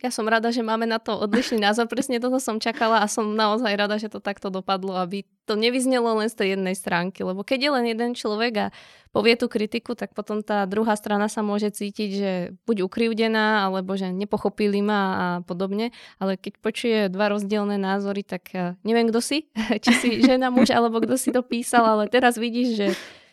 ja 0.00 0.08
som 0.08 0.24
rada, 0.24 0.48
že 0.48 0.64
máme 0.64 0.88
na 0.88 0.96
to 0.96 1.12
odlišný 1.12 1.60
názor. 1.60 1.84
Presne 1.84 2.16
toto 2.16 2.40
som 2.40 2.56
čakala 2.56 3.04
a 3.04 3.06
som 3.06 3.36
naozaj 3.36 3.76
rada, 3.76 4.00
že 4.00 4.08
to 4.08 4.16
takto 4.16 4.48
dopadlo, 4.48 4.96
aby 4.96 5.28
to 5.44 5.60
nevyznelo 5.60 6.16
len 6.16 6.32
z 6.32 6.40
tej 6.40 6.48
jednej 6.56 6.72
stránky. 6.72 7.20
Lebo 7.20 7.44
keď 7.44 7.58
je 7.60 7.70
len 7.70 7.84
jeden 7.84 8.10
človek 8.16 8.52
a 8.56 8.66
povie 9.12 9.36
tú 9.36 9.52
kritiku, 9.52 9.92
tak 9.92 10.16
potom 10.16 10.40
tá 10.40 10.64
druhá 10.64 10.96
strana 10.96 11.28
sa 11.28 11.44
môže 11.44 11.68
cítiť, 11.68 12.10
že 12.16 12.32
buď 12.64 12.88
ukrivdená, 12.88 13.68
alebo 13.68 13.92
že 13.92 14.08
nepochopili 14.08 14.80
ma 14.80 15.00
a 15.00 15.26
podobne. 15.44 15.92
Ale 16.16 16.40
keď 16.40 16.52
počuje 16.64 16.98
dva 17.12 17.28
rozdielne 17.28 17.76
názory, 17.76 18.24
tak 18.24 18.42
eh, 18.56 18.80
neviem, 18.88 19.12
kto 19.12 19.20
si, 19.20 19.52
či 19.84 19.92
si 20.00 20.08
žena, 20.24 20.48
muž, 20.48 20.72
alebo 20.72 21.04
kto 21.04 21.20
si 21.20 21.28
to 21.28 21.44
písal, 21.44 21.84
ale 21.84 22.08
teraz 22.08 22.40
vidíš, 22.40 22.68
že 22.72 22.88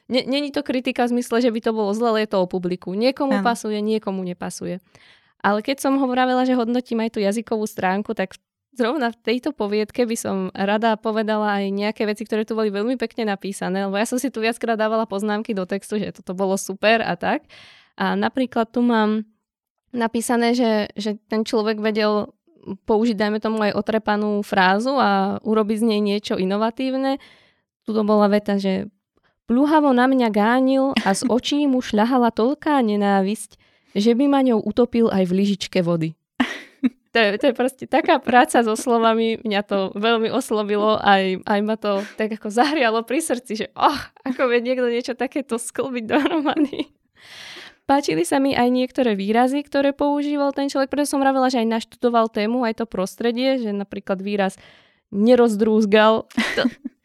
Není 0.08 0.56
to 0.56 0.64
kritika 0.64 1.04
v 1.04 1.20
zmysle, 1.20 1.44
že 1.44 1.52
by 1.52 1.60
to 1.60 1.76
bolo 1.76 1.92
zle, 1.92 2.16
ale 2.16 2.24
je 2.24 2.32
to 2.32 2.40
o 2.40 2.48
publiku. 2.48 2.96
Niekomu 2.96 3.44
ano. 3.44 3.44
pasuje, 3.44 3.76
niekomu 3.84 4.24
nepasuje. 4.24 4.80
Ale 5.42 5.62
keď 5.62 5.84
som 5.86 5.98
ho 6.02 6.06
vravela, 6.10 6.44
že 6.44 6.58
hodnotím 6.58 7.06
aj 7.06 7.18
tú 7.18 7.20
jazykovú 7.22 7.70
stránku, 7.70 8.18
tak 8.18 8.36
zrovna 8.78 9.10
v 9.10 9.22
tejto 9.26 9.54
poviedke 9.54 10.06
by 10.06 10.18
som 10.18 10.38
rada 10.54 10.98
povedala 11.02 11.62
aj 11.62 11.66
nejaké 11.74 12.06
veci, 12.06 12.30
ktoré 12.30 12.46
tu 12.46 12.54
boli 12.54 12.70
veľmi 12.70 12.94
pekne 12.98 13.26
napísané, 13.34 13.90
lebo 13.90 13.98
ja 13.98 14.06
som 14.06 14.22
si 14.22 14.30
tu 14.30 14.42
viackrát 14.42 14.78
dávala 14.78 15.10
poznámky 15.10 15.58
do 15.58 15.66
textu, 15.66 15.98
že 15.98 16.14
toto 16.14 16.38
bolo 16.38 16.54
super 16.62 17.02
a 17.02 17.18
tak. 17.18 17.50
A 17.98 18.14
napríklad 18.14 18.70
tu 18.70 18.86
mám 18.86 19.26
napísané, 19.90 20.54
že, 20.54 20.94
že 20.94 21.18
ten 21.26 21.42
človek 21.42 21.82
vedel 21.82 22.30
použiť, 22.86 23.16
dajme 23.18 23.40
tomu, 23.42 23.64
aj 23.64 23.74
otrepanú 23.80 24.44
frázu 24.44 25.00
a 25.00 25.42
urobiť 25.42 25.78
z 25.82 25.88
nej 25.88 26.02
niečo 26.04 26.36
inovatívne. 26.36 27.18
Tu 27.88 27.90
bola 27.96 28.28
veta, 28.28 28.60
že 28.60 28.92
pluhavo 29.48 29.96
na 29.96 30.06
mňa 30.06 30.30
gánil 30.30 30.92
a 31.08 31.16
z 31.16 31.24
očí 31.32 31.64
mu 31.66 31.80
šľahala 31.80 32.36
toľká 32.36 32.84
nenávisť, 32.84 33.56
že 33.98 34.14
by 34.14 34.26
ma 34.30 34.46
ňou 34.46 34.62
utopil 34.62 35.10
aj 35.10 35.26
v 35.26 35.36
lyžičke 35.42 35.82
vody. 35.82 36.14
to, 37.14 37.18
je, 37.18 37.30
to 37.42 37.46
je 37.50 37.56
proste 37.58 37.86
taká 37.90 38.22
práca 38.22 38.62
so 38.62 38.78
slovami, 38.78 39.42
mňa 39.42 39.62
to 39.66 39.80
veľmi 39.98 40.30
oslovilo, 40.30 41.02
aj, 41.02 41.42
aj 41.42 41.60
ma 41.66 41.76
to 41.76 42.06
tak 42.14 42.38
ako 42.38 42.54
zahrialo 42.54 43.02
pri 43.02 43.20
srdci, 43.26 43.66
že 43.66 43.68
oh, 43.74 44.00
ako 44.22 44.54
vie 44.54 44.62
niekto 44.62 44.86
niečo 44.86 45.18
takéto 45.18 45.58
sklbiť 45.58 46.04
dohromady. 46.06 46.94
Páčili 47.88 48.28
sa 48.28 48.44
mi 48.44 48.52
aj 48.52 48.68
niektoré 48.68 49.16
výrazy, 49.16 49.64
ktoré 49.64 49.96
používal 49.96 50.52
ten 50.52 50.68
človek, 50.68 50.92
preto 50.92 51.16
som 51.16 51.24
vravila, 51.24 51.48
že 51.48 51.64
aj 51.64 51.72
naštudoval 51.72 52.28
tému, 52.28 52.68
aj 52.68 52.84
to 52.84 52.86
prostredie, 52.86 53.64
že 53.64 53.72
napríklad 53.72 54.20
výraz 54.20 54.60
nerozdrúzgal. 55.16 56.28
To, 56.28 56.62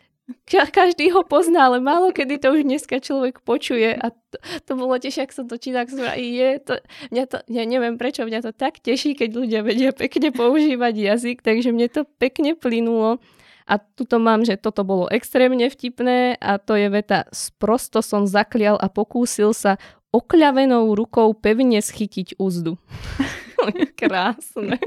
každý 0.48 1.12
ho 1.12 1.22
pozná, 1.24 1.70
ale 1.70 1.78
málo 1.80 2.10
kedy 2.12 2.38
to 2.42 2.52
už 2.52 2.62
dneska 2.66 3.00
človek 3.00 3.40
počuje 3.42 3.94
a 3.94 4.10
to, 4.10 4.36
to 4.66 4.72
bolo 4.76 4.96
tiež, 4.96 5.24
ak 5.24 5.32
som 5.32 5.46
to 5.48 5.56
čítal, 5.56 5.84
som 5.88 6.04
je 6.16 6.50
to, 6.60 6.80
mňa 7.12 7.24
to, 7.28 7.38
ja 7.48 7.62
neviem 7.64 7.96
prečo, 8.00 8.24
mňa 8.24 8.40
to 8.44 8.52
tak 8.52 8.80
teší, 8.80 9.16
keď 9.16 9.30
ľudia 9.32 9.60
vedia 9.64 9.90
pekne 9.92 10.32
používať 10.32 10.94
jazyk, 10.96 11.38
takže 11.44 11.70
mne 11.70 11.88
to 11.92 12.02
pekne 12.18 12.56
plynulo. 12.56 13.20
A 13.62 13.78
tuto 13.78 14.18
mám, 14.18 14.42
že 14.42 14.58
toto 14.58 14.82
bolo 14.82 15.06
extrémne 15.06 15.70
vtipné 15.70 16.34
a 16.42 16.58
to 16.58 16.74
je 16.74 16.90
veta 16.90 17.30
sprosto 17.30 18.02
som 18.02 18.26
zaklial 18.26 18.74
a 18.74 18.90
pokúsil 18.90 19.54
sa 19.54 19.78
okľavenou 20.10 20.92
rukou 20.92 21.32
pevne 21.32 21.78
schytiť 21.78 22.36
úzdu. 22.36 22.76
Krásne. 24.00 24.82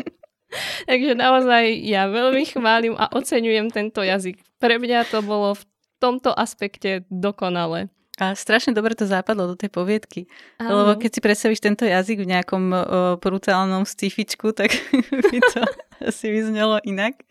Takže 0.90 1.18
naozaj 1.18 1.64
ja 1.84 2.08
veľmi 2.08 2.44
chválim 2.48 2.94
a 2.96 3.10
oceňujem 3.12 3.72
tento 3.72 4.02
jazyk. 4.02 4.40
Pre 4.60 4.76
mňa 4.80 5.10
to 5.12 5.22
bolo 5.22 5.56
v 5.56 5.64
tomto 6.00 6.32
aspekte 6.32 7.08
dokonale. 7.08 7.90
A 8.16 8.32
strašne 8.32 8.72
dobre 8.72 8.96
to 8.96 9.04
západlo 9.04 9.52
do 9.52 9.56
tej 9.60 9.68
poviedky. 9.68 10.32
Áno. 10.56 10.88
Lebo 10.88 10.92
keď 10.96 11.12
si 11.12 11.20
predstavíš 11.20 11.60
tento 11.60 11.84
jazyk 11.84 12.24
v 12.24 12.32
nejakom 12.32 12.64
o, 12.72 12.78
brutálnom 13.20 13.84
scifičku, 13.84 14.56
tak 14.56 14.72
by 15.32 15.40
to 15.52 15.62
asi 16.10 16.32
vyznelo 16.32 16.80
inak. 16.84 17.22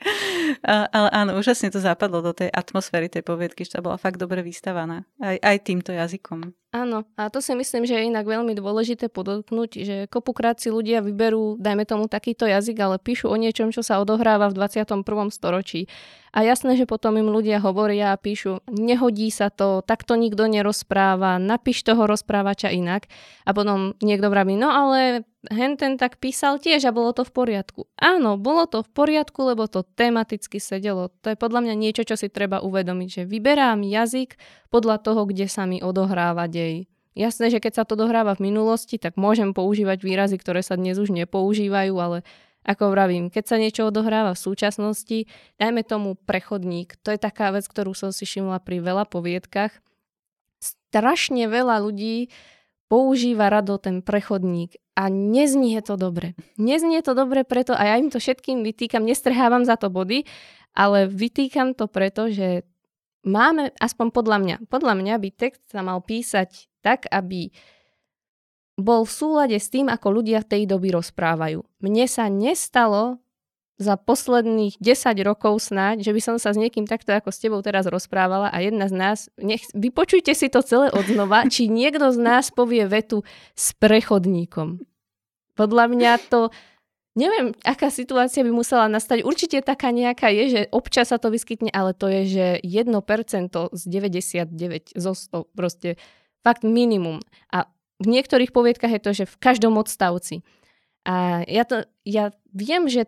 Ale 0.66 1.08
áno, 1.12 1.36
úžasne 1.38 1.68
to 1.68 1.80
západlo 1.80 2.20
do 2.24 2.32
tej 2.32 2.48
atmosféry 2.52 3.12
tej 3.12 3.24
poviedky, 3.24 3.66
že 3.66 3.84
bola 3.84 4.00
fakt 4.00 4.20
dobre 4.20 4.40
vystavaná. 4.40 5.04
Aj, 5.20 5.36
aj 5.40 5.56
týmto 5.64 5.92
jazykom. 5.92 6.52
Áno, 6.74 7.06
a 7.14 7.30
to 7.30 7.38
si 7.38 7.54
myslím, 7.54 7.86
že 7.86 7.94
je 7.94 8.10
inak 8.10 8.26
veľmi 8.26 8.50
dôležité 8.58 9.06
podotknúť, 9.06 9.70
že 9.86 9.96
kopukrát 10.10 10.58
si 10.58 10.74
ľudia 10.74 11.06
vyberú, 11.06 11.54
dajme 11.62 11.86
tomu 11.86 12.10
takýto 12.10 12.50
jazyk, 12.50 12.74
ale 12.82 12.98
píšu 12.98 13.30
o 13.30 13.38
niečom, 13.38 13.70
čo 13.70 13.86
sa 13.86 14.02
odohráva 14.02 14.50
v 14.50 14.58
21. 14.58 15.06
storočí. 15.30 15.86
A 16.34 16.42
jasné, 16.42 16.74
že 16.74 16.90
potom 16.90 17.14
im 17.14 17.30
ľudia 17.30 17.62
hovoria 17.62 18.10
a 18.10 18.18
píšu, 18.18 18.58
nehodí 18.66 19.30
sa 19.30 19.54
to, 19.54 19.86
takto 19.86 20.18
nikto 20.18 20.50
nerozpráva, 20.50 21.38
napíš 21.38 21.86
toho 21.86 22.10
rozprávača 22.10 22.74
inak. 22.74 23.06
A 23.46 23.54
potom 23.54 23.94
niekto 24.02 24.26
vraví, 24.26 24.58
no 24.58 24.66
ale 24.66 25.22
henten 25.50 26.00
tak 26.00 26.20
písal 26.20 26.56
tiež 26.60 26.88
a 26.88 26.94
bolo 26.94 27.12
to 27.12 27.24
v 27.26 27.32
poriadku. 27.32 27.88
Áno, 27.98 28.40
bolo 28.40 28.64
to 28.64 28.80
v 28.84 28.90
poriadku, 28.92 29.40
lebo 29.44 29.68
to 29.68 29.84
tematicky 29.84 30.62
sedelo. 30.62 31.12
To 31.24 31.32
je 31.32 31.40
podľa 31.40 31.68
mňa 31.68 31.74
niečo, 31.76 32.02
čo 32.04 32.16
si 32.16 32.32
treba 32.32 32.64
uvedomiť, 32.64 33.08
že 33.08 33.22
vyberám 33.28 33.84
jazyk 33.84 34.36
podľa 34.72 35.00
toho, 35.04 35.28
kde 35.28 35.46
sa 35.50 35.68
mi 35.68 35.84
odohráva 35.84 36.48
dej. 36.48 36.88
Jasné, 37.14 37.54
že 37.54 37.62
keď 37.62 37.82
sa 37.82 37.84
to 37.86 37.94
dohráva 37.94 38.34
v 38.34 38.50
minulosti, 38.50 38.98
tak 38.98 39.14
môžem 39.14 39.54
používať 39.54 40.02
výrazy, 40.02 40.34
ktoré 40.34 40.66
sa 40.66 40.74
dnes 40.74 40.98
už 40.98 41.14
nepoužívajú, 41.14 41.94
ale 41.94 42.26
ako 42.64 42.90
vravím, 42.90 43.28
keď 43.30 43.44
sa 43.44 43.56
niečo 43.60 43.86
odohráva 43.86 44.34
v 44.34 44.42
súčasnosti, 44.42 45.18
dajme 45.60 45.84
tomu 45.86 46.16
prechodník. 46.16 46.98
To 47.06 47.14
je 47.14 47.20
taká 47.20 47.54
vec, 47.54 47.68
ktorú 47.68 47.94
som 47.94 48.10
si 48.10 48.26
všimla 48.26 48.58
pri 48.64 48.82
veľa 48.82 49.04
poviedkach. 49.06 49.78
Strašne 50.58 51.46
veľa 51.46 51.84
ľudí 51.84 52.32
používa 52.88 53.52
rado 53.52 53.76
ten 53.76 54.00
prechodník 54.00 54.80
a 54.94 55.10
neznie 55.10 55.82
to 55.82 55.98
dobre. 55.98 56.38
Neznie 56.54 57.02
to 57.02 57.18
dobre 57.18 57.42
preto, 57.42 57.74
a 57.74 57.94
ja 57.94 57.94
im 57.98 58.10
to 58.10 58.22
všetkým 58.22 58.62
vytýkam, 58.62 59.02
nestrhávam 59.02 59.66
za 59.66 59.74
to 59.74 59.90
body, 59.90 60.22
ale 60.74 61.10
vytýkam 61.10 61.74
to 61.74 61.90
preto, 61.90 62.30
že 62.30 62.62
máme, 63.26 63.74
aspoň 63.78 64.06
podľa 64.14 64.38
mňa, 64.38 64.56
podľa 64.70 64.94
mňa 64.94 65.14
by 65.18 65.30
text 65.34 65.66
sa 65.70 65.82
mal 65.82 65.98
písať 66.02 66.70
tak, 66.84 67.10
aby 67.10 67.50
bol 68.74 69.06
v 69.06 69.14
súlade 69.14 69.58
s 69.58 69.70
tým, 69.70 69.86
ako 69.86 70.22
ľudia 70.22 70.42
v 70.42 70.50
tej 70.50 70.62
doby 70.66 70.90
rozprávajú. 70.94 71.62
Mne 71.82 72.06
sa 72.10 72.26
nestalo 72.26 73.23
za 73.74 73.98
posledných 73.98 74.78
10 74.78 75.18
rokov 75.26 75.58
snáď, 75.66 76.06
že 76.06 76.14
by 76.14 76.20
som 76.22 76.36
sa 76.38 76.54
s 76.54 76.60
niekým 76.60 76.86
takto 76.86 77.10
ako 77.10 77.34
s 77.34 77.42
tebou 77.42 77.58
teraz 77.58 77.90
rozprávala 77.90 78.46
a 78.54 78.62
jedna 78.62 78.86
z 78.86 78.94
nás, 78.94 79.18
nech, 79.34 79.66
vypočujte 79.74 80.30
si 80.30 80.46
to 80.46 80.62
celé 80.62 80.94
odznova, 80.94 81.42
či 81.50 81.66
niekto 81.66 82.14
z 82.14 82.18
nás 82.22 82.54
povie 82.54 82.86
vetu 82.86 83.26
s 83.58 83.74
prechodníkom. 83.74 84.78
Podľa 85.58 85.84
mňa 85.90 86.12
to, 86.30 86.54
neviem, 87.18 87.50
aká 87.66 87.90
situácia 87.90 88.46
by 88.46 88.54
musela 88.54 88.86
nastať. 88.86 89.26
Určite 89.26 89.58
taká 89.62 89.90
nejaká 89.90 90.30
je, 90.30 90.44
že 90.50 90.60
občas 90.70 91.10
sa 91.10 91.18
to 91.18 91.34
vyskytne, 91.34 91.70
ale 91.74 91.94
to 91.94 92.06
je, 92.06 92.22
že 92.30 92.46
1% 92.62 92.94
z 93.74 93.82
99 93.90 94.94
zo 94.94 95.12
100, 95.14 95.50
proste 95.54 95.98
fakt 96.46 96.62
minimum. 96.62 97.18
A 97.50 97.66
v 97.98 98.06
niektorých 98.06 98.54
poviedkach 98.54 98.90
je 98.90 99.02
to, 99.02 99.10
že 99.14 99.24
v 99.30 99.36
každom 99.38 99.78
odstavci. 99.78 100.46
A 101.06 101.42
ja, 101.46 101.66
to, 101.66 101.86
ja 102.06 102.34
viem, 102.50 102.86
že 102.86 103.06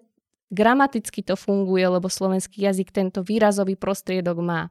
gramaticky 0.50 1.22
to 1.22 1.34
funguje, 1.34 1.86
lebo 1.86 2.06
slovenský 2.06 2.66
jazyk 2.66 2.94
tento 2.94 3.22
výrazový 3.22 3.74
prostriedok 3.74 4.38
má. 4.42 4.70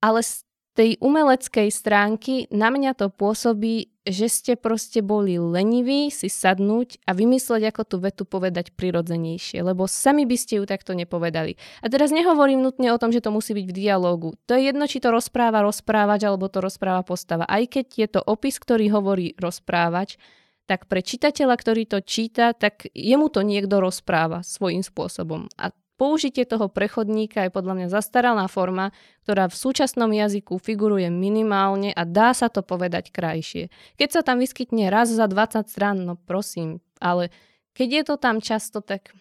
Ale 0.00 0.20
z 0.22 0.46
tej 0.76 1.00
umeleckej 1.00 1.72
stránky 1.72 2.44
na 2.52 2.68
mňa 2.68 2.92
to 3.00 3.08
pôsobí, 3.08 3.96
že 4.04 4.28
ste 4.28 4.52
proste 4.60 5.00
boli 5.00 5.40
leniví 5.40 6.12
si 6.12 6.28
sadnúť 6.28 7.00
a 7.08 7.16
vymysleť, 7.16 7.72
ako 7.72 7.82
tú 7.88 7.96
vetu 7.98 8.22
povedať 8.28 8.76
prirodzenejšie, 8.76 9.64
lebo 9.64 9.88
sami 9.88 10.28
by 10.28 10.36
ste 10.36 10.60
ju 10.60 10.68
takto 10.68 10.92
nepovedali. 10.92 11.56
A 11.80 11.88
teraz 11.88 12.12
nehovorím 12.12 12.60
nutne 12.60 12.92
o 12.92 13.00
tom, 13.00 13.10
že 13.10 13.24
to 13.24 13.32
musí 13.32 13.56
byť 13.56 13.66
v 13.66 13.74
dialógu. 13.74 14.36
To 14.46 14.54
je 14.54 14.68
jedno, 14.68 14.84
či 14.84 15.00
to 15.00 15.10
rozpráva 15.10 15.64
rozprávač 15.64 16.28
alebo 16.28 16.46
to 16.52 16.60
rozpráva 16.60 17.02
postava. 17.02 17.48
Aj 17.48 17.64
keď 17.64 17.86
je 17.96 18.08
to 18.12 18.20
opis, 18.20 18.60
ktorý 18.60 18.92
hovorí 18.92 19.32
rozprávač, 19.40 20.20
tak 20.66 20.90
pre 20.90 21.00
čitateľa, 21.00 21.54
ktorý 21.54 21.82
to 21.86 21.98
číta, 22.02 22.52
tak 22.52 22.90
jemu 22.90 23.30
to 23.30 23.46
niekto 23.46 23.78
rozpráva 23.78 24.42
svojím 24.42 24.82
spôsobom. 24.82 25.46
A 25.56 25.70
Použitie 25.96 26.44
toho 26.44 26.68
prechodníka 26.68 27.48
je 27.48 27.56
podľa 27.56 27.72
mňa 27.72 27.88
zastaraná 27.88 28.44
forma, 28.52 28.92
ktorá 29.24 29.48
v 29.48 29.56
súčasnom 29.56 30.12
jazyku 30.12 30.60
figuruje 30.60 31.08
minimálne 31.08 31.88
a 31.96 32.04
dá 32.04 32.36
sa 32.36 32.52
to 32.52 32.60
povedať 32.60 33.08
krajšie. 33.08 33.72
Keď 33.96 34.08
sa 34.12 34.20
tam 34.20 34.36
vyskytne 34.36 34.92
raz 34.92 35.08
za 35.08 35.24
20 35.24 35.64
strán, 35.72 36.04
no 36.04 36.20
prosím, 36.20 36.84
ale 37.00 37.32
keď 37.72 37.88
je 37.88 38.02
to 38.12 38.14
tam 38.20 38.44
často, 38.44 38.84
tak 38.84 39.16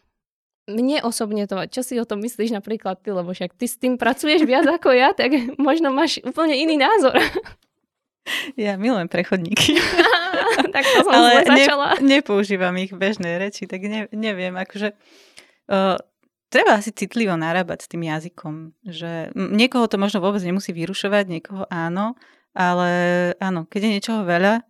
mne 0.67 0.99
osobne 1.07 1.47
to, 1.47 1.55
čo 1.71 1.79
si 1.79 1.95
o 1.95 2.03
tom 2.03 2.19
myslíš 2.19 2.51
napríklad 2.51 2.99
ty, 2.99 3.15
lebo 3.15 3.31
však 3.31 3.55
ty 3.55 3.71
s 3.71 3.79
tým 3.79 3.95
pracuješ 3.95 4.43
viac 4.43 4.67
ako 4.67 4.91
ja, 4.91 5.15
tak 5.15 5.31
možno 5.55 5.95
máš 5.95 6.19
úplne 6.27 6.59
iný 6.59 6.75
názor. 6.75 7.15
Ja 8.59 8.75
milujem 8.75 9.07
prechodníky. 9.07 9.77
tak 10.75 10.83
to 10.83 10.99
som 11.03 11.13
Ale 11.13 11.43
začala. 11.43 11.99
Ne, 11.99 12.07
nepoužívam 12.19 12.75
ich 12.79 12.91
v 12.91 12.99
bežnej 12.99 13.35
reči, 13.37 13.67
tak 13.67 13.83
ne, 13.85 14.07
neviem, 14.11 14.55
akože 14.55 14.95
uh, 14.95 15.97
treba 16.49 16.71
asi 16.79 16.91
citlivo 16.95 17.35
narábať 17.35 17.85
s 17.85 17.91
tým 17.91 18.03
jazykom, 18.07 18.55
že 18.87 19.35
niekoho 19.35 19.85
to 19.91 19.99
možno 19.99 20.23
vôbec 20.23 20.41
nemusí 20.41 20.71
vyrušovať, 20.71 21.25
niekoho 21.27 21.63
áno, 21.67 22.15
ale 22.55 22.89
áno, 23.43 23.67
keď 23.67 23.79
je 23.83 23.93
niečoho 23.99 24.21
veľa, 24.23 24.63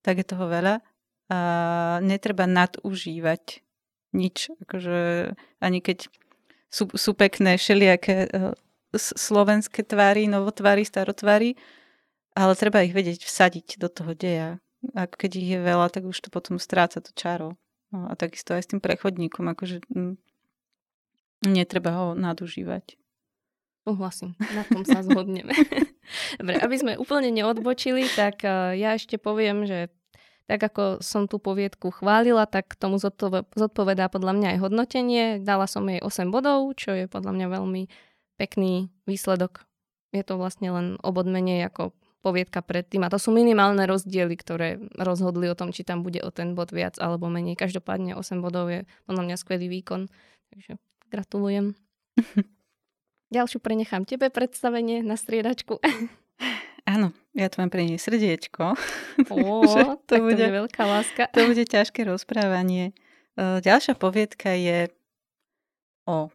tak 0.00 0.24
je 0.24 0.26
toho 0.26 0.48
veľa 0.48 0.80
a 1.28 1.38
netreba 2.00 2.48
nadužívať 2.48 3.60
nič, 4.16 4.48
akože 4.64 5.32
ani 5.60 5.78
keď 5.84 6.08
sú, 6.72 6.88
sú 6.96 7.12
pekné 7.12 7.60
všelijaké 7.60 8.32
uh, 8.32 8.56
slovenské 8.96 9.84
tvary, 9.84 10.24
novotvary, 10.24 10.88
starotvary, 10.88 11.52
ale 12.32 12.52
treba 12.56 12.80
ich 12.80 12.96
vedieť 12.96 13.28
vsadiť 13.28 13.76
do 13.76 13.88
toho 13.92 14.16
deja. 14.16 14.56
A 14.94 15.10
keď 15.10 15.30
ich 15.38 15.48
je 15.54 15.60
veľa, 15.60 15.90
tak 15.90 16.06
už 16.06 16.18
to 16.22 16.28
potom 16.30 16.62
stráca 16.62 17.02
to 17.02 17.10
čaro. 17.14 17.58
No, 17.90 18.06
a 18.06 18.14
takisto 18.14 18.54
aj 18.54 18.62
s 18.62 18.70
tým 18.70 18.80
prechodníkom, 18.84 19.48
akože 19.48 19.82
Netreba 21.46 21.90
ho 21.94 22.06
nadužívať. 22.18 22.98
Uhlasím, 23.86 24.34
na 24.52 24.66
tom 24.66 24.82
sa 24.82 25.00
zhodneme. 25.06 25.54
Dobre, 26.40 26.58
aby 26.60 26.76
sme 26.76 27.00
úplne 27.00 27.30
neodbočili, 27.30 28.04
tak 28.12 28.42
uh, 28.42 28.74
ja 28.74 28.98
ešte 28.98 29.16
poviem, 29.16 29.64
že 29.64 29.88
tak 30.48 30.60
ako 30.64 31.04
som 31.04 31.28
tú 31.28 31.36
poviedku 31.38 31.92
chválila, 31.92 32.48
tak 32.48 32.72
tomu 32.74 32.96
zodpovedá 32.98 34.08
podľa 34.08 34.32
mňa 34.32 34.48
aj 34.56 34.58
hodnotenie. 34.64 35.24
Dala 35.44 35.68
som 35.68 35.84
jej 35.84 36.00
8 36.00 36.32
bodov, 36.32 36.72
čo 36.74 36.96
je 36.96 37.04
podľa 37.04 37.36
mňa 37.36 37.46
veľmi 37.52 37.82
pekný 38.40 38.88
výsledok. 39.04 39.68
Je 40.16 40.24
to 40.24 40.40
vlastne 40.40 40.72
len 40.72 40.86
obod 41.04 41.28
menej 41.28 41.68
ako 41.68 41.92
poviedka 42.20 42.60
predtým. 42.60 43.06
A 43.06 43.12
to 43.12 43.18
sú 43.20 43.30
minimálne 43.30 43.86
rozdiely, 43.86 44.34
ktoré 44.34 44.82
rozhodli 44.98 45.46
o 45.46 45.58
tom, 45.58 45.70
či 45.70 45.86
tam 45.86 46.02
bude 46.02 46.18
o 46.20 46.30
ten 46.34 46.58
bod 46.58 46.74
viac 46.74 46.98
alebo 46.98 47.30
menej. 47.30 47.54
Každopádne 47.54 48.18
8 48.18 48.42
bodov 48.42 48.68
je 48.68 48.84
podľa 49.06 49.22
mňa 49.28 49.36
skvelý 49.38 49.70
výkon. 49.70 50.10
Takže 50.50 50.76
Gratulujem. 51.08 51.72
Ďalšiu 53.36 53.60
prenechám 53.60 54.04
tebe 54.04 54.28
predstavenie 54.28 55.00
na 55.00 55.16
striedačku. 55.16 55.80
Áno, 56.92 57.12
ja 57.36 57.52
tu 57.52 57.60
mám 57.60 57.68
pre 57.68 57.84
nej 57.84 58.00
srdiečko. 58.00 58.76
Ó, 59.28 59.36
to, 60.08 60.14
bude, 60.20 60.36
to 60.36 60.36
bude 60.36 60.46
veľká 60.64 60.82
láska. 60.84 61.28
To 61.36 61.48
bude 61.48 61.64
ťažké 61.64 62.04
rozprávanie. 62.08 62.96
ďalšia 63.36 63.96
poviedka 63.96 64.56
je 64.56 64.88
o 66.08 66.32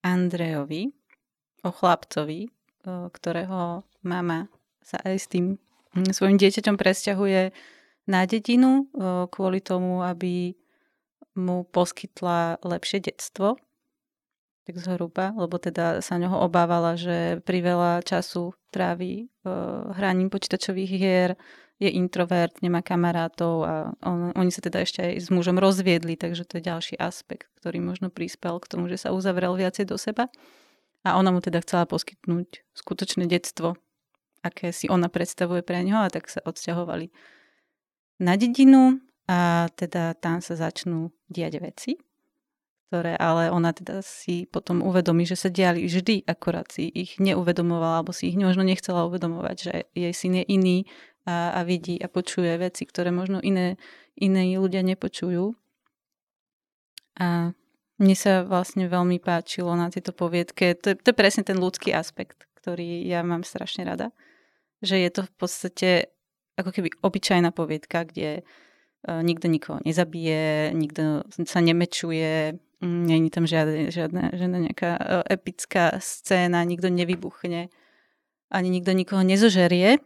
Andrejovi, 0.00 0.96
o 1.60 1.68
chlapcovi, 1.68 2.48
ktorého 2.88 3.84
mama 4.00 4.48
sa 4.82 4.98
aj 5.04 5.16
s 5.16 5.26
tým 5.30 5.56
mm, 5.94 6.12
svojim 6.12 6.36
dieťaťom 6.40 6.76
presťahuje 6.76 7.52
na 8.10 8.26
dedinu 8.26 8.90
kvôli 9.30 9.62
tomu, 9.62 10.02
aby 10.02 10.58
mu 11.38 11.62
poskytla 11.68 12.58
lepšie 12.58 13.06
detstvo, 13.06 13.54
tak 14.66 14.74
zhruba, 14.82 15.30
lebo 15.38 15.62
teda 15.62 16.02
sa 16.02 16.18
ňoho 16.18 16.42
obávala, 16.42 16.98
že 16.98 17.38
priveľa 17.46 18.02
času 18.02 18.50
trávi 18.74 19.30
hraním 19.94 20.26
počítačových 20.26 20.90
hier, 20.90 21.38
je 21.80 21.88
introvert, 21.88 22.52
nemá 22.60 22.84
kamarátov 22.84 23.64
a 23.64 23.74
on, 24.04 24.36
oni 24.36 24.52
sa 24.52 24.60
teda 24.60 24.84
ešte 24.84 25.00
aj 25.00 25.12
s 25.16 25.28
mužom 25.32 25.56
rozviedli, 25.56 26.12
takže 26.12 26.44
to 26.44 26.60
je 26.60 26.68
ďalší 26.68 26.94
aspekt, 27.00 27.48
ktorý 27.56 27.80
možno 27.80 28.12
prispel 28.12 28.60
k 28.60 28.68
tomu, 28.68 28.84
že 28.92 29.00
sa 29.00 29.16
uzavrel 29.16 29.56
viacej 29.56 29.88
do 29.88 29.96
seba. 29.96 30.28
A 31.08 31.16
ona 31.16 31.32
mu 31.32 31.40
teda 31.40 31.64
chcela 31.64 31.88
poskytnúť 31.88 32.68
skutočné 32.76 33.24
detstvo, 33.24 33.80
aké 34.40 34.72
si 34.72 34.88
ona 34.88 35.08
predstavuje 35.12 35.60
pre 35.60 35.84
ňo 35.84 36.06
a 36.06 36.12
tak 36.12 36.28
sa 36.28 36.40
odsťahovali 36.44 37.12
na 38.20 38.36
dedinu 38.36 39.00
a 39.30 39.70
teda 39.78 40.18
tam 40.18 40.44
sa 40.44 40.58
začnú 40.58 41.14
diať 41.30 41.62
veci, 41.62 41.92
ktoré 42.90 43.14
ale 43.14 43.48
ona 43.54 43.70
teda 43.70 44.02
si 44.02 44.50
potom 44.50 44.82
uvedomí, 44.82 45.22
že 45.22 45.38
sa 45.38 45.48
diali 45.48 45.86
vždy, 45.86 46.26
akorát 46.26 46.66
si 46.68 46.90
ich 46.90 47.22
neuvedomovala, 47.22 48.02
alebo 48.02 48.10
si 48.10 48.34
ich 48.34 48.36
možno 48.36 48.66
nechcela 48.66 49.06
uvedomovať, 49.06 49.56
že 49.56 49.74
jej 49.94 50.12
syn 50.12 50.42
je 50.42 50.44
iný 50.50 50.76
a, 51.24 51.54
a 51.54 51.60
vidí 51.62 51.96
a 52.02 52.10
počuje 52.10 52.50
veci, 52.58 52.82
ktoré 52.84 53.14
možno 53.14 53.38
iné, 53.38 53.78
iné 54.18 54.58
ľudia 54.58 54.82
nepočujú. 54.82 55.54
A 57.20 57.54
mne 58.00 58.16
sa 58.16 58.42
vlastne 58.42 58.88
veľmi 58.88 59.20
páčilo 59.20 59.76
na 59.76 59.92
tejto 59.92 60.10
poviedke. 60.16 60.74
To 60.82 60.86
je, 60.90 60.94
to 60.96 61.12
je 61.12 61.16
presne 61.16 61.44
ten 61.44 61.60
ľudský 61.60 61.92
aspekt, 61.92 62.48
ktorý 62.58 63.04
ja 63.06 63.20
mám 63.20 63.44
strašne 63.44 63.84
rada. 63.84 64.10
Že 64.80 64.96
je 64.96 65.10
to 65.12 65.22
v 65.28 65.32
podstate 65.36 65.88
ako 66.56 66.70
keby 66.72 66.88
obyčajná 67.00 67.52
poviedka, 67.56 68.04
kde 68.04 68.44
uh, 68.44 69.20
nikto 69.24 69.48
nikoho 69.48 69.80
nezabije, 69.84 70.72
nikto 70.76 71.24
sa 71.28 71.60
nemečuje, 71.60 72.56
není 72.84 73.28
tam 73.32 73.48
žiadna, 73.48 73.88
žiadna, 73.88 74.22
žiadna 74.36 74.58
nejaká 74.68 74.90
uh, 74.96 75.24
epická 75.28 75.96
scéna, 76.00 76.64
nikto 76.68 76.92
nevybuchne, 76.92 77.72
ani 78.50 78.68
nikto 78.68 78.92
nikoho 78.92 79.24
nezožerie, 79.24 80.00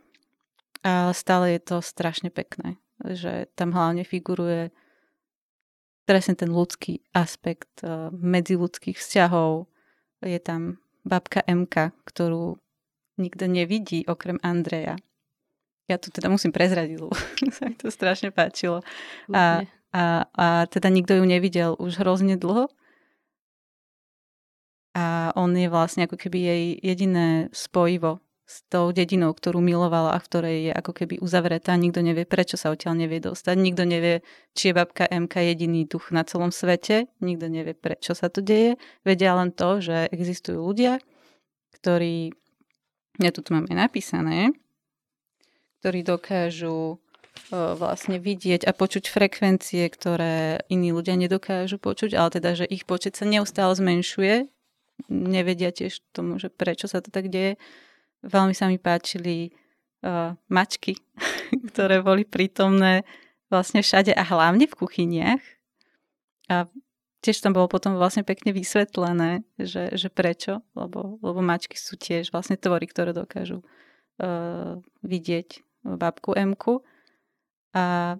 ale 0.84 1.12
stále 1.14 1.58
je 1.58 1.60
to 1.62 1.76
strašne 1.82 2.30
pekné, 2.30 2.78
že 3.02 3.50
tam 3.58 3.72
hlavne 3.74 4.06
figuruje 4.06 4.70
presne 6.04 6.36
ten 6.36 6.52
ľudský 6.52 7.02
aspekt 7.16 7.82
uh, 7.82 8.12
medziludských 8.12 8.98
vzťahov. 9.00 9.66
Je 10.20 10.36
tam 10.40 10.78
babka 11.04 11.44
Mka, 11.44 11.92
ktorú 12.04 12.60
nikto 13.16 13.46
nevidí 13.46 14.06
okrem 14.06 14.38
Andreja. 14.42 14.96
Ja 15.84 16.00
to 16.00 16.08
teda 16.08 16.32
musím 16.32 16.50
prezradiť, 16.50 16.96
lebo 16.96 17.12
sa 17.56 17.68
mi 17.68 17.76
to 17.76 17.92
strašne 17.92 18.32
páčilo. 18.32 18.80
A, 19.32 19.68
a, 19.92 20.02
a 20.32 20.46
teda 20.66 20.88
nikto 20.88 21.14
ju 21.20 21.24
nevidel 21.28 21.76
už 21.76 22.00
hrozne 22.00 22.40
dlho. 22.40 22.72
A 24.94 25.34
on 25.34 25.50
je 25.58 25.66
vlastne 25.66 26.06
ako 26.06 26.14
keby 26.14 26.38
jej 26.38 26.62
jediné 26.78 27.50
spojivo 27.50 28.22
s 28.44 28.60
tou 28.68 28.92
dedinou, 28.92 29.32
ktorú 29.32 29.58
milovala 29.64 30.12
a 30.12 30.20
v 30.20 30.26
ktorej 30.28 30.56
je 30.68 30.72
ako 30.76 30.92
keby 30.92 31.14
uzavretá. 31.18 31.72
Nikto 31.74 32.04
nevie, 32.04 32.28
prečo 32.28 32.60
sa 32.60 32.68
odtiaľ 32.70 33.00
nevie 33.00 33.18
dostať. 33.18 33.56
Nikto 33.56 33.82
nevie, 33.88 34.20
či 34.52 34.70
je 34.70 34.76
babka 34.76 35.08
MK 35.08 35.34
jediný 35.56 35.88
duch 35.88 36.12
na 36.12 36.28
celom 36.28 36.52
svete. 36.52 37.08
Nikto 37.24 37.48
nevie, 37.48 37.72
prečo 37.72 38.12
sa 38.12 38.28
to 38.28 38.44
deje. 38.44 38.76
Vedia 39.02 39.32
len 39.34 39.50
to, 39.50 39.80
že 39.80 40.12
existujú 40.12 40.60
ľudia, 40.60 41.00
ktorí, 41.80 42.36
ja 43.20 43.30
tu 43.30 43.40
máme 43.50 43.70
napísané, 43.70 44.54
ktorí 45.80 46.02
dokážu 46.02 46.98
vlastne 47.50 48.22
vidieť 48.22 48.64
a 48.64 48.72
počuť 48.72 49.10
frekvencie, 49.10 49.84
ktoré 49.90 50.64
iní 50.70 50.94
ľudia 50.94 51.18
nedokážu 51.18 51.82
počuť, 51.82 52.14
ale 52.14 52.30
teda, 52.30 52.50
že 52.54 52.66
ich 52.70 52.86
počet 52.86 53.18
sa 53.18 53.26
neustále 53.26 53.74
zmenšuje. 53.74 54.46
Nevedia 55.10 55.74
tiež 55.74 55.98
tomu, 56.14 56.38
že 56.38 56.48
prečo 56.48 56.86
sa 56.86 57.02
to 57.02 57.10
tak 57.10 57.26
deje 57.28 57.58
Veľmi 58.24 58.56
sa 58.56 58.72
mi 58.72 58.80
páčili 58.80 59.52
uh, 60.00 60.32
mačky, 60.48 60.96
ktoré 61.72 62.00
boli 62.00 62.24
prítomné 62.24 63.04
vlastne 63.52 63.84
všade 63.84 64.16
a 64.16 64.24
hlavne 64.24 64.64
v 64.64 64.74
kuchyniach. 64.74 65.42
A 66.48 66.64
tiež 67.24 67.40
tam 67.40 67.56
bolo 67.56 67.72
potom 67.72 67.96
vlastne 67.96 68.20
pekne 68.20 68.52
vysvetlené, 68.52 69.48
že, 69.56 69.96
že 69.96 70.12
prečo, 70.12 70.60
lebo, 70.76 71.16
lebo 71.24 71.40
mačky 71.40 71.80
sú 71.80 71.96
tiež 71.96 72.28
vlastne 72.28 72.60
tvory, 72.60 72.84
ktoré 72.84 73.16
dokážu 73.16 73.64
uh, 73.64 74.76
vidieť 75.00 75.64
babku 75.88 76.36
Emku. 76.36 76.84
A 77.72 78.16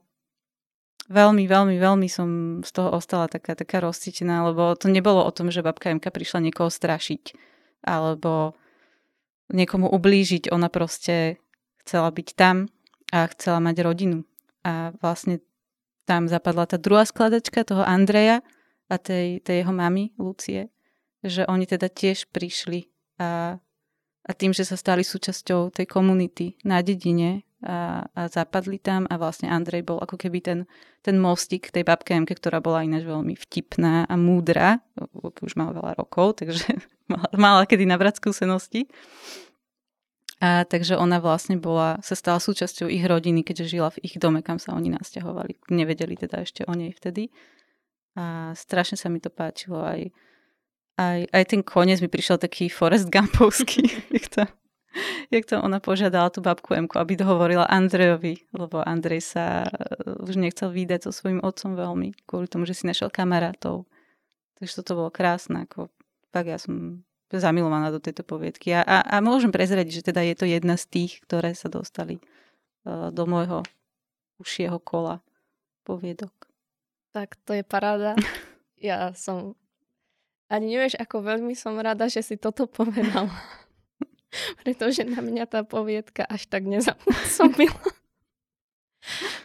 veľmi, 1.13 1.45
veľmi, 1.45 1.77
veľmi 1.77 2.09
som 2.09 2.29
z 2.65 2.71
toho 2.73 2.97
ostala 2.97 3.29
taká, 3.29 3.53
taká 3.53 3.85
rozcítená, 3.85 4.49
lebo 4.49 4.73
to 4.73 4.89
nebolo 4.89 5.21
o 5.21 5.35
tom, 5.37 5.53
že 5.53 5.61
babka 5.61 5.93
Emka 5.93 6.09
prišla 6.09 6.49
niekoho 6.49 6.73
strašiť, 6.73 7.37
alebo 7.85 8.57
niekomu 9.53 9.93
ublížiť. 9.93 10.49
Ona 10.49 10.73
proste 10.73 11.37
chcela 11.85 12.09
byť 12.09 12.29
tam 12.33 12.73
a 13.13 13.29
chcela 13.37 13.61
mať 13.61 13.77
rodinu. 13.85 14.19
A 14.65 14.97
vlastne 15.05 15.45
tam 16.09 16.25
zapadla 16.25 16.65
tá 16.65 16.81
druhá 16.81 17.05
skladačka 17.05 17.69
toho 17.69 17.85
Andreja 17.85 18.41
a 18.89 19.01
tej, 19.01 19.41
tej 19.41 19.65
jeho 19.65 19.73
mamy 19.73 20.13
Lucie, 20.21 20.69
že 21.25 21.49
oni 21.49 21.65
teda 21.65 21.89
tiež 21.89 22.29
prišli 22.29 22.93
a, 23.17 23.57
a 24.25 24.31
tým, 24.37 24.53
že 24.53 24.69
sa 24.69 24.77
stali 24.77 25.01
súčasťou 25.01 25.73
tej 25.73 25.87
komunity 25.89 26.61
na 26.69 26.85
dedine 26.85 27.49
a, 27.65 28.05
a 28.13 28.29
zapadli 28.29 28.77
tam 28.77 29.09
a 29.09 29.17
vlastne 29.17 29.49
Andrej 29.49 29.89
bol 29.89 29.97
ako 29.97 30.21
keby 30.21 30.45
ten, 30.45 30.59
ten 31.01 31.17
mostík 31.17 31.73
tej 31.73 31.81
babke 31.89 32.13
Emke, 32.13 32.37
ktorá 32.37 32.61
bola 32.61 32.85
ináč 32.85 33.09
veľmi 33.09 33.33
vtipná 33.41 34.05
a 34.05 34.15
múdra, 34.21 34.85
už 35.41 35.57
mala 35.57 35.73
veľa 35.73 35.93
rokov, 35.97 36.45
takže 36.45 36.77
mala, 37.13 37.29
mala 37.33 37.63
kedy 37.65 37.89
nabrať 37.89 38.21
skúsenosti. 38.21 38.93
A 40.45 40.69
takže 40.69 41.01
ona 41.01 41.25
vlastne 41.25 41.57
bola, 41.57 41.97
sa 42.05 42.13
stala 42.13 42.37
súčasťou 42.37 42.91
ich 42.93 43.01
rodiny, 43.01 43.41
keďže 43.41 43.81
žila 43.81 43.89
v 43.97 44.05
ich 44.05 44.21
dome, 44.21 44.45
kam 44.45 44.61
sa 44.61 44.77
oni 44.77 44.93
nasťahovali. 44.93 45.73
Nevedeli 45.73 46.21
teda 46.21 46.45
ešte 46.45 46.69
o 46.69 46.73
nej 46.77 46.93
vtedy. 46.93 47.33
A 48.15 48.55
strašne 48.55 48.95
sa 48.95 49.11
mi 49.11 49.19
to 49.19 49.31
páčilo. 49.31 49.83
Aj, 49.83 50.07
aj, 50.95 51.19
aj 51.35 51.45
ten 51.51 51.61
koniec 51.67 51.99
mi 51.99 52.07
prišiel 52.07 52.39
taký 52.39 52.71
Forest 52.71 53.11
Gumpovský. 53.11 53.91
jak, 54.17 54.27
to, 54.31 54.43
jak 55.31 55.45
to 55.47 55.59
ona 55.59 55.83
požiadala 55.83 56.31
tú 56.31 56.39
babku 56.39 56.79
Emku, 56.79 56.95
aby 56.99 57.19
hovorila 57.19 57.67
Andrejovi, 57.67 58.47
lebo 58.55 58.83
Andrej 58.87 59.35
sa 59.35 59.67
uh, 59.67 60.23
už 60.23 60.39
nechcel 60.39 60.71
vydať 60.71 61.07
so 61.07 61.11
svojím 61.11 61.43
otcom 61.43 61.75
veľmi, 61.75 62.15
kvôli 62.27 62.47
tomu, 62.47 62.63
že 62.65 62.79
si 62.79 62.87
našiel 62.87 63.11
kamarátov. 63.11 63.87
Takže 64.63 64.73
toto 64.83 65.03
bolo 65.03 65.11
krásne. 65.11 65.67
Ako, 65.67 65.91
tak 66.31 66.47
ja 66.47 66.59
som 66.63 67.03
zamilovaná 67.35 67.91
do 67.91 67.99
tejto 67.99 68.23
poviedky. 68.23 68.71
A, 68.71 68.87
a, 68.87 68.97
a 69.03 69.17
môžem 69.19 69.51
prezrieť, 69.51 69.91
že 69.91 70.07
teda 70.07 70.23
je 70.23 70.35
to 70.39 70.47
jedna 70.47 70.79
z 70.79 70.87
tých, 70.87 71.13
ktoré 71.27 71.51
sa 71.59 71.67
dostali 71.67 72.23
uh, 72.87 73.11
do 73.11 73.27
môjho 73.27 73.67
užšieho 74.39 74.79
kola 74.79 75.19
poviedok. 75.83 76.44
Tak 77.15 77.39
to 77.47 77.55
je 77.55 77.63
paráda. 77.63 78.19
Ja 78.85 79.17
som... 79.17 79.57
Ani 80.53 80.77
nevieš, 80.77 81.01
ako 81.01 81.25
veľmi 81.25 81.57
som 81.57 81.73
rada, 81.81 82.05
že 82.05 82.21
si 82.21 82.37
toto 82.37 82.69
povedala. 82.69 83.33
Pretože 84.61 85.09
na 85.09 85.25
mňa 85.25 85.49
tá 85.49 85.65
poviedka 85.65 86.29
až 86.29 86.45
tak 86.53 86.69
nezapôsobila. 86.69 87.81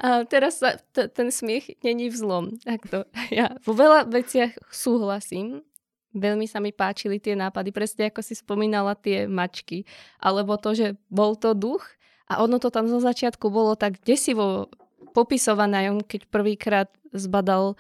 A 0.04 0.28
teraz 0.28 0.60
sa 0.60 0.76
t- 0.92 1.08
ten 1.08 1.32
smiech 1.32 1.72
není 1.88 2.12
vzlom. 2.12 2.60
Takto. 2.60 3.08
Ja 3.32 3.56
vo 3.64 3.72
veľa 3.72 4.12
veciach 4.12 4.60
súhlasím, 4.76 5.64
Veľmi 6.10 6.50
sa 6.50 6.58
mi 6.58 6.74
páčili 6.74 7.22
tie 7.22 7.38
nápady, 7.38 7.70
presne 7.70 8.10
ako 8.10 8.26
si 8.26 8.34
spomínala 8.34 8.98
tie 8.98 9.30
mačky. 9.30 9.86
Alebo 10.18 10.58
to, 10.58 10.74
že 10.74 10.98
bol 11.06 11.38
to 11.38 11.54
duch 11.54 11.86
a 12.26 12.42
ono 12.42 12.58
to 12.58 12.74
tam 12.74 12.90
zo 12.90 12.98
začiatku 12.98 13.54
bolo 13.54 13.78
tak 13.78 14.02
desivo 14.02 14.74
popisované, 15.12 15.90
on 15.92 16.02
keď 16.02 16.22
prvýkrát 16.30 16.90
zbadal 17.12 17.76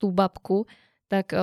tú 0.00 0.10
babku, 0.10 0.64
tak 1.10 1.34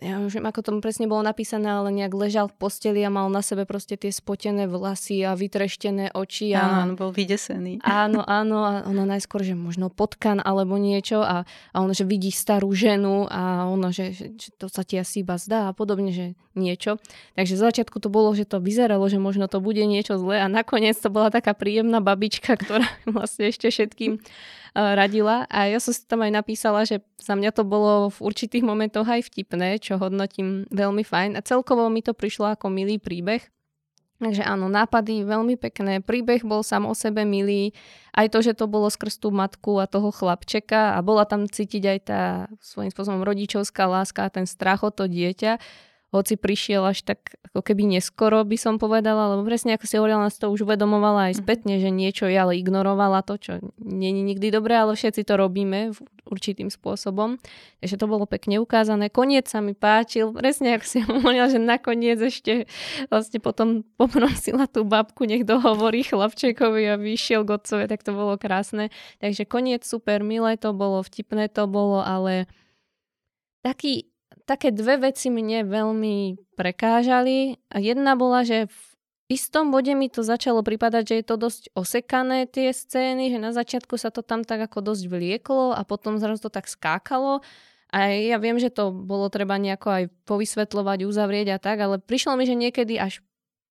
ja 0.00 0.18
neviem, 0.18 0.46
ako 0.46 0.60
tomu 0.64 0.78
presne 0.82 1.06
bolo 1.06 1.22
napísané, 1.22 1.70
ale 1.70 1.94
nejak 1.94 2.14
ležal 2.14 2.46
v 2.50 2.56
posteli 2.56 3.00
a 3.04 3.10
mal 3.12 3.30
na 3.30 3.42
sebe 3.44 3.68
proste 3.68 3.94
tie 3.94 4.10
spotené 4.10 4.66
vlasy 4.66 5.22
a 5.22 5.36
vytreštené 5.38 6.14
oči. 6.14 6.54
A... 6.54 6.86
Áno, 6.86 6.98
bol 6.98 7.12
vydesený. 7.14 7.82
Áno, 7.84 8.22
áno, 8.26 8.64
a 8.64 8.86
ona 8.86 9.04
najskôr, 9.04 9.44
že 9.44 9.54
možno 9.58 9.92
potkan 9.92 10.40
alebo 10.40 10.80
niečo 10.80 11.22
a, 11.22 11.44
a 11.44 11.76
ona, 11.78 11.92
že 11.92 12.08
vidí 12.08 12.32
starú 12.32 12.72
ženu 12.72 13.28
a 13.30 13.68
ona, 13.70 13.94
že, 13.94 14.14
že, 14.14 14.30
to 14.56 14.66
sa 14.66 14.82
ti 14.82 14.98
asi 14.98 15.22
iba 15.22 15.38
zdá 15.38 15.70
a 15.70 15.76
podobne, 15.76 16.10
že 16.10 16.34
niečo. 16.54 17.02
Takže 17.34 17.54
z 17.58 17.62
začiatku 17.62 17.98
to 17.98 18.08
bolo, 18.08 18.30
že 18.32 18.46
to 18.46 18.62
vyzeralo, 18.62 19.06
že 19.10 19.18
možno 19.18 19.50
to 19.50 19.58
bude 19.58 19.82
niečo 19.82 20.16
zlé 20.16 20.42
a 20.42 20.46
nakoniec 20.46 20.94
to 20.98 21.10
bola 21.10 21.28
taká 21.28 21.52
príjemná 21.52 21.98
babička, 21.98 22.54
ktorá 22.62 22.86
vlastne 23.04 23.50
ešte 23.50 23.70
všetkým 23.70 24.22
radila 24.74 25.46
a 25.46 25.70
ja 25.70 25.78
som 25.78 25.94
si 25.94 26.02
tam 26.02 26.26
aj 26.26 26.34
napísala, 26.34 26.82
že 26.82 26.98
za 27.22 27.38
mňa 27.38 27.54
to 27.54 27.62
bolo 27.62 28.10
v 28.10 28.18
určitých 28.18 28.66
momentoch 28.66 29.06
aj 29.06 29.30
vtipné, 29.30 29.78
čo 29.84 30.00
hodnotím 30.00 30.64
veľmi 30.72 31.04
fajn. 31.04 31.36
A 31.36 31.44
celkovo 31.44 31.92
mi 31.92 32.00
to 32.00 32.16
prišlo 32.16 32.56
ako 32.56 32.72
milý 32.72 32.96
príbeh. 32.96 33.44
Takže 34.24 34.40
áno, 34.40 34.72
nápady 34.72 35.26
veľmi 35.26 35.58
pekné, 35.60 36.00
príbeh 36.00 36.46
bol 36.46 36.64
sám 36.64 36.88
o 36.88 36.94
sebe 36.96 37.26
milý, 37.26 37.76
aj 38.14 38.30
to, 38.30 38.38
že 38.40 38.56
to 38.56 38.70
bolo 38.70 38.86
skrz 38.86 39.20
tú 39.20 39.34
matku 39.34 39.82
a 39.82 39.90
toho 39.90 40.08
chlapčeka. 40.14 40.96
A 40.96 41.04
bola 41.04 41.28
tam 41.28 41.44
cítiť 41.44 41.82
aj 41.84 41.98
tá 42.06 42.22
svojím 42.62 42.88
spôsobom 42.88 43.20
rodičovská 43.20 43.84
láska 43.84 44.24
a 44.24 44.32
ten 44.32 44.48
strach 44.48 44.80
o 44.86 44.88
to 44.94 45.10
dieťa, 45.10 45.60
hoci 46.14 46.38
prišiel 46.38 46.86
až 46.86 47.02
tak 47.02 47.34
ako 47.54 47.70
keby 47.70 47.86
neskoro 47.86 48.42
by 48.42 48.58
som 48.58 48.78
povedala, 48.78 49.34
lebo 49.34 49.46
presne 49.46 49.78
ako 49.78 49.86
si 49.86 49.94
hovorila, 49.94 50.26
nás 50.26 50.38
to 50.38 50.50
už 50.50 50.66
uvedomovala 50.66 51.30
aj 51.30 51.34
mhm. 51.34 51.40
spätne, 51.42 51.74
že 51.82 51.90
niečo 51.90 52.30
je, 52.30 52.38
ale 52.38 52.58
ignorovala 52.58 53.26
to, 53.26 53.34
čo 53.38 53.52
nie 53.78 54.10
je 54.10 54.22
nikdy 54.26 54.50
dobré, 54.54 54.78
ale 54.78 54.94
všetci 54.94 55.22
to 55.26 55.34
robíme 55.34 55.94
určitým 56.26 56.72
spôsobom. 56.72 57.38
Takže 57.78 57.94
to 58.00 58.06
bolo 58.10 58.24
pekne 58.26 58.58
ukázané. 58.58 59.12
Koniec 59.12 59.46
sa 59.46 59.62
mi 59.62 59.76
páčil, 59.76 60.34
presne 60.34 60.74
ako 60.78 60.86
si 60.86 60.98
hovorila, 61.06 61.46
že 61.50 61.62
nakoniec 61.62 62.18
ešte 62.18 62.66
vlastne 63.10 63.38
potom 63.38 63.86
poprosila 63.98 64.66
tú 64.66 64.82
babku, 64.82 65.26
nech 65.26 65.46
dohovorí 65.46 66.02
chlapčekovi 66.06 66.90
a 66.90 66.98
vyšiel 66.98 67.46
k 67.46 67.54
otcovi, 67.54 67.84
tak 67.90 68.02
to 68.02 68.14
bolo 68.14 68.34
krásne. 68.34 68.90
Takže 69.22 69.46
koniec 69.46 69.86
super, 69.86 70.26
milé 70.26 70.58
to 70.58 70.74
bolo, 70.74 71.02
vtipné 71.06 71.50
to 71.50 71.70
bolo, 71.70 72.02
ale 72.02 72.50
taký 73.62 74.13
také 74.44 74.70
dve 74.70 75.10
veci 75.10 75.32
mne 75.32 75.64
veľmi 75.66 76.16
prekážali. 76.56 77.58
Jedna 77.74 78.14
bola, 78.14 78.44
že 78.44 78.68
v 78.68 78.80
istom 79.32 79.72
bode 79.72 79.92
mi 79.96 80.12
to 80.12 80.20
začalo 80.20 80.60
pripadať, 80.60 81.02
že 81.04 81.14
je 81.20 81.24
to 81.24 81.36
dosť 81.40 81.62
osekané 81.72 82.46
tie 82.46 82.70
scény, 82.70 83.32
že 83.32 83.38
na 83.40 83.50
začiatku 83.56 83.96
sa 83.96 84.12
to 84.12 84.20
tam 84.20 84.44
tak 84.44 84.68
ako 84.68 84.84
dosť 84.94 85.04
vlieklo 85.08 85.72
a 85.72 85.82
potom 85.82 86.20
zrazu 86.20 86.46
to 86.46 86.52
tak 86.52 86.68
skákalo. 86.68 87.40
A 87.94 88.10
ja 88.10 88.42
viem, 88.42 88.58
že 88.58 88.74
to 88.74 88.90
bolo 88.90 89.30
treba 89.30 89.54
nejako 89.54 89.88
aj 89.88 90.04
povysvetľovať, 90.26 91.06
uzavrieť 91.06 91.54
a 91.54 91.58
tak, 91.62 91.78
ale 91.78 92.02
prišlo 92.02 92.34
mi, 92.34 92.42
že 92.42 92.58
niekedy 92.58 92.98
až 92.98 93.22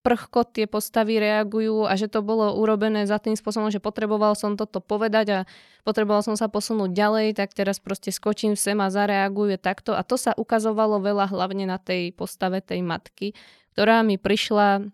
prchko 0.04 0.43
tie 0.43 0.68
postavy 0.68 1.18
reagujú 1.18 1.88
a 1.88 1.95
že 1.95 2.12
to 2.12 2.20
bolo 2.20 2.51
urobené 2.60 3.08
za 3.08 3.24
tým 3.24 3.39
spôsobom, 3.39 3.72
že 3.72 3.80
potreboval 3.80 4.36
som 4.36 4.60
toto 4.60 4.84
povedať 4.84 5.26
a 5.32 5.39
potreboval 5.88 6.20
som 6.20 6.36
sa 6.36 6.51
posunúť 6.51 6.91
ďalej, 6.91 7.39
tak 7.39 7.56
teraz 7.56 7.80
proste 7.80 8.12
skočím 8.12 8.60
sem 8.60 8.76
a 8.84 8.91
zareaguje 8.91 9.56
takto. 9.56 9.95
A 9.95 10.04
to 10.04 10.20
sa 10.20 10.36
ukazovalo 10.36 10.99
veľa 10.99 11.32
hlavne 11.32 11.64
na 11.64 11.80
tej 11.80 12.12
postave 12.12 12.60
tej 12.60 12.84
matky, 12.84 13.32
ktorá 13.74 14.04
mi 14.04 14.20
prišla 14.20 14.91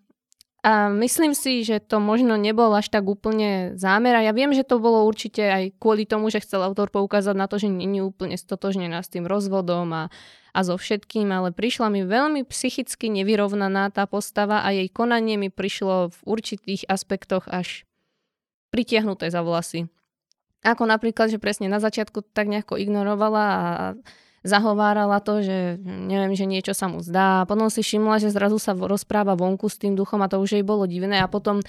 a 0.59 0.91
myslím 0.91 1.31
si, 1.31 1.63
že 1.63 1.79
to 1.79 2.03
možno 2.03 2.35
nebol 2.35 2.67
až 2.75 2.91
tak 2.91 3.07
úplne 3.07 3.79
zámer 3.79 4.11
a 4.19 4.25
ja 4.27 4.35
viem, 4.35 4.51
že 4.51 4.67
to 4.67 4.75
bolo 4.75 5.07
určite 5.07 5.39
aj 5.39 5.63
kvôli 5.79 6.03
tomu, 6.03 6.27
že 6.27 6.43
chcel 6.43 6.59
autor 6.59 6.91
poukázať 6.91 7.31
na 7.31 7.47
to, 7.47 7.55
že 7.55 7.71
není 7.71 8.03
úplne 8.03 8.35
stotožnená 8.35 8.99
s 8.99 9.07
tým 9.07 9.23
rozvodom 9.23 9.87
a, 9.95 10.03
a 10.51 10.59
so 10.67 10.75
všetkým, 10.75 11.31
ale 11.31 11.55
prišla 11.55 11.87
mi 11.87 12.03
veľmi 12.03 12.43
psychicky 12.43 13.07
nevyrovnaná 13.07 13.87
tá 13.95 14.03
postava 14.03 14.59
a 14.59 14.75
jej 14.75 14.91
konanie 14.91 15.39
mi 15.39 15.47
prišlo 15.47 16.11
v 16.11 16.19
určitých 16.27 16.91
aspektoch 16.91 17.47
až 17.47 17.87
pritiahnuté 18.75 19.31
za 19.31 19.39
vlasy. 19.39 19.87
Ako 20.59 20.83
napríklad, 20.83 21.31
že 21.31 21.39
presne 21.39 21.71
na 21.71 21.79
začiatku 21.79 22.35
tak 22.35 22.51
nejako 22.51 22.75
ignorovala 22.75 23.45
a 23.47 23.63
zahovárala 24.43 25.19
to, 25.19 25.43
že 25.43 25.79
neviem, 25.83 26.33
že 26.35 26.47
niečo 26.47 26.71
sa 26.71 26.87
mu 26.87 27.03
zdá. 27.03 27.43
Potom 27.43 27.67
si 27.67 27.83
všimla, 27.83 28.23
že 28.23 28.33
zrazu 28.33 28.59
sa 28.59 28.75
rozpráva 28.75 29.35
vonku 29.35 29.67
s 29.67 29.79
tým 29.79 29.95
duchom 29.95 30.23
a 30.23 30.31
to 30.31 30.39
už 30.39 30.59
jej 30.59 30.63
bolo 30.63 30.87
divné. 30.87 31.19
A 31.19 31.27
potom 31.27 31.59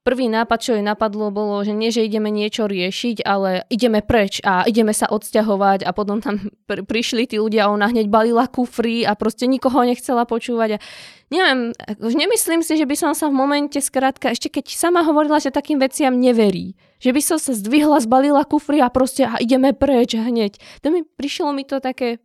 prvý 0.00 0.32
nápad, 0.32 0.58
čo 0.58 0.70
jej 0.76 0.84
napadlo, 0.84 1.28
bolo, 1.28 1.60
že 1.60 1.76
nie, 1.76 1.92
že 1.92 2.06
ideme 2.06 2.32
niečo 2.32 2.64
riešiť, 2.64 3.22
ale 3.26 3.68
ideme 3.68 4.00
preč 4.00 4.40
a 4.40 4.64
ideme 4.64 4.96
sa 4.96 5.10
odsťahovať. 5.10 5.84
A 5.84 5.90
potom 5.92 6.22
tam 6.22 6.40
pr- 6.68 6.86
prišli 6.86 7.28
tí 7.28 7.36
ľudia 7.36 7.68
a 7.68 7.72
ona 7.72 7.90
hneď 7.90 8.08
balila 8.08 8.48
kufry 8.48 9.04
a 9.04 9.14
proste 9.18 9.44
nikoho 9.50 9.82
nechcela 9.84 10.24
počúvať. 10.24 10.76
A 10.76 10.82
neviem, 11.28 11.74
už 12.00 12.14
nemyslím 12.16 12.62
si, 12.64 12.78
že 12.78 12.88
by 12.88 12.96
som 12.96 13.12
sa 13.12 13.28
v 13.28 13.38
momente 13.38 13.78
skrátka, 13.78 14.32
ešte 14.32 14.48
keď 14.48 14.72
sama 14.72 15.04
hovorila, 15.04 15.42
že 15.42 15.54
takým 15.54 15.78
veciam 15.78 16.16
neverí, 16.16 16.78
že 17.00 17.10
by 17.10 17.20
som 17.24 17.40
sa 17.40 17.56
zdvihla, 17.56 18.04
zbalila 18.04 18.44
kufry 18.44 18.84
a 18.84 18.92
proste 18.92 19.24
a 19.24 19.40
ideme 19.40 19.72
preč 19.72 20.14
hneď. 20.14 20.60
To 20.84 20.92
mi 20.92 21.02
prišlo 21.02 21.50
mi 21.56 21.64
to 21.64 21.80
také 21.80 22.20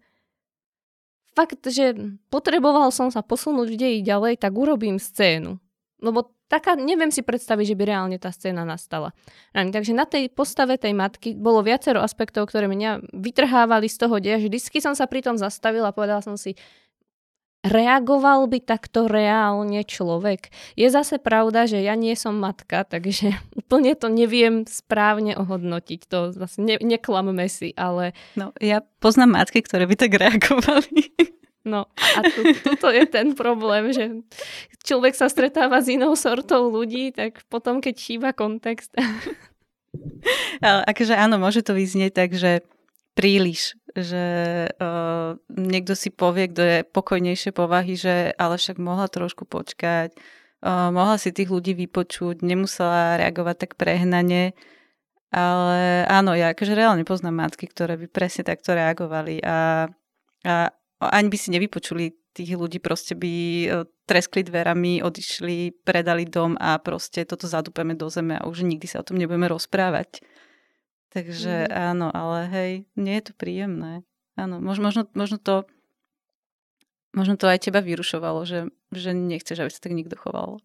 fakt, 1.35 1.63
že 1.67 1.95
potreboval 2.31 2.91
som 2.95 3.11
sa 3.11 3.23
posunúť 3.23 3.67
v 3.71 3.79
deji 3.79 3.99
ďalej, 4.03 4.39
tak 4.39 4.55
urobím 4.55 4.99
scénu. 4.99 5.59
Lebo 5.99 6.35
taká, 6.47 6.75
neviem 6.79 7.11
si 7.11 7.23
predstaviť, 7.23 7.75
že 7.75 7.77
by 7.77 7.83
reálne 7.83 8.17
tá 8.19 8.31
scéna 8.31 8.63
nastala. 8.63 9.11
Takže 9.51 9.91
na 9.91 10.07
tej 10.07 10.31
postave 10.31 10.79
tej 10.79 10.95
matky 10.95 11.35
bolo 11.35 11.63
viacero 11.65 11.99
aspektov, 11.99 12.47
ktoré 12.47 12.71
mňa 12.71 13.15
vytrhávali 13.15 13.87
z 13.91 13.97
toho 13.99 14.15
deja. 14.19 14.39
Vždycky 14.39 14.79
som 14.79 14.95
sa 14.95 15.07
pri 15.07 15.23
tom 15.23 15.35
zastavila 15.35 15.91
a 15.91 15.95
povedala 15.95 16.23
som 16.23 16.39
si, 16.39 16.55
reagoval 17.65 18.45
by 18.45 18.61
takto 18.61 19.09
reálne 19.09 19.81
človek. 19.81 20.53
Je 20.77 20.87
zase 20.87 21.17
pravda, 21.17 21.65
že 21.65 21.81
ja 21.81 21.97
nie 21.97 22.13
som 22.13 22.37
matka, 22.37 22.85
takže 22.85 23.33
úplne 23.59 23.97
to 23.97 24.07
neviem 24.07 24.63
správne 24.69 25.33
ohodnotiť. 25.35 26.01
To 26.13 26.29
zase 26.31 26.61
ne, 26.61 26.77
neklamme 26.77 27.49
si, 27.49 27.73
ale... 27.73 28.13
No, 28.37 28.53
ja 28.61 28.85
poznám 29.01 29.41
matky, 29.41 29.65
ktoré 29.65 29.89
by 29.89 29.95
tak 29.97 30.13
reagovali. 30.15 30.93
No 31.65 31.89
a 31.97 32.21
tu, 32.21 32.45
tuto 32.61 32.93
je 32.93 33.09
ten 33.09 33.33
problém, 33.33 33.89
že 33.89 34.21
človek 34.85 35.17
sa 35.17 35.25
stretáva 35.25 35.81
s 35.81 35.89
inou 35.89 36.13
sortou 36.13 36.69
ľudí, 36.69 37.09
tak 37.09 37.41
potom, 37.49 37.81
keď 37.81 37.95
chýba 37.97 38.29
kontext. 38.37 38.93
Ale 40.61 40.85
akože 40.85 41.17
áno, 41.17 41.41
môže 41.41 41.65
to 41.65 41.73
vyznieť 41.73 42.13
tak, 42.13 42.37
že 42.37 42.61
príliš, 43.17 43.73
že 43.95 44.25
uh, 44.75 45.39
niekto 45.49 45.95
si 45.95 46.11
povie, 46.11 46.51
kto 46.51 46.61
je 46.61 46.77
pokojnejšie 46.83 47.55
povahy, 47.55 47.95
že 47.95 48.35
ale 48.35 48.59
však 48.59 48.75
mohla 48.75 49.07
trošku 49.07 49.47
počkať, 49.47 50.11
uh, 50.61 50.91
mohla 50.91 51.15
si 51.15 51.31
tých 51.31 51.47
ľudí 51.47 51.73
vypočuť, 51.73 52.43
nemusela 52.43 53.15
reagovať 53.17 53.55
tak 53.65 53.71
prehnane, 53.79 54.51
ale 55.35 56.07
áno, 56.07 56.31
ja 56.31 56.55
akože 56.55 56.75
reálne 56.75 57.03
poznám 57.03 57.47
matky, 57.47 57.67
ktoré 57.67 57.99
by 57.99 58.07
presne 58.07 58.47
takto 58.47 58.71
reagovali 58.71 59.43
a, 59.43 59.89
a 60.47 60.53
ani 60.99 61.27
by 61.27 61.37
si 61.39 61.51
nevypočuli 61.51 62.15
tých 62.35 62.55
ľudí, 62.55 62.83
proste 62.83 63.15
by 63.15 63.31
e, 63.31 63.67
treskli 64.03 64.43
dverami, 64.43 64.99
odišli, 64.99 65.87
predali 65.87 66.27
dom 66.27 66.59
a 66.59 66.75
proste 66.83 67.23
toto 67.23 67.47
zadupeme 67.47 67.95
do 67.95 68.11
zeme 68.11 68.35
a 68.35 68.47
už 68.47 68.67
nikdy 68.67 68.87
sa 68.91 68.99
o 68.99 69.07
tom 69.07 69.15
nebudeme 69.15 69.47
rozprávať. 69.47 70.19
Takže 71.15 71.65
mm. 71.65 71.71
áno, 71.71 72.07
ale 72.11 72.39
hej, 72.51 72.71
nie 72.99 73.15
je 73.15 73.31
to 73.31 73.33
príjemné. 73.39 74.03
Áno, 74.35 74.59
možno, 74.59 74.91
možno, 75.15 75.39
to 75.39 75.63
možno 77.15 77.39
to 77.39 77.47
aj 77.47 77.63
teba 77.63 77.79
vyrušovalo, 77.79 78.43
že, 78.43 78.67
že 78.91 79.15
nechceš, 79.15 79.63
aby 79.63 79.71
sa 79.71 79.79
tak 79.79 79.95
nikto 79.95 80.19
choval. 80.19 80.59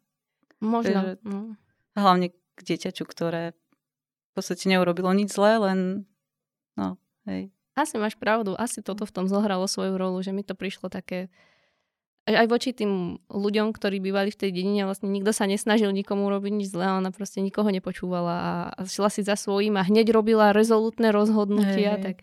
Možno. 0.59 0.91
Takže, 0.91 1.13
no. 1.23 1.55
Hlavne 1.95 2.35
k 2.35 2.61
dieťaťu, 2.67 3.07
ktoré 3.07 3.55
v 3.55 4.33
podstate 4.35 4.67
neurobilo 4.67 5.15
nič 5.15 5.31
zlé, 5.31 5.63
len 5.63 5.79
no, 6.75 6.99
hej. 7.31 7.55
Asi 7.79 7.97
máš 7.97 8.19
pravdu, 8.19 8.59
asi 8.59 8.83
toto 8.83 9.07
v 9.07 9.15
tom 9.15 9.31
zohralo 9.31 9.71
svoju 9.71 9.95
rolu, 9.95 10.19
že 10.21 10.35
mi 10.35 10.43
to 10.43 10.59
prišlo 10.59 10.91
také 10.91 11.31
aj 12.29 12.47
voči 12.53 12.77
tým 12.77 13.17
ľuďom, 13.33 13.73
ktorí 13.73 13.99
bývali 13.99 14.29
v 14.29 14.41
tej 14.41 14.51
dedine, 14.53 14.85
vlastne 14.85 15.09
nikto 15.09 15.33
sa 15.33 15.49
nesnažil 15.49 15.89
nikomu 15.91 16.29
robiť 16.29 16.53
nič 16.53 16.69
zlé, 16.71 16.93
ona 16.93 17.09
proste 17.11 17.41
nikoho 17.41 17.73
nepočúvala 17.73 18.37
a 18.77 18.85
šla 18.85 19.09
si 19.09 19.25
za 19.25 19.35
svojím 19.35 19.81
a 19.81 19.87
hneď 19.87 20.13
robila 20.13 20.53
rezolutné 20.53 21.11
rozhodnutia. 21.11 21.97
Hey. 21.97 22.05
Tak... 22.13 22.17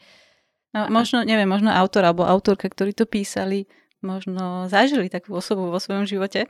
No, 0.78 0.88
možno, 0.94 1.26
neviem, 1.26 1.50
možno 1.50 1.74
autor 1.74 2.06
alebo 2.06 2.24
autorka, 2.24 2.70
ktorí 2.70 2.94
to 2.94 3.10
písali, 3.10 3.66
možno 4.06 4.70
zažili 4.70 5.10
takú 5.10 5.34
osobu 5.34 5.74
vo 5.74 5.82
svojom 5.82 6.06
živote. 6.06 6.46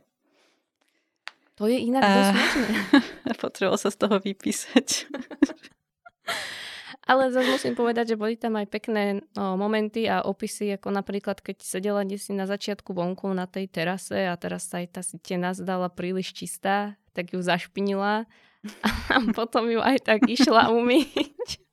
To 1.57 1.65
je 1.65 1.77
inak 1.81 2.03
dosť 2.05 2.33
možné. 2.37 2.69
Potreboval 3.41 3.79
sa 3.81 3.89
z 3.89 3.97
toho 3.97 4.21
vypísať. 4.21 4.87
Ale 7.07 7.31
zase 7.31 7.47
musím 7.47 7.73
povedať, 7.73 8.13
že 8.13 8.19
boli 8.19 8.35
tam 8.35 8.59
aj 8.59 8.67
pekné 8.67 9.23
no, 9.31 9.55
momenty 9.55 10.11
a 10.11 10.27
opisy, 10.27 10.75
ako 10.75 10.91
napríklad, 10.91 11.39
keď 11.39 11.63
sedela 11.63 12.03
si 12.19 12.35
na 12.35 12.43
začiatku 12.43 12.91
vonku 12.91 13.31
na 13.31 13.47
tej 13.47 13.71
terase 13.71 14.27
a 14.27 14.35
teraz 14.35 14.67
sa 14.67 14.83
aj 14.83 14.87
tá 14.91 15.01
stena 15.01 15.55
zdala 15.55 15.87
príliš 15.87 16.35
čistá, 16.35 16.99
tak 17.15 17.31
ju 17.31 17.39
zašpinila 17.39 18.27
a 19.13 19.15
potom 19.31 19.71
ju 19.71 19.79
aj 19.79 20.03
tak 20.03 20.27
išla 20.27 20.67
umyť. 20.75 21.66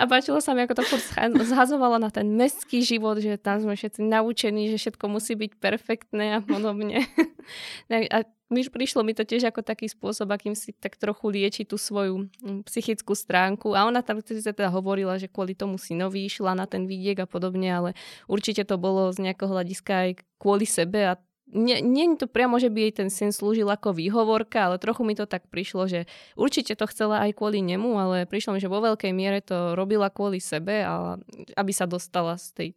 A 0.00 0.10
páčilo 0.10 0.42
sa 0.42 0.52
mi, 0.52 0.66
ako 0.66 0.82
to 0.82 0.84
furt 0.84 1.04
zhazovala 1.46 2.02
na 2.02 2.10
ten 2.10 2.26
mestský 2.34 2.82
život, 2.82 3.18
že 3.22 3.38
tam 3.38 3.62
sme 3.62 3.78
všetci 3.78 4.02
naučení, 4.02 4.70
že 4.74 4.80
všetko 4.80 5.04
musí 5.06 5.38
byť 5.38 5.52
perfektné 5.62 6.38
a 6.38 6.40
podobne. 6.42 7.06
a 8.14 8.18
myš, 8.50 8.70
prišlo 8.70 9.02
mi 9.02 9.14
to 9.14 9.26
tiež 9.26 9.50
ako 9.50 9.62
taký 9.62 9.90
spôsob, 9.90 10.30
akým 10.30 10.54
si 10.54 10.74
tak 10.74 10.98
trochu 10.98 11.26
lieči 11.30 11.62
tú 11.66 11.78
svoju 11.78 12.30
mm, 12.42 12.66
psychickú 12.70 13.14
stránku. 13.14 13.74
A 13.74 13.86
ona 13.86 14.02
tam 14.02 14.22
teda 14.22 14.70
hovorila, 14.70 15.18
že 15.18 15.30
kvôli 15.30 15.58
tomu 15.58 15.78
si 15.78 15.94
nový 15.94 16.26
išla 16.26 16.54
na 16.54 16.66
ten 16.66 16.86
vidiek 16.86 17.18
a 17.22 17.26
podobne, 17.26 17.70
ale 17.70 17.90
určite 18.30 18.62
to 18.66 18.78
bolo 18.78 19.10
z 19.10 19.30
nejakého 19.30 19.50
hľadiska 19.50 19.92
aj 19.92 20.10
kvôli 20.38 20.66
sebe 20.68 21.02
a 21.02 21.18
nie, 21.50 21.84
nie 21.84 22.16
to 22.16 22.24
priamo, 22.24 22.56
že 22.56 22.72
by 22.72 22.88
jej 22.88 22.92
ten 23.04 23.08
syn 23.12 23.28
slúžil 23.28 23.68
ako 23.68 23.92
výhovorka, 23.92 24.72
ale 24.72 24.80
trochu 24.80 25.04
mi 25.04 25.12
to 25.12 25.28
tak 25.28 25.46
prišlo, 25.52 25.84
že 25.84 26.08
určite 26.34 26.72
to 26.72 26.88
chcela 26.88 27.20
aj 27.28 27.36
kvôli 27.36 27.60
nemu, 27.60 27.90
ale 28.00 28.16
prišlo 28.24 28.56
mi, 28.56 28.60
že 28.62 28.72
vo 28.72 28.80
veľkej 28.80 29.12
miere 29.12 29.44
to 29.44 29.76
robila 29.76 30.08
kvôli 30.08 30.40
sebe, 30.40 30.80
a 30.80 31.20
aby 31.54 31.72
sa 31.76 31.84
dostala 31.84 32.40
z 32.40 32.46
tej 32.56 32.68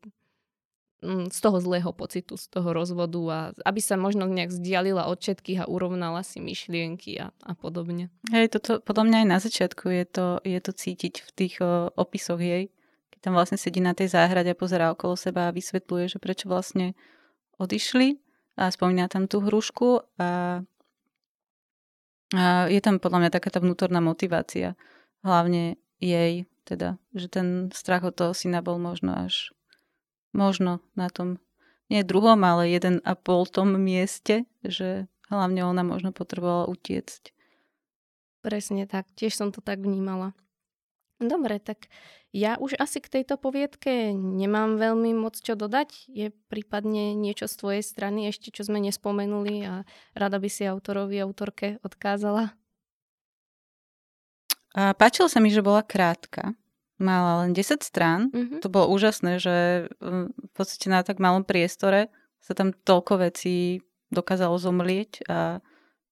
mm, 0.99 1.31
z 1.31 1.39
toho 1.39 1.57
zlého 1.63 1.91
pocitu, 1.95 2.35
z 2.35 2.51
toho 2.51 2.75
rozvodu 2.75 3.21
a 3.31 3.39
aby 3.63 3.79
sa 3.79 3.95
možno 3.95 4.27
nejak 4.27 4.51
vzdialila 4.51 5.07
od 5.07 5.17
všetkých 5.23 5.63
a 5.63 5.69
urovnala 5.71 6.21
si 6.27 6.43
myšlienky 6.43 7.23
a, 7.23 7.31
a 7.47 7.51
podobne. 7.55 8.11
Hej, 8.35 8.51
toto 8.59 8.83
podľa 8.83 9.03
mňa 9.07 9.17
aj 9.23 9.27
na 9.31 9.39
začiatku 9.39 9.85
je 9.89 10.05
to, 10.05 10.27
je 10.43 10.59
to 10.59 10.71
cítiť 10.75 11.13
v 11.23 11.29
tých 11.31 11.55
o, 11.63 11.87
opisoch 11.95 12.43
jej, 12.43 12.67
keď 13.15 13.19
tam 13.23 13.33
vlastne 13.33 13.55
sedí 13.55 13.79
na 13.79 13.95
tej 13.95 14.11
záhrade 14.11 14.51
a 14.51 14.59
pozerá 14.59 14.91
okolo 14.91 15.15
seba 15.15 15.47
a 15.47 15.55
vysvetľuje, 15.55 16.11
že 16.11 16.19
prečo 16.19 16.51
vlastne 16.51 16.99
odišli 17.57 18.26
a 18.57 18.73
spomína 18.73 19.05
tam 19.05 19.29
tú 19.29 19.39
hrušku 19.45 20.01
a, 20.17 20.59
a 22.33 22.43
je 22.67 22.81
tam 22.81 22.97
podľa 22.97 23.19
mňa 23.23 23.31
taká 23.31 23.53
tá 23.53 23.61
vnútorná 23.61 24.01
motivácia. 24.01 24.73
Hlavne 25.21 25.77
jej, 26.01 26.49
teda, 26.65 26.97
že 27.13 27.29
ten 27.29 27.69
strach 27.71 28.03
od 28.03 28.17
toho 28.17 28.33
syna 28.33 28.65
bol 28.65 28.81
možno 28.81 29.13
až 29.13 29.53
možno 30.33 30.81
na 30.97 31.07
tom 31.13 31.37
nie 31.87 32.03
druhom, 32.03 32.43
ale 32.43 32.67
jeden 32.67 32.99
a 33.07 33.15
pol 33.15 33.47
tom 33.47 33.77
mieste, 33.79 34.43
že 34.65 35.07
hlavne 35.31 35.63
ona 35.63 35.87
možno 35.87 36.11
potrebovala 36.11 36.67
utiecť. 36.67 37.31
Presne 38.43 38.87
tak, 38.89 39.07
tiež 39.15 39.35
som 39.35 39.49
to 39.55 39.63
tak 39.63 39.79
vnímala. 39.79 40.35
Dobre, 41.17 41.57
tak 41.57 41.89
ja 42.29 42.61
už 42.61 42.77
asi 42.77 43.01
k 43.01 43.09
tejto 43.09 43.41
poviedke 43.41 44.13
nemám 44.13 44.77
veľmi 44.77 45.17
moc 45.17 45.33
čo 45.41 45.57
dodať. 45.57 46.05
Je 46.13 46.29
prípadne 46.29 47.17
niečo 47.17 47.49
z 47.49 47.57
tvojej 47.57 47.83
strany 47.83 48.29
ešte, 48.29 48.53
čo 48.53 48.61
sme 48.61 48.77
nespomenuli 48.77 49.65
a 49.65 49.73
rada 50.13 50.37
by 50.37 50.45
si 50.45 50.69
autorovi, 50.69 51.17
autorke 51.17 51.81
odkázala? 51.81 52.53
A 54.77 54.93
páčilo 54.93 55.25
sa 55.25 55.41
mi, 55.41 55.49
že 55.49 55.65
bola 55.65 55.81
krátka. 55.81 56.53
Mala 57.01 57.45
len 57.45 57.57
10 57.57 57.81
strán. 57.81 58.29
Mm-hmm. 58.29 58.61
To 58.61 58.69
bolo 58.69 58.93
úžasné, 58.93 59.41
že 59.41 59.89
v 59.97 60.51
podstate 60.53 60.93
na 60.93 61.01
tak 61.01 61.17
malom 61.17 61.41
priestore 61.41 62.13
sa 62.45 62.53
tam 62.53 62.73
toľko 62.73 63.25
vecí 63.25 63.81
dokázalo 64.13 64.53
zomlieť 64.61 65.25
a, 65.25 65.65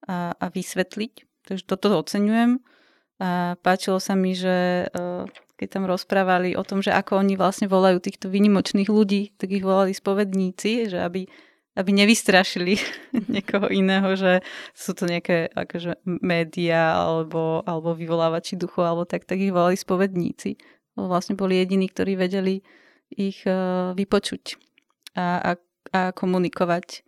a, 0.09 0.33
a 0.33 0.45
vysvetliť. 0.49 1.13
Takže 1.45 1.63
toto 1.69 1.93
oceňujem. 2.01 2.57
A 3.16 3.55
páčilo 3.63 4.03
sa 4.03 4.11
mi, 4.11 4.36
že 4.36 4.88
e, 4.91 5.26
keď 5.55 5.68
tam 5.72 5.84
rozprávali 5.88 6.59
o 6.59 6.63
tom, 6.68 6.84
že 6.84 6.91
ako 6.91 7.24
oni 7.24 7.39
vlastne 7.39 7.72
volajú 7.72 8.03
týchto 8.03 8.28
vynimočných 8.28 8.91
ľudí, 8.91 9.32
tak 9.39 9.55
ich 9.55 9.63
volali 9.63 9.95
spovedníci, 9.95 10.91
že 10.91 10.99
aby, 10.99 11.24
aby 11.80 11.89
nevystrašili 11.95 12.76
niekoho 13.34 13.72
iného, 13.72 14.20
že 14.20 14.43
sú 14.76 14.91
to 14.91 15.07
nejaké 15.07 15.47
akože 15.47 16.03
média 16.03 16.99
alebo, 16.99 17.63
alebo 17.63 17.95
vyvolávači 17.95 18.59
duchov, 18.59 18.84
alebo 18.84 19.03
tak, 19.07 19.24
tak 19.24 19.39
ich 19.39 19.55
volali 19.55 19.80
spovedníci. 19.80 20.59
Vlastne 20.99 21.39
boli 21.39 21.59
jediní, 21.59 21.88
ktorí 21.91 22.20
vedeli 22.20 22.63
ich 23.11 23.43
uh, 23.47 23.91
vypočuť 23.95 24.59
a, 25.16 25.39
a, 25.39 25.51
a 25.91 26.01
komunikovať 26.16 27.03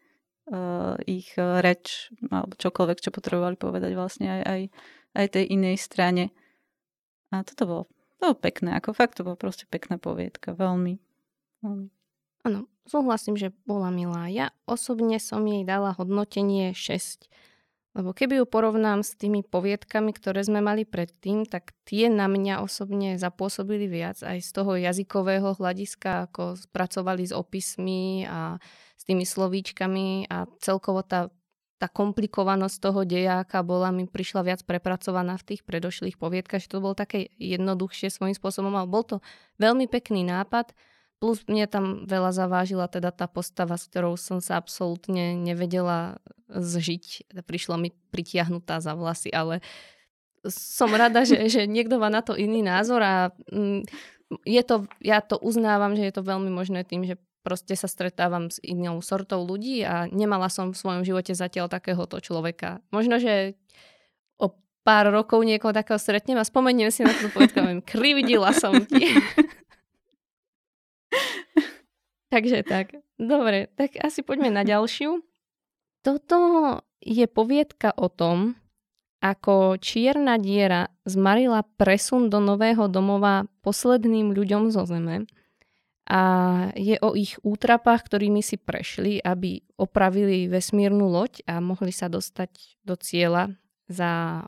uh, 0.51 0.99
ich 1.07 1.35
reč 1.39 2.11
alebo 2.31 2.55
čokoľvek, 2.55 2.99
čo 2.99 3.15
potrebovali 3.15 3.55
povedať 3.55 3.91
vlastne 3.95 4.27
aj, 4.27 4.41
aj 4.43 4.61
aj 5.17 5.33
tej 5.33 5.45
inej 5.49 5.81
strane. 5.81 6.29
A 7.33 7.41
toto 7.41 7.63
bolo, 7.65 7.83
to 8.21 8.29
bolo 8.29 8.37
pekné, 8.37 8.77
ako 8.77 8.93
fakt 8.93 9.17
to 9.17 9.25
bolo 9.25 9.35
proste 9.35 9.65
pekná 9.65 9.97
poviedka, 9.97 10.53
veľmi. 10.53 11.01
veľmi. 11.65 11.89
Áno, 12.45 12.69
súhlasím, 12.87 13.35
že 13.35 13.51
bola 13.65 13.89
milá. 13.89 14.29
Ja 14.29 14.53
osobne 14.69 15.17
som 15.17 15.43
jej 15.43 15.65
dala 15.65 15.97
hodnotenie 15.97 16.71
6. 16.71 17.27
Lebo 17.97 18.13
keby 18.13 18.37
ju 18.37 18.45
porovnám 18.45 19.01
s 19.01 19.17
tými 19.17 19.41
poviedkami, 19.41 20.13
ktoré 20.13 20.45
sme 20.45 20.61
mali 20.61 20.85
predtým, 20.85 21.49
tak 21.49 21.73
tie 21.81 22.13
na 22.13 22.29
mňa 22.29 22.61
osobne 22.61 23.17
zapôsobili 23.17 23.89
viac 23.89 24.21
aj 24.21 24.37
z 24.37 24.49
toho 24.53 24.77
jazykového 24.77 25.57
hľadiska, 25.57 26.29
ako 26.29 26.61
spracovali 26.61 27.25
s 27.25 27.33
opismi 27.33 28.29
a 28.29 28.61
s 28.93 29.03
tými 29.03 29.25
slovíčkami 29.25 30.29
a 30.29 30.45
celkovo 30.61 31.01
tá 31.01 31.33
tá 31.77 31.85
komplikovanosť 31.85 32.77
toho 32.81 33.01
deja, 33.05 33.45
aká 33.45 33.61
bola, 33.61 33.93
mi 33.93 34.09
prišla 34.09 34.41
viac 34.41 34.61
prepracovaná 34.65 35.37
v 35.37 35.53
tých 35.53 35.61
predošlých 35.61 36.17
poviedkach, 36.17 36.65
že 36.65 36.73
to 36.73 36.81
bolo 36.81 36.97
také 36.97 37.29
jednoduchšie 37.37 38.09
svojím 38.09 38.33
spôsobom, 38.33 38.73
ale 38.73 38.89
bol 38.89 39.05
to 39.05 39.21
veľmi 39.61 39.85
pekný 39.85 40.25
nápad, 40.25 40.73
plus 41.21 41.45
mne 41.45 41.69
tam 41.69 41.85
veľa 42.09 42.33
zavážila 42.33 42.89
teda 42.89 43.13
tá 43.13 43.29
postava, 43.29 43.77
s 43.77 43.89
ktorou 43.89 44.17
som 44.17 44.41
sa 44.41 44.57
absolútne 44.57 45.37
nevedela 45.37 46.17
zžiť. 46.49 47.33
Prišla 47.45 47.75
mi 47.77 47.89
pritiahnutá 48.13 48.81
za 48.81 48.97
vlasy, 48.97 49.29
ale 49.33 49.61
som 50.49 50.89
rada, 50.93 51.25
že, 51.25 51.49
že 51.49 51.61
niekto 51.69 52.01
má 52.01 52.09
na 52.09 52.21
to 52.25 52.37
iný 52.37 52.61
názor 52.65 53.01
a 53.01 53.33
mm, 53.49 53.85
je 54.45 54.61
to, 54.63 54.85
ja 55.01 55.23
to 55.23 55.39
uznávam, 55.39 55.95
že 55.95 56.09
je 56.09 56.13
to 56.13 56.23
veľmi 56.25 56.51
možné 56.51 56.83
tým, 56.83 57.05
že 57.05 57.19
proste 57.47 57.79
sa 57.79 57.87
stretávam 57.87 58.51
s 58.51 58.59
inou 58.59 58.99
sortou 58.99 59.47
ľudí 59.47 59.79
a 59.87 60.11
nemala 60.11 60.51
som 60.51 60.75
v 60.75 60.79
svojom 60.83 61.07
živote 61.07 61.31
zatiaľ 61.31 61.71
takéhoto 61.71 62.19
človeka. 62.19 62.83
Možno, 62.91 63.23
že 63.23 63.55
o 64.35 64.51
pár 64.83 65.07
rokov 65.15 65.47
niekoho 65.47 65.71
takého 65.71 65.95
stretnem 65.95 66.35
a 66.35 66.43
spomeniem 66.43 66.91
si 66.91 67.07
na 67.07 67.15
tú 67.15 67.31
povedku 67.31 67.63
a 67.63 67.79
krividila 67.79 68.51
som 68.51 68.75
ti. 68.83 69.15
Takže 72.35 72.67
tak. 72.67 72.99
Dobre, 73.15 73.71
tak 73.79 73.95
asi 74.03 74.27
poďme 74.27 74.51
na 74.51 74.67
ďalšiu. 74.67 75.23
Toto 76.03 76.37
je 76.99 77.23
poviedka 77.31 77.95
o 77.95 78.11
tom, 78.11 78.59
ako 79.23 79.79
čierna 79.79 80.35
diera 80.35 80.91
zmarila 81.07 81.63
presun 81.79 82.27
do 82.27 82.43
nového 82.43 82.91
domova 82.91 83.47
posledným 83.63 84.35
ľuďom 84.35 84.67
zo 84.69 84.83
Zeme 84.83 85.23
a 86.07 86.21
je 86.79 86.95
o 87.03 87.19
ich 87.19 87.35
útrapách, 87.43 88.07
ktorými 88.07 88.39
si 88.39 88.55
prešli, 88.55 89.19
aby 89.19 89.59
opravili 89.75 90.47
vesmírnu 90.47 91.03
loď 91.11 91.43
a 91.43 91.59
mohli 91.59 91.91
sa 91.91 92.07
dostať 92.07 92.79
do 92.87 92.95
cieľa 92.95 93.51
za 93.91 94.43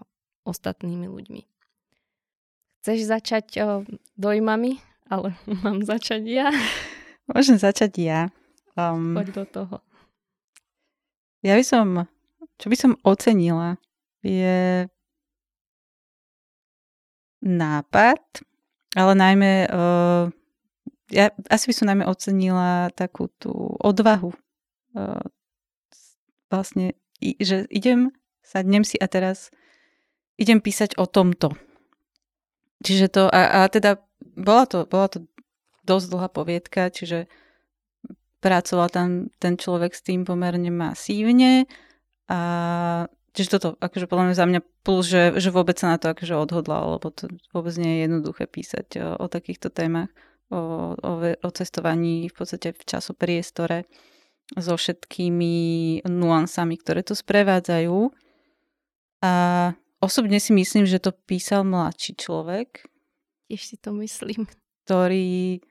ostatnými 0.47 1.11
ľuďmi. 1.11 1.43
Chceš 2.79 3.11
začať 3.11 3.45
o, 3.59 3.83
dojmami? 4.15 4.79
Ale 5.11 5.35
mám 5.67 5.83
začať 5.83 6.23
ja. 6.23 6.47
Môžem 7.27 7.59
začať 7.59 7.91
ja. 7.99 8.21
Um, 8.79 9.19
Poď 9.19 9.43
do 9.43 9.45
toho. 9.45 9.75
Ja 11.43 11.59
by 11.59 11.63
som, 11.67 12.07
čo 12.55 12.71
by 12.71 12.77
som 12.79 12.99
ocenila, 13.03 13.75
je 14.23 14.87
nápad, 17.43 18.19
ale 18.95 19.11
najmä 19.15 19.51
uh, 19.67 20.27
ja 21.09 21.33
asi 21.49 21.69
by 21.69 21.73
som 21.73 21.89
najmä 21.89 22.05
ocenila 22.05 22.93
takú 22.93 23.29
tú 23.41 23.51
odvahu. 23.81 24.33
Uh, 24.93 25.21
vlastne, 26.49 26.97
že 27.21 27.69
idem, 27.69 28.09
sadnem 28.41 28.81
si 28.81 28.97
a 28.97 29.05
teraz 29.05 29.53
idem 30.39 30.63
písať 30.63 30.97
o 30.97 31.05
tomto. 31.05 31.53
Čiže 32.79 33.05
to, 33.11 33.23
a, 33.27 33.65
a 33.65 33.67
teda 33.67 33.99
bola 34.39 34.65
to, 34.65 34.87
bola 34.87 35.11
to 35.11 35.27
dosť 35.83 36.05
dlhá 36.09 36.29
poviedka, 36.31 36.89
čiže 36.89 37.27
pracoval 38.39 38.87
tam 38.87 39.07
ten 39.37 39.59
človek 39.59 39.91
s 39.91 40.01
tým 40.01 40.23
pomerne 40.23 40.71
masívne 40.71 41.67
a 42.31 42.39
čiže 43.35 43.59
toto, 43.59 43.67
akože 43.83 44.07
podľa 44.07 44.25
mňa 44.31 44.35
za 44.37 44.45
mňa 44.47 44.61
plus, 44.87 45.05
že, 45.11 45.23
že 45.43 45.51
vôbec 45.51 45.75
sa 45.75 45.91
na 45.91 45.97
to 45.99 46.07
akože 46.15 46.39
odhodlal, 46.39 46.95
lebo 46.95 47.11
to 47.11 47.27
vôbec 47.51 47.75
nie 47.75 47.99
je 47.99 48.03
jednoduché 48.07 48.47
písať 48.47 48.87
o, 48.95 49.07
o 49.19 49.25
takýchto 49.27 49.67
témach 49.67 50.07
o, 50.49 50.93
o, 50.97 51.11
o 51.23 51.49
cestovaní 51.53 52.29
v 52.29 52.35
podstate 52.35 52.73
v 52.73 52.83
časopriestore 52.85 53.85
so 54.57 54.73
všetkými 54.73 55.55
nuansami, 56.09 56.75
ktoré 56.81 57.05
to 57.05 57.13
sprevádzajú. 57.13 58.09
A 59.21 59.33
osobne 60.01 60.41
si 60.41 60.55
myslím, 60.57 60.89
že 60.89 60.97
to 60.97 61.13
písal 61.13 61.61
mladší 61.61 62.17
človek. 62.17 62.89
Tiež 63.45 63.61
si 63.61 63.75
to 63.77 63.93
myslím. 64.01 64.49
Ktorý 64.85 65.61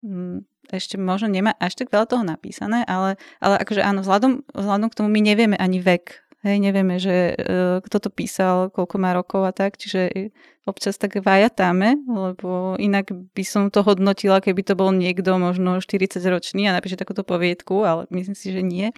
mm, 0.00 0.48
ešte 0.72 0.96
možno 0.96 1.28
nemá 1.28 1.52
až 1.60 1.84
tak 1.84 1.92
veľa 1.92 2.06
toho 2.08 2.24
napísané, 2.24 2.86
ale, 2.88 3.20
ale 3.44 3.60
akože 3.60 3.84
áno, 3.84 4.00
vzhľadom, 4.00 4.46
vzhľadom 4.56 4.88
k 4.88 4.96
tomu 4.96 5.08
my 5.12 5.20
nevieme 5.20 5.56
ani 5.60 5.84
vek 5.84 6.29
hej, 6.44 6.56
nevieme, 6.60 6.96
že 6.96 7.36
uh, 7.36 7.78
kto 7.84 8.08
to 8.08 8.10
písal, 8.12 8.72
koľko 8.72 8.96
má 8.96 9.12
rokov 9.12 9.44
a 9.44 9.52
tak, 9.52 9.76
čiže 9.76 10.32
občas 10.64 10.96
tak 10.96 11.20
vajatáme, 11.20 12.04
lebo 12.06 12.76
inak 12.76 13.10
by 13.10 13.44
som 13.44 13.68
to 13.68 13.84
hodnotila, 13.84 14.44
keby 14.44 14.62
to 14.62 14.78
bol 14.78 14.92
niekto 14.92 15.36
možno 15.36 15.80
40 15.80 16.20
ročný 16.28 16.68
a 16.68 16.76
napíše 16.76 17.00
takúto 17.00 17.26
poviedku, 17.26 17.84
ale 17.84 18.06
myslím 18.14 18.36
si, 18.36 18.52
že 18.52 18.62
nie. 18.64 18.92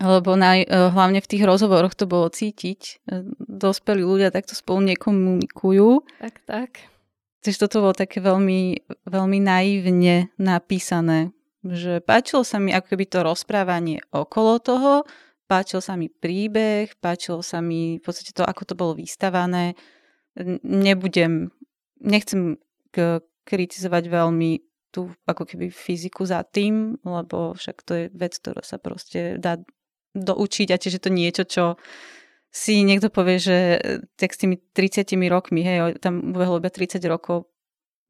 Lebo 0.00 0.32
naj, 0.32 0.64
uh, 0.64 0.88
hlavne 0.94 1.20
v 1.20 1.30
tých 1.30 1.44
rozhovoroch 1.44 1.92
to 1.92 2.08
bolo 2.08 2.32
cítiť. 2.32 3.04
Uh, 3.04 3.28
dospelí 3.36 4.00
ľudia 4.00 4.32
takto 4.32 4.56
spolu 4.56 4.96
nekomunikujú. 4.96 6.06
Tak, 6.24 6.34
tak. 6.48 6.70
Takže 7.40 7.68
toto 7.68 7.84
bolo 7.84 7.96
také 7.96 8.20
veľmi, 8.20 8.84
veľmi 9.08 9.38
naivne 9.40 10.28
napísané 10.36 11.32
že 11.64 12.00
páčilo 12.00 12.40
sa 12.40 12.56
mi 12.56 12.72
ako 12.72 12.96
keby 12.96 13.04
to 13.04 13.20
rozprávanie 13.20 14.00
okolo 14.16 14.56
toho, 14.60 14.92
páčil 15.50 15.82
sa 15.82 15.98
mi 15.98 16.06
príbeh, 16.06 16.94
páčilo 17.02 17.42
sa 17.42 17.58
mi 17.58 17.98
v 17.98 18.02
podstate 18.06 18.30
to, 18.30 18.46
ako 18.46 18.62
to 18.62 18.74
bolo 18.78 18.94
vystavané. 18.94 19.74
Nebudem, 20.62 21.50
nechcem 21.98 22.62
k- 22.94 23.26
kritizovať 23.42 24.06
veľmi 24.06 24.62
tú 24.94 25.10
ako 25.26 25.42
keby 25.42 25.74
fyziku 25.74 26.22
za 26.22 26.46
tým, 26.46 27.02
lebo 27.02 27.58
však 27.58 27.76
to 27.82 27.92
je 27.98 28.04
vec, 28.14 28.38
ktorá 28.38 28.62
sa 28.62 28.78
proste 28.78 29.42
dá 29.42 29.58
doučiť 30.14 30.70
a 30.70 30.78
tiež 30.78 30.98
je 30.98 31.02
to 31.02 31.10
niečo, 31.10 31.42
čo 31.46 31.64
si 32.50 32.82
niekto 32.82 33.10
povie, 33.10 33.38
že 33.38 33.58
tak 34.18 34.34
s 34.34 34.42
tými 34.42 34.58
30 34.74 35.06
rokmi, 35.30 35.62
hej, 35.62 35.98
tam 36.02 36.34
ubehlo 36.34 36.58
iba 36.58 36.70
30 36.70 36.98
rokov, 37.06 37.49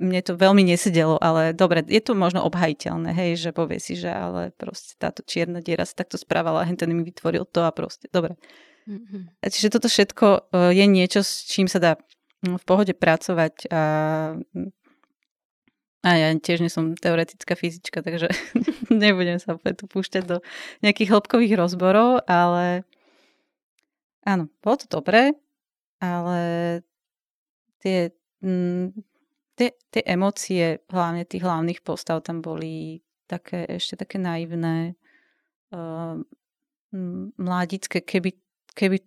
mne 0.01 0.21
to 0.25 0.33
veľmi 0.35 0.65
nesedelo, 0.65 1.21
ale 1.21 1.53
dobre, 1.53 1.85
je 1.85 2.01
to 2.01 2.17
možno 2.17 2.41
obhajiteľné, 2.49 3.13
hej, 3.13 3.37
že 3.37 3.51
povie 3.53 3.77
si, 3.77 3.95
že 3.95 4.09
ale 4.09 4.51
proste 4.57 4.97
táto 4.97 5.21
čierna 5.21 5.61
diera 5.61 5.85
sa 5.85 6.01
takto 6.01 6.17
správala, 6.17 6.65
hen 6.65 6.81
ten 6.81 6.89
mi 6.89 7.05
vytvoril 7.05 7.45
to 7.45 7.61
a 7.61 7.71
proste, 7.71 8.09
dobre. 8.09 8.41
Mm-hmm. 8.89 9.45
Čiže 9.45 9.69
toto 9.77 9.93
všetko 9.93 10.27
e, 10.27 10.41
je 10.73 10.85
niečo, 10.89 11.21
s 11.21 11.45
čím 11.45 11.69
sa 11.69 11.79
dá 11.79 11.93
mm, 12.41 12.57
v 12.59 12.65
pohode 12.65 12.97
pracovať 12.97 13.69
a, 13.69 13.83
a 16.01 16.11
ja 16.17 16.29
tiež 16.33 16.65
nie 16.65 16.73
som 16.73 16.97
teoretická 16.97 17.53
fyzička, 17.53 18.01
takže 18.01 18.33
nebudem 18.89 19.37
sa 19.37 19.61
tu 19.61 19.85
púšťať 19.85 20.25
do 20.25 20.37
nejakých 20.81 21.13
hĺbkových 21.13 21.61
rozborov, 21.61 22.25
ale 22.25 22.89
áno, 24.25 24.49
bolo 24.65 24.77
to 24.81 24.89
dobré, 24.89 25.37
ale 26.01 26.41
tie, 27.85 28.17
mm, 28.41 29.10
tie, 29.61 29.77
tie 29.93 30.03
emócie, 30.09 30.81
hlavne 30.89 31.29
tých 31.29 31.45
hlavných 31.45 31.85
postav 31.85 32.25
tam 32.25 32.41
boli 32.41 33.05
také, 33.29 33.69
ešte 33.69 34.01
také 34.01 34.17
naivné, 34.17 34.97
uh, 35.77 36.17
mládické, 37.37 38.01
keby, 38.01 38.41
keby 38.73 39.05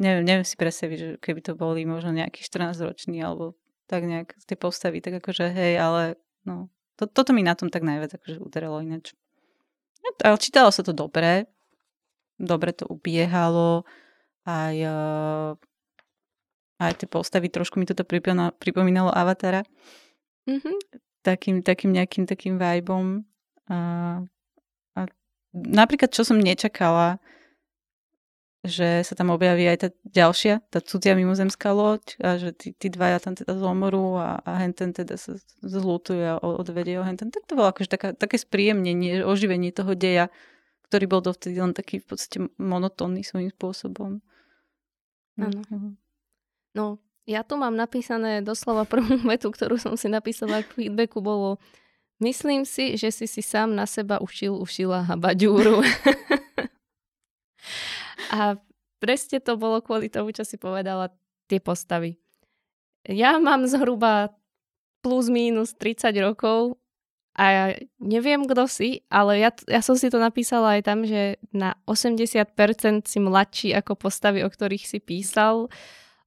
neviem, 0.00 0.24
neviem 0.24 0.46
si 0.48 0.56
predstaviť, 0.56 0.98
že 0.98 1.08
keby 1.20 1.40
to 1.44 1.52
boli 1.52 1.84
možno 1.84 2.16
nejakí 2.16 2.40
14 2.40 2.80
roční 2.80 3.20
alebo 3.20 3.54
tak 3.86 4.02
nejak 4.02 4.34
tie 4.48 4.58
postavy, 4.58 4.98
tak 5.04 5.22
akože 5.22 5.52
hej, 5.52 5.78
ale 5.78 6.02
no, 6.42 6.72
to, 6.98 7.06
toto 7.06 7.30
mi 7.30 7.46
na 7.46 7.54
tom 7.54 7.70
tak 7.70 7.86
najviac 7.86 8.18
akože 8.18 8.42
udarilo 8.42 8.82
ináč. 8.82 9.14
No, 10.02 10.10
ale 10.24 10.42
čítalo 10.42 10.74
sa 10.74 10.82
to 10.82 10.90
dobre, 10.90 11.46
dobre 12.40 12.74
to 12.74 12.88
ubiehalo, 12.90 13.86
aj 14.42 14.74
uh, 14.82 15.50
aj 16.76 17.04
tie 17.04 17.08
postavy, 17.08 17.48
trošku 17.48 17.80
mi 17.80 17.88
toto 17.88 18.04
pripomínalo, 18.04 18.52
pripomínalo 18.56 19.10
Avatara. 19.12 19.64
Mm-hmm. 20.44 20.76
Takým, 21.24 21.56
takým 21.64 21.90
nejakým 21.90 22.24
takým 22.28 22.54
vibom. 22.60 23.26
A, 23.66 23.78
a 24.94 25.00
napríklad, 25.52 26.12
čo 26.12 26.22
som 26.22 26.38
nečakala, 26.38 27.18
že 28.66 29.06
sa 29.06 29.14
tam 29.14 29.30
objaví 29.30 29.62
aj 29.66 29.78
tá 29.78 29.88
ďalšia, 30.04 30.58
tá 30.68 30.82
cudzia 30.82 31.14
mimozemská 31.14 31.70
loď 31.70 32.18
a 32.18 32.34
že 32.36 32.50
tí, 32.50 32.74
tí 32.74 32.90
dvaja 32.90 33.22
tam 33.22 33.38
teda 33.38 33.54
zomorú 33.54 34.18
a, 34.18 34.42
a 34.42 34.58
henten 34.58 34.90
teda 34.90 35.14
sa 35.14 35.38
zlutuje 35.62 36.26
a 36.26 36.42
odvedie 36.42 36.98
ho 36.98 37.06
henten. 37.06 37.30
Tak 37.30 37.46
to 37.46 37.54
bolo 37.54 37.70
akože 37.70 37.90
taká, 37.90 38.08
také 38.12 38.36
spríjemnenie, 38.42 39.22
oživenie 39.22 39.70
toho 39.70 39.94
deja, 39.94 40.34
ktorý 40.90 41.04
bol 41.06 41.22
dovtedy 41.22 41.58
len 41.62 41.74
taký 41.74 42.02
v 42.02 42.06
podstate 42.10 42.38
monotónny 42.58 43.22
svojím 43.22 43.54
spôsobom. 43.54 44.18
Áno. 45.38 45.62
Mm-hmm. 45.62 46.05
No, 46.76 47.00
ja 47.24 47.40
tu 47.40 47.56
mám 47.56 47.72
napísané 47.72 48.44
doslova 48.44 48.84
prvú 48.84 49.16
vetu, 49.32 49.48
ktorú 49.48 49.80
som 49.80 49.96
si 49.96 50.12
napísala 50.12 50.60
k 50.60 50.76
feedbacku, 50.76 51.24
bolo 51.24 51.56
Myslím 52.16 52.64
si, 52.64 52.96
že 52.96 53.12
si 53.12 53.28
si 53.28 53.44
sám 53.44 53.76
na 53.76 53.84
seba 53.84 54.16
ušil, 54.24 54.56
ušila 54.56 55.04
habaďúru. 55.04 55.84
a 58.32 58.56
presne 58.96 59.36
to 59.36 59.60
bolo 59.60 59.84
kvôli 59.84 60.08
tomu, 60.08 60.32
čo 60.32 60.40
si 60.40 60.56
povedala, 60.56 61.12
tie 61.44 61.60
postavy. 61.60 62.16
Ja 63.04 63.36
mám 63.36 63.68
zhruba 63.68 64.32
plus 65.04 65.28
minus 65.28 65.76
30 65.76 66.16
rokov 66.24 66.80
a 67.36 67.44
ja 67.52 67.64
neviem, 68.00 68.48
kto 68.48 68.64
si, 68.64 69.04
ale 69.12 69.44
ja, 69.44 69.52
ja 69.68 69.84
som 69.84 69.92
si 69.92 70.08
to 70.08 70.16
napísala 70.16 70.80
aj 70.80 70.88
tam, 70.88 71.04
že 71.04 71.36
na 71.52 71.76
80% 71.84 72.48
si 73.04 73.18
mladší 73.20 73.76
ako 73.76 73.92
postavy, 73.92 74.40
o 74.40 74.48
ktorých 74.48 74.88
si 74.88 75.04
písal. 75.04 75.68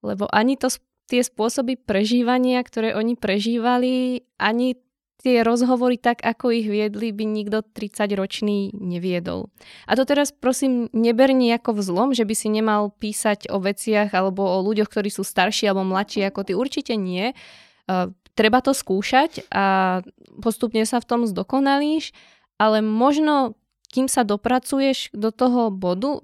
Lebo 0.05 0.27
ani 0.31 0.55
to, 0.55 0.69
tie 1.09 1.25
spôsoby 1.25 1.75
prežívania, 1.75 2.61
ktoré 2.61 2.93
oni 2.93 3.17
prežívali, 3.17 4.23
ani 4.37 4.77
tie 5.19 5.43
rozhovory 5.43 5.99
tak, 5.99 6.23
ako 6.23 6.55
ich 6.55 6.67
viedli, 6.71 7.11
by 7.11 7.27
nikto 7.27 7.59
30-ročný 7.59 8.71
neviedol. 8.71 9.51
A 9.83 9.99
to 9.99 10.07
teraz 10.07 10.31
prosím 10.31 10.87
neber 10.95 11.35
nejako 11.35 11.75
vzlom, 11.75 12.15
že 12.15 12.23
by 12.23 12.35
si 12.37 12.47
nemal 12.47 12.95
písať 12.95 13.51
o 13.51 13.59
veciach 13.59 14.15
alebo 14.15 14.47
o 14.47 14.63
ľuďoch, 14.63 14.87
ktorí 14.87 15.11
sú 15.11 15.27
starší 15.27 15.67
alebo 15.67 15.83
mladší 15.83 16.23
ako 16.23 16.47
ty. 16.47 16.51
Určite 16.55 16.95
nie. 16.95 17.35
Uh, 17.83 18.15
treba 18.31 18.63
to 18.63 18.71
skúšať 18.71 19.51
a 19.51 19.99
postupne 20.39 20.87
sa 20.87 21.03
v 21.03 21.09
tom 21.11 21.21
zdokonalíš, 21.27 22.15
ale 22.55 22.79
možno 22.79 23.59
kým 23.89 24.07
sa 24.07 24.23
dopracuješ 24.23 25.11
do 25.11 25.33
toho 25.33 25.73
bodu, 25.73 26.21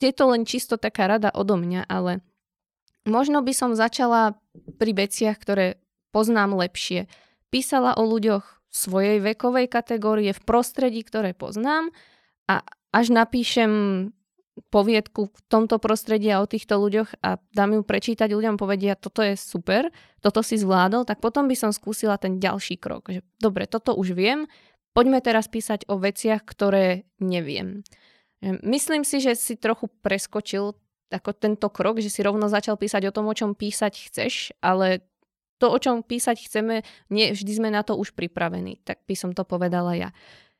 je 0.00 0.10
to 0.10 0.24
len 0.32 0.48
čisto 0.48 0.80
taká 0.80 1.06
rada 1.06 1.30
odo 1.30 1.60
mňa, 1.60 1.86
ale 1.86 2.24
Možno 3.06 3.40
by 3.40 3.52
som 3.54 3.78
začala 3.78 4.34
pri 4.76 4.92
veciach, 4.92 5.38
ktoré 5.38 5.78
poznám 6.10 6.58
lepšie. 6.58 7.06
Písala 7.54 7.94
o 7.94 8.02
ľuďoch 8.02 8.42
svojej 8.68 9.22
vekovej 9.22 9.70
kategórie 9.70 10.34
v 10.34 10.44
prostredí, 10.44 11.06
ktoré 11.06 11.32
poznám 11.32 11.94
a 12.50 12.66
až 12.92 13.14
napíšem 13.14 13.70
poviedku 14.72 15.28
v 15.28 15.40
tomto 15.52 15.76
prostredí 15.76 16.32
a 16.32 16.40
o 16.40 16.48
týchto 16.48 16.80
ľuďoch 16.80 17.20
a 17.20 17.36
dám 17.52 17.76
ju 17.76 17.82
prečítať 17.84 18.32
ľuďom, 18.32 18.56
povedia, 18.56 18.96
toto 18.96 19.20
je 19.20 19.36
super, 19.36 19.92
toto 20.24 20.40
si 20.40 20.56
zvládol, 20.56 21.04
tak 21.04 21.20
potom 21.20 21.44
by 21.44 21.56
som 21.56 21.70
skúsila 21.76 22.16
ten 22.16 22.40
ďalší 22.40 22.80
krok. 22.80 23.12
Že, 23.12 23.20
dobre, 23.36 23.68
toto 23.68 23.92
už 23.92 24.16
viem, 24.16 24.48
poďme 24.96 25.20
teraz 25.20 25.46
písať 25.52 25.84
o 25.92 26.00
veciach, 26.00 26.40
ktoré 26.40 27.04
neviem. 27.20 27.84
Myslím 28.64 29.04
si, 29.04 29.20
že 29.20 29.36
si 29.36 29.60
trochu 29.60 29.92
preskočil 30.00 30.76
ako 31.10 31.30
tento 31.36 31.68
krok, 31.70 32.02
že 32.02 32.10
si 32.10 32.20
rovno 32.22 32.50
začal 32.50 32.74
písať 32.74 33.10
o 33.10 33.14
tom, 33.14 33.30
o 33.30 33.34
čom 33.34 33.54
písať 33.54 34.10
chceš, 34.10 34.50
ale 34.58 35.06
to, 35.56 35.72
o 35.72 35.78
čom 35.80 36.04
písať 36.04 36.48
chceme, 36.48 36.84
nie 37.08 37.32
vždy 37.32 37.52
sme 37.56 37.68
na 37.72 37.80
to 37.80 37.96
už 37.96 38.12
pripravení. 38.12 38.82
Tak 38.84 39.06
by 39.08 39.14
som 39.16 39.30
to 39.32 39.46
povedala 39.46 39.96
ja. 39.96 40.10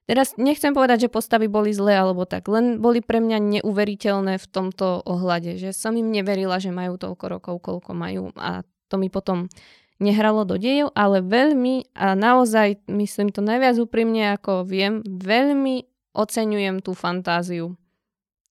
Teraz 0.06 0.38
nechcem 0.38 0.70
povedať, 0.70 1.06
že 1.06 1.14
postavy 1.14 1.50
boli 1.50 1.74
zlé 1.74 1.98
alebo 1.98 2.22
tak, 2.30 2.46
len 2.46 2.78
boli 2.78 3.02
pre 3.02 3.18
mňa 3.18 3.58
neuveriteľné 3.58 4.38
v 4.38 4.46
tomto 4.46 5.02
ohľade, 5.02 5.58
že 5.58 5.74
som 5.74 5.98
im 5.98 6.14
neverila, 6.14 6.62
že 6.62 6.70
majú 6.70 6.94
toľko 6.94 7.24
rokov, 7.26 7.54
koľko 7.58 7.90
majú 7.90 8.30
a 8.38 8.62
to 8.86 9.02
mi 9.02 9.10
potom 9.10 9.50
nehralo 9.98 10.46
do 10.46 10.62
dejov, 10.62 10.94
ale 10.94 11.26
veľmi 11.26 11.90
a 11.98 12.14
naozaj 12.14 12.86
myslím 12.86 13.34
to 13.34 13.42
najviac 13.42 13.82
úprimne, 13.82 14.38
ako 14.38 14.62
viem, 14.62 15.02
veľmi 15.02 15.90
oceňujem 16.14 16.86
tú 16.86 16.94
fantáziu 16.94 17.74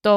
to, 0.06 0.16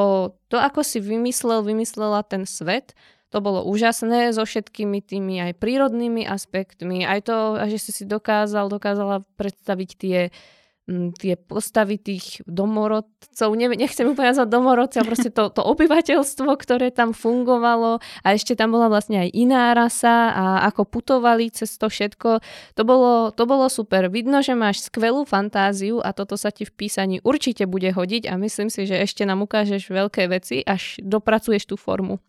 to 0.53 0.61
ako 0.61 0.85
si 0.85 1.01
vymyslel, 1.01 1.65
vymyslela 1.65 2.21
ten 2.21 2.45
svet, 2.45 2.93
to 3.33 3.41
bolo 3.41 3.65
úžasné 3.65 4.37
so 4.37 4.45
všetkými 4.45 5.01
tými 5.01 5.41
aj 5.41 5.57
prírodnými 5.57 6.29
aspektmi, 6.29 7.09
aj 7.09 7.25
to, 7.25 7.37
že 7.73 7.79
si 7.81 7.91
si 7.93 8.05
dokázal, 8.05 8.69
dokázala 8.69 9.25
predstaviť 9.41 9.91
tie 9.97 10.19
tie 11.21 11.37
postavy 11.37 12.01
tých 12.01 12.41
domorodcov, 12.49 13.53
ne, 13.53 13.69
nechcem 13.77 14.09
úplne 14.09 14.33
nazvať 14.33 14.49
domorodcov, 14.49 15.03
proste 15.05 15.29
to, 15.29 15.53
to 15.53 15.61
obyvateľstvo, 15.61 16.49
ktoré 16.57 16.89
tam 16.89 17.13
fungovalo 17.13 18.01
a 18.25 18.29
ešte 18.33 18.57
tam 18.57 18.73
bola 18.73 18.89
vlastne 18.89 19.29
aj 19.29 19.29
iná 19.37 19.77
rasa 19.77 20.33
a 20.33 20.45
ako 20.73 20.89
putovali 20.89 21.53
cez 21.53 21.77
to 21.77 21.93
všetko. 21.93 22.41
To 22.75 22.83
bolo, 22.89 23.29
to 23.37 23.45
bolo 23.45 23.69
super. 23.69 24.09
Vidno, 24.09 24.41
že 24.41 24.57
máš 24.57 24.89
skvelú 24.89 25.29
fantáziu 25.29 26.01
a 26.01 26.17
toto 26.17 26.41
sa 26.41 26.49
ti 26.49 26.65
v 26.65 26.73
písaní 26.73 27.21
určite 27.21 27.69
bude 27.69 27.93
hodiť 27.93 28.33
a 28.33 28.41
myslím 28.41 28.73
si, 28.73 28.89
že 28.89 28.97
ešte 28.97 29.29
nám 29.29 29.45
ukážeš 29.45 29.93
veľké 29.93 30.33
veci, 30.33 30.65
až 30.65 30.97
dopracuješ 31.05 31.69
tú 31.69 31.77
formu. 31.77 32.25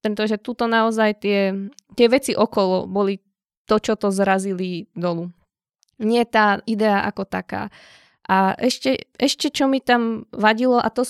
Pretože 0.00 0.40
tuto 0.40 0.64
naozaj 0.64 1.20
tie, 1.20 1.52
tie 1.92 2.06
veci 2.08 2.32
okolo 2.32 2.88
boli 2.88 3.20
to, 3.68 3.76
čo 3.76 4.00
to 4.00 4.08
zrazili 4.08 4.88
dolu. 4.96 5.28
Nie 5.98 6.24
tá 6.26 6.62
idea 6.64 7.02
ako 7.06 7.26
taká. 7.26 7.74
A 8.28 8.54
ešte, 8.60 9.08
ešte 9.16 9.48
čo 9.48 9.66
mi 9.66 9.80
tam 9.80 10.28
vadilo, 10.30 10.76
a 10.78 10.88
to, 10.92 11.02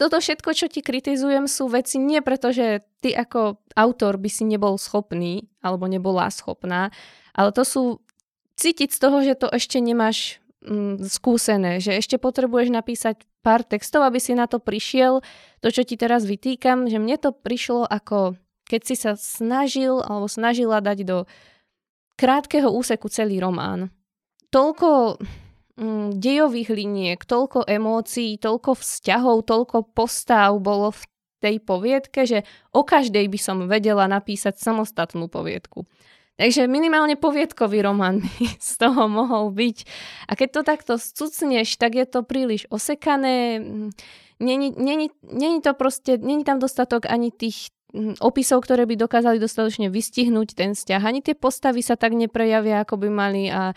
toto 0.00 0.18
všetko, 0.18 0.50
čo 0.56 0.66
ti 0.72 0.80
kritizujem, 0.80 1.46
sú 1.46 1.68
veci 1.68 2.00
nie 2.00 2.24
preto, 2.24 2.50
že 2.50 2.84
ty 3.04 3.12
ako 3.12 3.60
autor 3.76 4.16
by 4.16 4.30
si 4.32 4.48
nebol 4.48 4.80
schopný 4.80 5.46
alebo 5.60 5.84
nebola 5.84 6.32
schopná, 6.32 6.88
ale 7.36 7.52
to 7.52 7.62
sú 7.62 7.82
cítiť 8.56 8.88
z 8.88 8.98
toho, 8.98 9.20
že 9.20 9.36
to 9.36 9.52
ešte 9.52 9.76
nemáš 9.84 10.40
mm, 10.64 11.04
skúsené, 11.04 11.78
že 11.78 11.92
ešte 11.92 12.16
potrebuješ 12.16 12.72
napísať 12.72 13.20
pár 13.44 13.60
textov, 13.60 14.08
aby 14.08 14.16
si 14.16 14.32
na 14.32 14.48
to 14.48 14.56
prišiel. 14.56 15.20
To, 15.60 15.68
čo 15.68 15.84
ti 15.84 16.00
teraz 16.00 16.24
vytýkam, 16.24 16.88
že 16.88 16.96
mne 16.96 17.20
to 17.20 17.36
prišlo 17.36 17.84
ako 17.84 18.40
keď 18.66 18.80
si 18.82 18.94
sa 18.98 19.14
snažil 19.14 20.02
alebo 20.02 20.26
snažila 20.26 20.82
dať 20.82 21.06
do 21.06 21.18
krátkeho 22.18 22.68
úseku 22.68 23.06
celý 23.06 23.38
román. 23.38 23.94
Toľko 24.50 25.18
mm, 25.76 26.08
dejových 26.16 26.70
liniek, 26.72 27.20
toľko 27.22 27.66
emócií, 27.66 28.40
toľko 28.40 28.78
vzťahov, 28.78 29.46
toľko 29.46 29.92
postav 29.92 30.56
bolo 30.58 30.94
v 30.94 31.02
tej 31.40 31.56
poviedke, 31.60 32.24
že 32.24 32.42
o 32.72 32.82
každej 32.82 33.28
by 33.28 33.38
som 33.38 33.68
vedela 33.68 34.08
napísať 34.08 34.56
samostatnú 34.56 35.28
poviedku. 35.28 35.84
Takže 36.36 36.68
minimálne 36.68 37.16
poviedkový 37.16 37.80
román 37.80 38.20
by 38.20 38.44
z 38.60 38.72
toho 38.76 39.08
mohol 39.08 39.52
byť. 39.52 39.78
A 40.28 40.32
keď 40.36 40.48
to 40.52 40.60
takto 40.64 40.92
scucneš, 41.00 41.80
tak 41.80 41.96
je 41.96 42.04
to 42.04 42.20
príliš 42.24 42.68
osekané. 42.68 43.60
Není, 44.36 45.56
to 45.64 45.72
proste, 45.72 46.20
není 46.20 46.44
tam 46.44 46.60
dostatok 46.60 47.08
ani 47.08 47.32
tých 47.32 47.72
opisov, 48.20 48.68
ktoré 48.68 48.84
by 48.84 49.00
dokázali 49.00 49.40
dostatočne 49.40 49.88
vystihnúť 49.88 50.52
ten 50.52 50.76
vzťah. 50.76 51.00
Ani 51.00 51.24
tie 51.24 51.32
postavy 51.32 51.80
sa 51.80 51.96
tak 51.96 52.12
neprejavia, 52.12 52.84
ako 52.84 53.00
by 53.00 53.08
mali 53.08 53.48
a 53.48 53.72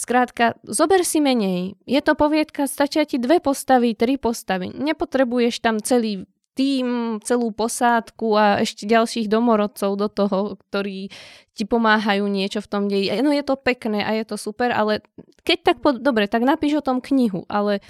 Skrátka, 0.00 0.56
zober 0.64 1.04
si 1.04 1.20
menej. 1.20 1.76
Je 1.84 2.00
to 2.00 2.16
poviedka, 2.16 2.64
stačia 2.64 3.04
ti 3.04 3.20
dve 3.20 3.36
postavy, 3.36 3.92
tri 3.92 4.16
postavy. 4.16 4.72
Nepotrebuješ 4.72 5.60
tam 5.60 5.76
celý 5.76 6.24
tým, 6.56 7.20
celú 7.20 7.52
posádku 7.52 8.32
a 8.32 8.64
ešte 8.64 8.88
ďalších 8.88 9.28
domorodcov 9.28 10.00
do 10.00 10.08
toho, 10.08 10.56
ktorí 10.56 11.12
ti 11.52 11.64
pomáhajú 11.68 12.24
niečo 12.32 12.64
v 12.64 12.70
tom 12.72 12.88
deji. 12.88 13.12
No 13.20 13.28
je 13.28 13.44
to 13.44 13.60
pekné 13.60 14.00
a 14.00 14.16
je 14.16 14.24
to 14.24 14.40
super, 14.40 14.72
ale 14.72 15.04
keď 15.44 15.58
tak, 15.68 15.76
po, 15.84 15.92
dobre, 15.92 16.32
tak 16.32 16.48
napíš 16.48 16.80
o 16.80 16.86
tom 16.86 17.04
knihu, 17.04 17.44
ale 17.52 17.84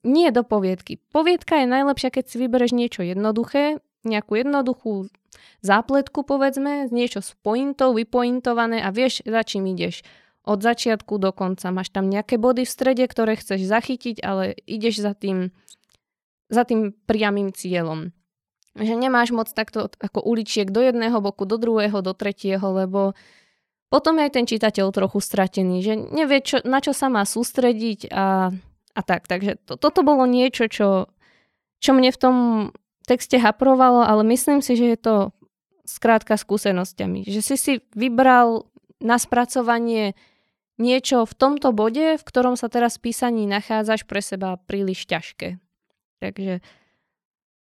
nie 0.00 0.32
do 0.32 0.40
poviedky. 0.40 0.96
Poviedka 1.12 1.60
je 1.60 1.68
najlepšia, 1.68 2.08
keď 2.08 2.24
si 2.24 2.40
vybereš 2.40 2.72
niečo 2.72 3.04
jednoduché, 3.04 3.84
nejakú 4.08 4.40
jednoduchú 4.40 5.12
zápletku, 5.60 6.24
povedzme, 6.24 6.88
niečo 6.88 7.20
s 7.20 7.36
pointou, 7.44 7.92
vypointované 7.92 8.80
a 8.80 8.88
vieš, 8.88 9.20
za 9.28 9.44
čím 9.44 9.68
ideš. 9.76 10.00
Od 10.48 10.58
začiatku 10.60 11.20
do 11.20 11.30
konca. 11.36 11.68
Máš 11.68 11.92
tam 11.92 12.08
nejaké 12.08 12.40
body 12.40 12.64
v 12.64 12.72
strede, 12.72 13.04
ktoré 13.04 13.36
chceš 13.36 13.68
zachytiť, 13.68 14.24
ale 14.24 14.56
ideš 14.64 15.04
za 15.04 15.12
tým, 15.12 15.52
za 16.48 16.64
tým 16.64 16.96
priamým 17.04 17.52
cieľom. 17.52 18.16
Že 18.78 18.94
nemáš 18.96 19.34
moc 19.34 19.52
takto 19.52 19.92
ako 20.00 20.24
uličiek 20.24 20.70
do 20.72 20.80
jedného 20.80 21.20
boku, 21.20 21.44
do 21.44 21.60
druhého, 21.60 22.00
do 22.00 22.16
tretieho, 22.16 22.62
lebo 22.62 23.12
potom 23.90 24.22
je 24.22 24.30
aj 24.30 24.32
ten 24.32 24.46
čitateľ 24.46 24.94
trochu 24.94 25.18
stratený, 25.18 25.82
že 25.82 25.98
nevie, 25.98 26.38
čo, 26.40 26.62
na 26.62 26.78
čo 26.78 26.94
sa 26.94 27.10
má 27.10 27.26
sústrediť 27.26 28.06
a, 28.14 28.54
a 28.94 29.00
tak. 29.02 29.26
Takže 29.26 29.58
to, 29.66 29.74
toto 29.74 30.06
bolo 30.06 30.30
niečo, 30.30 30.70
čo, 30.70 31.10
čo 31.82 31.90
mne 31.90 32.14
v 32.14 32.20
tom 32.22 32.36
texte 33.10 33.34
haprovalo, 33.42 34.06
ale 34.06 34.22
myslím 34.30 34.62
si, 34.62 34.78
že 34.78 34.94
je 34.94 34.98
to 35.02 35.14
skrátka 35.82 36.38
skúsenosťami. 36.38 37.26
Že 37.26 37.40
si 37.42 37.56
si 37.58 37.72
vybral 37.98 38.70
na 39.00 39.16
spracovanie 39.16 40.12
niečo 40.80 41.28
v 41.28 41.36
tomto 41.36 41.76
bode, 41.76 42.16
v 42.16 42.24
ktorom 42.24 42.56
sa 42.56 42.72
teraz 42.72 42.96
písaní 42.96 43.44
nachádzaš 43.44 44.08
pre 44.08 44.24
seba 44.24 44.56
príliš 44.56 45.04
ťažké. 45.04 45.60
Takže, 46.20 46.64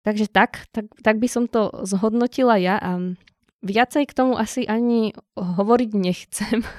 takže 0.06 0.26
tak, 0.30 0.70
tak, 0.70 0.86
tak 1.02 1.18
by 1.18 1.28
som 1.30 1.50
to 1.50 1.74
zhodnotila 1.86 2.58
ja 2.62 2.78
a 2.78 3.18
viacej 3.66 4.06
k 4.10 4.16
tomu 4.16 4.38
asi 4.38 4.70
ani 4.70 5.18
hovoriť 5.38 5.92
nechcem. 5.98 6.62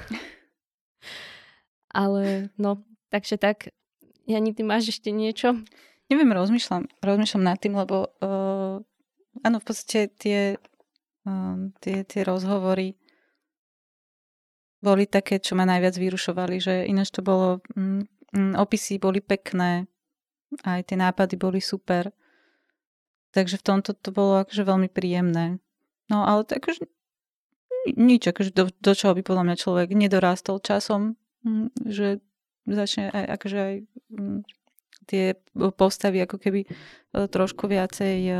Ale 1.91 2.55
no, 2.55 2.87
takže 3.11 3.39
tak. 3.39 3.75
Jani, 4.31 4.55
ty 4.55 4.63
máš 4.63 4.95
ešte 4.95 5.11
niečo? 5.11 5.59
Neviem, 6.07 6.31
rozmýšľam, 6.31 6.87
rozmýšľam 7.03 7.43
nad 7.43 7.59
tým, 7.59 7.75
lebo 7.75 8.15
uh, 8.23 8.79
áno, 9.43 9.57
v 9.59 9.67
podstate 9.67 10.07
tie, 10.15 10.41
uh, 11.27 11.59
tie, 11.83 12.07
tie 12.07 12.23
rozhovory 12.23 12.95
boli 14.81 15.05
také, 15.05 15.39
čo 15.41 15.57
ma 15.57 15.69
najviac 15.69 15.97
vyrušovali, 15.97 16.57
že 16.61 16.89
ináč 16.89 17.13
to 17.13 17.21
bolo, 17.21 17.61
mm, 17.77 18.05
mm, 18.33 18.53
opisy 18.57 18.97
boli 18.97 19.21
pekné, 19.21 19.85
aj 20.65 20.91
tie 20.91 20.97
nápady 20.97 21.37
boli 21.37 21.61
super. 21.61 22.11
Takže 23.31 23.63
v 23.63 23.67
tomto 23.67 23.95
to 23.95 24.11
bolo 24.11 24.43
akože 24.43 24.67
veľmi 24.67 24.89
príjemné. 24.91 25.63
No 26.11 26.27
ale 26.27 26.43
tak 26.43 26.67
akože 26.67 26.91
nič, 27.95 28.27
akože 28.27 28.51
do, 28.51 28.69
do 28.69 28.93
čoho 28.93 29.15
by 29.15 29.23
podľa 29.23 29.45
mňa 29.47 29.57
človek 29.57 29.89
nedorástol 29.95 30.59
časom, 30.59 31.15
mm, 31.47 31.71
že 31.87 32.19
začne 32.67 33.09
aj, 33.15 33.25
akože 33.41 33.59
aj 33.59 33.75
mm, 34.11 34.39
tie 35.07 35.25
postavy 35.55 36.23
ako 36.23 36.37
keby 36.39 36.61
e, 36.67 36.69
trošku 37.31 37.67
viacej 37.71 38.17
e, 38.27 38.35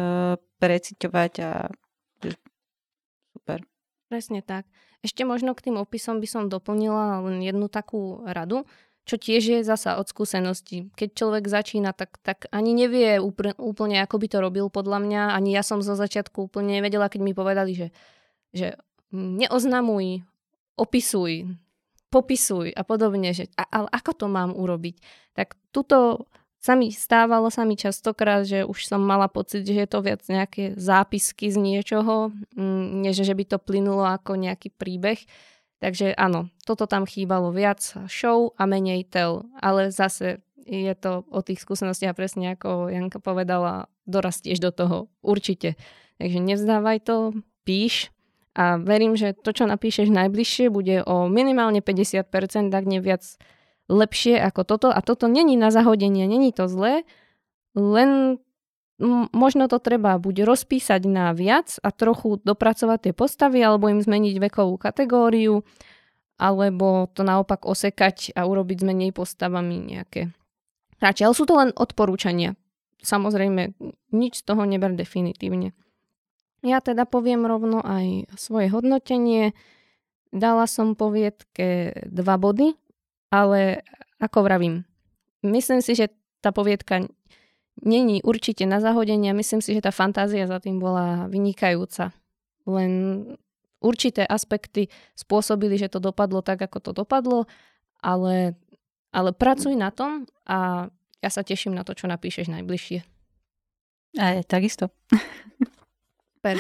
preciťovať 0.61 1.33
a 1.47 1.51
super. 3.35 3.65
Presne 4.11 4.43
tak. 4.43 4.67
Ešte 5.01 5.25
možno 5.25 5.57
k 5.57 5.71
tým 5.71 5.77
opisom 5.81 6.21
by 6.21 6.29
som 6.29 6.53
doplnila 6.53 7.25
len 7.25 7.41
jednu 7.41 7.73
takú 7.73 8.21
radu, 8.29 8.69
čo 9.09 9.17
tiež 9.17 9.43
je 9.43 9.59
zasa 9.65 9.97
od 9.97 10.07
skúsenosti. 10.07 10.93
Keď 10.95 11.09
človek 11.17 11.45
začína, 11.49 11.97
tak, 11.97 12.21
tak 12.21 12.47
ani 12.53 12.77
nevie 12.77 13.17
úplne, 13.59 13.97
ako 14.05 14.17
by 14.21 14.27
to 14.29 14.39
robil 14.39 14.69
podľa 14.69 14.99
mňa. 15.03 15.23
Ani 15.35 15.57
ja 15.57 15.65
som 15.65 15.81
zo 15.81 15.97
začiatku 15.97 16.53
úplne 16.53 16.79
nevedela, 16.79 17.09
keď 17.09 17.21
mi 17.25 17.33
povedali, 17.33 17.73
že, 17.75 17.89
že 18.53 18.77
neoznamuj, 19.11 20.23
opisuj, 20.77 21.49
popisuj 22.13 22.77
a 22.77 22.83
podobne, 22.85 23.33
že 23.33 23.49
a, 23.57 23.65
ale 23.67 23.89
ako 23.91 24.13
to 24.15 24.27
mám 24.29 24.53
urobiť? 24.53 24.97
Tak 25.35 25.57
tuto 25.73 26.29
sa 26.61 26.77
stávalo 26.77 27.49
sa 27.49 27.65
mi 27.65 27.73
častokrát, 27.73 28.45
že 28.45 28.69
už 28.69 28.85
som 28.85 29.01
mala 29.01 29.33
pocit, 29.33 29.65
že 29.65 29.81
je 29.81 29.89
to 29.89 30.05
viac 30.05 30.21
nejaké 30.29 30.77
zápisky 30.77 31.49
z 31.49 31.57
niečoho, 31.57 32.37
mm, 32.53 33.01
než 33.01 33.25
že 33.25 33.33
by 33.33 33.45
to 33.49 33.57
plynulo 33.57 34.05
ako 34.05 34.37
nejaký 34.37 34.69
príbeh. 34.69 35.25
Takže 35.81 36.13
áno, 36.21 36.53
toto 36.69 36.85
tam 36.85 37.09
chýbalo 37.09 37.49
viac 37.57 37.81
show 38.13 38.53
a 38.61 38.69
menej 38.69 39.09
tell, 39.09 39.49
ale 39.65 39.89
zase 39.89 40.45
je 40.69 40.93
to 40.93 41.25
o 41.33 41.41
tých 41.41 41.65
skúsenostiach 41.65 42.13
presne 42.13 42.53
ako 42.53 42.93
Janka 42.93 43.17
povedala, 43.19 43.89
dorastieš 44.05 44.61
do 44.61 44.71
toho, 44.71 44.97
určite. 45.25 45.81
Takže 46.21 46.39
nevzdávaj 46.45 46.99
to, 47.09 47.17
píš 47.65 48.13
a 48.53 48.77
verím, 48.77 49.17
že 49.17 49.33
to, 49.33 49.57
čo 49.57 49.65
napíšeš 49.65 50.13
najbližšie, 50.13 50.69
bude 50.69 51.01
o 51.09 51.31
minimálne 51.33 51.81
50%, 51.81 52.69
ak 52.69 52.85
nie 52.85 53.01
viac 53.01 53.25
lepšie 53.91 54.39
ako 54.39 54.63
toto 54.63 54.89
a 54.95 55.03
toto 55.03 55.27
není 55.27 55.59
na 55.59 55.75
zahodenie, 55.75 56.31
není 56.31 56.55
to 56.55 56.71
zlé, 56.71 57.03
len 57.75 58.39
možno 59.33 59.67
to 59.67 59.81
treba 59.81 60.21
buď 60.21 60.45
rozpísať 60.47 61.03
na 61.09 61.33
viac 61.35 61.81
a 61.83 61.91
trochu 61.91 62.39
dopracovať 62.45 63.11
tie 63.11 63.13
postavy, 63.17 63.59
alebo 63.65 63.89
im 63.91 63.99
zmeniť 63.99 64.37
vekovú 64.39 64.77
kategóriu, 64.79 65.65
alebo 66.37 67.09
to 67.11 67.25
naopak 67.25 67.65
osekať 67.65 68.37
a 68.37 68.45
urobiť 68.45 68.77
s 68.81 68.87
menej 68.87 69.11
postavami 69.17 69.77
nejaké 69.97 70.31
hráči. 71.01 71.25
Ale 71.25 71.35
sú 71.35 71.49
to 71.49 71.57
len 71.57 71.73
odporúčania. 71.75 72.55
Samozrejme, 73.01 73.73
nič 74.13 74.45
z 74.45 74.45
toho 74.45 74.69
neber 74.69 74.93
definitívne. 74.93 75.73
Ja 76.61 76.85
teda 76.85 77.09
poviem 77.09 77.49
rovno 77.49 77.81
aj 77.81 78.37
svoje 78.37 78.69
hodnotenie. 78.69 79.57
Dala 80.29 80.69
som 80.69 80.93
poviedke 80.93 81.97
dva 82.05 82.37
body, 82.37 82.77
ale 83.31 83.87
ako 84.21 84.45
vravím, 84.45 84.85
myslím 85.47 85.81
si, 85.81 85.97
že 85.97 86.13
tá 86.45 86.53
poviedka 86.53 87.07
není 87.81 88.21
určite 88.21 88.69
na 88.69 88.83
zahodenie 88.83 89.33
a 89.33 89.39
myslím 89.39 89.65
si, 89.65 89.73
že 89.73 89.81
tá 89.81 89.95
fantázia 89.95 90.45
za 90.45 90.61
tým 90.61 90.77
bola 90.77 91.31
vynikajúca. 91.33 92.13
Len 92.69 93.25
určité 93.81 94.29
aspekty 94.29 94.93
spôsobili, 95.17 95.81
že 95.81 95.89
to 95.89 96.03
dopadlo 96.03 96.45
tak, 96.45 96.61
ako 96.61 96.79
to 96.85 96.93
dopadlo, 96.93 97.49
ale, 98.05 98.53
ale 99.15 99.31
pracuj 99.33 99.73
na 99.73 99.89
tom 99.89 100.29
a 100.45 100.91
ja 101.21 101.31
sa 101.33 101.45
teším 101.45 101.73
na 101.73 101.85
to, 101.85 101.97
čo 101.97 102.09
napíšeš 102.09 102.53
najbližšie. 102.53 103.01
Aj, 104.21 104.43
takisto. 104.45 104.93
Super. 106.37 106.57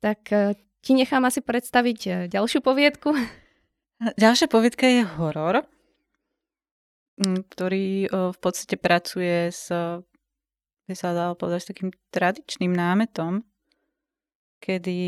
Tak 0.00 0.20
eh, 0.32 0.56
ti 0.80 0.92
nechám 0.96 1.24
asi 1.24 1.44
predstaviť 1.44 2.00
eh, 2.08 2.14
ďalšiu 2.32 2.60
poviedku. 2.64 3.12
Ďalšia 3.98 4.48
poviedka 4.48 4.88
je 4.88 5.02
horor 5.16 5.68
ktorý 7.18 8.06
v 8.08 8.38
podstate 8.38 8.78
pracuje 8.78 9.50
s, 9.50 9.68
by 10.86 10.94
sa 10.94 11.10
dalo 11.10 11.34
povedať, 11.34 11.60
s 11.66 11.70
takým 11.74 11.90
tradičným 12.14 12.70
námetom, 12.70 13.42
kedy, 14.62 15.02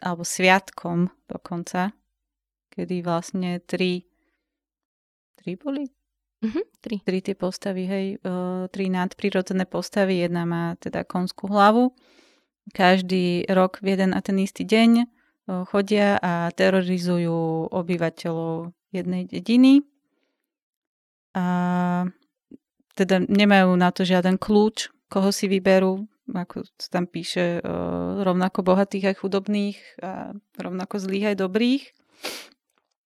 alebo 0.00 0.22
sviatkom 0.22 1.10
dokonca, 1.26 1.90
kedy 2.70 3.02
vlastne 3.02 3.58
tri, 3.66 4.06
tri 5.34 5.58
boli? 5.58 5.90
Mhm, 6.40 6.62
tri. 6.80 6.96
Tri 7.04 7.18
tie 7.20 7.36
postavy, 7.36 7.84
hej. 7.84 8.06
Uh, 8.24 8.64
tri 8.72 8.88
nadprirodzené 8.88 9.68
postavy. 9.68 10.24
Jedna 10.24 10.48
má 10.48 10.72
teda 10.80 11.04
konskú 11.04 11.52
hlavu. 11.52 11.92
Každý 12.72 13.44
rok 13.52 13.84
v 13.84 13.92
jeden 13.92 14.16
a 14.16 14.24
ten 14.24 14.40
istý 14.40 14.64
deň 14.64 15.04
chodia 15.66 16.16
a 16.22 16.48
terorizujú 16.54 17.66
obyvateľov 17.74 18.70
jednej 18.94 19.26
dediny. 19.26 19.82
A 21.34 21.44
teda 22.98 23.22
nemajú 23.22 23.72
na 23.78 23.94
to 23.94 24.02
žiaden 24.02 24.36
kľúč, 24.36 24.90
koho 25.10 25.30
si 25.30 25.46
vyberú, 25.46 26.06
ako 26.30 26.62
tam 26.90 27.10
píše, 27.10 27.58
uh, 27.62 28.22
rovnako 28.22 28.62
bohatých 28.62 29.14
aj 29.14 29.16
chudobných 29.18 29.78
a 30.02 30.34
rovnako 30.58 31.02
zlých 31.02 31.34
aj 31.34 31.36
dobrých. 31.38 31.84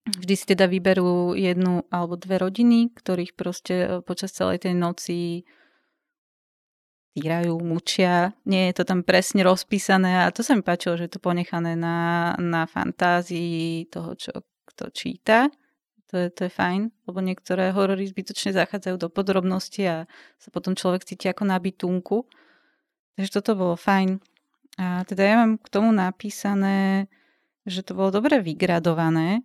Vždy 0.05 0.33
si 0.37 0.45
teda 0.45 0.69
vyberú 0.69 1.33
jednu 1.33 1.89
alebo 1.89 2.13
dve 2.13 2.37
rodiny, 2.37 2.93
ktorých 2.93 3.33
proste 3.33 3.73
e, 3.73 3.87
počas 4.05 4.37
celej 4.37 4.61
tej 4.61 4.77
noci 4.77 5.49
týrajú, 7.17 7.57
mučia. 7.65 8.37
Nie 8.45 8.69
je 8.69 8.77
to 8.77 8.83
tam 8.85 9.01
presne 9.01 9.41
rozpísané 9.41 10.21
a 10.21 10.29
to 10.29 10.45
sa 10.45 10.53
mi 10.53 10.61
páčilo, 10.61 10.93
že 10.93 11.09
je 11.09 11.13
to 11.17 11.25
ponechané 11.25 11.73
na, 11.73 12.37
na 12.37 12.69
fantázii 12.69 13.89
toho, 13.89 14.13
čo 14.13 14.45
kto 14.69 14.93
číta. 14.93 15.49
To 16.15 16.23
je, 16.23 16.27
to 16.31 16.47
je 16.47 16.51
fajn, 16.55 16.95
lebo 17.11 17.19
niektoré 17.19 17.75
horory 17.75 18.07
zbytočne 18.07 18.55
zachádzajú 18.55 18.95
do 18.95 19.11
podrobnosti 19.11 19.83
a 19.83 19.97
sa 20.39 20.47
potom 20.47 20.71
človek 20.71 21.03
cíti 21.03 21.27
ako 21.27 21.43
na 21.43 21.59
bytunku. 21.59 22.23
Takže 23.19 23.43
toto 23.43 23.59
bolo 23.59 23.75
fajn. 23.75 24.23
A 24.79 25.03
teda 25.03 25.27
ja 25.27 25.35
mám 25.43 25.59
k 25.59 25.67
tomu 25.67 25.91
napísané, 25.91 27.11
že 27.67 27.83
to 27.83 27.99
bolo 27.99 28.15
dobre 28.15 28.39
vygradované, 28.39 29.43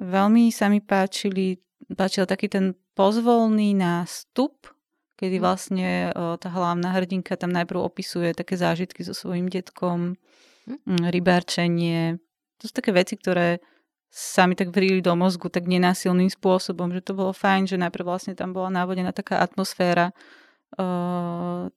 Veľmi 0.00 0.48
sa 0.48 0.72
mi 0.72 0.80
páčili, 0.80 1.60
páčil 1.92 2.24
taký 2.24 2.48
ten 2.48 2.72
pozvolný 2.96 3.76
nástup, 3.76 4.72
kedy 5.20 5.36
mhm. 5.36 5.42
vlastne 5.44 5.88
o, 6.16 6.40
tá 6.40 6.48
hlavná 6.48 6.96
hrdinka 6.96 7.36
tam 7.36 7.52
najprv 7.52 7.84
opisuje 7.84 8.32
také 8.32 8.56
zážitky 8.56 9.04
so 9.04 9.12
svojím 9.12 9.52
detkom, 9.52 10.16
mm. 10.64 11.12
rybárčenie. 11.12 12.16
To 12.60 12.64
sú 12.64 12.72
také 12.72 12.96
veci, 12.96 13.20
ktoré 13.20 13.60
sa 14.10 14.50
mi 14.50 14.58
tak 14.58 14.74
vrili 14.74 14.98
do 14.98 15.14
mozgu 15.14 15.46
tak 15.48 15.70
nenásilným 15.70 16.28
spôsobom, 16.28 16.90
že 16.90 17.00
to 17.00 17.14
bolo 17.14 17.30
fajn, 17.30 17.70
že 17.70 17.78
najprv 17.78 18.04
vlastne 18.04 18.34
tam 18.34 18.50
bola 18.50 18.68
návodená 18.68 19.14
taká 19.14 19.38
atmosféra 19.38 20.10
uh, 20.76 21.70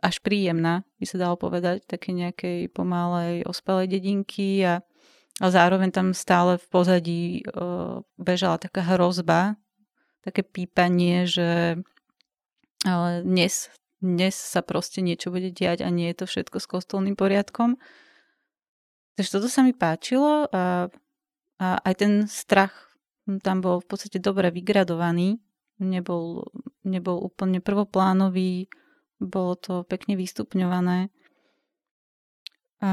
až 0.00 0.16
príjemná, 0.24 0.88
by 0.96 1.06
sa 1.06 1.20
dalo 1.20 1.36
povedať, 1.36 1.84
také 1.84 2.16
nejakej 2.16 2.72
pomalej 2.72 3.44
ospelej 3.44 3.92
dedinky 3.92 4.64
a 4.64 4.80
a 5.42 5.50
zároveň 5.50 5.90
tam 5.90 6.14
stále 6.14 6.62
v 6.62 6.66
pozadí 6.70 7.24
uh, 7.42 8.06
bežala 8.14 8.54
taká 8.54 8.86
hrozba, 8.94 9.58
také 10.22 10.46
pípanie, 10.46 11.26
že 11.26 11.82
ale 12.86 13.26
dnes, 13.26 13.72
dnes 13.98 14.36
sa 14.36 14.62
proste 14.62 15.02
niečo 15.02 15.34
bude 15.34 15.50
diať 15.50 15.82
a 15.82 15.90
nie 15.90 16.12
je 16.14 16.22
to 16.22 16.26
všetko 16.30 16.56
s 16.62 16.70
kostolným 16.70 17.18
poriadkom. 17.18 17.80
Takže 19.18 19.30
toto 19.40 19.48
sa 19.50 19.66
mi 19.66 19.74
páčilo 19.74 20.46
a, 20.52 20.86
a 21.58 21.78
aj 21.82 21.94
ten 22.02 22.12
strach 22.26 22.94
tam 23.40 23.64
bol 23.64 23.80
v 23.80 23.88
podstate 23.88 24.20
dobre 24.20 24.52
vygradovaný. 24.52 25.40
Nebol, 25.80 26.46
nebol 26.86 27.18
úplne 27.18 27.58
prvoplánový, 27.58 28.70
bolo 29.18 29.58
to 29.58 29.82
pekne 29.88 30.14
vystupňované. 30.14 31.10
A 32.84 32.90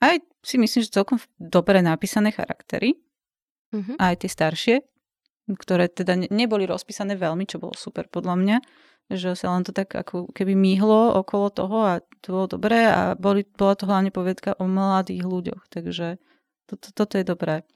aj 0.00 0.16
si 0.42 0.56
myslím, 0.56 0.80
že 0.82 0.96
celkom 0.96 1.18
dobre 1.36 1.84
napísané 1.84 2.32
charaktery. 2.32 2.96
Uh-huh. 3.72 3.96
Aj 4.00 4.16
tie 4.16 4.28
staršie, 4.28 4.84
ktoré 5.48 5.88
teda 5.88 6.28
neboli 6.28 6.64
rozpísané 6.64 7.16
veľmi, 7.16 7.44
čo 7.48 7.60
bolo 7.60 7.74
super 7.76 8.08
podľa 8.08 8.36
mňa, 8.38 8.56
že 9.12 9.36
sa 9.36 9.52
len 9.52 9.64
to 9.64 9.72
tak 9.76 9.92
ako 9.92 10.30
keby 10.32 10.56
myhlo 10.56 11.16
okolo 11.20 11.52
toho 11.52 11.78
a 11.84 11.94
to 12.24 12.32
bolo 12.32 12.46
dobré 12.48 12.88
a 12.88 13.12
boli, 13.16 13.44
bola 13.44 13.74
to 13.76 13.84
hlavne 13.84 14.12
povedka 14.12 14.56
o 14.56 14.64
mladých 14.64 15.24
ľuďoch, 15.24 15.62
takže 15.68 16.20
to, 16.72 16.80
to, 16.80 16.88
toto 16.96 17.20
je 17.20 17.28
dobré. 17.28 17.68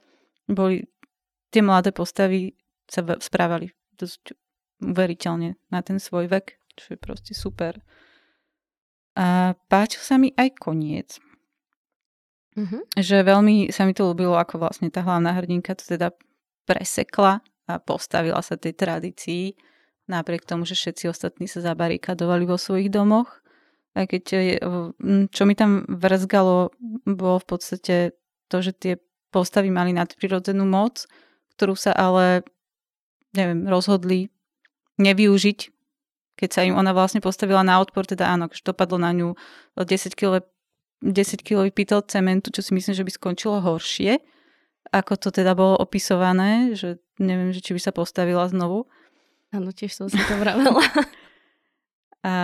Boli 0.49 0.89
tie 1.53 1.61
mladé 1.61 1.93
postavy 1.93 2.57
sa 2.89 3.05
správali 3.21 3.69
dosť 4.01 4.33
uveriteľne 4.81 5.57
na 5.69 5.81
ten 5.85 6.01
svoj 6.01 6.33
vek, 6.33 6.57
čo 6.77 6.95
je 6.95 6.99
proste 7.01 7.33
super. 7.37 7.81
A 9.17 9.57
páčil 9.69 10.01
sa 10.01 10.17
mi 10.17 10.33
aj 10.37 10.57
koniec. 10.61 11.17
Mm-hmm. 12.57 12.97
Že 12.97 13.17
veľmi 13.25 13.55
sa 13.69 13.85
mi 13.85 13.93
to 13.93 14.09
ľúbilo, 14.09 14.37
ako 14.37 14.61
vlastne 14.61 14.89
tá 14.89 15.05
hlavná 15.05 15.37
hrdinka 15.37 15.77
to 15.77 15.85
teda 15.85 16.13
presekla 16.69 17.41
a 17.69 17.73
postavila 17.81 18.41
sa 18.41 18.57
tej 18.57 18.77
tradícii, 18.77 19.57
napriek 20.09 20.47
tomu, 20.47 20.65
že 20.65 20.79
všetci 20.79 21.11
ostatní 21.11 21.51
sa 21.51 21.61
zabarikadovali 21.61 22.45
vo 22.47 22.57
svojich 22.57 22.89
domoch. 22.89 23.43
A 23.97 24.05
keď, 24.05 24.25
čo 25.33 25.43
mi 25.49 25.55
tam 25.57 25.89
vrzgalo, 25.89 26.69
bolo 27.09 27.37
v 27.41 27.47
podstate 27.49 27.95
to, 28.49 28.63
že 28.63 28.73
tie 28.73 28.95
postavy 29.35 29.69
mali 29.69 29.93
nadprirodzenú 29.93 30.65
moc, 30.65 31.05
ktorú 31.57 31.75
sa 31.75 31.93
ale, 31.93 32.47
neviem, 33.37 33.67
rozhodli 33.69 34.33
nevyužiť, 34.97 35.59
keď 36.37 36.49
sa 36.53 36.61
im 36.69 36.77
ona 36.77 36.93
vlastne 36.93 37.25
postavila 37.25 37.65
na 37.65 37.81
odpor, 37.81 38.05
teda 38.05 38.29
áno, 38.29 38.53
keď 38.53 38.73
dopadlo 38.73 39.01
na 39.01 39.13
ňu 39.13 39.37
10 39.77 40.13
kg 40.13 40.45
10 41.05 41.45
kg 41.45 41.69
pytel 41.73 42.01
cementu, 42.09 42.49
čo 42.49 42.65
si 42.65 42.73
myslím, 42.73 42.97
že 42.97 43.05
by 43.05 43.13
skončilo 43.13 43.61
horšie, 43.61 44.17
ako 44.93 45.21
to 45.21 45.29
teda 45.29 45.53
bolo 45.53 45.77
opisované, 45.77 46.73
že 46.73 46.97
neviem, 47.21 47.53
že 47.53 47.61
či 47.61 47.77
by 47.77 47.81
sa 47.81 47.93
postavila 47.93 48.49
znovu. 48.49 48.89
Áno, 49.53 49.73
tiež 49.73 49.93
som 49.93 50.07
si 50.09 50.17
to 50.17 50.35
vravela. 50.41 50.81
a 52.27 52.35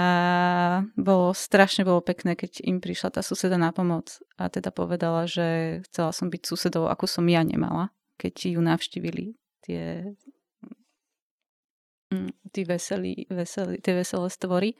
bolo, 0.95 1.35
strašne 1.35 1.83
bolo 1.83 1.99
pekné, 1.99 2.39
keď 2.39 2.63
im 2.63 2.79
prišla 2.79 3.19
tá 3.19 3.21
suseda 3.27 3.59
na 3.59 3.75
pomoc 3.75 4.23
a 4.39 4.47
teda 4.47 4.71
povedala, 4.71 5.27
že 5.27 5.83
chcela 5.91 6.15
som 6.15 6.31
byť 6.31 6.43
susedou, 6.47 6.87
ako 6.87 7.11
som 7.11 7.27
ja 7.27 7.43
nemala, 7.43 7.91
keď 8.15 8.55
ju 8.55 8.61
navštívili 8.63 9.35
tie 9.67 10.15
mm, 12.15 12.31
tí 12.55 12.63
veselí, 12.63 13.27
veselí, 13.27 13.83
tie 13.83 13.95
veselé 13.99 14.31
stvory. 14.31 14.71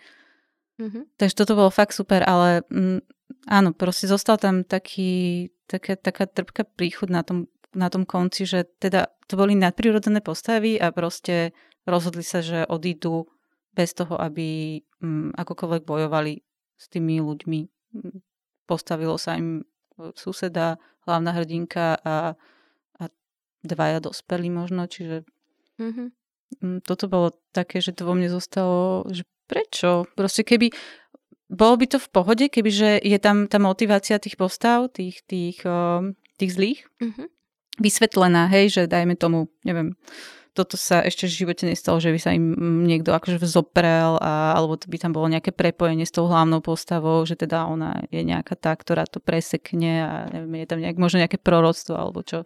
Mm-hmm. 0.79 1.19
Takže 1.19 1.35
toto 1.35 1.59
bolo 1.59 1.75
fakt 1.75 1.99
super, 1.99 2.23
ale 2.23 2.63
mm, 2.71 3.03
áno, 3.51 3.75
proste 3.75 4.07
zostal 4.07 4.39
tam 4.39 4.63
taký, 4.63 5.51
taká, 5.67 5.99
taká 5.99 6.31
trpká 6.31 6.63
príchod 6.63 7.11
na 7.11 7.27
tom, 7.27 7.51
na 7.75 7.91
tom 7.91 8.07
konci, 8.07 8.47
že 8.47 8.71
teda 8.79 9.11
to 9.27 9.35
boli 9.35 9.59
nadprirodzené 9.59 10.23
postavy 10.23 10.79
a 10.79 10.95
proste 10.95 11.51
rozhodli 11.91 12.23
sa, 12.23 12.39
že 12.39 12.63
odídu 12.71 13.32
bez 13.73 13.97
toho, 13.97 14.21
aby 14.21 14.81
mm, 15.01 15.37
akokoľvek 15.37 15.83
bojovali 15.89 16.45
s 16.77 16.85
tými 16.93 17.21
ľuďmi. 17.25 17.61
Mm, 17.97 18.21
postavilo 18.69 19.17
sa 19.17 19.37
im 19.37 19.65
suseda, 20.17 20.81
hlavná 21.05 21.31
hrdinka 21.35 21.99
a, 22.01 22.35
a 22.99 23.03
dvaja 23.63 24.01
dospelí 24.01 24.49
možno, 24.49 24.87
čiže 24.87 25.27
mm-hmm. 25.79 26.09
toto 26.87 27.05
bolo 27.11 27.37
také, 27.53 27.83
že 27.83 27.93
to 27.93 28.09
vo 28.09 28.15
mne 28.17 28.31
zostalo, 28.31 29.07
že 29.11 29.27
prečo? 29.47 30.09
Proste 30.17 30.47
keby, 30.47 30.73
bolo 31.53 31.75
by 31.77 31.87
to 31.91 31.99
v 32.01 32.09
pohode, 32.09 32.45
kebyže 32.49 33.03
je 33.05 33.19
tam 33.21 33.45
tá 33.51 33.61
motivácia 33.61 34.17
tých 34.17 34.41
postav, 34.41 34.89
tých, 34.95 35.21
tých, 35.29 35.61
tých 36.41 36.51
zlých, 36.51 36.81
mm-hmm. 37.03 37.27
vysvetlená, 37.83 38.49
hej, 38.49 38.73
že 38.73 38.83
dajme 38.89 39.19
tomu, 39.19 39.53
neviem, 39.67 39.93
toto 40.53 40.77
sa 40.77 41.01
ešte 41.01 41.25
v 41.25 41.37
živote 41.45 41.65
nestalo, 41.65 41.97
že 41.97 42.13
by 42.13 42.21
sa 42.21 42.37
im 42.37 42.53
niekto 42.85 43.17
akože 43.17 43.41
vzoprel 43.41 44.21
a, 44.21 44.53
alebo 44.53 44.77
to 44.77 44.93
by 44.93 45.01
tam 45.01 45.17
bolo 45.17 45.33
nejaké 45.33 45.49
prepojenie 45.49 46.05
s 46.05 46.13
tou 46.13 46.29
hlavnou 46.29 46.61
postavou, 46.61 47.25
že 47.25 47.41
teda 47.41 47.65
ona 47.65 48.05
je 48.13 48.21
nejaká 48.21 48.53
tá, 48.61 48.77
ktorá 48.77 49.09
to 49.09 49.17
presekne 49.17 49.93
a 50.05 50.13
neviem, 50.29 50.61
je 50.61 50.69
tam 50.69 50.79
nejak, 50.85 51.01
možno 51.01 51.25
nejaké 51.25 51.41
proroctvo 51.41 51.97
alebo 51.97 52.21
čo. 52.21 52.45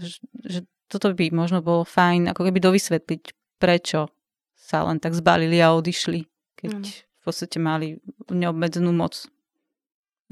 Že, 0.00 0.18
že 0.40 0.60
toto 0.88 1.12
by 1.12 1.28
možno 1.36 1.60
bolo 1.60 1.84
fajn, 1.84 2.32
ako 2.32 2.48
keby 2.48 2.58
dovysvetliť, 2.64 3.22
prečo 3.60 4.08
sa 4.56 4.82
len 4.88 4.96
tak 4.96 5.12
zbalili 5.12 5.60
a 5.60 5.76
odišli, 5.76 6.24
keď 6.56 6.80
mm. 6.80 6.96
v 7.04 7.22
podstate 7.22 7.60
mali 7.60 8.00
neobmedzenú 8.32 8.90
moc. 8.96 9.28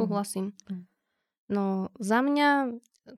Súhlasím. 0.01 0.57
No 1.53 1.93
za 2.01 2.25
mňa, 2.25 2.73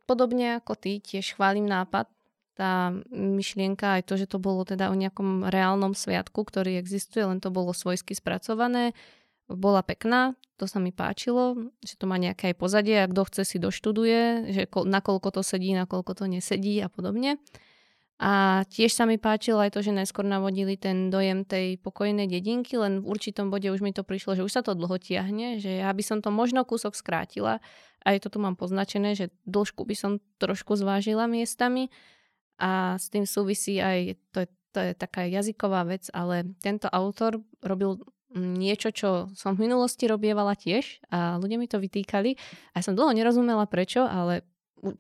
podobne 0.05 0.59
ako 0.59 0.75
ty, 0.75 0.99
tiež 0.99 1.39
chválim 1.39 1.65
nápad, 1.65 2.11
tá 2.57 2.91
myšlienka, 3.13 4.01
aj 4.01 4.09
to, 4.09 4.17
že 4.17 4.27
to 4.33 4.41
bolo 4.41 4.65
teda 4.65 4.89
o 4.89 4.97
nejakom 4.97 5.45
reálnom 5.47 5.93
sviatku, 5.93 6.41
ktorý 6.41 6.81
existuje, 6.81 7.23
len 7.29 7.39
to 7.39 7.53
bolo 7.53 7.77
svojsky 7.77 8.17
spracované, 8.17 8.97
bola 9.47 9.85
pekná, 9.85 10.35
to 10.59 10.65
sa 10.67 10.81
mi 10.81 10.91
páčilo, 10.91 11.71
že 11.85 11.95
to 12.01 12.09
má 12.09 12.17
nejaké 12.19 12.51
aj 12.51 12.57
pozadie 12.57 12.97
a 12.99 13.07
kto 13.07 13.23
chce 13.29 13.43
si 13.45 13.57
doštuduje, 13.61 14.51
že 14.51 14.63
nakoľko 14.73 15.29
to 15.37 15.43
sedí, 15.45 15.77
nakoľko 15.77 16.17
to 16.17 16.25
nesedí 16.27 16.81
a 16.81 16.89
podobne. 16.89 17.39
A 18.17 18.65
tiež 18.73 18.97
sa 18.97 19.05
mi 19.05 19.21
páčilo 19.21 19.61
aj 19.61 19.77
to, 19.77 19.85
že 19.85 19.93
najskôr 19.93 20.25
navodili 20.25 20.81
ten 20.81 21.13
dojem 21.13 21.45
tej 21.45 21.77
pokojnej 21.77 22.25
dedinky, 22.25 22.81
len 22.81 23.05
v 23.05 23.13
určitom 23.13 23.53
bode 23.53 23.69
už 23.69 23.85
mi 23.85 23.93
to 23.93 24.09
prišlo, 24.09 24.41
že 24.41 24.45
už 24.49 24.53
sa 24.57 24.65
to 24.65 24.73
dlho 24.73 24.97
tiahne, 24.97 25.61
že 25.61 25.85
ja 25.85 25.93
by 25.93 26.01
som 26.01 26.25
to 26.25 26.33
možno 26.33 26.65
kúsok 26.65 26.97
skrátila. 26.97 27.61
Aj 28.09 28.17
to 28.17 28.33
tu 28.33 28.41
mám 28.41 28.57
poznačené, 28.57 29.13
že 29.13 29.29
dĺžku 29.45 29.85
by 29.85 29.93
som 29.93 30.13
trošku 30.41 30.81
zvážila 30.81 31.29
miestami. 31.29 31.93
A 32.57 32.97
s 32.97 33.13
tým 33.13 33.29
súvisí 33.29 33.81
aj, 33.81 34.17
to 34.33 34.45
je, 34.45 34.49
to 34.73 34.79
je 34.81 34.93
taká 34.97 35.29
jazyková 35.29 35.85
vec, 35.89 36.09
ale 36.13 36.57
tento 36.61 36.89
autor 36.89 37.41
robil 37.65 38.01
niečo, 38.37 38.93
čo 38.93 39.33
som 39.33 39.57
v 39.57 39.69
minulosti 39.69 40.05
robievala 40.05 40.53
tiež 40.53 41.01
a 41.09 41.41
ľudia 41.41 41.57
mi 41.57 41.69
to 41.71 41.81
vytýkali 41.81 42.37
a 42.73 42.75
ja 42.79 42.83
som 42.85 42.93
dlho 42.93 43.17
nerozumela 43.17 43.65
prečo, 43.65 44.05
ale 44.05 44.45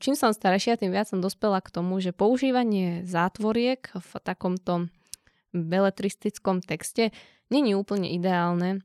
čím 0.00 0.16
som 0.16 0.32
staršia, 0.32 0.80
tým 0.80 0.92
viac 0.92 1.10
som 1.10 1.20
dospela 1.20 1.60
k 1.60 1.68
tomu, 1.68 2.00
že 2.00 2.16
používanie 2.16 3.04
zátvoriek 3.04 3.92
v 3.92 4.10
takomto 4.24 4.88
beletristickom 5.52 6.64
texte 6.64 7.12
není 7.52 7.76
úplne 7.76 8.10
ideálne. 8.12 8.82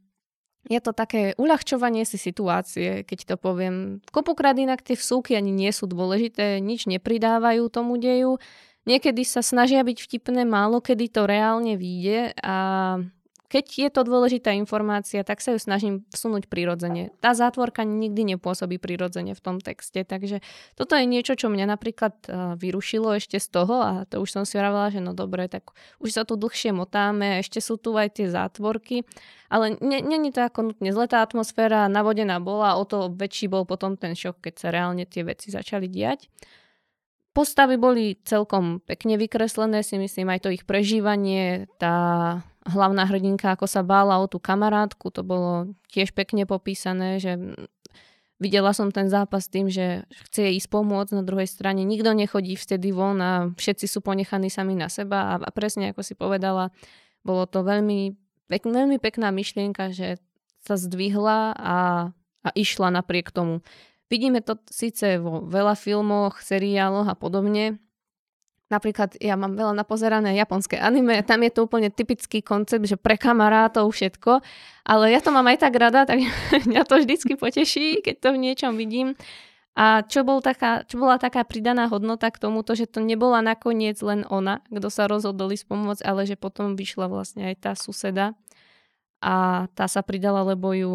Je 0.70 0.78
to 0.78 0.94
také 0.94 1.34
uľahčovanie 1.42 2.06
si 2.06 2.22
situácie, 2.22 3.02
keď 3.02 3.34
to 3.34 3.36
poviem. 3.42 3.98
Kopukrát 4.14 4.54
inak 4.54 4.86
tie 4.86 4.94
vsúky 4.94 5.34
ani 5.34 5.50
nie 5.50 5.74
sú 5.74 5.90
dôležité, 5.90 6.62
nič 6.62 6.86
nepridávajú 6.86 7.66
tomu 7.74 7.98
deju. 7.98 8.38
Niekedy 8.86 9.26
sa 9.26 9.42
snažia 9.42 9.82
byť 9.82 9.98
vtipné, 9.98 10.46
málo 10.46 10.82
kedy 10.82 11.10
to 11.10 11.26
reálne 11.26 11.78
vyjde 11.78 12.34
a 12.42 12.58
keď 13.52 13.66
je 13.68 13.90
to 13.92 14.08
dôležitá 14.08 14.56
informácia, 14.56 15.28
tak 15.28 15.44
sa 15.44 15.52
ju 15.52 15.60
snažím 15.60 16.08
vsunúť 16.16 16.48
prirodzene. 16.48 17.12
Tá 17.20 17.36
zátvorka 17.36 17.84
nikdy 17.84 18.40
nepôsobí 18.40 18.80
prirodzene 18.80 19.36
v 19.36 19.44
tom 19.44 19.60
texte, 19.60 20.08
takže 20.08 20.40
toto 20.80 20.96
je 20.96 21.04
niečo, 21.04 21.36
čo 21.36 21.52
mňa 21.52 21.68
napríklad 21.68 22.16
e, 22.32 22.56
vyrušilo 22.56 23.20
ešte 23.20 23.44
z 23.44 23.48
toho 23.52 23.76
a 23.84 23.92
to 24.08 24.24
už 24.24 24.32
som 24.32 24.44
si 24.48 24.56
hovorila, 24.56 24.88
že 24.88 25.04
no 25.04 25.12
dobre, 25.12 25.52
tak 25.52 25.76
už 26.00 26.16
sa 26.16 26.24
tu 26.24 26.40
dlhšie 26.40 26.72
motáme, 26.72 27.44
ešte 27.44 27.60
sú 27.60 27.76
tu 27.76 27.92
aj 28.00 28.24
tie 28.24 28.32
zátvorky, 28.32 29.04
ale 29.52 29.76
není 29.84 30.32
to 30.32 30.48
ako 30.48 30.72
nutne 30.72 30.96
zletá 30.96 31.20
atmosféra, 31.20 31.92
navodená 31.92 32.40
bola, 32.40 32.80
o 32.80 32.88
to 32.88 33.12
väčší 33.12 33.52
bol 33.52 33.68
potom 33.68 34.00
ten 34.00 34.16
šok, 34.16 34.48
keď 34.48 34.54
sa 34.56 34.68
reálne 34.72 35.04
tie 35.04 35.28
veci 35.28 35.52
začali 35.52 35.92
diať. 35.92 36.32
Postavy 37.36 37.76
boli 37.76 38.16
celkom 38.24 38.80
pekne 38.84 39.20
vykreslené, 39.20 39.84
si 39.84 40.00
myslím, 40.00 40.32
aj 40.32 40.48
to 40.48 40.50
ich 40.56 40.64
prežívanie, 40.64 41.68
tá 41.80 42.40
hlavná 42.66 43.10
hrdinka, 43.10 43.58
ako 43.58 43.66
sa 43.66 43.82
bála 43.82 44.22
o 44.22 44.30
tú 44.30 44.38
kamarátku, 44.38 45.10
to 45.10 45.26
bolo 45.26 45.74
tiež 45.90 46.14
pekne 46.14 46.46
popísané, 46.46 47.18
že 47.18 47.38
videla 48.42 48.74
som 48.74 48.90
ten 48.90 49.06
zápas 49.10 49.46
tým, 49.46 49.70
že 49.70 50.06
chce 50.30 50.50
jej 50.50 50.54
ísť 50.58 50.70
pomôcť, 50.74 51.14
na 51.14 51.26
druhej 51.26 51.46
strane 51.46 51.86
nikto 51.86 52.14
nechodí 52.14 52.58
vtedy 52.58 52.90
von 52.90 53.22
a 53.22 53.54
všetci 53.54 53.86
sú 53.86 54.02
ponechaní 54.02 54.50
sami 54.50 54.74
na 54.74 54.90
seba 54.90 55.38
a, 55.38 55.50
presne 55.54 55.94
ako 55.94 56.02
si 56.02 56.18
povedala, 56.18 56.74
bolo 57.22 57.46
to 57.46 57.62
veľmi, 57.62 58.18
pek, 58.50 58.66
veľmi 58.66 58.98
pekná 58.98 59.30
myšlienka, 59.30 59.94
že 59.94 60.18
sa 60.62 60.78
zdvihla 60.78 61.54
a, 61.54 61.78
a 62.46 62.50
išla 62.58 62.90
napriek 62.94 63.30
tomu. 63.30 63.62
Vidíme 64.10 64.42
to 64.42 64.58
síce 64.68 65.22
vo 65.22 65.46
veľa 65.46 65.78
filmoch, 65.78 66.42
seriáloch 66.42 67.08
a 67.08 67.16
podobne, 67.16 67.78
Napríklad 68.72 69.20
ja 69.20 69.36
mám 69.36 69.60
veľa 69.60 69.76
napozerané 69.76 70.32
japonské 70.40 70.80
anime, 70.80 71.20
tam 71.28 71.44
je 71.44 71.52
to 71.52 71.68
úplne 71.68 71.92
typický 71.92 72.40
koncept, 72.40 72.88
že 72.88 72.96
pre 72.96 73.20
kamarátov 73.20 73.92
všetko, 73.92 74.40
ale 74.88 75.12
ja 75.12 75.20
to 75.20 75.36
mám 75.36 75.44
aj 75.52 75.68
tak 75.68 75.76
rada, 75.76 76.08
tak 76.08 76.24
mňa 76.72 76.88
to 76.88 76.96
vždycky 77.04 77.36
poteší, 77.36 78.00
keď 78.00 78.16
to 78.24 78.30
v 78.32 78.42
niečom 78.48 78.80
vidím. 78.80 79.20
A 79.72 80.04
čo, 80.04 80.28
bol 80.28 80.44
taká, 80.44 80.84
čo 80.84 81.00
bola 81.00 81.16
taká 81.16 81.48
pridaná 81.48 81.88
hodnota 81.88 82.28
k 82.28 82.44
tomuto, 82.44 82.76
že 82.76 82.92
to 82.92 83.00
nebola 83.00 83.40
nakoniec 83.40 83.96
len 84.04 84.28
ona, 84.28 84.60
kto 84.68 84.88
sa 84.92 85.08
rozhodol 85.08 85.52
ísť 85.52 85.68
pomôcť, 85.68 86.04
ale 86.04 86.28
že 86.28 86.36
potom 86.36 86.76
vyšla 86.76 87.08
vlastne 87.08 87.52
aj 87.52 87.56
tá 87.60 87.72
suseda 87.76 88.36
a 89.24 89.68
tá 89.72 89.88
sa 89.88 90.04
pridala, 90.04 90.44
lebo 90.44 90.76
ju 90.76 90.94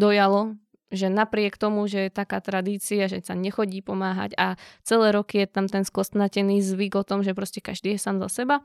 dojalo, 0.00 0.56
že 0.94 1.10
napriek 1.10 1.58
tomu, 1.58 1.84
že 1.90 2.08
je 2.08 2.10
taká 2.10 2.38
tradícia, 2.40 3.10
že 3.10 3.20
sa 3.20 3.34
nechodí 3.34 3.82
pomáhať 3.82 4.38
a 4.38 4.54
celé 4.86 5.10
roky 5.10 5.42
je 5.42 5.48
tam 5.50 5.66
ten 5.66 5.82
skostnatený 5.82 6.62
zvyk 6.62 6.94
o 6.96 7.04
tom, 7.04 7.26
že 7.26 7.36
proste 7.36 7.58
každý 7.58 7.94
je 7.94 8.00
sám 8.00 8.22
za 8.22 8.30
seba, 8.30 8.62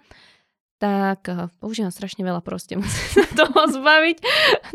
tak 0.79 1.27
eh, 1.27 1.51
používam 1.59 1.91
strašne 1.91 2.23
veľa 2.23 2.39
proste, 2.39 2.77
musím 2.79 3.09
sa 3.19 3.25
toho 3.35 3.67
zbaviť, 3.67 4.17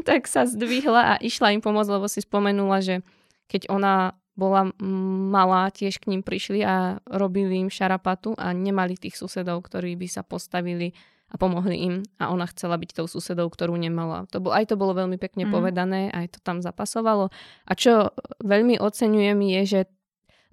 tak 0.05 0.29
sa 0.29 0.45
zdvihla 0.45 1.17
a 1.17 1.21
išla 1.23 1.57
im 1.57 1.65
pomôcť, 1.65 1.91
lebo 1.91 2.07
si 2.07 2.21
spomenula, 2.21 2.85
že 2.85 3.01
keď 3.49 3.73
ona 3.73 4.19
bola 4.35 4.75
malá, 4.83 5.71
tiež 5.71 6.03
k 6.03 6.11
ním 6.11 6.27
prišli 6.27 6.67
a 6.67 6.99
robili 7.07 7.63
im 7.63 7.71
šarapatu 7.71 8.35
a 8.35 8.51
nemali 8.51 8.99
tých 8.99 9.15
susedov, 9.15 9.63
ktorí 9.63 9.95
by 9.95 10.11
sa 10.11 10.27
postavili 10.27 10.91
a 11.31 11.35
pomohli 11.41 11.77
im 11.81 11.95
a 12.21 12.31
ona 12.31 12.47
chcela 12.51 12.79
byť 12.79 12.91
tou 13.03 13.07
susedou, 13.11 13.51
ktorú 13.51 13.75
nemala. 13.75 14.29
To 14.31 14.39
bol, 14.39 14.53
aj 14.55 14.71
to 14.71 14.79
bolo 14.79 14.95
veľmi 14.95 15.19
pekne 15.19 15.49
mm. 15.49 15.53
povedané, 15.53 16.01
aj 16.15 16.37
to 16.37 16.39
tam 16.45 16.63
zapasovalo. 16.63 17.33
A 17.67 17.73
čo 17.75 18.15
veľmi 18.45 18.79
oceňujem 18.79 19.41
je, 19.59 19.63
že 19.65 19.81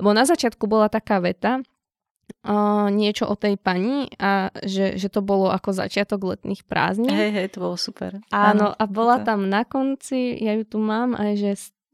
lebo 0.02 0.18
na 0.18 0.26
začiatku 0.26 0.66
bola 0.66 0.90
taká 0.90 1.22
veta, 1.22 1.62
uh, 1.62 2.90
niečo 2.90 3.30
o 3.30 3.38
tej 3.38 3.54
pani 3.62 4.10
a 4.18 4.50
že, 4.66 4.98
že 4.98 5.14
to 5.14 5.22
bolo 5.22 5.54
ako 5.54 5.78
začiatok 5.78 6.26
letných 6.26 6.66
prázdnin. 6.66 7.14
Hej, 7.14 7.32
hej, 7.38 7.48
to 7.54 7.62
bolo 7.62 7.78
super. 7.78 8.18
Áno, 8.34 8.74
a 8.74 8.84
bola 8.90 9.22
to. 9.22 9.30
tam 9.30 9.46
na 9.46 9.62
konci, 9.62 10.34
ja 10.42 10.58
ju 10.58 10.66
tu 10.66 10.82
mám, 10.82 11.14
aj 11.14 11.32
že 11.38 11.52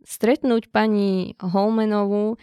stretnúť 0.08 0.72
pani 0.72 1.36
Holmenovú 1.44 2.40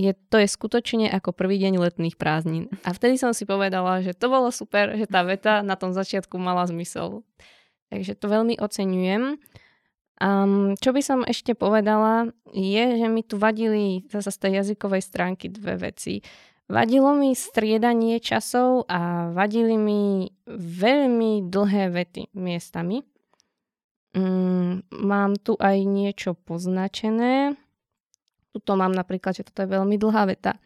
je, 0.00 0.12
to 0.32 0.40
je 0.40 0.48
skutočne 0.48 1.06
ako 1.12 1.36
prvý 1.36 1.60
deň 1.60 1.76
letných 1.76 2.16
prázdnin. 2.16 2.72
A 2.82 2.96
vtedy 2.96 3.20
som 3.20 3.36
si 3.36 3.44
povedala, 3.44 4.00
že 4.00 4.16
to 4.16 4.32
bolo 4.32 4.48
super, 4.48 4.96
že 4.96 5.04
tá 5.04 5.20
veta 5.22 5.60
na 5.60 5.76
tom 5.76 5.92
začiatku 5.92 6.40
mala 6.40 6.64
zmysel. 6.64 7.22
Takže 7.92 8.16
to 8.16 8.26
veľmi 8.28 8.56
oceňujem. 8.56 9.36
Um, 10.22 10.78
čo 10.78 10.94
by 10.94 11.02
som 11.02 11.20
ešte 11.26 11.52
povedala, 11.52 12.30
je, 12.54 12.84
že 12.96 13.06
mi 13.10 13.26
tu 13.26 13.36
vadili 13.36 14.06
zase 14.08 14.30
z 14.30 14.38
tej 14.38 14.52
jazykovej 14.62 15.02
stránky 15.02 15.50
dve 15.50 15.76
veci. 15.76 16.22
Vadilo 16.70 17.12
mi 17.12 17.34
striedanie 17.36 18.22
časov 18.22 18.86
a 18.86 19.28
vadili 19.34 19.76
mi 19.76 20.30
veľmi 20.48 21.50
dlhé 21.50 21.90
vety 21.90 22.32
miestami. 22.38 23.02
Um, 24.14 24.80
mám 24.88 25.36
tu 25.36 25.58
aj 25.58 25.84
niečo 25.84 26.32
poznačené. 26.32 27.58
Tuto 28.52 28.76
mám 28.76 28.92
napríklad, 28.92 29.32
že 29.32 29.48
toto 29.48 29.64
je 29.64 29.72
veľmi 29.72 29.96
dlhá 29.96 30.28
veta. 30.28 30.60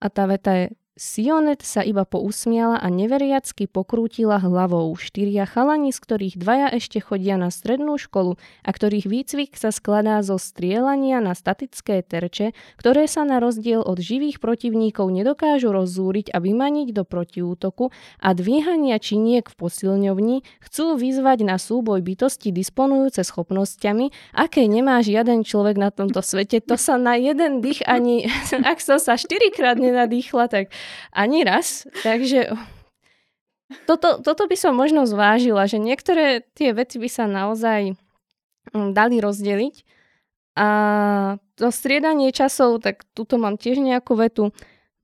A 0.00 0.06
tá 0.08 0.24
veta 0.24 0.56
je 0.56 0.72
Sionet 1.00 1.64
sa 1.64 1.80
iba 1.80 2.04
pousmiala 2.04 2.76
a 2.76 2.92
neveriacky 2.92 3.64
pokrútila 3.64 4.36
hlavou. 4.36 4.92
Štyria 5.00 5.48
chalani, 5.48 5.96
z 5.96 5.98
ktorých 6.04 6.36
dvaja 6.36 6.68
ešte 6.76 7.00
chodia 7.00 7.40
na 7.40 7.48
strednú 7.48 7.96
školu 7.96 8.36
a 8.36 8.68
ktorých 8.68 9.08
výcvik 9.08 9.56
sa 9.56 9.72
skladá 9.72 10.20
zo 10.20 10.36
strielania 10.36 11.24
na 11.24 11.32
statické 11.32 12.04
terče, 12.04 12.52
ktoré 12.76 13.08
sa 13.08 13.24
na 13.24 13.40
rozdiel 13.40 13.80
od 13.80 13.96
živých 13.96 14.44
protivníkov 14.44 15.08
nedokážu 15.08 15.72
rozzúriť 15.72 16.36
a 16.36 16.38
vymaniť 16.44 16.92
do 16.92 17.08
protiútoku 17.08 17.88
a 18.20 18.36
dvíhania 18.36 19.00
činiek 19.00 19.48
v 19.48 19.56
posilňovni, 19.56 20.44
chcú 20.60 21.00
vyzvať 21.00 21.48
na 21.48 21.56
súboj 21.56 22.04
bytosti 22.04 22.52
disponujúce 22.52 23.24
schopnosťami, 23.24 24.36
aké 24.36 24.68
nemá 24.68 25.00
žiaden 25.00 25.48
človek 25.48 25.80
na 25.80 25.88
tomto 25.88 26.20
svete. 26.20 26.60
To 26.68 26.76
sa 26.76 27.00
na 27.00 27.16
jeden 27.16 27.64
dých 27.64 27.88
ani, 27.88 28.28
ak 28.68 28.84
som 28.84 29.00
sa 29.00 29.16
štyrikrát 29.16 29.80
nenadýchla, 29.80 30.44
tak 30.52 30.68
ani 31.12 31.44
raz. 31.44 31.86
Takže 32.02 32.52
toto, 33.86 34.18
toto 34.22 34.44
by 34.50 34.56
som 34.58 34.74
možno 34.74 35.06
zvážila, 35.06 35.66
že 35.70 35.78
niektoré 35.78 36.42
tie 36.58 36.74
veci 36.74 36.98
by 36.98 37.08
sa 37.10 37.24
naozaj 37.30 37.94
mm, 38.74 38.90
dali 38.90 39.22
rozdeliť. 39.22 39.76
A 40.58 40.68
to 41.54 41.70
striedanie 41.70 42.34
časov, 42.34 42.82
tak 42.82 43.06
tuto 43.14 43.38
mám 43.38 43.54
tiež 43.54 43.78
nejakú 43.78 44.18
vetu. 44.18 44.50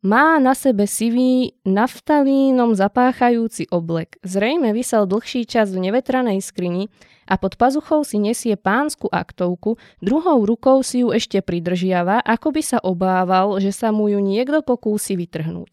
Má 0.02 0.38
na 0.42 0.52
sebe 0.52 0.84
sivý, 0.86 1.56
naftalínom 1.62 2.74
zapáchajúci 2.74 3.70
oblek. 3.70 4.18
Zrejme 4.26 4.74
vysel 4.74 5.06
dlhší 5.06 5.46
čas 5.46 5.72
v 5.72 5.90
nevetranej 5.90 6.42
skrini 6.42 6.90
a 7.26 7.34
pod 7.36 7.58
pazuchou 7.58 8.06
si 8.06 8.22
nesie 8.22 8.54
pánsku 8.54 9.10
aktovku, 9.10 9.76
druhou 9.98 10.46
rukou 10.46 10.80
si 10.80 11.02
ju 11.02 11.10
ešte 11.10 11.42
pridržiava, 11.42 12.22
ako 12.22 12.54
by 12.54 12.62
sa 12.62 12.78
obával, 12.80 13.58
že 13.58 13.74
sa 13.74 13.90
mu 13.90 14.06
ju 14.06 14.22
niekto 14.22 14.62
pokúsi 14.62 15.18
vytrhnúť. 15.18 15.70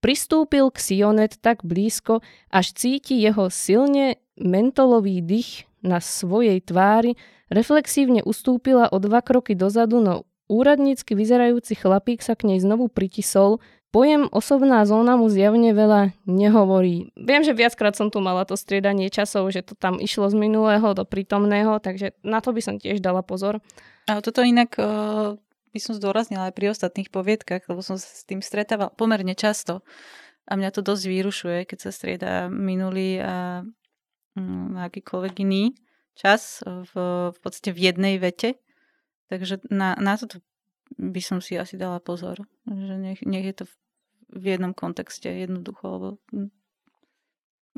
Pristúpil 0.00 0.68
k 0.72 0.78
Sionet 0.80 1.36
tak 1.40 1.64
blízko, 1.64 2.24
až 2.48 2.72
cíti 2.72 3.20
jeho 3.20 3.52
silne 3.52 4.20
mentolový 4.36 5.20
dých 5.20 5.68
na 5.84 6.00
svojej 6.00 6.60
tvári, 6.64 7.16
reflexívne 7.52 8.24
ustúpila 8.24 8.90
o 8.92 8.96
dva 9.00 9.22
kroky 9.22 9.54
dozadu, 9.54 10.02
no 10.02 10.26
Úradnícky 10.46 11.18
vyzerajúci 11.18 11.74
chlapík 11.74 12.22
sa 12.22 12.38
k 12.38 12.46
nej 12.46 12.62
znovu 12.62 12.86
pritisol. 12.86 13.58
Pojem 13.96 14.28
osobná 14.28 14.84
zóna 14.84 15.16
mu 15.16 15.32
zjavne 15.32 15.72
veľa 15.72 16.12
nehovorí. 16.28 17.16
Viem, 17.16 17.40
že 17.40 17.56
viackrát 17.56 17.96
som 17.96 18.12
tu 18.12 18.20
mala 18.20 18.44
to 18.44 18.52
striedanie 18.52 19.08
časov, 19.08 19.48
že 19.48 19.64
to 19.64 19.72
tam 19.72 19.96
išlo 19.96 20.28
z 20.28 20.36
minulého 20.36 20.92
do 20.92 21.08
prítomného, 21.08 21.80
takže 21.80 22.12
na 22.20 22.44
to 22.44 22.52
by 22.52 22.60
som 22.60 22.76
tiež 22.76 23.00
dala 23.00 23.24
pozor. 23.24 23.64
A 24.04 24.20
toto 24.20 24.44
inak 24.44 24.76
uh, 24.76 25.40
by 25.72 25.80
som 25.80 25.96
zdôraznila 25.96 26.52
aj 26.52 26.54
pri 26.60 26.76
ostatných 26.76 27.08
poviedkach, 27.08 27.64
lebo 27.72 27.80
som 27.80 27.96
sa 27.96 28.04
s 28.04 28.28
tým 28.28 28.44
stretávala 28.44 28.92
pomerne 28.92 29.32
často. 29.32 29.80
A 30.44 30.60
mňa 30.60 30.76
to 30.76 30.84
dosť 30.84 31.04
vyrušuje, 31.16 31.58
keď 31.64 31.78
sa 31.80 31.88
strieda 31.88 32.52
minulý 32.52 33.24
a 33.24 33.64
um, 34.36 34.76
akýkoľvek 34.76 35.40
iný 35.40 35.72
čas 36.12 36.60
v, 36.68 36.92
v 37.32 37.38
podstate 37.40 37.72
v 37.72 37.88
jednej 37.88 38.20
vete. 38.20 38.60
Takže 39.32 39.64
na, 39.72 39.96
na 39.96 40.20
toto 40.20 40.44
by 41.00 41.24
som 41.24 41.40
si 41.40 41.56
asi 41.56 41.80
dala 41.80 41.96
pozor, 41.96 42.44
že 42.68 42.94
nech, 43.00 43.24
nech 43.24 43.48
je 43.48 43.56
to 43.56 43.64
v 43.64 43.74
jednom 44.34 44.74
kontexte 44.74 45.30
jednoducho, 45.30 45.84
lebo 45.86 46.08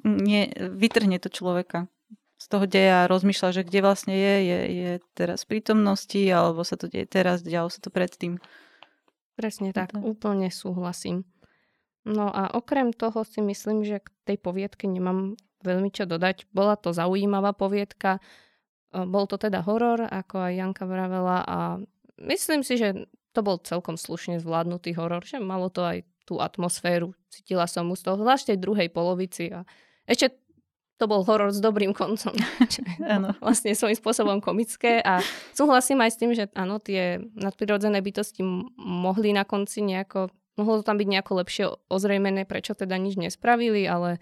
nie, 0.05 0.49
vytrhne 0.57 1.19
to 1.19 1.29
človeka 1.29 1.91
z 2.39 2.47
toho 2.47 2.65
deja 2.70 3.05
a 3.05 3.11
rozmýšľa, 3.11 3.51
že 3.51 3.66
kde 3.66 3.81
vlastne 3.83 4.15
je, 4.15 4.35
je, 4.47 4.61
je 4.70 4.91
teraz 5.19 5.43
v 5.43 5.59
prítomnosti, 5.59 6.23
alebo 6.31 6.62
sa 6.62 6.79
to 6.79 6.87
deje 6.87 7.11
teraz, 7.11 7.43
dialo 7.43 7.66
sa 7.66 7.83
to 7.83 7.91
predtým. 7.91 8.39
Presne 9.35 9.75
tak, 9.75 9.91
to... 9.91 9.99
úplne 9.99 10.47
súhlasím. 10.55 11.27
No 12.07 12.31
a 12.31 12.55
okrem 12.55 12.95
toho 12.95 13.27
si 13.27 13.43
myslím, 13.43 13.83
že 13.83 14.01
k 14.01 14.09
tej 14.25 14.39
poviedke 14.39 14.87
nemám 14.87 15.35
veľmi 15.66 15.91
čo 15.91 16.07
dodať. 16.07 16.47
Bola 16.55 16.79
to 16.79 16.95
zaujímavá 16.95 17.53
poviedka, 17.59 18.23
e, 18.95 19.03
bol 19.03 19.27
to 19.27 19.35
teda 19.35 19.66
horor, 19.66 20.07
ako 20.07 20.39
aj 20.39 20.53
Janka 20.55 20.85
vravela 20.87 21.43
a 21.43 21.59
myslím 22.23 22.62
si, 22.62 22.79
že 22.79 23.11
to 23.35 23.43
bol 23.43 23.59
celkom 23.59 23.99
slušne 23.99 24.39
zvládnutý 24.39 24.95
horor, 24.95 25.27
že 25.27 25.43
malo 25.43 25.75
to 25.75 25.83
aj 25.83 26.07
tú 26.28 26.36
atmosféru. 26.44 27.16
Cítila 27.32 27.64
som 27.64 27.88
mu 27.88 27.96
z 27.96 28.05
toho, 28.05 28.20
zvlášť 28.20 28.52
tej 28.52 28.59
druhej 28.60 28.92
polovici 28.92 29.48
a 29.48 29.64
ešte 30.05 30.36
to 30.98 31.06
bol 31.06 31.22
horor 31.22 31.55
s 31.55 31.62
dobrým 31.62 31.94
koncom. 31.94 32.34
Áno. 33.14 33.32
vlastne 33.38 33.72
svojím 33.72 33.96
spôsobom 33.96 34.38
komické 34.42 35.00
a 35.00 35.22
súhlasím 35.55 36.02
aj 36.05 36.10
s 36.12 36.18
tým, 36.20 36.30
že 36.34 36.50
áno, 36.59 36.82
tie 36.82 37.22
nadprirodzené 37.38 38.02
bytosti 38.02 38.42
mohli 38.76 39.30
na 39.30 39.46
konci 39.46 39.80
nejako, 39.86 40.28
mohlo 40.59 40.82
to 40.82 40.84
tam 40.84 40.98
byť 40.98 41.09
nejako 41.09 41.32
lepšie 41.38 41.64
ozrejmené, 41.86 42.44
prečo 42.44 42.74
teda 42.74 42.98
nič 42.98 43.14
nespravili, 43.14 43.86
ale 43.86 44.18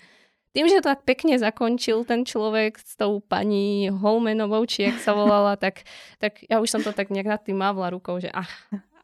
tým, 0.52 0.68
že 0.68 0.80
to 0.80 0.88
tak 0.92 1.04
pekne 1.08 1.36
zakončil 1.40 2.04
ten 2.04 2.24
človek 2.24 2.80
s 2.80 2.96
tou 2.96 3.20
pani 3.24 3.88
Holmenovou, 3.88 4.64
či 4.68 4.88
jak 4.88 5.00
sa 5.00 5.16
volala, 5.16 5.56
tak, 5.56 5.84
tak 6.20 6.44
ja 6.44 6.60
už 6.60 6.68
som 6.68 6.80
to 6.84 6.92
tak 6.92 7.08
nejak 7.08 7.28
nad 7.28 7.40
tým 7.40 7.60
mávla 7.60 7.92
rukou, 7.92 8.20
že 8.20 8.32
ach, 8.32 8.52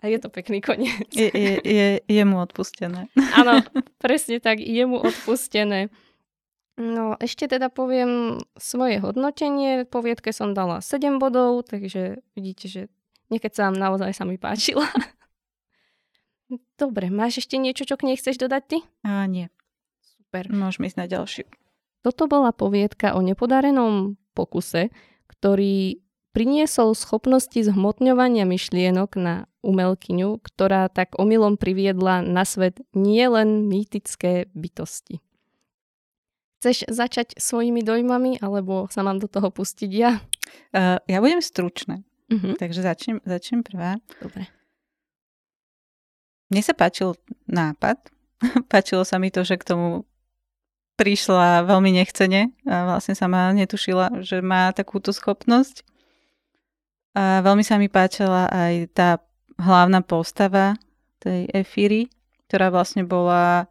a 0.03 0.11
je 0.11 0.19
to 0.19 0.29
pekný 0.29 0.59
koniec. 0.59 1.07
Je, 1.15 1.31
je, 1.31 1.55
je, 1.63 1.89
je 2.03 2.23
mu 2.27 2.43
odpustené. 2.43 3.07
Áno, 3.39 3.63
presne 4.03 4.43
tak, 4.43 4.59
je 4.59 4.83
mu 4.83 4.99
odpustené. 4.99 5.95
No, 6.75 7.15
ešte 7.23 7.47
teda 7.47 7.71
poviem 7.71 8.43
svoje 8.59 8.99
hodnotenie. 8.99 9.87
Poviedke 9.87 10.35
som 10.35 10.51
dala 10.51 10.83
7 10.83 11.23
bodov, 11.23 11.71
takže 11.71 12.19
vidíte, 12.35 12.67
že 12.67 12.83
niekedy 13.31 13.55
sa 13.55 13.71
naozaj 13.71 14.11
sa 14.11 14.27
mi 14.27 14.43
páčila. 14.43 14.91
Dobre, 16.83 17.09
máš 17.09 17.47
ešte 17.47 17.57
niečo, 17.57 17.87
čo 17.87 17.95
k 17.95 18.11
nej 18.11 18.19
chceš 18.19 18.43
dodať 18.43 18.63
ty? 18.67 18.79
A 19.07 19.25
nie. 19.31 19.47
Super. 20.03 20.51
Môžeme 20.51 20.91
ísť 20.91 20.99
na 20.99 21.07
ďalšiu. 21.07 21.47
Toto 22.03 22.27
bola 22.27 22.51
poviedka 22.51 23.15
o 23.15 23.23
nepodarenom 23.23 24.19
pokuse, 24.35 24.91
ktorý 25.31 26.02
priniesol 26.33 26.97
schopnosti 26.97 27.57
zhmotňovania 27.57 28.49
myšlienok 28.49 29.11
na 29.21 29.35
umelkyňu, 29.63 30.43
ktorá 30.43 30.89
tak 30.89 31.15
omylom 31.21 31.61
priviedla 31.61 32.25
na 32.25 32.43
svet 32.43 32.83
nielen 32.97 33.69
mýtické 33.71 34.51
bytosti. 34.57 35.21
Chceš 36.59 36.89
začať 36.91 37.39
svojimi 37.39 37.83
dojmami, 37.83 38.41
alebo 38.41 38.87
sa 38.91 39.03
mám 39.03 39.19
do 39.19 39.27
toho 39.27 39.51
pustiť 39.51 39.91
ja? 39.93 40.23
Uh, 40.75 40.99
ja 41.11 41.19
budem 41.19 41.43
stručná, 41.43 42.03
uh-huh. 42.31 42.55
takže 42.59 42.83
začnem, 42.83 43.19
začnem 43.23 43.63
prvá. 43.67 43.99
Dobre. 44.23 44.47
Mne 46.53 46.63
sa 46.63 46.77
páčil 46.77 47.17
nápad. 47.49 47.99
Páčilo 48.73 49.09
sa 49.09 49.17
mi 49.17 49.33
to, 49.33 49.41
že 49.41 49.57
k 49.57 49.65
tomu 49.65 50.05
prišla 51.01 51.65
veľmi 51.65 51.97
nechcene 51.97 52.53
a 52.69 52.87
vlastne 52.87 53.17
sa 53.17 53.27
ma 53.27 53.51
netušila, 53.57 54.21
že 54.21 54.45
má 54.45 54.71
takúto 54.77 55.11
schopnosť. 55.11 55.83
A 57.13 57.45
veľmi 57.45 57.61
sa 57.61 57.77
mi 57.77 57.93
páčila 57.93 58.49
aj 58.49 58.75
tá 58.97 59.09
hlavná 59.61 60.01
postava 60.01 60.77
tej 61.21 61.47
Efíry, 61.53 62.09
ktorá 62.49 62.73
vlastne 62.73 63.05
bola 63.05 63.69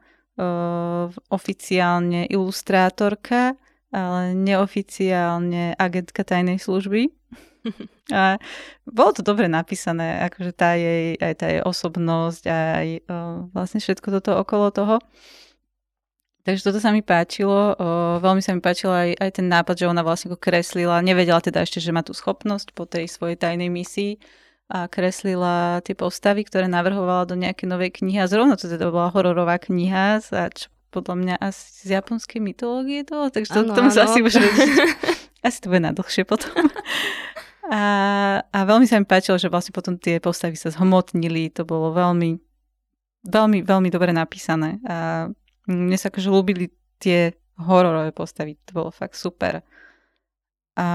oficiálne 1.29 2.25
ilustrátorka, 2.31 3.53
ale 3.91 4.31
neoficiálne 4.33 5.75
agentka 5.75 6.23
tajnej 6.23 6.57
služby. 6.57 7.11
A 8.11 8.41
bolo 8.83 9.11
to 9.13 9.21
dobre 9.21 9.45
napísané, 9.45 10.19
akože 10.27 10.51
tá 10.55 10.75
jej, 10.75 11.15
aj 11.15 11.33
tá 11.37 11.47
jej 11.47 11.61
osobnosť, 11.61 12.43
aj 12.49 12.87
o, 13.05 13.17
vlastne 13.53 13.79
všetko 13.79 14.07
toto 14.19 14.35
okolo 14.35 14.67
toho. 14.73 14.95
Takže 16.41 16.61
toto 16.65 16.79
sa 16.81 16.89
mi 16.89 17.05
páčilo. 17.05 17.77
O, 17.77 17.85
veľmi 18.17 18.41
sa 18.41 18.57
mi 18.57 18.61
páčilo 18.65 18.93
aj, 18.93 19.13
aj 19.21 19.29
ten 19.37 19.45
nápad, 19.45 19.75
že 19.77 19.85
ona 19.85 20.01
vlastne 20.01 20.33
kreslila. 20.33 21.05
Nevedela 21.05 21.37
teda 21.37 21.61
ešte, 21.61 21.77
že 21.77 21.93
má 21.93 22.01
tú 22.01 22.17
schopnosť 22.17 22.73
po 22.73 22.89
tej 22.89 23.05
svojej 23.05 23.37
tajnej 23.37 23.69
misii 23.69 24.17
a 24.71 24.87
kreslila 24.87 25.85
tie 25.85 25.93
postavy, 25.93 26.47
ktoré 26.47 26.65
navrhovala 26.65 27.29
do 27.29 27.37
nejakej 27.37 27.67
novej 27.69 27.91
knihy. 28.01 28.23
A 28.23 28.31
zrovna 28.31 28.57
to 28.57 28.65
teda 28.71 28.89
bola 28.89 29.13
hororová 29.13 29.61
kniha, 29.61 30.23
čo 30.25 30.71
podľa 30.91 31.15
mňa 31.15 31.35
asi 31.39 31.87
z 31.87 31.89
japonskej 32.01 32.43
mytológie 32.43 33.07
to, 33.07 33.31
takže 33.31 33.55
to, 33.55 33.63
ano, 33.63 33.71
tomu 33.71 33.89
sa 33.95 34.11
asi 34.11 34.19
môžeme 34.19 34.47
Asi 35.47 35.57
to 35.63 35.71
bude 35.71 35.81
na 35.81 35.95
dlhšie 35.95 36.27
potom. 36.27 36.53
A, 37.71 37.81
a 38.51 38.59
veľmi 38.67 38.83
sa 38.85 38.99
mi 38.99 39.07
páčilo, 39.07 39.39
že 39.39 39.47
vlastne 39.47 39.71
potom 39.71 39.95
tie 39.95 40.19
postavy 40.19 40.59
sa 40.59 40.69
zhmotnili, 40.69 41.49
to 41.49 41.63
bolo 41.63 41.95
veľmi, 41.95 42.37
veľmi, 43.25 43.59
veľmi 43.63 43.89
dobre 43.89 44.11
napísané. 44.11 44.83
A 44.83 45.31
mne 45.69 45.97
sa 45.97 46.09
akože 46.09 46.29
ľúbili 46.29 46.73
tie 47.01 47.33
hororové 47.57 48.13
postavy, 48.13 48.57
to 48.65 48.71
bolo 48.73 48.89
fakt 48.89 49.17
super. 49.17 49.61
A 50.77 50.87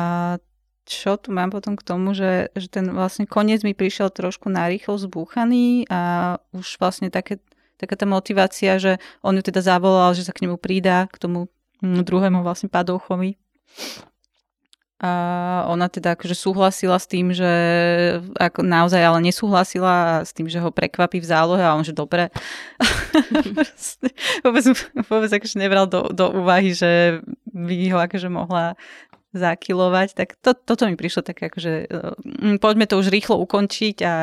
čo 0.86 1.18
tu 1.18 1.34
mám 1.34 1.51
potom 1.51 1.74
k 1.74 1.82
tomu, 1.82 2.14
že, 2.14 2.55
že 2.55 2.70
ten 2.70 2.86
vlastne 2.94 3.26
koniec 3.26 3.66
mi 3.66 3.74
prišiel 3.74 4.14
trošku 4.14 4.47
narýchlo 4.47 4.94
zbúchaný 5.02 5.90
a 5.90 6.34
už 6.55 6.78
vlastne 6.78 7.10
také, 7.10 7.43
taká 7.74 7.98
tá 7.98 8.06
motivácia, 8.06 8.78
že 8.78 9.02
on 9.20 9.34
ju 9.34 9.43
teda 9.43 9.66
zavolal, 9.66 10.14
že 10.14 10.22
sa 10.22 10.30
k 10.30 10.47
nemu 10.47 10.56
prída, 10.62 11.10
k 11.10 11.18
tomu 11.18 11.51
mm, 11.82 12.06
druhému 12.06 12.47
vlastne 12.47 12.70
padouchovi. 12.70 13.34
A 14.97 15.68
ona 15.68 15.93
teda 15.93 16.16
akože 16.16 16.32
súhlasila 16.32 16.97
s 16.97 17.05
tým, 17.05 17.28
že 17.28 17.44
ako 18.40 18.64
naozaj 18.64 18.97
ale 19.05 19.20
nesúhlasila 19.28 20.24
s 20.24 20.32
tým, 20.32 20.48
že 20.48 20.56
ho 20.56 20.73
prekvapí 20.73 21.20
v 21.20 21.28
zálohe 21.28 21.60
a 21.60 21.77
on, 21.77 21.85
že 21.85 21.93
dobre. 21.93 22.32
vôbec, 24.44 24.64
vôbec 25.05 25.31
akože 25.36 25.60
nebral 25.60 25.85
do, 25.85 26.09
do 26.09 26.32
úvahy, 26.32 26.73
že 26.73 27.20
by 27.52 27.93
ho 27.93 27.98
akože 28.01 28.28
mohla 28.32 28.73
zakilovať, 29.36 30.16
tak 30.16 30.28
to, 30.40 30.56
toto 30.56 30.89
mi 30.89 30.97
prišlo 30.97 31.20
také 31.20 31.52
akože 31.52 31.73
uh, 31.93 32.56
poďme 32.56 32.89
to 32.89 32.97
už 32.97 33.12
rýchlo 33.12 33.36
ukončiť 33.44 34.01
a, 34.01 34.14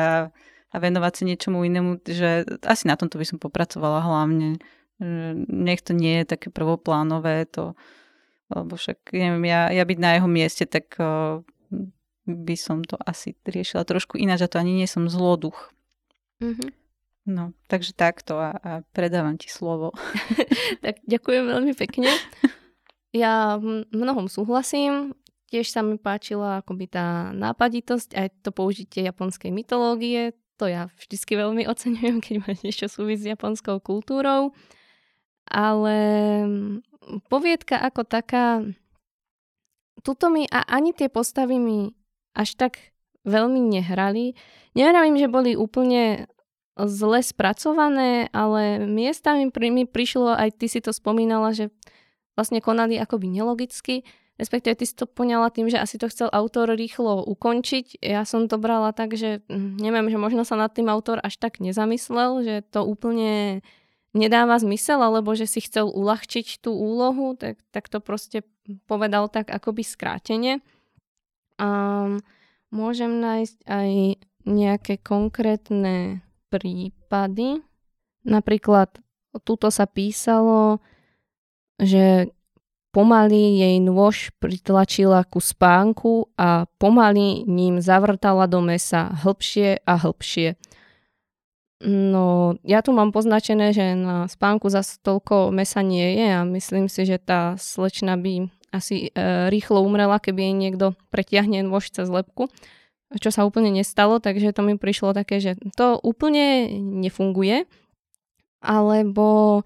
a 0.74 0.76
venovať 0.76 1.12
sa 1.14 1.22
niečomu 1.22 1.62
inému, 1.62 2.02
že 2.02 2.42
asi 2.66 2.90
na 2.90 2.98
tomto 2.98 3.22
by 3.22 3.26
som 3.30 3.38
popracovala 3.38 4.02
hlavne. 4.02 4.58
Nech 5.46 5.86
to 5.86 5.94
nie 5.94 6.22
je 6.22 6.34
také 6.34 6.50
prvoplánové, 6.50 7.46
to, 7.46 7.78
lebo 8.52 8.76
však 8.76 9.14
neviem, 9.14 9.44
ja, 9.48 9.72
ja 9.72 9.84
byť 9.84 9.98
na 10.00 10.10
jeho 10.18 10.28
mieste, 10.28 10.64
tak 10.68 10.96
uh, 11.00 11.40
by 12.24 12.56
som 12.56 12.84
to 12.84 12.96
asi 13.04 13.36
riešila 13.44 13.84
trošku 13.84 14.16
ináč 14.16 14.44
a 14.44 14.50
to 14.50 14.60
ani 14.60 14.76
nie 14.76 14.88
som 14.88 15.08
zloduch. 15.08 15.72
Mm-hmm. 16.40 16.70
No, 17.24 17.56
takže 17.72 17.96
takto 17.96 18.36
a, 18.36 18.52
a 18.60 18.70
predávam 18.92 19.40
ti 19.40 19.48
slovo. 19.48 19.96
tak 20.84 21.00
ďakujem 21.08 21.44
veľmi 21.48 21.72
pekne. 21.72 22.12
Ja 23.16 23.56
mnohom 23.94 24.28
súhlasím. 24.28 25.16
Tiež 25.48 25.72
sa 25.72 25.80
mi 25.80 25.96
páčila 25.96 26.60
akoby 26.60 26.90
tá 26.90 27.30
nápaditosť, 27.32 28.12
aj 28.12 28.28
to 28.44 28.50
použitie 28.50 29.06
japonskej 29.06 29.54
mytológie. 29.54 30.36
To 30.60 30.68
ja 30.68 30.92
vždycky 31.00 31.38
veľmi 31.38 31.64
oceňujem, 31.64 32.18
keď 32.20 32.34
ma 32.44 32.52
niečo 32.60 32.92
súvisí 32.92 33.30
s 33.30 33.32
japonskou 33.32 33.80
kultúrou. 33.80 34.52
Ale 35.48 35.96
poviedka 37.28 37.78
ako 37.78 38.02
taká, 38.08 38.64
tuto 40.00 40.32
mi 40.32 40.48
a 40.48 40.64
ani 40.64 40.96
tie 40.96 41.08
postavy 41.12 41.60
mi 41.60 41.92
až 42.34 42.56
tak 42.58 42.94
veľmi 43.24 43.60
nehrali. 43.60 44.36
Nevravím, 44.76 45.16
že 45.16 45.32
boli 45.32 45.56
úplne 45.56 46.28
zle 46.74 47.22
spracované, 47.22 48.28
ale 48.34 48.82
miestami 48.82 49.46
mi 49.70 49.84
prišlo, 49.86 50.34
aj 50.34 50.58
ty 50.58 50.66
si 50.66 50.82
to 50.82 50.90
spomínala, 50.90 51.54
že 51.54 51.70
vlastne 52.34 52.58
konali 52.58 52.98
akoby 52.98 53.30
nelogicky, 53.30 54.02
respektíve 54.34 54.74
ty 54.74 54.84
si 54.84 54.94
to 54.98 55.06
poňala 55.06 55.54
tým, 55.54 55.70
že 55.70 55.78
asi 55.78 56.02
to 56.02 56.10
chcel 56.10 56.26
autor 56.34 56.74
rýchlo 56.74 57.22
ukončiť. 57.30 58.02
Ja 58.02 58.26
som 58.26 58.50
to 58.50 58.58
brala 58.58 58.90
tak, 58.90 59.14
že 59.14 59.46
hm, 59.46 59.78
neviem, 59.78 60.10
že 60.10 60.18
možno 60.18 60.42
sa 60.42 60.58
nad 60.58 60.74
tým 60.74 60.90
autor 60.90 61.22
až 61.22 61.38
tak 61.38 61.62
nezamyslel, 61.62 62.42
že 62.42 62.54
to 62.74 62.82
úplne 62.82 63.62
nedáva 64.14 64.56
zmysel, 64.56 65.02
alebo 65.02 65.34
že 65.34 65.50
si 65.50 65.60
chcel 65.60 65.90
uľahčiť 65.90 66.62
tú 66.62 66.72
úlohu, 66.72 67.34
tak, 67.34 67.58
tak 67.74 67.90
to 67.90 67.98
proste 67.98 68.46
povedal 68.86 69.28
tak 69.28 69.50
akoby 69.50 69.82
skrátene. 69.82 70.62
A 71.58 71.68
môžem 72.70 73.20
nájsť 73.20 73.58
aj 73.66 73.90
nejaké 74.46 74.94
konkrétne 75.02 76.22
prípady. 76.48 77.60
Napríklad 78.24 79.02
tuto 79.42 79.68
sa 79.68 79.84
písalo, 79.90 80.78
že 81.82 82.30
pomaly 82.94 83.58
jej 83.58 83.76
nôž 83.82 84.30
pritlačila 84.38 85.26
ku 85.26 85.42
spánku 85.42 86.30
a 86.38 86.70
pomaly 86.78 87.42
ním 87.42 87.82
zavrtala 87.82 88.46
do 88.46 88.62
mesa 88.62 89.10
hlbšie 89.26 89.82
a 89.82 89.98
hlbšie. 89.98 90.54
No, 91.82 92.54
ja 92.62 92.80
tu 92.86 92.94
mám 92.94 93.10
poznačené, 93.10 93.74
že 93.74 93.98
na 93.98 94.30
spánku 94.30 94.70
za 94.70 94.86
toľko 94.86 95.50
mesa 95.50 95.82
nie 95.82 96.16
je 96.16 96.28
a 96.30 96.46
myslím 96.46 96.86
si, 96.86 97.02
že 97.02 97.18
tá 97.18 97.58
slečna 97.58 98.14
by 98.14 98.46
asi 98.70 99.10
e, 99.10 99.50
rýchlo 99.50 99.82
umrela, 99.82 100.22
keby 100.22 100.50
jej 100.50 100.54
niekto 100.54 100.86
pretiahne 101.10 101.66
nôž 101.66 101.90
cez 101.90 102.06
lepku, 102.06 102.46
čo 103.18 103.30
sa 103.30 103.46
úplne 103.46 103.70
nestalo, 103.70 104.18
takže 104.18 104.54
to 104.54 104.62
mi 104.66 104.74
prišlo 104.74 105.14
také, 105.14 105.38
že 105.38 105.54
to 105.78 105.98
úplne 106.02 106.70
nefunguje. 107.02 107.66
Alebo 108.64 109.62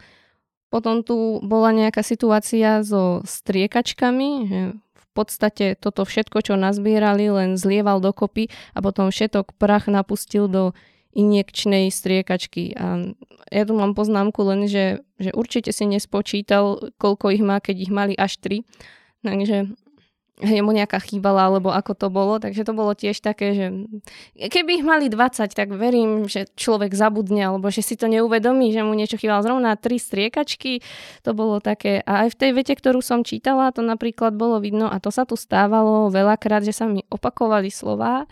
potom 0.69 1.01
tu 1.01 1.41
bola 1.41 1.73
nejaká 1.73 2.05
situácia 2.05 2.85
so 2.85 3.25
striekačkami, 3.25 4.29
že 4.49 4.61
v 4.77 5.07
podstate 5.17 5.79
toto 5.81 6.05
všetko, 6.05 6.45
čo 6.45 6.55
nazbierali, 6.61 7.33
len 7.33 7.57
zlieval 7.57 8.05
dokopy 8.05 8.53
a 8.77 8.85
potom 8.85 9.09
všetok 9.09 9.57
prach 9.57 9.89
napustil 9.89 10.47
do 10.47 10.77
injekčnej 11.17 11.89
striekačky. 11.89 12.77
A 12.77 13.15
ja 13.49 13.63
tu 13.65 13.73
mám 13.73 13.97
poznámku 13.97 14.45
len, 14.45 14.69
že, 14.69 15.01
že 15.17 15.33
určite 15.33 15.73
si 15.73 15.89
nespočítal, 15.89 16.93
koľko 17.01 17.33
ich 17.33 17.43
má, 17.43 17.59
keď 17.59 17.77
ich 17.89 17.93
mali 17.93 18.15
až 18.15 18.37
tri. 18.39 18.65
Takže 19.25 19.73
mu 20.39 20.71
nejaká 20.71 21.03
chýbala, 21.03 21.51
alebo 21.51 21.75
ako 21.75 21.93
to 21.99 22.09
bolo, 22.15 22.39
takže 22.39 22.63
to 22.63 22.71
bolo 22.71 22.95
tiež 22.95 23.19
také, 23.19 23.55
že 23.55 23.67
keby 24.39 24.83
ich 24.83 24.85
mali 24.87 25.11
20, 25.11 25.51
tak 25.51 25.69
verím, 25.75 26.31
že 26.31 26.47
človek 26.55 26.95
zabudne, 26.95 27.43
alebo 27.43 27.67
že 27.75 27.83
si 27.83 27.99
to 27.99 28.07
neuvedomí, 28.07 28.71
že 28.71 28.87
mu 28.87 28.95
niečo 28.95 29.19
chýbalo. 29.19 29.43
Zrovna 29.43 29.75
tri 29.75 29.99
striekačky, 29.99 30.79
to 31.27 31.31
bolo 31.35 31.59
také. 31.59 32.07
A 32.07 32.27
aj 32.27 32.39
v 32.39 32.39
tej 32.39 32.51
vete, 32.55 32.75
ktorú 32.79 33.03
som 33.03 33.27
čítala, 33.27 33.75
to 33.75 33.83
napríklad 33.83 34.39
bolo 34.39 34.63
vidno, 34.63 34.87
a 34.87 35.03
to 35.03 35.11
sa 35.11 35.27
tu 35.27 35.35
stávalo 35.35 36.07
veľakrát, 36.15 36.63
že 36.63 36.75
sa 36.75 36.87
mi 36.87 37.03
opakovali 37.11 37.75
slová, 37.75 38.31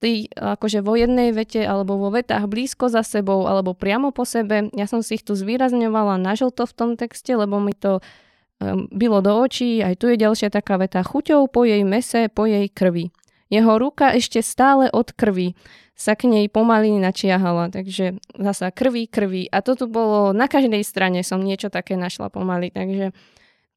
tý, 0.00 0.32
akože 0.32 0.80
vo 0.80 0.96
jednej 0.96 1.30
vete 1.30 1.60
alebo 1.60 2.00
vo 2.00 2.08
vetách 2.08 2.48
blízko 2.48 2.88
za 2.88 3.04
sebou 3.04 3.44
alebo 3.44 3.76
priamo 3.76 4.10
po 4.10 4.24
sebe. 4.24 4.72
Ja 4.72 4.88
som 4.88 5.04
si 5.04 5.20
ich 5.20 5.24
tu 5.24 5.36
zvýrazňovala 5.36 6.16
na 6.16 6.32
žlto 6.32 6.64
v 6.64 6.72
tom 6.72 6.90
texte, 6.96 7.36
lebo 7.36 7.60
mi 7.60 7.76
to 7.76 8.00
um, 8.00 8.88
bylo 8.88 9.20
do 9.20 9.36
očí. 9.44 9.84
Aj 9.84 9.92
tu 9.94 10.08
je 10.08 10.16
ďalšia 10.16 10.48
taká 10.48 10.80
veta. 10.80 11.04
Chuťou 11.04 11.46
po 11.52 11.68
jej 11.68 11.84
mese, 11.84 12.32
po 12.32 12.48
jej 12.48 12.66
krvi. 12.72 13.12
Jeho 13.52 13.76
ruka 13.76 14.16
ešte 14.16 14.40
stále 14.40 14.88
od 14.88 15.12
krvi 15.12 15.52
sa 15.92 16.16
k 16.16 16.32
nej 16.32 16.48
pomaly 16.48 16.96
načiahala, 16.96 17.68
takže 17.68 18.16
zasa 18.40 18.72
krvi, 18.72 19.04
krvi. 19.04 19.52
A 19.52 19.60
to 19.60 19.76
tu 19.76 19.84
bolo, 19.84 20.32
na 20.32 20.48
každej 20.48 20.80
strane 20.80 21.20
som 21.20 21.44
niečo 21.44 21.68
také 21.68 21.92
našla 22.00 22.32
pomaly, 22.32 22.72
takže 22.72 23.12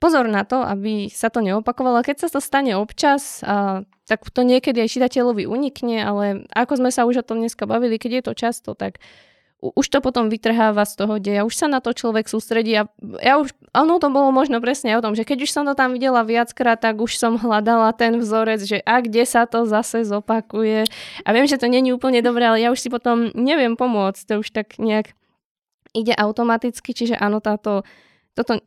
pozor 0.03 0.27
na 0.27 0.43
to, 0.43 0.59
aby 0.59 1.07
sa 1.07 1.31
to 1.31 1.39
neopakovalo. 1.39 2.03
Keď 2.03 2.27
sa 2.27 2.29
to 2.29 2.43
stane 2.43 2.75
občas, 2.75 3.39
a, 3.39 3.87
tak 4.03 4.27
to 4.27 4.43
niekedy 4.43 4.83
aj 4.83 4.99
čitateľovi 4.99 5.47
unikne, 5.47 6.03
ale 6.03 6.43
ako 6.51 6.83
sme 6.83 6.91
sa 6.91 7.07
už 7.07 7.23
o 7.23 7.27
tom 7.27 7.39
dneska 7.39 7.63
bavili, 7.63 7.95
keď 7.95 8.19
je 8.19 8.23
to 8.27 8.33
často, 8.35 8.69
tak 8.75 8.99
už 9.63 9.87
to 9.87 10.03
potom 10.03 10.27
vytrháva 10.27 10.83
z 10.83 10.99
toho 10.99 11.15
deja, 11.23 11.47
už 11.47 11.55
sa 11.55 11.71
na 11.71 11.79
to 11.79 11.95
človek 11.95 12.27
sústredí 12.27 12.75
a 12.75 12.83
ja 13.23 13.39
už, 13.39 13.55
ono 13.71 13.95
to 13.95 14.11
bolo 14.11 14.27
možno 14.35 14.59
presne 14.59 14.99
o 14.99 15.03
tom, 15.03 15.15
že 15.15 15.23
keď 15.23 15.47
už 15.47 15.51
som 15.55 15.63
to 15.63 15.71
tam 15.71 15.95
videla 15.95 16.27
viackrát, 16.27 16.75
tak 16.75 16.99
už 16.99 17.15
som 17.15 17.39
hľadala 17.39 17.95
ten 17.95 18.19
vzorec, 18.19 18.59
že 18.59 18.83
a 18.83 18.99
kde 18.99 19.23
sa 19.23 19.47
to 19.47 19.63
zase 19.63 20.03
zopakuje. 20.03 20.83
A 21.23 21.29
viem, 21.31 21.47
že 21.47 21.55
to 21.55 21.71
není 21.71 21.95
úplne 21.95 22.19
dobré, 22.19 22.43
ale 22.51 22.59
ja 22.59 22.75
už 22.75 22.83
si 22.83 22.91
potom 22.91 23.31
neviem 23.39 23.79
pomôcť, 23.79 24.19
to 24.27 24.43
už 24.43 24.51
tak 24.51 24.75
nejak 24.83 25.15
ide 25.95 26.11
automaticky, 26.11 26.91
čiže 26.91 27.15
áno, 27.15 27.39
táto, 27.39 27.87
toto 28.35 28.59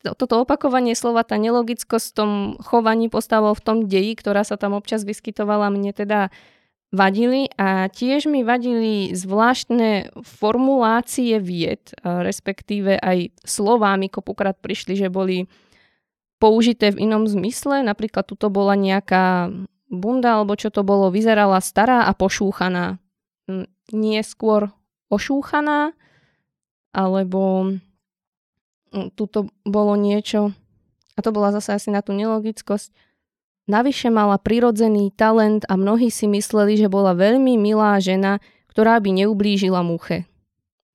toto 0.00 0.40
opakovanie 0.40 0.96
slova, 0.96 1.28
tá 1.28 1.36
nelogickosť 1.36 2.06
v 2.12 2.16
tom 2.16 2.30
chovaní 2.64 3.12
postavov 3.12 3.60
v 3.60 3.64
tom 3.64 3.78
deji, 3.84 4.16
ktorá 4.16 4.44
sa 4.48 4.56
tam 4.56 4.72
občas 4.72 5.04
vyskytovala, 5.04 5.68
mne 5.68 5.92
teda 5.92 6.32
vadili 6.90 7.46
a 7.54 7.86
tiež 7.86 8.26
mi 8.26 8.42
vadili 8.42 9.14
zvláštne 9.14 10.10
formulácie 10.26 11.38
vied, 11.38 11.94
respektíve 12.02 12.98
aj 12.98 13.30
slová 13.46 13.94
mi 13.94 14.10
kopukrát 14.10 14.58
prišli, 14.58 14.98
že 14.98 15.06
boli 15.06 15.46
použité 16.42 16.90
v 16.90 17.06
inom 17.06 17.28
zmysle. 17.30 17.86
Napríklad 17.86 18.26
tuto 18.26 18.50
bola 18.50 18.74
nejaká 18.74 19.54
bunda, 19.86 20.40
alebo 20.40 20.58
čo 20.58 20.72
to 20.74 20.82
bolo, 20.82 21.14
vyzerala 21.14 21.62
stará 21.62 22.08
a 22.08 22.12
pošúchaná. 22.16 22.98
Nie 23.94 24.26
skôr 24.26 24.74
ošúchaná, 25.12 25.94
alebo 26.90 27.74
tuto 29.14 29.50
bolo 29.62 29.94
niečo, 29.94 30.54
a 31.14 31.20
to 31.22 31.30
bola 31.30 31.54
zase 31.54 31.74
asi 31.74 31.88
na 31.94 32.02
tú 32.02 32.14
nelogickosť, 32.14 32.90
Navyše 33.70 34.10
mala 34.10 34.34
prirodzený 34.34 35.14
talent 35.14 35.62
a 35.70 35.78
mnohí 35.78 36.10
si 36.10 36.26
mysleli, 36.26 36.74
že 36.74 36.90
bola 36.90 37.14
veľmi 37.14 37.54
milá 37.54 37.94
žena, 38.02 38.42
ktorá 38.66 38.98
by 38.98 39.22
neublížila 39.22 39.86
muche. 39.86 40.26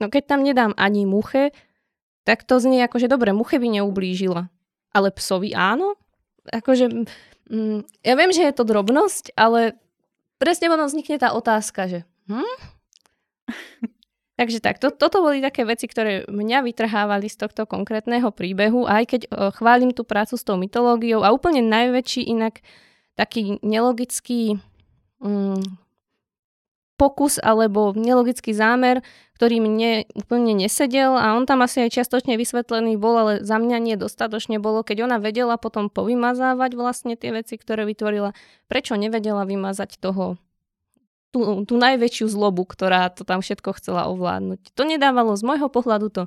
No 0.03 0.11
keď 0.11 0.23
tam 0.27 0.43
nedám 0.43 0.75
ani 0.75 1.07
muche, 1.07 1.55
tak 2.27 2.43
to 2.43 2.59
znie 2.59 2.83
ako, 2.83 2.99
že 2.99 3.07
dobre, 3.07 3.31
muche 3.31 3.63
by 3.63 3.79
neublížila. 3.79 4.51
Ale 4.91 5.07
psovi 5.15 5.55
áno? 5.55 5.95
Akože, 6.51 7.07
mm, 7.47 7.79
ja 8.03 8.13
viem, 8.19 8.31
že 8.35 8.43
je 8.43 8.53
to 8.55 8.67
drobnosť, 8.67 9.31
ale 9.39 9.79
presne 10.35 10.67
potom 10.67 10.91
vznikne 10.91 11.15
tá 11.15 11.31
otázka, 11.31 11.87
že 11.87 11.99
hm? 12.27 12.55
Takže 14.35 14.59
tak, 14.59 14.83
to, 14.83 14.91
toto 14.91 15.23
boli 15.23 15.39
také 15.39 15.63
veci, 15.63 15.87
ktoré 15.87 16.27
mňa 16.27 16.67
vytrhávali 16.67 17.31
z 17.31 17.39
tohto 17.39 17.63
konkrétneho 17.63 18.35
príbehu, 18.35 18.83
aj 18.83 19.03
keď 19.07 19.21
o, 19.31 19.55
chválim 19.55 19.95
tú 19.95 20.03
prácu 20.03 20.35
s 20.35 20.43
tou 20.43 20.59
mytológiou 20.59 21.23
a 21.23 21.31
úplne 21.31 21.63
najväčší 21.63 22.27
inak 22.27 22.59
taký 23.15 23.63
nelogický 23.63 24.59
mm, 25.23 25.79
pokus 26.99 27.39
alebo 27.39 27.95
nelogický 27.95 28.51
zámer, 28.51 28.99
ktorý 29.39 29.63
mne 29.63 30.07
úplne 30.15 30.55
nesedel 30.55 31.15
a 31.15 31.35
on 31.35 31.47
tam 31.47 31.63
asi 31.63 31.87
aj 31.87 31.95
čiastočne 31.95 32.35
vysvetlený 32.35 32.95
bol, 32.95 33.15
ale 33.15 33.33
za 33.43 33.55
mňa 33.55 33.77
nie 33.83 33.95
dostatočne 33.99 34.59
bolo, 34.63 34.83
keď 34.83 35.07
ona 35.07 35.17
vedela 35.19 35.59
potom 35.59 35.91
povymazávať 35.91 36.75
vlastne 36.75 37.15
tie 37.19 37.35
veci, 37.35 37.59
ktoré 37.59 37.83
vytvorila. 37.83 38.31
Prečo 38.71 38.99
nevedela 38.99 39.43
vymazať 39.43 39.99
toho 39.99 40.39
tú, 41.35 41.67
tú 41.67 41.75
najväčšiu 41.75 42.31
zlobu, 42.31 42.63
ktorá 42.63 43.11
to 43.11 43.27
tam 43.27 43.43
všetko 43.43 43.75
chcela 43.75 44.07
ovládnuť. 44.07 44.71
To 44.71 44.87
nedávalo, 44.87 45.35
z 45.35 45.43
môjho 45.43 45.67
pohľadu 45.67 46.07
to 46.07 46.23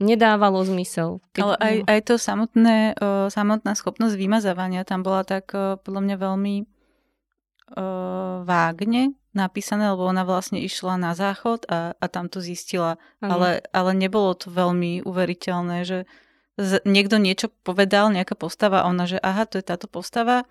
nedávalo 0.00 0.64
zmysel. 0.64 1.20
Keď, 1.36 1.42
Ale 1.44 1.54
aj, 1.60 1.74
aj 1.84 2.00
to 2.08 2.14
samotné, 2.16 2.76
uh, 2.96 3.28
samotná 3.28 3.76
schopnosť 3.76 4.16
vymazávania 4.16 4.88
tam 4.88 5.04
bola 5.04 5.28
tak 5.28 5.52
uh, 5.52 5.76
podľa 5.76 6.00
mňa 6.08 6.16
veľmi 6.16 6.54
uh, 6.64 8.40
vágne 8.48 9.12
napísané, 9.36 9.92
lebo 9.92 10.08
ona 10.08 10.24
vlastne 10.24 10.64
išla 10.64 10.96
na 10.96 11.12
záchod 11.12 11.68
a, 11.68 11.92
a 11.92 12.06
tam 12.08 12.32
to 12.32 12.40
zistila. 12.40 12.96
Ale, 13.20 13.60
ale 13.68 13.92
nebolo 13.92 14.32
to 14.32 14.48
veľmi 14.48 15.04
uveriteľné, 15.04 15.84
že 15.84 16.08
z, 16.56 16.80
niekto 16.88 17.20
niečo 17.20 17.52
povedal, 17.60 18.08
nejaká 18.08 18.32
postava 18.32 18.80
a 18.80 18.88
ona, 18.88 19.04
že 19.04 19.20
aha, 19.20 19.44
to 19.44 19.60
je 19.60 19.64
táto 19.68 19.92
postava 19.92 20.48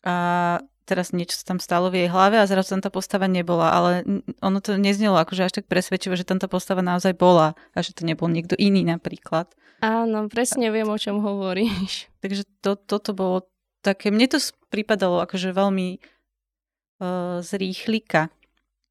a 0.00 0.16
teraz 0.84 1.14
niečo 1.14 1.38
sa 1.38 1.54
tam 1.54 1.58
stalo 1.62 1.88
v 1.88 2.04
jej 2.04 2.08
hlave 2.10 2.38
a 2.38 2.48
zrazu 2.48 2.76
tam 2.76 2.82
tá 2.82 2.90
postava 2.90 3.30
nebola, 3.30 3.72
ale 3.72 3.90
ono 4.42 4.58
to 4.58 4.74
neznelo 4.76 5.18
akože 5.18 5.46
až 5.46 5.52
tak 5.62 5.66
presvedčivo, 5.70 6.18
že 6.18 6.26
tam 6.26 6.42
tá 6.42 6.50
postava 6.50 6.82
naozaj 6.82 7.14
bola 7.14 7.54
a 7.74 7.78
že 7.80 7.94
to 7.94 8.02
nebol 8.02 8.26
niekto 8.26 8.58
iný 8.58 8.82
napríklad. 8.82 9.50
Áno, 9.82 10.30
presne 10.30 10.70
viem, 10.70 10.86
o 10.86 10.98
čom 10.98 11.22
hovoríš. 11.22 12.06
Takže 12.22 12.46
to, 12.62 12.78
toto 12.78 13.14
bolo 13.14 13.50
také, 13.82 14.14
mne 14.14 14.30
to 14.30 14.38
pripadalo 14.70 15.22
akože 15.26 15.50
veľmi 15.50 15.98
uh, 15.98 17.42
z 17.42 17.50
rýchlika. 17.58 18.30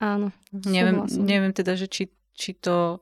Áno. 0.01 0.33
Neviem, 0.51 1.05
neviem 1.07 1.53
teda, 1.53 1.77
že 1.77 1.87
či, 1.87 2.09
či 2.35 2.57
to 2.57 2.99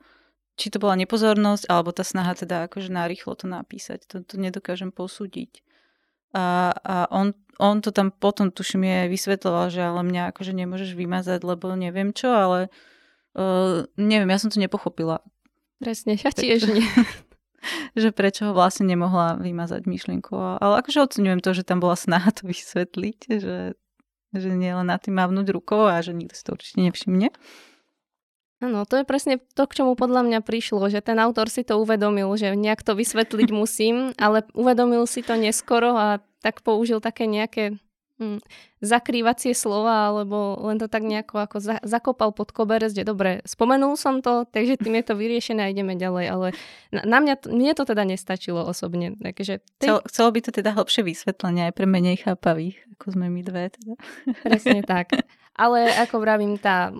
či 0.60 0.68
to 0.68 0.84
bola 0.84 1.00
nepozornosť, 1.00 1.72
alebo 1.72 1.96
tá 1.96 2.04
snaha 2.04 2.36
teda 2.36 2.68
akože 2.68 2.92
narýchlo 2.92 3.32
to 3.40 3.48
napísať. 3.48 4.04
To, 4.12 4.20
to 4.20 4.36
nedokážem 4.36 4.92
posúdiť. 4.92 5.64
A, 6.36 6.76
a 6.76 6.96
on, 7.16 7.32
on 7.60 7.84
to 7.84 7.92
tam 7.92 8.10
potom, 8.16 8.50
tuším, 8.56 8.88
je 8.88 9.12
vysvetloval, 9.12 9.68
že 9.68 9.84
ale 9.84 10.02
mňa 10.08 10.32
akože 10.32 10.56
nemôžeš 10.56 10.96
vymazať, 10.96 11.44
lebo 11.44 11.76
neviem 11.76 12.16
čo, 12.16 12.32
ale 12.32 12.72
uh, 13.36 13.84
neviem, 14.00 14.32
ja 14.32 14.40
som 14.40 14.48
to 14.48 14.64
nepochopila. 14.64 15.20
Presne, 15.84 16.16
ja 16.16 16.32
tiež 16.32 16.72
nie. 16.72 16.88
že 18.00 18.16
prečo 18.16 18.50
ho 18.50 18.54
vlastne 18.56 18.88
nemohla 18.88 19.40
vymazať 19.40 19.84
myšlienku. 19.84 20.32
Ale 20.60 20.80
akože 20.80 21.04
oceňujem 21.04 21.44
to, 21.44 21.52
že 21.52 21.68
tam 21.68 21.84
bola 21.84 22.00
snaha 22.00 22.32
to 22.32 22.48
vysvetliť, 22.48 23.20
že, 23.44 23.76
že 24.32 24.50
nie 24.56 24.72
len 24.72 24.88
na 24.88 24.96
tým 24.96 25.20
mávnuť 25.20 25.48
rukou 25.52 25.88
a 25.88 26.00
že 26.00 26.16
nikto 26.16 26.36
si 26.40 26.44
to 26.48 26.56
určite 26.56 26.80
nevšimne. 26.80 27.28
Áno, 28.60 28.84
to 28.84 29.00
je 29.00 29.08
presne 29.08 29.40
to, 29.56 29.64
k 29.72 29.76
čomu 29.80 29.96
podľa 29.96 30.28
mňa 30.28 30.40
prišlo, 30.44 30.84
že 30.92 31.00
ten 31.00 31.16
autor 31.16 31.48
si 31.48 31.64
to 31.64 31.80
uvedomil, 31.80 32.28
že 32.36 32.52
nejak 32.60 32.84
to 32.84 32.92
vysvetliť 32.92 33.50
musím, 33.64 34.12
ale 34.20 34.44
uvedomil 34.52 35.08
si 35.08 35.24
to 35.24 35.40
neskoro 35.40 35.96
a 35.96 36.20
tak 36.40 36.64
použil 36.64 37.04
také 37.04 37.28
nejaké 37.28 37.80
hm, 38.20 38.40
zakrývacie 38.84 39.56
slova, 39.56 40.12
alebo 40.12 40.60
len 40.68 40.80
to 40.80 40.92
tak 40.92 41.04
nejako 41.04 41.40
ako 41.40 41.58
za, 41.60 41.76
zakopal 41.84 42.36
pod 42.36 42.52
koberec, 42.52 42.92
že 42.92 43.08
dobre, 43.08 43.44
spomenul 43.48 43.96
som 43.96 44.20
to, 44.20 44.48
takže 44.48 44.80
tým 44.80 45.00
je 45.00 45.06
to 45.08 45.14
vyriešené 45.16 45.62
a 45.64 45.72
ideme 45.72 45.96
ďalej, 45.96 46.26
ale 46.28 46.48
na, 46.92 47.02
na 47.08 47.18
mňa, 47.24 47.34
mne 47.52 47.74
to 47.76 47.84
teda 47.88 48.04
nestačilo 48.04 48.64
osobne. 48.64 49.16
Takže 49.20 49.64
tej... 49.80 49.88
Chcel, 49.88 49.98
chcelo 50.08 50.30
by 50.36 50.40
to 50.44 50.52
teda 50.52 50.70
hlbšie 50.76 51.02
vysvetlenie 51.04 51.72
aj 51.72 51.74
pre 51.76 51.88
menej 51.88 52.24
chápavých, 52.24 52.78
ako 53.00 53.06
sme 53.16 53.32
my 53.32 53.42
dve. 53.44 53.72
Teda. 53.72 53.94
Presne 54.44 54.84
tak. 54.84 55.16
Ale 55.60 55.92
ako 55.92 56.24
vravím, 56.24 56.56
tá 56.56 56.96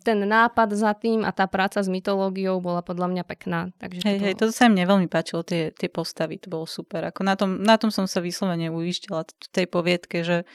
ten 0.00 0.18
nápad 0.24 0.72
za 0.72 0.96
tým 0.96 1.28
a 1.28 1.30
tá 1.30 1.44
práca 1.44 1.84
s 1.84 1.88
mytológiou 1.92 2.56
bola 2.58 2.80
podľa 2.80 3.12
mňa 3.12 3.24
pekná. 3.28 3.60
Takže 3.76 4.00
hej, 4.04 4.18
to 4.18 4.24
hej, 4.24 4.34
to 4.40 4.44
sa 4.48 4.72
mne 4.72 4.88
veľmi 4.88 5.08
páčilo, 5.12 5.44
tie, 5.44 5.70
tie 5.76 5.92
postavy, 5.92 6.40
to 6.40 6.48
bolo 6.48 6.64
super. 6.64 7.04
Ako 7.04 7.20
na, 7.20 7.36
tom, 7.36 7.60
na 7.60 7.76
tom 7.76 7.92
som 7.92 8.08
sa 8.08 8.24
vyslovene 8.24 8.72
uištila 8.72 9.28
v 9.28 9.48
tej 9.52 9.66
poviedke, 9.68 10.24
že 10.24 10.48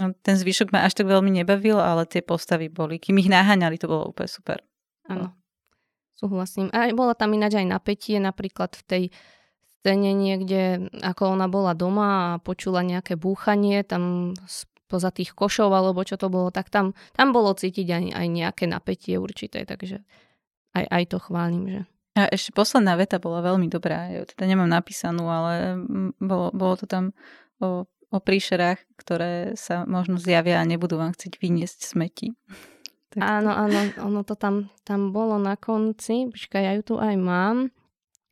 no, 0.00 0.16
ten 0.24 0.40
zvyšok 0.40 0.72
ma 0.72 0.88
až 0.88 0.96
tak 0.96 1.12
veľmi 1.12 1.28
nebavil, 1.44 1.76
ale 1.76 2.08
tie 2.08 2.24
postavy 2.24 2.72
boli. 2.72 2.96
Kým 2.96 3.20
ich 3.20 3.28
naháňali, 3.28 3.76
to 3.76 3.86
bolo 3.86 4.08
úplne 4.08 4.30
super. 4.32 4.64
Áno, 5.06 5.36
súhlasím. 6.16 6.72
A 6.72 6.88
bola 6.96 7.12
tam 7.12 7.36
ináč 7.36 7.60
aj 7.60 7.68
napätie, 7.68 8.16
napríklad 8.16 8.72
v 8.80 8.82
tej 8.88 9.04
scéne 9.82 10.14
niekde, 10.14 10.88
ako 11.02 11.34
ona 11.36 11.50
bola 11.50 11.74
doma 11.74 12.08
a 12.08 12.40
počula 12.40 12.86
nejaké 12.86 13.18
búchanie, 13.18 13.82
tam 13.82 14.32
spoza 14.92 15.08
tých 15.08 15.32
košov 15.32 15.72
alebo 15.72 16.04
čo 16.04 16.20
to 16.20 16.28
bolo, 16.28 16.52
tak 16.52 16.68
tam, 16.68 16.92
tam 17.16 17.32
bolo 17.32 17.56
cítiť 17.56 17.88
aj, 17.88 18.04
aj 18.12 18.26
nejaké 18.28 18.64
napätie 18.68 19.16
určité, 19.16 19.64
takže 19.64 20.04
aj, 20.76 20.84
aj 20.84 21.02
to 21.08 21.16
chválim, 21.16 21.64
že 21.64 21.80
a 22.12 22.28
ešte 22.28 22.52
posledná 22.52 22.92
veta 23.00 23.16
bola 23.16 23.40
veľmi 23.40 23.72
dobrá. 23.72 24.12
Ja 24.12 24.28
teda 24.28 24.44
nemám 24.44 24.68
napísanú, 24.68 25.32
ale 25.32 25.80
bolo, 26.20 26.52
bolo 26.52 26.76
to 26.76 26.84
tam 26.84 27.16
o, 27.56 27.88
o 27.88 28.18
príšerách, 28.20 28.84
ktoré 29.00 29.56
sa 29.56 29.88
možno 29.88 30.20
zjavia 30.20 30.60
a 30.60 30.68
nebudú 30.68 31.00
vám 31.00 31.16
chcieť 31.16 31.40
vyniesť 31.40 31.88
smeti. 31.88 32.36
Tak 33.12 33.20
áno, 33.20 33.52
áno, 33.52 33.92
ono 34.08 34.20
to 34.24 34.40
tam, 34.40 34.72
tam 34.88 35.12
bolo 35.12 35.36
na 35.36 35.60
konci. 35.60 36.32
Počkaj, 36.32 36.62
ja 36.64 36.72
ju 36.80 36.80
tu 36.80 36.94
aj 36.96 37.12
mám. 37.20 37.68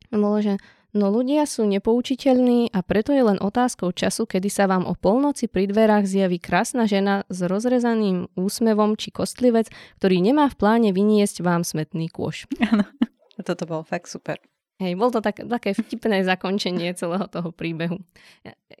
Bolo, 0.09 0.41
že 0.41 0.57
No 0.91 1.07
ľudia 1.07 1.47
sú 1.47 1.63
nepoučiteľní 1.63 2.75
a 2.75 2.83
preto 2.83 3.15
je 3.15 3.23
len 3.23 3.39
otázkou 3.39 3.95
času, 3.95 4.27
kedy 4.27 4.51
sa 4.51 4.67
vám 4.67 4.83
o 4.83 4.91
polnoci 4.91 5.47
pri 5.47 5.71
dverách 5.71 6.03
zjaví 6.03 6.35
krásna 6.35 6.83
žena 6.83 7.23
s 7.31 7.39
rozrezaným 7.47 8.27
úsmevom 8.35 8.99
či 8.99 9.07
kostlivec, 9.07 9.71
ktorý 10.03 10.19
nemá 10.19 10.51
v 10.51 10.59
pláne 10.59 10.89
vyniesť 10.91 11.47
vám 11.47 11.63
smetný 11.63 12.11
kôš. 12.11 12.43
Áno, 12.59 12.83
toto 13.47 13.63
bolo 13.63 13.87
fakt 13.87 14.11
super. 14.11 14.35
Hej, 14.83 14.99
bol 14.99 15.15
to 15.15 15.23
tak, 15.23 15.39
také 15.47 15.71
vtipné 15.71 16.27
zakončenie 16.27 16.91
celého 16.91 17.23
toho 17.31 17.55
príbehu. 17.55 18.03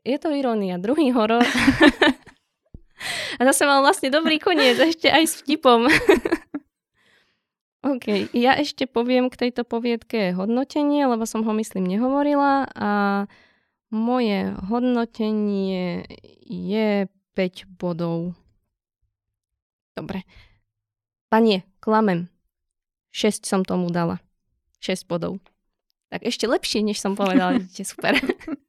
Je 0.03 0.17
to 0.19 0.35
irónia. 0.35 0.81
Druhý 0.81 1.15
horor. 1.15 1.47
a 3.39 3.41
zase 3.47 3.63
mal 3.63 3.79
vlastne 3.85 4.11
dobrý 4.11 4.35
koniec, 4.41 4.81
ešte 4.81 5.07
aj 5.07 5.23
s 5.29 5.33
vtipom. 5.45 5.87
OK, 7.81 8.29
ja 8.37 8.53
ešte 8.61 8.85
poviem 8.85 9.33
k 9.33 9.49
tejto 9.49 9.65
poviedke 9.65 10.37
hodnotenie, 10.37 11.01
lebo 11.09 11.25
som 11.25 11.41
ho 11.41 11.49
myslím 11.57 11.89
nehovorila 11.89 12.69
a 12.77 12.91
moje 13.89 14.53
hodnotenie 14.69 16.05
je 16.45 17.09
5 17.33 17.81
bodov. 17.81 18.37
Dobre. 19.97 20.21
Panie, 21.33 21.65
klamem. 21.81 22.29
6 23.17 23.49
som 23.49 23.65
tomu 23.65 23.89
dala. 23.89 24.21
6 24.77 25.09
bodov. 25.09 25.41
Tak 26.13 26.21
ešte 26.21 26.45
lepšie, 26.45 26.85
než 26.85 27.01
som 27.01 27.17
povedala, 27.17 27.55
vidíte, 27.57 27.81
super. 27.81 28.13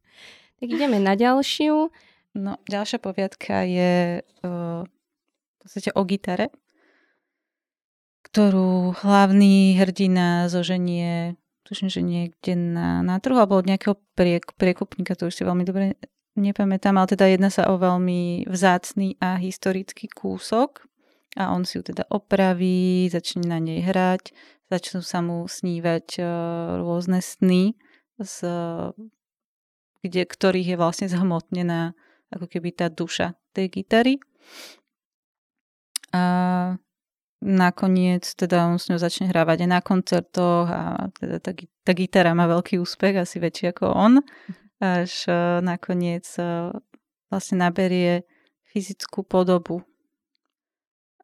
tak 0.58 0.68
ideme 0.72 0.96
na 0.96 1.20
ďalšiu. 1.20 1.92
No, 2.32 2.56
ďalšia 2.64 2.96
poviedka 2.96 3.68
je 3.68 4.24
uh, 4.24 4.88
v 4.88 5.56
podstate 5.60 5.92
o 5.92 6.00
gitare 6.08 6.48
ktorú 8.32 8.96
hlavný 9.04 9.76
hrdina 9.76 10.48
zoženie, 10.48 11.36
tuším, 11.68 11.92
že 11.92 12.00
niekde 12.00 12.56
na, 12.56 13.04
na 13.04 13.20
trhu 13.20 13.36
alebo 13.36 13.60
od 13.60 13.68
nejakého 13.68 14.00
priek, 14.16 14.56
priekupníka, 14.56 15.12
to 15.12 15.28
už 15.28 15.36
si 15.36 15.44
veľmi 15.44 15.68
dobre 15.68 16.00
nepamätám, 16.40 16.96
ale 16.96 17.12
teda 17.12 17.28
jedná 17.28 17.52
sa 17.52 17.68
o 17.68 17.76
veľmi 17.76 18.48
vzácný 18.48 19.20
a 19.20 19.36
historický 19.36 20.08
kúsok 20.08 20.88
a 21.36 21.52
on 21.52 21.68
si 21.68 21.76
ju 21.76 21.84
teda 21.84 22.08
opraví, 22.08 23.04
začne 23.12 23.44
na 23.44 23.60
nej 23.60 23.84
hrať, 23.84 24.32
začnú 24.72 25.04
sa 25.04 25.20
mu 25.20 25.44
snívať 25.44 26.16
uh, 26.16 26.26
rôzne 26.80 27.20
sny, 27.20 27.76
z, 28.16 28.36
kde, 30.00 30.22
ktorých 30.24 30.72
je 30.72 30.80
vlastne 30.80 31.08
zhmotnená 31.12 31.92
ako 32.32 32.48
keby 32.48 32.72
tá 32.72 32.88
duša 32.88 33.36
tej 33.52 33.68
gitary. 33.68 34.16
A 36.16 36.80
nakoniec 37.42 38.22
teda 38.38 38.70
on 38.70 38.78
s 38.78 38.86
ňou 38.86 39.02
začne 39.02 39.26
hrávať 39.26 39.66
aj 39.66 39.70
na 39.70 39.80
koncertoch 39.82 40.70
a 40.70 41.10
teda 41.18 41.42
tá, 41.42 41.50
tá 41.58 41.92
gitara 41.92 42.30
má 42.38 42.46
veľký 42.46 42.78
úspech, 42.78 43.18
asi 43.18 43.42
väčší 43.42 43.74
ako 43.74 43.90
on, 43.90 44.22
až 44.78 45.26
uh, 45.26 45.58
nakoniec 45.58 46.22
uh, 46.38 46.70
vlastne 47.34 47.58
naberie 47.58 48.22
fyzickú 48.70 49.26
podobu 49.26 49.82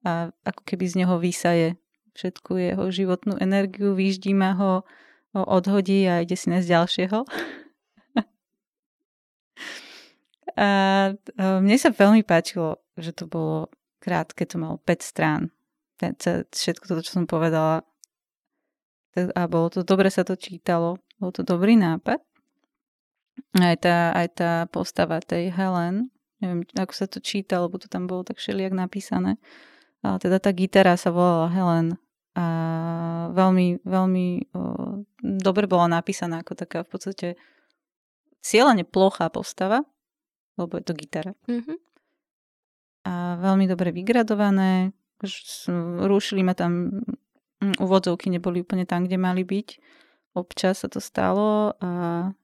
a 0.03 0.35
ako 0.43 0.63
keby 0.67 0.85
z 0.91 0.95
neho 1.07 1.23
vysaje 1.23 1.79
všetku 2.19 2.59
jeho 2.59 2.85
životnú 2.91 3.39
energiu, 3.39 3.95
vyždíma 3.95 4.59
ho, 4.59 4.83
ho 5.39 5.43
odhodí 5.47 6.03
a 6.11 6.27
ide 6.27 6.35
si 6.35 6.51
nájsť 6.51 6.67
ďalšieho. 6.67 7.19
a 10.59 10.69
uh, 11.15 11.59
mne 11.63 11.77
sa 11.79 11.95
veľmi 11.95 12.27
páčilo, 12.27 12.83
že 12.99 13.15
to 13.15 13.31
bolo 13.31 13.71
krátke, 14.03 14.43
to 14.51 14.59
malo 14.59 14.83
5 14.83 14.99
strán 14.99 15.55
všetko 15.99 16.85
to, 16.87 17.03
čo 17.03 17.13
som 17.19 17.27
povedala. 17.27 17.83
A 19.19 19.43
bolo 19.51 19.67
to, 19.73 19.83
dobre 19.83 20.15
sa 20.15 20.23
to 20.23 20.39
čítalo, 20.39 21.03
bol 21.19 21.35
to 21.35 21.43
dobrý 21.43 21.75
nápad. 21.75 22.23
Aj 23.59 23.77
tá, 23.79 24.15
aj 24.15 24.29
tá 24.39 24.53
postava 24.71 25.19
tej 25.19 25.51
Helen, 25.51 26.11
neviem, 26.39 26.63
ako 26.79 26.93
sa 26.95 27.07
to 27.11 27.19
číta, 27.19 27.59
lebo 27.59 27.79
to 27.79 27.91
tam 27.91 28.07
bolo 28.07 28.23
tak 28.23 28.39
všelijak 28.39 28.75
napísané. 28.75 29.39
Ale 30.03 30.23
teda 30.23 30.39
tá 30.39 30.55
gitara 30.55 30.95
sa 30.95 31.11
volala 31.11 31.51
Helen 31.51 31.99
a 32.39 32.47
veľmi, 33.35 33.83
veľmi 33.83 34.27
o, 34.55 34.61
dobre 35.19 35.67
bola 35.67 35.91
napísaná 35.91 36.47
ako 36.47 36.55
taká 36.55 36.87
v 36.87 36.91
podstate 36.95 37.29
cieľane 38.39 38.87
plochá 38.87 39.27
postava, 39.27 39.83
lebo 40.55 40.79
je 40.79 40.85
to 40.87 40.95
gitara. 40.95 41.35
Mm-hmm. 41.51 41.79
A 43.11 43.43
veľmi 43.43 43.67
dobre 43.67 43.91
vygradované, 43.91 44.95
rušili 46.05 46.43
ma 46.47 46.55
tam 46.55 47.03
mm, 47.63 47.83
úvodzovky, 47.83 48.31
neboli 48.31 48.63
úplne 48.63 48.87
tam, 48.87 49.05
kde 49.05 49.19
mali 49.19 49.43
byť. 49.43 49.69
Občas 50.37 50.87
sa 50.87 50.89
to 50.93 51.03
stalo 51.03 51.75
a 51.83 51.91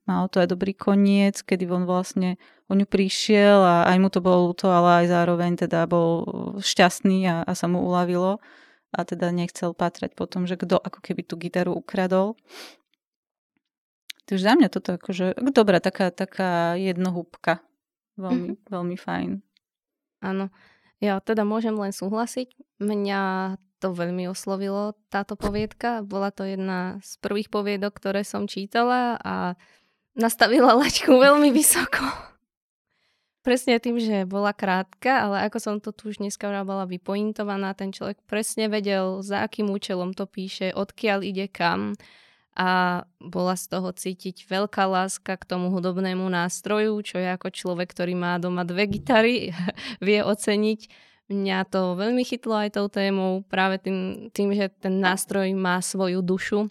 malo 0.08 0.26
to 0.26 0.42
aj 0.42 0.50
dobrý 0.50 0.74
koniec, 0.74 1.38
kedy 1.46 1.70
on 1.70 1.86
vlastne 1.86 2.40
o 2.66 2.74
ňu 2.74 2.88
prišiel 2.88 3.60
a 3.62 3.86
aj 3.86 3.98
mu 4.02 4.08
to 4.10 4.18
bolo 4.18 4.50
ľúto, 4.50 4.66
ale 4.72 5.04
aj 5.04 5.14
zároveň 5.14 5.52
teda 5.54 5.86
bol 5.86 6.26
šťastný 6.58 7.28
a, 7.30 7.36
a 7.46 7.52
sa 7.54 7.70
mu 7.70 7.84
uľavilo 7.86 8.42
a 8.94 9.00
teda 9.02 9.30
nechcel 9.30 9.74
patrať 9.74 10.14
po 10.18 10.26
tom, 10.26 10.46
že 10.46 10.58
kto 10.58 10.78
ako 10.78 10.98
keby 11.02 11.22
tú 11.26 11.38
gitaru 11.38 11.74
ukradol. 11.74 12.34
Takže 14.24 14.42
za 14.42 14.54
mňa 14.56 14.68
toto 14.72 14.96
akože 14.96 15.36
dobrá, 15.52 15.78
taká, 15.84 16.08
taká 16.08 16.80
jednohúbka. 16.80 17.60
Veľmi, 18.16 18.56
mm-hmm. 18.56 18.70
veľmi 18.70 18.96
fajn. 18.96 19.30
Áno. 20.24 20.48
Ja 21.02 21.18
teda 21.18 21.42
môžem 21.42 21.74
len 21.74 21.90
súhlasiť. 21.90 22.54
Mňa 22.78 23.22
to 23.82 23.92
veľmi 23.92 24.24
oslovilo, 24.30 24.96
táto 25.12 25.36
poviedka. 25.36 26.00
Bola 26.00 26.32
to 26.32 26.48
jedna 26.48 27.02
z 27.04 27.20
prvých 27.20 27.52
poviedok, 27.52 27.92
ktoré 28.00 28.24
som 28.24 28.48
čítala 28.48 29.20
a 29.20 29.60
nastavila 30.16 30.72
laťku 30.80 31.12
veľmi 31.12 31.52
vysoko. 31.52 32.00
Presne 33.44 33.76
tým, 33.76 34.00
že 34.00 34.24
bola 34.24 34.56
krátka, 34.56 35.28
ale 35.28 35.44
ako 35.44 35.58
som 35.60 35.74
to 35.76 35.92
tu 35.92 36.08
už 36.08 36.16
dneska 36.16 36.48
bola 36.64 36.88
vypointovaná, 36.88 37.76
ten 37.76 37.92
človek 37.92 38.24
presne 38.24 38.72
vedel, 38.72 39.20
za 39.20 39.44
akým 39.44 39.68
účelom 39.68 40.16
to 40.16 40.24
píše, 40.24 40.72
odkiaľ 40.72 41.20
ide 41.20 41.52
kam 41.52 41.92
a 42.54 43.02
bola 43.18 43.58
z 43.58 43.66
toho 43.66 43.90
cítiť 43.90 44.46
veľká 44.46 44.86
láska 44.86 45.34
k 45.34 45.44
tomu 45.44 45.74
hudobnému 45.74 46.22
nástroju, 46.22 47.02
čo 47.02 47.18
je 47.18 47.26
ako 47.34 47.50
človek, 47.50 47.90
ktorý 47.90 48.14
má 48.14 48.38
doma 48.38 48.62
dve 48.62 48.86
gitary, 48.86 49.50
vie 50.06 50.22
oceniť. 50.22 51.10
Mňa 51.24 51.58
to 51.66 51.98
veľmi 51.98 52.22
chytlo 52.22 52.54
aj 52.54 52.78
tou 52.78 52.86
témou, 52.86 53.42
práve 53.48 53.82
tým, 53.82 54.28
tým 54.30 54.54
že 54.54 54.70
ten 54.70 55.02
nástroj 55.02 55.50
má 55.56 55.82
svoju 55.82 56.22
dušu. 56.22 56.70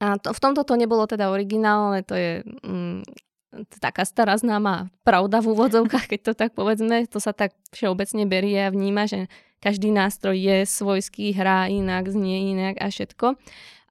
A 0.00 0.16
to, 0.16 0.32
v 0.32 0.40
tomto 0.40 0.64
to 0.64 0.80
nebolo 0.80 1.04
teda 1.04 1.28
originálne, 1.28 2.00
to 2.06 2.14
je 2.14 2.46
mm, 2.62 3.02
taká 3.82 4.06
stará 4.08 4.38
známa 4.38 4.88
pravda 5.04 5.44
v 5.44 5.50
úvodzovkách, 5.52 6.08
keď 6.08 6.20
to 6.24 6.32
tak 6.32 6.50
povedzme. 6.56 7.04
To 7.10 7.20
sa 7.20 7.36
tak 7.36 7.52
všeobecne 7.74 8.24
berie 8.24 8.64
a 8.64 8.72
vníma, 8.72 9.04
že 9.04 9.28
každý 9.60 9.92
nástroj 9.92 10.38
je 10.38 10.56
svojský, 10.64 11.36
hrá 11.36 11.68
inak, 11.68 12.08
znie 12.08 12.54
inak 12.54 12.80
a 12.80 12.88
všetko 12.88 13.36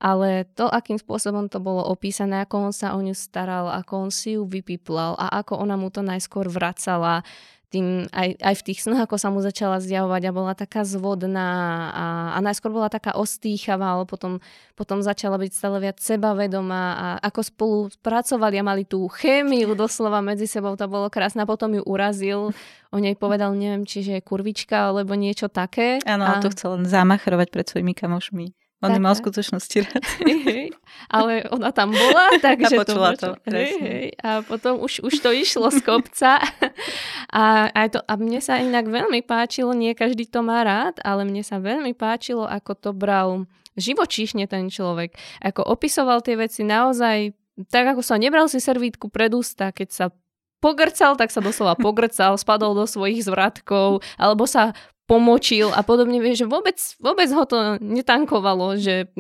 ale 0.02 0.50
to, 0.58 0.66
akým 0.66 0.98
spôsobom 0.98 1.46
to 1.46 1.62
bolo 1.62 1.86
opísané, 1.86 2.42
ako 2.42 2.72
on 2.72 2.74
sa 2.74 2.98
o 2.98 3.00
ňu 3.00 3.14
staral, 3.14 3.70
ako 3.70 4.10
on 4.10 4.12
si 4.12 4.34
ju 4.34 4.50
vypiplal 4.50 5.14
a 5.14 5.46
ako 5.46 5.62
ona 5.62 5.78
mu 5.78 5.94
to 5.94 6.02
najskôr 6.02 6.50
vracala, 6.50 7.22
tým, 7.72 8.04
aj, 8.12 8.36
aj 8.36 8.56
v 8.60 8.66
tých 8.68 8.84
snoch, 8.84 9.00
ako 9.00 9.16
sa 9.16 9.32
mu 9.32 9.40
začala 9.40 9.80
zjavovať 9.80 10.28
a 10.28 10.36
bola 10.36 10.52
taká 10.52 10.84
zvodná 10.84 11.50
a, 11.96 12.06
a 12.36 12.38
najskôr 12.44 12.68
bola 12.68 12.92
taká 12.92 13.16
ostýchavá, 13.16 13.96
ale 13.96 14.04
potom, 14.04 14.44
potom 14.76 15.00
začala 15.00 15.40
byť 15.40 15.52
stále 15.56 15.80
viac 15.80 15.98
sebavedomá 16.04 16.84
a 17.00 17.08
ako 17.32 17.42
spolu 17.48 17.78
pracovali 18.04 18.60
a 18.60 18.68
mali 18.68 18.84
tú 18.84 19.08
chémiu 19.08 19.72
doslova 19.72 20.20
medzi 20.20 20.52
sebou, 20.52 20.76
to 20.76 20.92
bolo 20.92 21.08
krásne 21.08 21.48
a 21.48 21.48
potom 21.48 21.72
ju 21.72 21.82
urazil, 21.88 22.52
o 22.92 22.98
nej 23.00 23.16
povedal, 23.16 23.56
neviem, 23.56 23.88
čiže 23.88 24.20
je 24.20 24.22
kurvička 24.28 24.92
alebo 24.92 25.16
niečo 25.16 25.48
také. 25.48 26.04
Áno, 26.04 26.28
a... 26.28 26.44
to 26.44 26.52
chcel 26.52 26.76
len 26.76 26.84
zamachrovať 26.84 27.48
pred 27.56 27.66
svojimi 27.72 27.96
kamošmi. 27.96 28.61
On 28.82 28.90
mal 28.98 29.14
v 29.14 29.22
skutočnosti 29.22 29.78
rád. 29.86 30.04
ale 31.16 31.46
ona 31.54 31.70
tam 31.70 31.94
bola, 31.94 32.34
takže 32.46 32.82
a 32.82 32.86
to, 32.86 32.98
to 33.14 33.30
hej, 33.54 33.72
hej. 33.78 34.08
A 34.26 34.42
potom 34.42 34.82
už, 34.82 35.06
už 35.06 35.22
to 35.22 35.30
išlo 35.30 35.70
z 35.70 35.86
kopca. 35.86 36.42
A, 37.32 37.72
a, 37.72 37.88
to, 37.88 38.04
a 38.04 38.20
mne 38.20 38.44
sa 38.44 38.60
inak 38.60 38.92
veľmi 38.92 39.24
páčilo, 39.24 39.72
nie 39.72 39.96
každý 39.96 40.28
to 40.28 40.44
má 40.44 40.68
rád, 40.68 41.00
ale 41.00 41.24
mne 41.24 41.40
sa 41.48 41.64
veľmi 41.64 41.96
páčilo, 41.96 42.44
ako 42.44 42.76
to 42.76 42.92
bral 42.92 43.48
živočíšne 43.80 44.44
ten 44.52 44.68
človek. 44.68 45.16
Ako 45.40 45.64
opisoval 45.64 46.20
tie 46.20 46.36
veci 46.36 46.68
naozaj 46.68 47.32
tak, 47.72 47.96
ako 47.96 48.04
sa 48.04 48.20
nebral 48.20 48.52
si 48.52 48.60
servítku 48.60 49.08
pred 49.08 49.32
ústa, 49.32 49.72
keď 49.72 49.90
sa 49.96 50.06
pogrcal, 50.60 51.16
tak 51.16 51.32
sa 51.32 51.40
doslova 51.40 51.80
pogrcal, 51.80 52.36
spadol 52.36 52.76
do 52.76 52.84
svojich 52.84 53.24
zvratkov, 53.24 54.04
alebo 54.20 54.44
sa 54.44 54.76
pomočil 55.10 55.74
a 55.76 55.82
podobne, 55.84 56.24
vieš, 56.24 56.46
že 56.46 56.48
vôbec, 56.48 56.78
vôbec 57.04 57.28
ho 57.36 57.44
to 57.44 57.76
netankovalo, 57.84 58.80
že, 58.80 59.12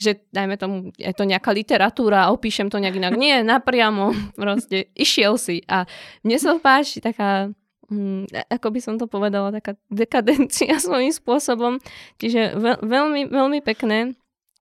že 0.00 0.26
dajme 0.34 0.58
tomu, 0.58 0.76
je 0.98 1.14
to 1.14 1.22
nejaká 1.28 1.54
literatúra, 1.54 2.34
opíšem 2.34 2.66
to 2.66 2.82
nejak 2.82 2.98
inak. 2.98 3.14
Nie, 3.14 3.46
napriamo, 3.56 4.34
proste 4.34 4.90
išiel 4.98 5.38
si. 5.38 5.62
A 5.70 5.86
mne 6.26 6.36
sa 6.42 6.58
páči 6.58 6.98
taká, 6.98 7.54
hm, 7.86 8.26
ako 8.50 8.68
by 8.74 8.80
som 8.82 8.94
to 8.98 9.06
povedala, 9.06 9.54
taká 9.54 9.78
dekadencia 9.92 10.74
svojím 10.82 11.14
spôsobom. 11.14 11.78
Čiže 12.18 12.58
veľ, 12.58 12.78
veľmi, 12.82 13.22
veľmi 13.30 13.60
pekné. 13.62 14.18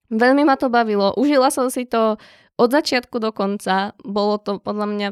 Veľmi 0.08 0.48
ma 0.48 0.56
to 0.56 0.72
bavilo. 0.72 1.12
Užila 1.20 1.52
som 1.52 1.68
si 1.68 1.84
to 1.84 2.16
od 2.58 2.70
začiatku 2.72 3.20
do 3.20 3.36
konca. 3.36 3.92
Bolo 4.02 4.40
to 4.40 4.58
podľa 4.58 4.88
mňa 4.88 5.10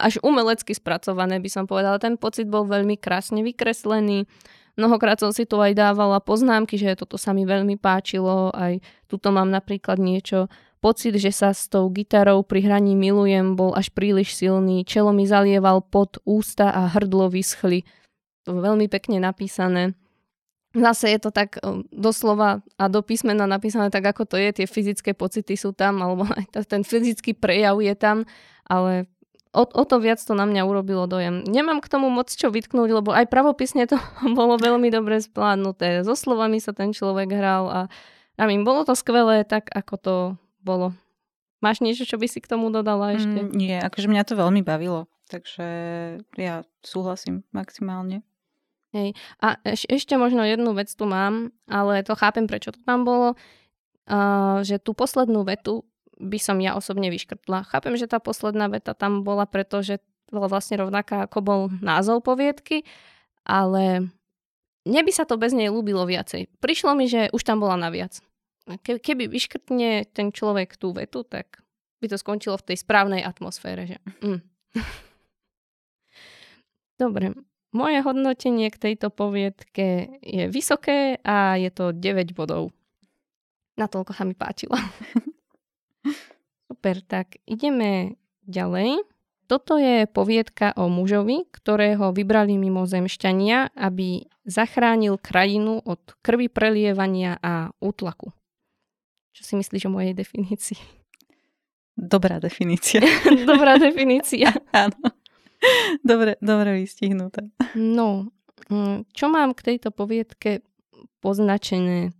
až 0.00 0.16
umelecky 0.24 0.72
spracované, 0.72 1.42
by 1.42 1.50
som 1.50 1.64
povedala. 1.68 2.00
Ten 2.00 2.16
pocit 2.16 2.48
bol 2.48 2.64
veľmi 2.64 2.96
krásne 2.96 3.44
vykreslený. 3.44 4.24
Mnohokrát 4.78 5.18
som 5.18 5.30
si 5.34 5.46
tu 5.46 5.58
aj 5.58 5.74
dávala 5.74 6.20
poznámky, 6.22 6.78
že 6.78 6.98
toto 6.98 7.18
sa 7.18 7.34
mi 7.34 7.46
veľmi 7.46 7.78
páčilo, 7.78 8.50
aj 8.54 8.82
tuto 9.10 9.34
mám 9.34 9.50
napríklad 9.50 9.98
niečo, 9.98 10.46
pocit, 10.80 11.14
že 11.20 11.30
sa 11.30 11.52
s 11.52 11.68
tou 11.68 11.86
gitarou 11.92 12.40
pri 12.40 12.64
hraní 12.64 12.96
milujem, 12.96 13.54
bol 13.54 13.76
až 13.76 13.92
príliš 13.92 14.32
silný, 14.32 14.82
čelo 14.88 15.12
mi 15.12 15.28
zalieval 15.28 15.84
pod 15.84 16.18
ústa 16.24 16.72
a 16.72 16.88
hrdlo 16.88 17.28
vyschli. 17.28 17.84
To 18.48 18.56
veľmi 18.56 18.88
pekne 18.88 19.20
napísané. 19.20 19.92
Zase 20.70 21.12
je 21.12 21.18
to 21.20 21.34
tak 21.34 21.58
doslova 21.90 22.62
a 22.78 22.84
do 22.86 23.02
písmena 23.02 23.44
napísané 23.44 23.90
tak, 23.90 24.14
ako 24.14 24.22
to 24.24 24.36
je. 24.38 24.62
Tie 24.62 24.66
fyzické 24.70 25.12
pocity 25.12 25.58
sú 25.58 25.74
tam, 25.76 26.00
alebo 26.00 26.24
aj 26.24 26.64
ten 26.64 26.86
fyzický 26.86 27.36
prejav 27.36 27.76
je 27.82 27.94
tam, 27.98 28.24
ale 28.64 29.10
o, 29.52 29.62
o 29.66 29.84
to 29.84 29.96
viac 29.98 30.22
to 30.22 30.32
na 30.34 30.46
mňa 30.46 30.62
urobilo 30.62 31.10
dojem. 31.10 31.42
Nemám 31.42 31.82
k 31.82 31.90
tomu 31.90 32.06
moc 32.10 32.30
čo 32.30 32.50
vytknúť, 32.50 32.90
lebo 33.02 33.10
aj 33.10 33.26
pravopisne 33.26 33.86
to 33.90 33.98
bolo 34.38 34.56
veľmi 34.56 34.88
dobre 34.90 35.18
splánnuté. 35.18 36.06
So 36.06 36.14
slovami 36.14 36.62
sa 36.62 36.70
ten 36.70 36.94
človek 36.94 37.30
hral 37.34 37.64
a 37.68 37.80
ja 38.38 38.44
vím, 38.48 38.64
bolo 38.64 38.86
to 38.88 38.96
skvelé 38.96 39.44
tak, 39.44 39.68
ako 39.74 39.94
to 40.00 40.14
bolo. 40.62 40.96
Máš 41.60 41.84
niečo, 41.84 42.08
čo 42.08 42.16
by 42.16 42.24
si 42.24 42.40
k 42.40 42.48
tomu 42.48 42.72
dodala 42.72 43.12
ešte? 43.12 43.44
Mm, 43.44 43.52
nie, 43.52 43.76
akože 43.76 44.08
mňa 44.08 44.24
to 44.24 44.32
veľmi 44.32 44.64
bavilo, 44.64 45.12
takže 45.28 45.66
ja 46.40 46.64
súhlasím 46.80 47.44
maximálne. 47.52 48.24
Hej. 48.96 49.12
A 49.44 49.60
eš, 49.62 49.84
ešte 49.86 50.16
možno 50.16 50.42
jednu 50.42 50.72
vec 50.72 50.88
tu 50.88 51.04
mám, 51.04 51.52
ale 51.68 52.00
to 52.00 52.16
chápem, 52.16 52.48
prečo 52.48 52.72
to 52.72 52.80
tam 52.82 53.04
bolo, 53.04 53.36
uh, 54.08 54.64
že 54.64 54.80
tú 54.80 54.96
poslednú 54.96 55.44
vetu 55.44 55.84
by 56.20 56.38
som 56.38 56.60
ja 56.60 56.76
osobne 56.76 57.08
vyškrtla. 57.08 57.64
Chápem, 57.72 57.96
že 57.96 58.04
tá 58.04 58.20
posledná 58.20 58.68
veta 58.68 58.92
tam 58.92 59.24
bola, 59.24 59.48
pretože 59.48 60.04
bola 60.28 60.46
vlastne 60.46 60.78
rovnaká, 60.78 61.26
ako 61.26 61.38
bol 61.40 61.60
názov 61.80 62.22
poviedky, 62.22 62.86
ale 63.42 64.12
mne 64.86 65.00
by 65.02 65.12
sa 65.12 65.24
to 65.24 65.40
bez 65.40 65.56
nej 65.56 65.72
ľúbilo 65.72 66.04
viacej. 66.06 66.46
Prišlo 66.60 66.94
mi, 66.94 67.10
že 67.10 67.32
už 67.32 67.42
tam 67.42 67.64
bola 67.64 67.74
naviac. 67.80 68.20
Ke, 68.84 69.00
keby 69.02 69.26
vyškrtne 69.26 70.06
ten 70.12 70.30
človek 70.30 70.78
tú 70.78 70.94
vetu, 70.94 71.26
tak 71.26 71.64
by 71.98 72.06
to 72.06 72.16
skončilo 72.16 72.56
v 72.60 72.72
tej 72.72 72.76
správnej 72.80 73.24
atmosfére. 73.24 73.88
Že... 73.88 73.96
Mm. 74.20 74.40
Dobre, 77.00 77.32
moje 77.72 77.98
hodnotenie 78.04 78.68
k 78.70 78.76
tejto 78.76 79.08
poviedke 79.10 80.20
je 80.20 80.46
vysoké 80.46 81.16
a 81.24 81.56
je 81.56 81.72
to 81.72 81.96
9 81.96 82.36
bodov. 82.36 82.70
Natoľko 83.80 84.12
sa 84.12 84.28
mi 84.28 84.36
páčilo. 84.36 84.76
Super, 86.70 87.02
tak 87.02 87.42
ideme 87.50 88.14
ďalej. 88.46 89.02
Toto 89.50 89.74
je 89.74 90.06
poviedka 90.06 90.70
o 90.78 90.86
mužovi, 90.86 91.50
ktorého 91.50 92.14
vybrali 92.14 92.54
mimozemšťania, 92.54 93.74
aby 93.74 94.22
zachránil 94.46 95.18
krajinu 95.18 95.82
od 95.82 95.98
krvi 96.22 96.46
prelievania 96.46 97.34
a 97.42 97.74
útlaku. 97.82 98.30
Čo 99.34 99.42
si 99.42 99.54
myslíš 99.58 99.90
o 99.90 99.94
mojej 99.98 100.14
definícii? 100.14 100.78
Dobrá 101.98 102.38
definícia. 102.38 103.02
Dobrá 103.50 103.74
definícia. 103.74 104.54
Áno. 104.70 104.94
Dobre, 106.06 106.38
dobre 106.38 106.86
vystihnuté. 106.86 107.50
No, 107.74 108.30
mm, 108.70 109.10
čo 109.10 109.26
mám 109.26 109.58
k 109.58 109.74
tejto 109.74 109.90
poviedke 109.90 110.62
poznačené? 111.18 112.14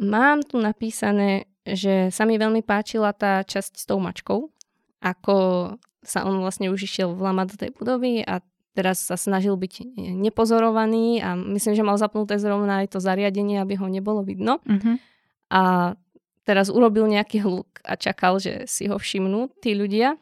Mám 0.00 0.48
tu 0.48 0.56
napísané, 0.58 1.46
že 1.64 2.12
sa 2.12 2.28
mi 2.28 2.36
veľmi 2.36 2.60
páčila 2.60 3.16
tá 3.16 3.40
časť 3.40 3.72
s 3.80 3.84
tou 3.88 3.96
mačkou, 3.96 4.52
ako 5.00 5.36
sa 6.04 6.28
on 6.28 6.40
vlastne 6.44 6.68
už 6.68 6.84
išiel 6.84 7.16
vlamať 7.16 7.46
do 7.48 7.56
tej 7.56 7.70
budovy 7.72 8.20
a 8.24 8.44
teraz 8.76 9.08
sa 9.08 9.16
snažil 9.16 9.56
byť 9.56 9.96
nepozorovaný 9.96 11.24
a 11.24 11.32
myslím, 11.38 11.74
že 11.78 11.86
mal 11.86 11.96
zapnuté 11.96 12.36
zrovna 12.36 12.84
aj 12.84 12.96
to 12.96 12.98
zariadenie, 13.00 13.62
aby 13.62 13.78
ho 13.78 13.86
nebolo 13.88 14.20
vidno. 14.20 14.60
Uh-huh. 14.66 15.00
A 15.48 15.62
teraz 16.44 16.68
urobil 16.68 17.08
nejaký 17.08 17.40
hluk 17.40 17.80
a 17.86 17.96
čakal, 17.96 18.42
že 18.42 18.68
si 18.68 18.90
ho 18.90 18.98
všimnú 18.98 19.48
tí 19.62 19.72
ľudia 19.72 20.18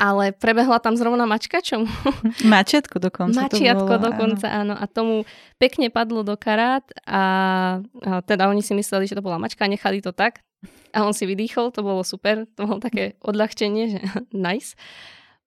ale 0.00 0.32
prebehla 0.32 0.80
tam 0.80 0.96
zrovna 0.96 1.28
mačka, 1.28 1.60
čo 1.60 1.84
mu... 1.84 1.88
Mačiatko 2.48 2.96
dokonca 2.96 3.36
Mačiatko 3.36 4.00
bolo, 4.00 4.08
dokonca, 4.08 4.48
áno. 4.48 4.72
áno. 4.72 4.74
A 4.80 4.88
tomu 4.88 5.28
pekne 5.60 5.92
padlo 5.92 6.24
do 6.24 6.40
karát 6.40 6.88
a, 7.04 7.22
a 7.84 8.24
teda 8.24 8.48
oni 8.48 8.64
si 8.64 8.72
mysleli, 8.72 9.04
že 9.04 9.12
to 9.12 9.20
bola 9.20 9.36
mačka, 9.36 9.68
nechali 9.68 10.00
to 10.00 10.16
tak. 10.16 10.40
A 10.96 11.04
on 11.04 11.12
si 11.12 11.28
vydýchol, 11.28 11.68
to 11.76 11.84
bolo 11.84 12.00
super, 12.00 12.48
to 12.56 12.64
bolo 12.64 12.80
také 12.80 13.20
odľahčenie, 13.20 13.84
že 13.92 14.00
nice. 14.32 14.72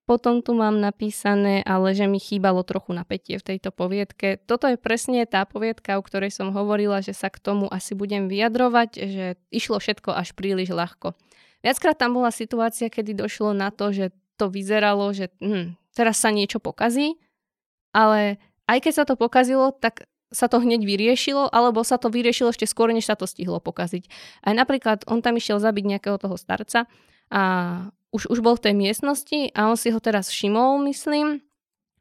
Potom 0.06 0.44
tu 0.44 0.54
mám 0.54 0.78
napísané, 0.78 1.64
ale 1.64 1.96
že 1.96 2.06
mi 2.06 2.20
chýbalo 2.20 2.62
trochu 2.68 2.92
napätie 2.94 3.40
v 3.40 3.56
tejto 3.56 3.72
poviedke. 3.72 4.38
Toto 4.46 4.68
je 4.68 4.76
presne 4.76 5.24
tá 5.24 5.48
poviedka, 5.48 5.96
o 5.98 6.04
ktorej 6.04 6.30
som 6.30 6.52
hovorila, 6.52 7.00
že 7.00 7.16
sa 7.16 7.32
k 7.32 7.40
tomu 7.40 7.72
asi 7.72 7.96
budem 7.96 8.28
vyjadrovať, 8.28 8.90
že 9.00 9.26
išlo 9.50 9.80
všetko 9.80 10.12
až 10.12 10.36
príliš 10.36 10.76
ľahko. 10.76 11.16
Viackrát 11.64 11.96
tam 11.96 12.20
bola 12.20 12.36
situácia, 12.36 12.92
kedy 12.92 13.16
došlo 13.16 13.56
na 13.56 13.72
to, 13.72 13.96
že 13.96 14.12
to 14.44 14.52
vyzeralo, 14.52 15.16
že 15.16 15.32
hm, 15.40 15.80
teraz 15.96 16.20
sa 16.20 16.36
niečo 16.36 16.60
pokazí, 16.60 17.16
ale 17.96 18.44
aj 18.68 18.78
keď 18.84 18.94
sa 18.94 19.04
to 19.08 19.16
pokazilo, 19.16 19.72
tak 19.72 20.12
sa 20.34 20.50
to 20.50 20.60
hneď 20.60 20.84
vyriešilo, 20.84 21.48
alebo 21.54 21.86
sa 21.86 22.02
to 22.02 22.10
vyriešilo 22.10 22.52
ešte 22.52 22.66
skôr, 22.66 22.90
než 22.90 23.08
sa 23.08 23.16
to 23.16 23.30
stihlo 23.30 23.62
pokaziť. 23.62 24.10
Aj 24.44 24.52
napríklad 24.52 25.06
on 25.08 25.22
tam 25.22 25.38
išiel 25.38 25.62
zabiť 25.62 25.86
nejakého 25.96 26.18
toho 26.18 26.36
starca 26.36 26.90
a 27.30 27.42
už, 28.10 28.28
už 28.34 28.40
bol 28.42 28.58
v 28.58 28.66
tej 28.70 28.74
miestnosti 28.76 29.54
a 29.54 29.70
on 29.70 29.78
si 29.78 29.94
ho 29.94 30.02
teraz 30.02 30.34
všimol, 30.34 30.82
myslím, 30.90 31.42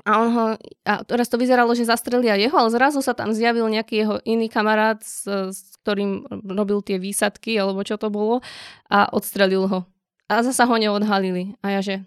a 0.03 0.19
on 0.19 0.29
ho, 0.35 0.45
a 0.83 0.93
teraz 1.07 1.31
to 1.31 1.39
vyzeralo, 1.39 1.71
že 1.79 1.87
zastrelia 1.87 2.35
jeho, 2.35 2.59
ale 2.59 2.75
zrazu 2.75 2.99
sa 2.99 3.15
tam 3.15 3.31
zjavil 3.31 3.71
nejaký 3.71 3.95
jeho 4.03 4.17
iný 4.27 4.51
kamarát, 4.51 4.99
s, 4.99 5.31
s 5.31 5.79
ktorým 5.87 6.27
robil 6.43 6.83
tie 6.83 6.99
výsadky, 6.99 7.55
alebo 7.55 7.87
čo 7.87 7.95
to 7.95 8.11
bolo, 8.11 8.43
a 8.91 9.07
odstrelil 9.15 9.71
ho. 9.71 9.87
A 10.27 10.43
zasa 10.43 10.67
ho 10.67 10.75
neodhalili. 10.75 11.55
A 11.63 11.79
ja 11.79 11.81
že, 11.87 12.03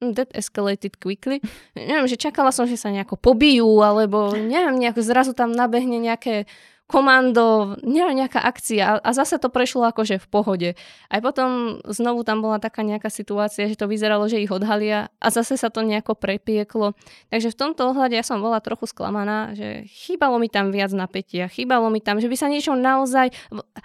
that 0.00 0.28
escalated 0.36 1.00
quickly. 1.00 1.40
Neviem, 1.72 2.08
že 2.08 2.20
čakala 2.20 2.52
som, 2.52 2.68
že 2.68 2.76
sa 2.76 2.92
nejako 2.92 3.16
pobijú, 3.16 3.80
alebo 3.80 4.36
neviem, 4.36 4.76
nejako 4.76 5.00
zrazu 5.00 5.32
tam 5.32 5.52
nabehne 5.52 5.96
nejaké 5.96 6.44
komando, 6.86 7.74
nejaká 7.82 8.38
akcia 8.38 9.02
a 9.02 9.10
zase 9.10 9.42
to 9.42 9.50
prešlo 9.50 9.90
akože 9.90 10.22
v 10.22 10.26
pohode. 10.30 10.70
Aj 11.10 11.18
potom 11.18 11.82
znovu 11.82 12.22
tam 12.22 12.46
bola 12.46 12.62
taká 12.62 12.86
nejaká 12.86 13.10
situácia, 13.10 13.66
že 13.66 13.74
to 13.74 13.90
vyzeralo, 13.90 14.30
že 14.30 14.38
ich 14.38 14.54
odhalia 14.54 15.10
a 15.18 15.26
zase 15.34 15.58
sa 15.58 15.66
to 15.66 15.82
nejako 15.82 16.14
prepieklo. 16.14 16.94
Takže 17.34 17.50
v 17.50 17.58
tomto 17.58 17.90
ohľade 17.90 18.14
ja 18.14 18.22
som 18.22 18.38
bola 18.38 18.62
trochu 18.62 18.86
sklamaná, 18.86 19.58
že 19.58 19.82
chýbalo 19.90 20.38
mi 20.38 20.46
tam 20.46 20.70
viac 20.70 20.94
napätia, 20.94 21.50
chýbalo 21.50 21.90
mi 21.90 21.98
tam, 21.98 22.22
že 22.22 22.30
by 22.30 22.36
sa 22.38 22.46
niečo 22.46 22.78
naozaj... 22.78 23.34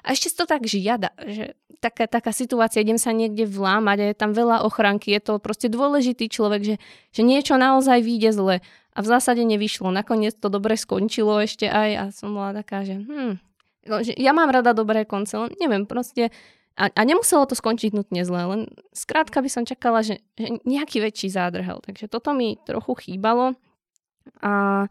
A 0.05 0.07
ešte 0.13 0.37
to 0.37 0.45
tak 0.45 0.69
žiada, 0.69 1.09
že 1.25 1.57
taká, 1.81 2.05
taká 2.05 2.29
situácia, 2.29 2.85
idem 2.85 3.01
sa 3.01 3.09
niekde 3.09 3.49
vlámať 3.49 3.97
a 3.97 4.05
je 4.13 4.15
tam 4.15 4.31
veľa 4.37 4.61
ochranky, 4.61 5.17
je 5.17 5.21
to 5.25 5.33
proste 5.41 5.73
dôležitý 5.73 6.29
človek, 6.29 6.61
že, 6.61 6.75
že 7.09 7.21
niečo 7.25 7.57
naozaj 7.57 7.97
vyjde 8.05 8.31
zle 8.37 8.55
a 8.91 8.99
v 8.99 9.07
zásade 9.07 9.43
nevyšlo. 9.47 9.91
Nakoniec 9.91 10.35
to 10.35 10.51
dobre 10.51 10.75
skončilo 10.75 11.39
ešte 11.39 11.67
aj 11.67 11.89
a 11.95 12.03
som 12.11 12.35
bola 12.35 12.51
taká, 12.51 12.83
že, 12.83 12.99
hm, 12.99 13.39
no, 13.87 13.95
ja 14.03 14.31
mám 14.35 14.51
rada 14.51 14.75
dobré 14.75 15.07
konce, 15.07 15.39
len 15.39 15.51
neviem, 15.59 15.87
proste 15.87 16.29
a, 16.79 16.87
a 16.87 17.01
nemuselo 17.03 17.43
to 17.47 17.55
skončiť 17.55 17.91
nutne 17.91 18.23
zle, 18.23 18.41
len 18.47 18.61
skrátka 18.95 19.43
by 19.43 19.49
som 19.51 19.67
čakala, 19.67 20.03
že, 20.03 20.23
že 20.39 20.63
nejaký 20.63 21.03
väčší 21.03 21.27
zádrhel. 21.27 21.83
Takže 21.83 22.07
toto 22.07 22.31
mi 22.31 22.55
trochu 22.63 22.95
chýbalo 22.95 23.59
a 24.39 24.87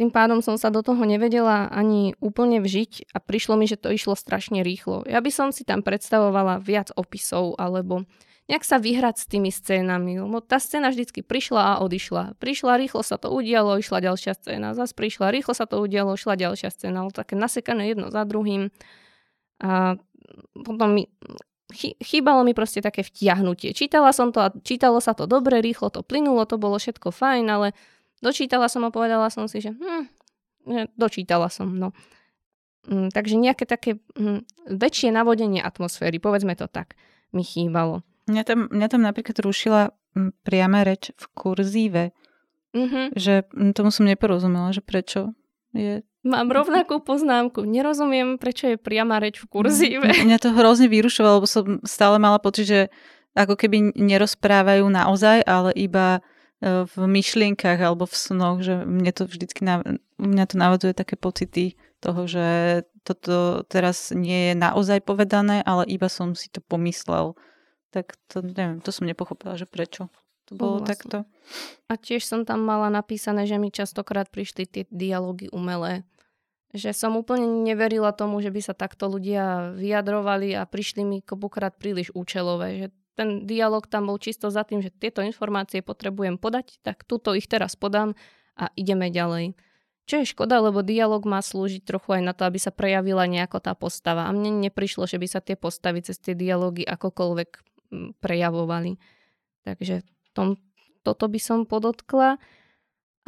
tým 0.00 0.08
pádom 0.08 0.40
som 0.40 0.56
sa 0.56 0.72
do 0.72 0.80
toho 0.80 1.04
nevedela 1.04 1.68
ani 1.68 2.16
úplne 2.24 2.64
vžiť 2.64 3.12
a 3.12 3.20
prišlo 3.20 3.60
mi, 3.60 3.68
že 3.68 3.76
to 3.76 3.92
išlo 3.92 4.16
strašne 4.16 4.64
rýchlo. 4.64 5.04
Ja 5.04 5.20
by 5.20 5.28
som 5.28 5.48
si 5.52 5.60
tam 5.60 5.84
predstavovala 5.84 6.64
viac 6.64 6.88
opisov 6.96 7.60
alebo 7.60 8.08
nejak 8.50 8.66
sa 8.66 8.82
vyhrať 8.82 9.16
s 9.22 9.26
tými 9.30 9.54
scénami. 9.54 10.18
Lebo 10.18 10.42
tá 10.42 10.58
scéna 10.58 10.90
vždycky 10.90 11.22
prišla 11.22 11.78
a 11.78 11.80
odišla. 11.86 12.34
Prišla, 12.42 12.82
rýchlo 12.82 13.06
sa 13.06 13.14
to 13.14 13.30
udialo, 13.30 13.78
išla 13.78 14.02
ďalšia 14.02 14.34
scéna. 14.34 14.74
Zas 14.74 14.90
prišla, 14.90 15.30
rýchlo 15.30 15.54
sa 15.54 15.70
to 15.70 15.78
udialo, 15.78 16.18
išla 16.18 16.34
ďalšia 16.34 16.74
scéna. 16.74 17.06
Ale 17.06 17.14
také 17.14 17.38
nasekané 17.38 17.94
jedno 17.94 18.10
za 18.10 18.26
druhým. 18.26 18.74
A 19.62 19.94
potom 20.66 20.98
mi 20.98 21.06
chýbalo 22.02 22.42
mi 22.42 22.50
proste 22.50 22.82
také 22.82 23.06
vtiahnutie. 23.06 23.70
Čítala 23.70 24.10
som 24.10 24.34
to 24.34 24.42
a 24.42 24.50
čítalo 24.50 24.98
sa 24.98 25.14
to 25.14 25.30
dobre, 25.30 25.62
rýchlo 25.62 25.86
to 25.94 26.02
plynulo, 26.02 26.42
to 26.42 26.58
bolo 26.58 26.82
všetko 26.82 27.14
fajn, 27.14 27.46
ale 27.46 27.78
Dočítala 28.20 28.68
som 28.68 28.84
a 28.84 28.92
povedala 28.92 29.32
som 29.32 29.48
si, 29.48 29.64
že 29.64 29.72
hm, 29.72 30.92
dočítala 30.94 31.48
som, 31.48 31.72
no. 31.72 31.96
Mm, 32.84 33.08
takže 33.12 33.36
nejaké 33.36 33.64
také 33.64 33.96
hm, 34.16 34.44
väčšie 34.68 35.08
navodenie 35.12 35.64
atmosféry, 35.64 36.20
povedzme 36.20 36.52
to 36.52 36.68
tak, 36.68 36.96
mi 37.32 37.40
chýbalo. 37.40 38.04
Mňa 38.28 38.42
tam, 38.44 38.68
mňa 38.68 38.88
tam 38.90 39.00
napríklad 39.06 39.38
rušila 39.40 39.94
priama 40.42 40.82
reč 40.82 41.14
v 41.14 41.24
kurzíve. 41.32 42.04
Mm-hmm. 42.76 43.04
Že 43.14 43.34
tomu 43.72 43.94
som 43.94 44.04
neporozumela, 44.06 44.74
že 44.74 44.82
prečo 44.82 45.32
je... 45.72 46.02
Mám 46.20 46.52
rovnakú 46.52 47.00
poznámku. 47.00 47.64
Nerozumiem, 47.64 48.36
prečo 48.36 48.68
je 48.68 48.76
priama 48.76 49.22
reč 49.22 49.40
v 49.40 49.48
kurzíve. 49.48 50.10
Mňa 50.12 50.36
to 50.42 50.52
hrozne 50.52 50.90
vyrušovalo, 50.90 51.40
lebo 51.40 51.48
som 51.48 51.80
stále 51.88 52.20
mala 52.20 52.36
pocit, 52.36 52.68
že 52.68 52.80
ako 53.32 53.54
keby 53.56 53.96
nerozprávajú 53.96 54.84
naozaj, 54.90 55.46
ale 55.46 55.70
iba 55.78 56.20
v 56.60 56.94
myšlienkach 57.08 57.80
alebo 57.80 58.04
v 58.04 58.12
snoch, 58.12 58.60
že 58.60 58.84
mne 58.84 59.08
to 59.16 59.24
vždycky, 59.24 59.64
mňa 60.20 60.44
to 60.44 60.60
navodzuje 60.60 60.92
také 60.92 61.16
pocity 61.16 61.80
toho, 62.04 62.28
že 62.28 62.46
toto 63.00 63.64
teraz 63.64 64.12
nie 64.12 64.52
je 64.52 64.54
naozaj 64.60 65.00
povedané, 65.00 65.64
ale 65.64 65.88
iba 65.88 66.12
som 66.12 66.36
si 66.36 66.52
to 66.52 66.60
pomyslel. 66.60 67.32
Tak 67.90 68.14
to 68.30 68.42
neviem, 68.42 68.78
to 68.82 68.94
som 68.94 69.06
nepochopila, 69.06 69.58
že 69.58 69.66
prečo 69.66 70.06
to 70.50 70.58
bolo 70.58 70.82
vlastne. 70.82 70.90
takto. 70.90 71.16
A 71.86 71.94
tiež 71.94 72.26
som 72.26 72.42
tam 72.42 72.66
mala 72.66 72.90
napísané, 72.90 73.46
že 73.46 73.58
mi 73.58 73.70
častokrát 73.70 74.26
prišli 74.26 74.66
tie 74.66 74.82
dialógy 74.90 75.46
umelé. 75.54 76.02
Že 76.70 76.94
som 76.94 77.18
úplne 77.18 77.46
neverila 77.66 78.14
tomu, 78.14 78.38
že 78.42 78.50
by 78.50 78.60
sa 78.62 78.74
takto 78.74 79.10
ľudia 79.10 79.74
vyjadrovali 79.74 80.54
a 80.54 80.66
prišli 80.66 81.02
mi 81.02 81.18
kopukrát 81.22 81.74
príliš 81.74 82.14
účelové. 82.14 82.82
Že 82.82 82.86
ten 83.18 83.28
dialog 83.46 83.86
tam 83.90 84.10
bol 84.10 84.18
čisto 84.22 84.50
za 84.50 84.62
tým, 84.62 84.82
že 84.82 84.94
tieto 84.94 85.22
informácie 85.22 85.82
potrebujem 85.82 86.38
podať, 86.38 86.78
tak 86.82 87.02
túto 87.06 87.34
ich 87.34 87.50
teraz 87.50 87.74
podám 87.74 88.14
a 88.54 88.70
ideme 88.78 89.10
ďalej. 89.10 89.54
Čo 90.10 90.26
je 90.26 90.30
škoda, 90.34 90.58
lebo 90.58 90.82
dialog 90.82 91.22
má 91.22 91.38
slúžiť 91.38 91.86
trochu 91.86 92.18
aj 92.18 92.22
na 92.26 92.34
to, 92.34 92.42
aby 92.42 92.58
sa 92.58 92.74
prejavila 92.74 93.30
nejako 93.30 93.62
tá 93.62 93.78
postava. 93.78 94.26
A 94.26 94.34
mne 94.34 94.58
neprišlo, 94.58 95.06
že 95.06 95.22
by 95.22 95.26
sa 95.30 95.38
tie 95.38 95.54
postavy 95.54 96.02
cez 96.02 96.18
tie 96.18 96.34
dialógy 96.34 96.82
akokoľvek 96.82 97.69
prejavovali. 98.22 98.96
Takže 99.66 100.06
tom, 100.32 100.56
toto 101.02 101.26
by 101.26 101.40
som 101.42 101.68
podotkla. 101.68 102.38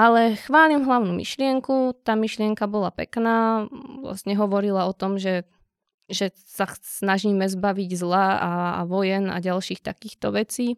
Ale 0.00 0.34
chválim 0.40 0.88
hlavnú 0.88 1.12
myšlienku, 1.12 2.00
tá 2.00 2.16
myšlienka 2.16 2.64
bola 2.64 2.88
pekná, 2.88 3.68
vlastne 4.00 4.32
hovorila 4.34 4.88
o 4.88 4.96
tom, 4.96 5.20
že 5.20 5.44
že 6.12 6.34
sa 6.44 6.68
snažíme 6.68 7.48
zbaviť 7.48 7.90
zla 7.96 8.26
a, 8.36 8.52
a 8.78 8.80
vojen 8.84 9.32
a 9.32 9.40
ďalších 9.40 9.80
takýchto 9.80 10.34
vecí. 10.36 10.76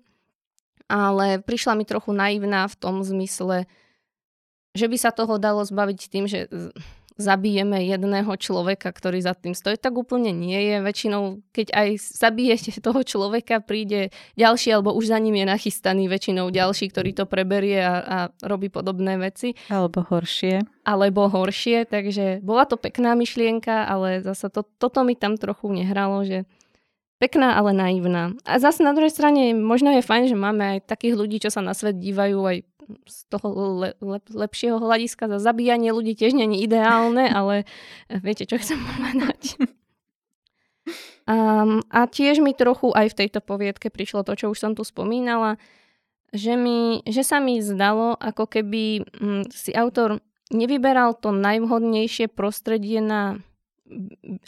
Ale 0.87 1.43
prišla 1.43 1.75
mi 1.75 1.85
trochu 1.89 2.15
naivná 2.15 2.69
v 2.71 2.79
tom 2.79 3.03
zmysle, 3.03 3.67
že 4.77 4.87
by 4.87 4.97
sa 5.01 5.11
toho 5.11 5.41
dalo 5.41 5.65
zbaviť 5.65 6.01
tým, 6.13 6.25
že 6.31 6.47
zabijeme 7.15 7.79
jedného 7.87 8.31
človeka, 8.35 8.91
ktorý 8.91 9.23
za 9.23 9.39
tým 9.39 9.55
stojí, 9.55 9.79
tak 9.79 9.95
úplne 9.95 10.35
nie 10.35 10.59
je. 10.59 10.77
Väčšinou, 10.83 11.23
keď 11.55 11.67
aj 11.71 11.89
zabijete 12.01 12.71
toho 12.87 13.01
človeka, 13.07 13.63
príde 13.63 14.11
ďalší, 14.35 14.75
alebo 14.75 14.95
už 14.95 15.15
za 15.15 15.19
ním 15.23 15.39
je 15.43 15.47
nachystaný 15.47 16.11
väčšinou 16.11 16.51
ďalší, 16.51 16.91
ktorý 16.91 17.15
to 17.15 17.25
preberie 17.31 17.79
a, 17.79 17.95
a 18.03 18.19
robí 18.43 18.67
podobné 18.69 19.15
veci. 19.19 19.55
Alebo 19.71 20.03
horšie. 20.03 20.67
Alebo 20.83 21.31
horšie, 21.31 21.87
takže 21.87 22.43
bola 22.43 22.67
to 22.67 22.75
pekná 22.75 23.15
myšlienka, 23.15 23.87
ale 23.87 24.21
zase 24.21 24.51
to, 24.51 24.67
toto 24.67 25.07
mi 25.07 25.15
tam 25.15 25.39
trochu 25.39 25.71
nehralo, 25.71 26.27
že 26.27 26.45
pekná, 27.23 27.57
ale 27.57 27.73
naivná. 27.73 28.37
A 28.45 28.61
zase 28.61 28.85
na 28.85 28.93
druhej 28.93 29.15
strane 29.15 29.55
možno 29.57 29.95
je 29.95 30.05
fajn, 30.05 30.25
že 30.29 30.37
máme 30.37 30.77
aj 30.77 30.79
takých 30.85 31.15
ľudí, 31.17 31.41
čo 31.41 31.49
sa 31.49 31.65
na 31.65 31.73
svet 31.73 31.97
dívajú 31.97 32.37
aj 32.43 32.57
z 33.05 33.19
toho 33.33 33.49
le, 33.81 33.91
le, 33.99 34.19
lepšieho 34.21 34.81
hľadiska 34.81 35.27
za 35.31 35.39
zabíjanie 35.39 35.91
ľudí 35.91 36.15
tiež 36.15 36.37
není 36.37 36.63
ideálne, 36.63 37.29
ale 37.39 37.69
viete, 38.09 38.49
čo 38.49 38.61
chcem 38.61 38.79
povedať. 38.79 39.59
Um, 41.25 41.81
a 41.89 42.05
tiež 42.05 42.45
mi 42.45 42.53
trochu 42.53 42.93
aj 42.93 43.17
v 43.17 43.19
tejto 43.25 43.41
poviedke 43.41 43.89
prišlo 43.89 44.29
to, 44.29 44.37
čo 44.37 44.53
už 44.53 44.61
som 44.61 44.73
tu 44.77 44.85
spomínala, 44.85 45.57
že, 46.37 46.53
mi, 46.53 47.01
že 47.09 47.25
sa 47.25 47.41
mi 47.41 47.65
zdalo, 47.65 48.13
ako 48.21 48.45
keby 48.45 49.01
hm, 49.01 49.49
si 49.49 49.73
autor 49.73 50.21
nevyberal 50.53 51.17
to 51.17 51.33
najvhodnejšie 51.33 52.29
prostredie 52.29 53.01
na 53.01 53.41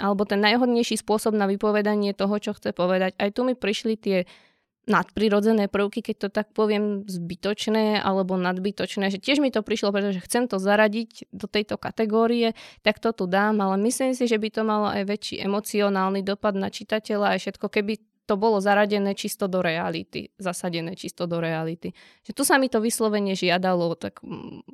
alebo 0.01 0.25
ten 0.25 0.41
najhodnejší 0.41 0.97
spôsob 0.97 1.37
na 1.37 1.45
vypovedanie 1.45 2.17
toho, 2.17 2.41
čo 2.41 2.57
chce 2.57 2.73
povedať. 2.73 3.15
Aj 3.21 3.29
tu 3.29 3.45
mi 3.45 3.53
prišli 3.53 3.95
tie 4.01 4.19
nadprirodzené 4.87 5.67
prvky, 5.67 6.01
keď 6.01 6.17
to 6.17 6.29
tak 6.31 6.55
poviem, 6.55 7.03
zbytočné 7.11 7.99
alebo 7.99 8.39
nadbytočné, 8.39 9.11
že 9.11 9.19
tiež 9.19 9.43
mi 9.43 9.51
to 9.51 9.67
prišlo, 9.67 9.91
pretože 9.91 10.23
chcem 10.23 10.47
to 10.47 10.63
zaradiť 10.63 11.31
do 11.35 11.51
tejto 11.51 11.75
kategórie, 11.75 12.55
tak 12.87 13.03
to 13.03 13.11
tu 13.11 13.27
dám, 13.27 13.59
ale 13.59 13.77
myslím 13.83 14.15
si, 14.15 14.31
že 14.31 14.39
by 14.39 14.49
to 14.55 14.63
malo 14.63 14.87
aj 14.87 15.03
väčší 15.11 15.43
emocionálny 15.43 16.23
dopad 16.23 16.55
na 16.55 16.71
čitateľa 16.71 17.35
aj 17.35 17.39
všetko, 17.43 17.67
keby 17.67 17.99
to 18.27 18.35
bolo 18.35 18.59
zaradené 18.59 19.15
čisto 19.15 19.47
do 19.47 19.63
reality, 19.63 20.35
zasadené 20.35 20.99
čisto 20.99 21.31
do 21.31 21.39
reality. 21.39 21.95
Že 22.27 22.33
tu 22.35 22.43
sa 22.43 22.59
mi 22.59 22.67
to 22.67 22.83
vyslovene 22.83 23.39
žiadalo, 23.39 23.95
tak 23.95 24.19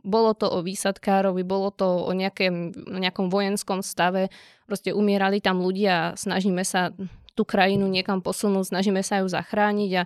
bolo 0.01 0.33
to 0.33 0.49
o 0.49 0.65
výsadkárovi, 0.65 1.45
bolo 1.45 1.69
to 1.69 1.85
o 1.85 2.13
nejakém, 2.17 2.73
nejakom 2.73 3.29
vojenskom 3.29 3.85
stave, 3.85 4.33
proste 4.65 4.97
umierali 4.97 5.45
tam 5.45 5.61
ľudia, 5.61 6.17
snažíme 6.17 6.65
sa 6.65 6.97
tú 7.33 7.49
krajinu 7.49 7.89
niekam 7.89 8.21
posunúť, 8.21 8.73
snažíme 8.75 9.01
sa 9.01 9.25
ju 9.25 9.29
zachrániť 9.29 9.91
a 10.01 10.03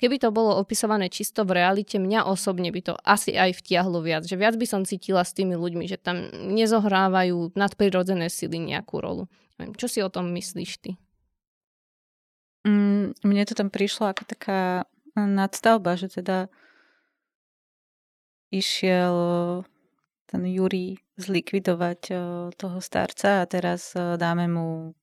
keby 0.00 0.18
to 0.18 0.34
bolo 0.34 0.58
opisované 0.58 1.06
čisto 1.12 1.46
v 1.46 1.62
realite, 1.62 2.00
mňa 2.00 2.26
osobne 2.26 2.74
by 2.74 2.80
to 2.82 2.94
asi 3.06 3.38
aj 3.38 3.54
vtiahlo 3.62 4.02
viac, 4.02 4.26
že 4.26 4.34
viac 4.34 4.58
by 4.58 4.66
som 4.66 4.82
cítila 4.82 5.22
s 5.22 5.36
tými 5.36 5.54
ľuďmi, 5.54 5.86
že 5.86 6.00
tam 6.00 6.26
nezohrávajú 6.32 7.54
nadprirodzené 7.54 8.26
sily 8.26 8.58
nejakú 8.58 8.98
rolu. 8.98 9.30
Čo 9.78 9.86
si 9.86 10.02
o 10.02 10.10
tom 10.10 10.34
myslíš 10.34 10.72
ty? 10.82 10.90
Mm, 12.66 13.14
mne 13.22 13.42
to 13.46 13.54
tam 13.54 13.70
prišlo 13.70 14.10
ako 14.10 14.22
taká 14.26 14.90
nadstavba, 15.14 15.94
že 15.94 16.10
teda 16.10 16.50
išiel 18.50 19.16
ten 20.26 20.42
Juri 20.48 20.98
zlikvidovať 21.20 22.00
toho 22.56 22.78
starca 22.80 23.44
a 23.44 23.48
teraz 23.48 23.92
dáme 23.94 24.48
mu 24.48 24.96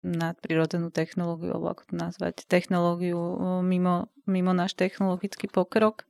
nadprirodzenú 0.00 0.88
technológiu, 0.88 1.52
alebo 1.52 1.76
ako 1.76 1.82
to 1.92 1.94
nazvať, 1.96 2.48
technológiu 2.48 3.20
mimo, 3.60 4.08
mimo 4.24 4.52
náš 4.56 4.72
technologický 4.72 5.48
pokrok. 5.48 6.08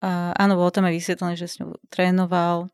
A 0.00 0.32
áno, 0.36 0.56
bolo 0.60 0.72
tam 0.72 0.88
aj 0.88 0.96
vysvetlené, 0.96 1.34
že 1.36 1.48
s 1.48 1.58
ňou 1.60 1.76
trénoval, 1.88 2.68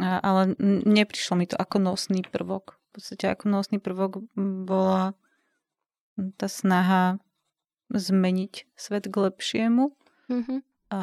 a, 0.00 0.20
ale 0.20 0.56
neprišlo 0.84 1.34
mi 1.36 1.46
to 1.48 1.56
ako 1.56 1.80
nosný 1.80 2.24
prvok. 2.24 2.80
V 2.90 3.00
podstate 3.00 3.28
ako 3.28 3.52
nosný 3.52 3.78
prvok 3.80 4.24
bola 4.36 5.12
tá 6.40 6.48
snaha 6.50 7.20
zmeniť 7.92 8.68
svet 8.76 9.08
k 9.08 9.14
lepšiemu. 9.16 9.94
Mm-hmm. 10.28 10.58
A 10.92 11.00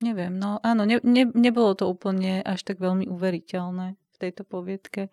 neviem, 0.00 0.32
no 0.34 0.58
áno, 0.62 0.82
ne, 0.88 1.02
ne, 1.04 1.28
nebolo 1.30 1.74
to 1.76 1.90
úplne 1.90 2.40
až 2.42 2.62
tak 2.64 2.78
veľmi 2.80 3.06
uveriteľné 3.10 3.98
v 3.98 4.16
tejto 4.16 4.42
poviedke. 4.46 5.12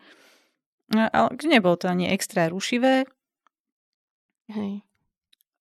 Ale 0.95 1.27
nebolo 1.43 1.75
to 1.75 1.91
ani 1.91 2.07
extra 2.07 2.47
rušivé. 2.47 3.03
Hej. 4.47 4.83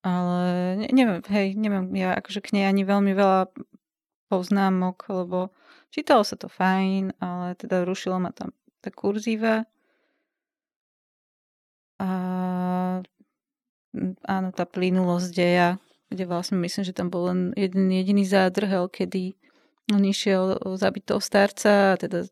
Ale 0.07 0.39
ne, 0.79 0.87
neviem, 0.95 1.19
hej, 1.27 1.57
neviem, 1.59 1.91
ja 1.99 2.15
akože 2.15 2.39
k 2.39 2.55
nej 2.55 2.65
ani 2.71 2.87
veľmi 2.87 3.11
veľa 3.11 3.51
poznámok, 4.31 5.03
lebo 5.11 5.51
čítalo 5.91 6.23
sa 6.23 6.39
to 6.39 6.47
fajn, 6.47 7.19
ale 7.19 7.59
teda 7.59 7.83
rušilo 7.83 8.15
ma 8.15 8.31
tam 8.31 8.55
tá 8.79 8.87
kurzíva. 8.87 9.67
A 11.99 12.09
áno, 14.23 14.49
tá 14.55 14.63
plynulosť 14.63 15.29
deja 15.35 15.75
kde 16.07 16.23
vlastne 16.23 16.57
myslím, 16.63 16.83
že 16.87 16.95
tam 16.95 17.11
bol 17.11 17.31
len 17.31 17.39
jeden 17.59 17.91
jediný 17.91 18.23
zádrhel, 18.23 18.87
kedy 18.87 19.35
on 19.91 20.03
išiel 20.03 20.59
zabiť 20.79 21.03
toho 21.03 21.21
starca 21.23 21.95
a 21.95 21.99
teda 21.99 22.27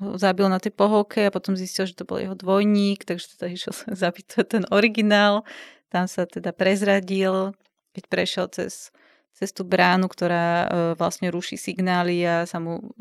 ho 0.00 0.16
zabil 0.20 0.46
na 0.52 0.60
tej 0.60 0.76
pohovke 0.76 1.28
a 1.28 1.34
potom 1.34 1.56
zistil, 1.56 1.88
že 1.88 1.96
to 1.96 2.04
bol 2.04 2.20
jeho 2.20 2.36
dvojník, 2.36 3.08
takže 3.08 3.36
teda 3.36 3.46
išiel 3.52 3.72
zabiť 4.04 4.26
ten 4.44 4.64
originál. 4.68 5.44
Tam 5.88 6.10
sa 6.10 6.28
teda 6.28 6.52
prezradil, 6.52 7.56
keď 7.96 8.04
prešiel 8.10 8.46
cez, 8.52 8.92
cez 9.32 9.48
tú 9.54 9.64
bránu, 9.64 10.10
ktorá 10.10 10.46
e, 10.46 10.66
vlastne 10.98 11.32
ruší 11.32 11.56
signály 11.56 12.20
a 12.26 12.44
sa 12.44 12.60
mu 12.60 12.92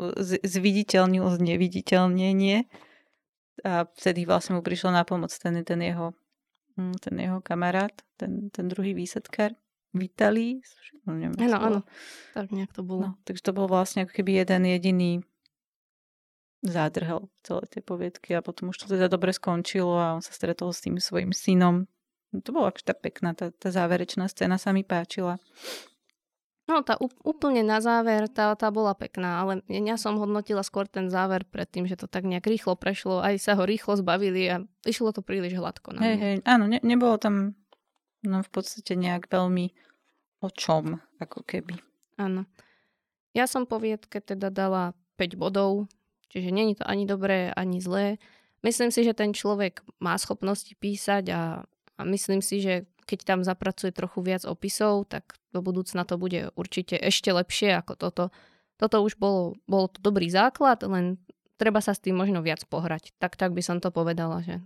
zviditeľnil 0.45 1.25
zneviditeľnenie. 1.35 2.69
A 3.65 3.87
vtedy 3.97 4.27
vlastne 4.27 4.55
mu 4.55 4.61
prišiel 4.61 4.93
na 4.93 5.03
pomoc 5.03 5.33
ten, 5.33 5.57
ten 5.65 5.79
jeho 5.81 6.13
hm, 6.79 6.95
ten 7.01 7.15
jeho 7.19 7.39
kamarát, 7.41 7.95
ten, 8.15 8.51
ten 8.51 8.71
druhý 8.71 8.95
výsadkár, 8.95 9.55
Vitali. 9.95 10.59
No, 11.07 11.15
áno, 11.15 11.57
áno, 11.59 11.79
tak 12.35 12.51
nejak 12.51 12.75
to 12.75 12.83
bolo. 12.83 13.01
No, 13.01 13.11
takže 13.23 13.47
to 13.47 13.51
bol 13.55 13.71
vlastne 13.71 14.03
ako 14.03 14.11
keby 14.11 14.43
jeden 14.43 14.67
jediný 14.67 15.11
zádrhel 16.65 17.29
celé 17.45 17.63
tie 17.69 17.81
poviedky 17.85 18.33
a 18.33 18.41
potom 18.41 18.73
už 18.73 18.77
to 18.81 18.85
teda 18.89 19.05
dobre 19.05 19.29
skončilo 19.31 19.95
a 19.95 20.17
on 20.17 20.23
sa 20.25 20.33
stretol 20.33 20.73
s 20.73 20.81
tým 20.81 20.97
svojim 20.97 21.29
synom. 21.29 21.85
No, 22.33 22.41
to 22.41 22.51
bola 22.51 22.73
akože 22.73 22.89
tá 22.89 22.95
pekná, 22.97 23.37
tá, 23.37 23.53
tá 23.53 23.69
záverečná 23.69 24.25
scéna 24.25 24.57
sa 24.57 24.73
mi 24.73 24.81
páčila. 24.81 25.37
No, 26.65 26.81
tá 26.81 26.97
úplne 27.21 27.61
na 27.61 27.77
záver, 27.77 28.25
tá, 28.25 28.49
tá 28.57 28.73
bola 28.73 28.97
pekná, 28.97 29.45
ale 29.45 29.61
ja 29.69 30.01
som 30.01 30.17
hodnotila 30.17 30.65
skôr 30.65 30.89
ten 30.89 31.13
záver 31.13 31.45
predtým, 31.45 31.85
že 31.85 31.93
to 31.93 32.09
tak 32.09 32.25
nejak 32.25 32.49
rýchlo 32.49 32.73
prešlo, 32.73 33.21
aj 33.21 33.37
sa 33.37 33.53
ho 33.53 33.61
rýchlo 33.69 33.93
zbavili 34.01 34.49
a 34.49 34.65
išlo 34.81 35.13
to 35.13 35.21
príliš 35.21 35.61
hladko. 35.61 35.93
Na 35.93 36.01
hej, 36.01 36.17
hej, 36.17 36.35
áno, 36.41 36.65
ne, 36.65 36.81
nebolo 36.81 37.21
tam 37.21 37.53
no, 38.25 38.41
v 38.41 38.49
podstate 38.49 38.97
nejak 38.97 39.29
veľmi 39.29 39.69
o 40.41 40.49
čom, 40.49 40.97
ako 41.21 41.45
keby. 41.45 41.77
Áno. 42.17 42.49
Ja 43.37 43.45
som 43.45 43.69
poviedke 43.69 44.17
teda 44.17 44.49
dala 44.49 44.97
5 45.21 45.37
bodov, 45.37 45.85
čiže 46.29 46.49
není 46.51 46.75
to 46.75 46.83
ani 46.87 47.05
dobré, 47.05 47.51
ani 47.53 47.81
zlé. 47.81 48.17
Myslím 48.65 48.89
si, 48.89 49.05
že 49.05 49.13
ten 49.13 49.33
človek 49.33 49.85
má 50.01 50.17
schopnosti 50.17 50.73
písať 50.73 51.23
a, 51.29 51.41
a 51.97 52.01
myslím 52.05 52.41
si, 52.41 52.61
že 52.61 52.89
keď 53.05 53.19
tam 53.23 53.39
zapracuje 53.45 53.93
trochu 53.93 54.25
viac 54.25 54.43
opisov, 54.49 55.05
tak 55.05 55.37
do 55.53 55.61
budúcna 55.61 56.03
to 56.03 56.17
bude 56.17 56.49
určite 56.57 56.97
ešte 56.97 57.29
lepšie 57.29 57.77
ako 57.77 57.93
toto. 57.95 58.23
Toto 58.75 58.99
už 59.05 59.15
bolo, 59.15 59.55
bol 59.69 59.87
to 59.87 60.03
dobrý 60.03 60.27
základ, 60.27 60.83
len 60.83 61.21
treba 61.55 61.79
sa 61.79 61.95
s 61.95 62.03
tým 62.03 62.17
možno 62.17 62.43
viac 62.43 62.65
pohrať. 62.67 63.15
Tak, 63.21 63.39
tak 63.39 63.55
by 63.55 63.63
som 63.63 63.77
to 63.79 63.93
povedala, 63.93 64.43
že 64.43 64.59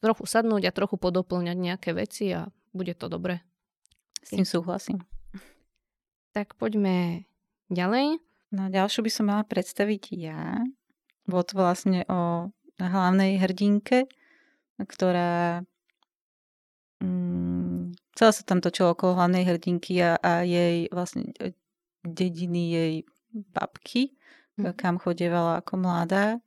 trochu 0.00 0.24
sadnúť 0.24 0.70
a 0.70 0.76
trochu 0.76 0.96
podoplňať 0.96 1.56
nejaké 1.58 1.90
veci 1.92 2.32
a 2.32 2.48
bude 2.72 2.94
to 2.96 3.10
dobre. 3.10 3.42
S 4.22 4.32
tým 4.32 4.46
súhlasím. 4.48 5.04
Tak 6.32 6.56
poďme 6.56 7.24
ďalej. 7.68 8.20
No 8.54 8.70
ďalšiu 8.70 9.02
by 9.02 9.10
som 9.10 9.24
mala 9.26 9.42
predstaviť 9.42 10.02
ja. 10.14 10.62
Bolo 11.26 11.42
to 11.42 11.54
vlastne 11.58 12.06
o 12.06 12.52
hlavnej 12.78 13.42
hrdinke, 13.42 14.06
ktorá 14.78 15.64
mm, 17.02 17.96
celé 18.14 18.30
sa 18.30 18.42
tam 18.46 18.62
točilo 18.62 18.94
okolo 18.94 19.18
hlavnej 19.18 19.42
hrdinky 19.42 19.98
a, 20.04 20.20
a 20.22 20.46
jej 20.46 20.86
vlastne 20.94 21.34
e, 21.42 21.56
dediny 22.06 22.62
jej 22.70 22.94
babky, 23.34 24.14
hm. 24.60 24.78
kam 24.78 25.02
chodievala 25.02 25.58
ako 25.58 25.74
mladá 25.82 26.38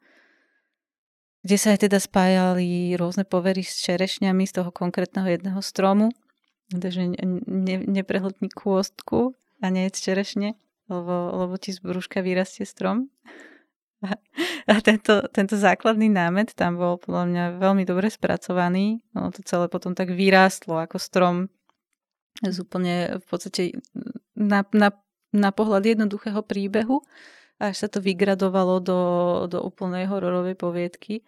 kde 1.43 1.55
sa 1.55 1.71
aj 1.75 1.87
teda 1.87 1.99
spájali 2.03 2.99
rôzne 2.99 3.23
povery 3.23 3.63
s 3.63 3.79
čerešňami 3.79 4.43
z 4.43 4.59
toho 4.59 4.71
konkrétneho 4.75 5.27
jedného 5.27 5.63
stromu. 5.63 6.11
Takže 6.69 7.15
ne, 7.15 7.75
neprehľadní 7.79 8.51
kôstku 8.51 9.33
a 9.63 9.65
nie 9.71 9.89
z 9.89 9.99
čerešne, 10.11 10.49
lebo, 10.89 11.45
lebo 11.45 11.53
ti 11.55 11.71
z 11.71 11.79
brúška 11.79 12.19
vyrastie 12.25 12.65
strom. 12.65 13.07
A, 14.69 14.79
tento, 14.79 15.27
tento 15.33 15.59
základný 15.59 16.07
námet 16.07 16.55
tam 16.55 16.79
bol 16.79 16.95
podľa 17.01 17.23
mňa 17.25 17.43
veľmi 17.59 17.83
dobre 17.83 18.07
spracovaný. 18.07 19.03
Ono 19.17 19.33
to 19.33 19.43
celé 19.43 19.67
potom 19.67 19.91
tak 19.97 20.13
vyrástlo 20.13 20.79
ako 20.79 20.97
strom 21.01 21.35
z 22.39 22.57
úplne 22.63 23.19
v 23.19 23.25
podstate 23.27 23.75
na, 24.37 24.63
na, 24.71 24.95
na 25.35 25.49
pohľad 25.51 25.83
jednoduchého 25.83 26.39
príbehu 26.45 27.03
až 27.59 27.75
sa 27.75 27.87
to 27.91 27.99
vygradovalo 27.99 28.79
do, 28.79 29.01
do 29.51 29.59
úplnej 29.59 30.07
hororovej 30.07 30.55
poviedky. 30.55 31.27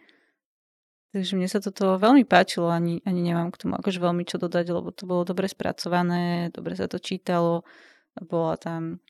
Takže 1.12 1.36
mne 1.36 1.52
sa 1.52 1.60
toto 1.60 2.00
veľmi 2.00 2.24
páčilo, 2.24 2.72
ani, 2.72 3.04
ani 3.04 3.20
nemám 3.20 3.52
k 3.52 3.68
tomu 3.68 3.76
akože 3.76 4.00
veľmi 4.00 4.24
čo 4.24 4.40
dodať, 4.40 4.72
lebo 4.72 4.96
to 4.96 5.04
bolo 5.04 5.28
dobre 5.28 5.52
spracované, 5.52 6.48
dobre 6.56 6.80
sa 6.80 6.88
to 6.88 7.04
čítalo, 7.04 7.68
bola 8.16 8.56
tam 8.56 9.04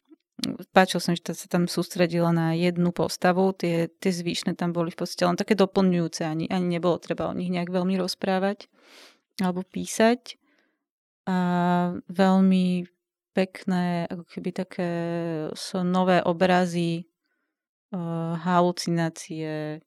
páčilo 0.74 1.00
sa 1.02 1.14
mi, 1.14 1.18
že 1.20 1.38
sa 1.38 1.48
tam 1.48 1.70
sústredila 1.70 2.34
na 2.34 2.58
jednu 2.58 2.90
postavu, 2.90 3.54
tie, 3.54 3.88
tie 3.88 4.12
zvyšné 4.12 4.58
tam 4.58 4.74
boli 4.74 4.90
v 4.90 5.00
podstate 5.00 5.26
len 5.26 5.38
také 5.38 5.54
doplňujúce, 5.54 6.26
ani, 6.26 6.46
ani 6.50 6.78
nebolo 6.78 6.98
treba 6.98 7.30
o 7.30 7.38
nich 7.38 7.54
nejak 7.54 7.70
veľmi 7.70 7.96
rozprávať 7.98 8.66
alebo 9.40 9.62
písať. 9.62 10.38
A 11.30 11.38
veľmi 12.10 12.90
pekné, 13.32 14.10
ako 14.10 14.26
keby 14.28 14.50
také 14.52 14.90
sú 15.54 15.86
nové 15.86 16.20
obrazy 16.26 17.06
uh, 17.94 18.36
halucinácie. 18.42 19.80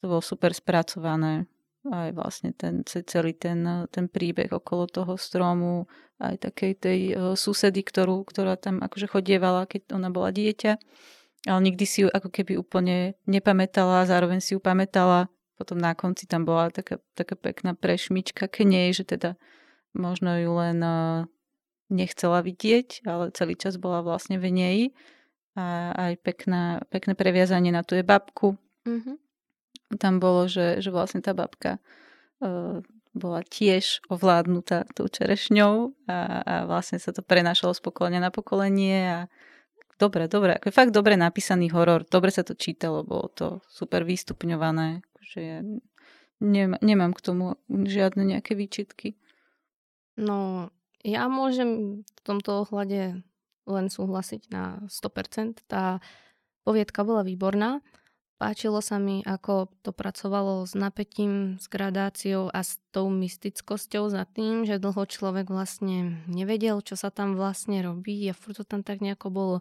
To 0.00 0.04
bolo 0.08 0.22
super 0.24 0.56
spracované. 0.56 1.46
Aj 1.90 2.14
vlastne 2.14 2.54
ten, 2.54 2.86
celý 2.86 3.34
ten, 3.34 3.88
ten 3.90 4.06
príbeh 4.06 4.54
okolo 4.54 4.86
toho 4.86 5.18
stromu, 5.18 5.90
aj 6.22 6.38
takej 6.46 6.72
tej 6.78 7.00
uh, 7.12 7.34
susedy, 7.34 7.82
ktorú, 7.82 8.22
ktorá 8.22 8.54
tam 8.54 8.78
akože 8.78 9.10
chodievala, 9.10 9.66
keď 9.66 9.98
ona 9.98 10.06
bola 10.14 10.30
dieťa. 10.30 10.78
Ale 11.50 11.58
nikdy 11.58 11.82
si 11.82 12.06
ju 12.06 12.08
ako 12.08 12.30
keby 12.30 12.54
úplne 12.54 13.18
nepamätala, 13.26 14.06
zároveň 14.06 14.38
si 14.38 14.54
ju 14.54 14.62
pamätala. 14.62 15.26
Potom 15.58 15.74
na 15.82 15.98
konci 15.98 16.30
tam 16.30 16.46
bola 16.46 16.70
taká, 16.70 17.02
taká 17.18 17.34
pekná 17.34 17.74
prešmička 17.74 18.46
k 18.46 18.62
nej, 18.62 18.94
že 18.94 19.02
teda 19.02 19.34
možno 19.90 20.38
ju 20.38 20.54
len 20.54 20.78
uh, 20.78 21.26
nechcela 21.90 22.46
vidieť, 22.46 23.02
ale 23.04 23.34
celý 23.34 23.58
čas 23.58 23.74
bola 23.76 24.06
vlastne 24.06 24.38
v 24.38 24.48
nej 24.54 24.78
a 25.52 25.92
aj 25.92 26.12
pekná, 26.24 26.80
pekné 26.88 27.12
previazanie 27.12 27.68
na 27.68 27.84
tú 27.84 27.92
je 27.92 28.04
babku. 28.06 28.56
Mm-hmm. 28.88 29.16
Tam 30.00 30.20
bolo, 30.22 30.48
že, 30.48 30.80
že 30.80 30.88
vlastne 30.88 31.20
tá 31.20 31.36
babka 31.36 31.76
uh, 32.40 32.80
bola 33.12 33.40
tiež 33.44 34.00
ovládnutá 34.08 34.88
tou 34.96 35.04
čerešňou 35.04 35.92
a, 36.08 36.18
a 36.40 36.54
vlastne 36.64 36.96
sa 36.96 37.12
to 37.12 37.20
prenašalo 37.20 37.76
z 37.76 37.80
pokolenia 37.84 38.24
na 38.24 38.32
pokolenie 38.32 38.98
a 39.04 39.18
dobre, 40.00 40.32
dobre, 40.32 40.56
ako 40.56 40.72
je 40.72 40.78
fakt 40.80 40.96
dobre 40.96 41.20
napísaný 41.20 41.68
horor, 41.76 42.08
dobre 42.08 42.32
sa 42.32 42.40
to 42.40 42.56
čítalo, 42.56 43.04
bolo 43.04 43.28
to 43.28 43.60
super 43.68 44.08
vystupňované, 44.08 45.04
že 45.20 45.40
ja 45.44 45.58
nemám, 46.40 46.80
nemám 46.80 47.12
k 47.12 47.20
tomu 47.20 47.60
žiadne 47.68 48.24
nejaké 48.24 48.56
výčitky. 48.56 49.14
No, 50.16 50.68
ja 51.04 51.28
môžem 51.28 52.02
v 52.04 52.20
tomto 52.24 52.66
ohľade 52.66 53.22
len 53.66 53.86
súhlasiť 53.86 54.50
na 54.50 54.82
100%. 54.90 55.62
Tá 55.70 56.02
poviedka 56.66 57.06
bola 57.06 57.22
výborná. 57.22 57.78
Páčilo 58.42 58.82
sa 58.82 58.98
mi, 58.98 59.22
ako 59.22 59.70
to 59.86 59.94
pracovalo 59.94 60.66
s 60.66 60.74
napätím, 60.74 61.62
s 61.62 61.70
gradáciou 61.70 62.50
a 62.50 62.66
s 62.66 62.82
tou 62.90 63.06
mystickosťou 63.06 64.10
za 64.10 64.26
tým, 64.26 64.66
že 64.66 64.82
dlho 64.82 65.06
človek 65.06 65.46
vlastne 65.46 66.26
nevedel, 66.26 66.82
čo 66.82 66.98
sa 66.98 67.14
tam 67.14 67.38
vlastne 67.38 67.78
robí 67.86 68.26
a 68.26 68.34
furt 68.34 68.58
to 68.58 68.66
tam 68.66 68.82
tak 68.82 68.98
nejako 68.98 69.30
bolo 69.30 69.56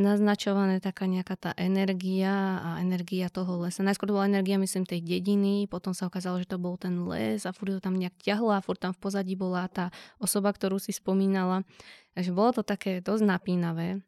naznačované 0.00 0.80
taká 0.80 1.04
nejaká 1.04 1.36
tá 1.36 1.50
energia 1.60 2.56
a 2.64 2.80
energia 2.80 3.28
toho 3.28 3.68
lesa. 3.68 3.84
Najskôr 3.84 4.08
to 4.08 4.16
bola 4.16 4.32
energia, 4.32 4.56
myslím, 4.56 4.88
tej 4.88 5.04
dediny, 5.04 5.68
potom 5.68 5.92
sa 5.92 6.08
ukázalo, 6.08 6.40
že 6.40 6.48
to 6.48 6.56
bol 6.56 6.80
ten 6.80 7.04
les 7.04 7.44
a 7.44 7.52
furt 7.52 7.76
to 7.76 7.84
tam 7.84 8.00
nejak 8.00 8.16
ťahlo 8.16 8.48
a 8.56 8.64
furt 8.64 8.80
tam 8.80 8.96
v 8.96 9.02
pozadí 9.12 9.36
bola 9.36 9.68
tá 9.68 9.92
osoba, 10.16 10.56
ktorú 10.56 10.80
si 10.80 10.96
spomínala. 10.96 11.68
Takže 12.16 12.32
bolo 12.32 12.56
to 12.56 12.62
také 12.64 13.04
dosť 13.04 13.28
napínavé. 13.28 14.00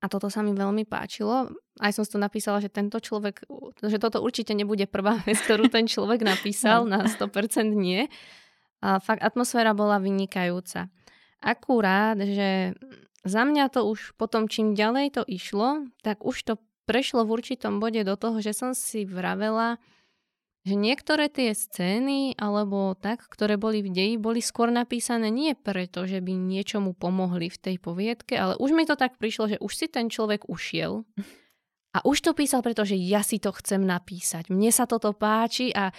A 0.00 0.12
toto 0.12 0.28
sa 0.28 0.44
mi 0.44 0.52
veľmi 0.52 0.84
páčilo. 0.84 1.48
Aj 1.80 1.92
som 1.92 2.04
si 2.04 2.12
to 2.12 2.20
napísala, 2.20 2.60
že 2.60 2.68
tento 2.68 3.00
človek, 3.00 3.48
že 3.80 3.96
toto 3.96 4.20
určite 4.20 4.52
nebude 4.52 4.84
prvá 4.84 5.20
vec, 5.26 5.40
ktorú 5.40 5.72
ten 5.72 5.88
človek 5.88 6.20
napísal, 6.24 6.84
na 6.84 7.08
100% 7.08 7.72
nie. 7.72 8.08
A 8.84 9.00
fakt 9.00 9.24
atmosféra 9.24 9.72
bola 9.72 9.96
vynikajúca. 9.96 10.92
Akurát, 11.40 12.16
že 12.20 12.76
za 13.26 13.42
mňa 13.42 13.72
to 13.72 13.88
už 13.88 14.14
potom, 14.20 14.46
čím 14.46 14.76
ďalej 14.76 15.20
to 15.20 15.22
išlo, 15.26 15.88
tak 16.04 16.22
už 16.22 16.36
to 16.46 16.54
prešlo 16.86 17.26
v 17.26 17.42
určitom 17.42 17.82
bode 17.82 18.00
do 18.06 18.14
toho, 18.14 18.38
že 18.38 18.54
som 18.54 18.72
si 18.72 19.02
vravela, 19.02 19.82
že 20.66 20.74
niektoré 20.74 21.30
tie 21.30 21.54
scény 21.54 22.34
alebo 22.34 22.98
tak, 22.98 23.22
ktoré 23.30 23.54
boli 23.54 23.86
v 23.86 23.94
deji, 23.94 24.14
boli 24.18 24.42
skôr 24.42 24.74
napísané 24.74 25.30
nie 25.30 25.54
preto, 25.54 26.10
že 26.10 26.18
by 26.18 26.34
niečomu 26.34 26.90
pomohli 26.90 27.46
v 27.46 27.58
tej 27.58 27.76
poviedke, 27.78 28.34
ale 28.34 28.58
už 28.58 28.74
mi 28.74 28.82
to 28.82 28.98
tak 28.98 29.14
prišlo, 29.22 29.54
že 29.54 29.62
už 29.62 29.72
si 29.72 29.86
ten 29.86 30.10
človek 30.10 30.50
ušiel 30.50 31.06
a 31.94 32.02
už 32.02 32.18
to 32.18 32.30
písal, 32.34 32.66
pretože 32.66 32.98
ja 32.98 33.22
si 33.22 33.38
to 33.38 33.54
chcem 33.54 33.86
napísať. 33.86 34.50
Mne 34.50 34.74
sa 34.74 34.90
toto 34.90 35.14
páči 35.14 35.70
a 35.70 35.94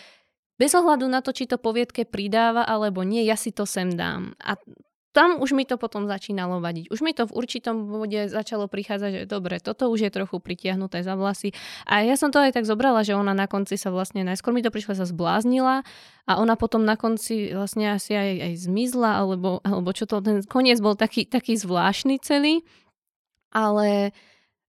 bez 0.60 0.76
ohľadu 0.76 1.08
na 1.08 1.24
to, 1.24 1.32
či 1.32 1.48
to 1.48 1.56
poviedke 1.56 2.04
pridáva 2.04 2.68
alebo 2.68 3.08
nie, 3.08 3.24
ja 3.24 3.40
si 3.40 3.56
to 3.56 3.64
sem 3.64 3.96
dám. 3.96 4.36
A 4.44 4.60
tam 5.18 5.42
už 5.42 5.58
mi 5.58 5.66
to 5.66 5.82
potom 5.82 6.06
začínalo 6.06 6.62
vadiť. 6.62 6.94
Už 6.94 7.02
mi 7.02 7.10
to 7.18 7.26
v 7.26 7.34
určitom 7.34 7.90
bode 7.90 8.30
začalo 8.30 8.70
prichádzať, 8.70 9.10
že 9.10 9.22
dobre, 9.26 9.58
toto 9.58 9.90
už 9.90 10.06
je 10.06 10.12
trochu 10.14 10.38
pritiahnuté 10.38 11.02
za 11.02 11.18
vlasy. 11.18 11.58
A 11.90 12.06
ja 12.06 12.14
som 12.14 12.30
to 12.30 12.38
aj 12.38 12.54
tak 12.54 12.70
zobrala, 12.70 13.02
že 13.02 13.18
ona 13.18 13.34
na 13.34 13.50
konci 13.50 13.82
sa 13.82 13.90
vlastne, 13.90 14.22
najskôr 14.22 14.54
mi 14.54 14.62
to 14.62 14.70
prišlo, 14.70 14.94
sa 14.94 15.10
zbláznila 15.10 15.82
a 16.30 16.32
ona 16.38 16.54
potom 16.54 16.86
na 16.86 16.94
konci 16.94 17.50
vlastne 17.50 17.98
asi 17.98 18.14
aj, 18.14 18.30
aj 18.46 18.54
zmizla, 18.70 19.26
alebo, 19.26 19.58
alebo 19.66 19.90
čo 19.90 20.06
to, 20.06 20.22
ten 20.22 20.46
koniec 20.46 20.78
bol 20.78 20.94
taký, 20.94 21.26
taký 21.26 21.58
zvláštny 21.58 22.22
celý. 22.22 22.62
Ale 23.50 24.14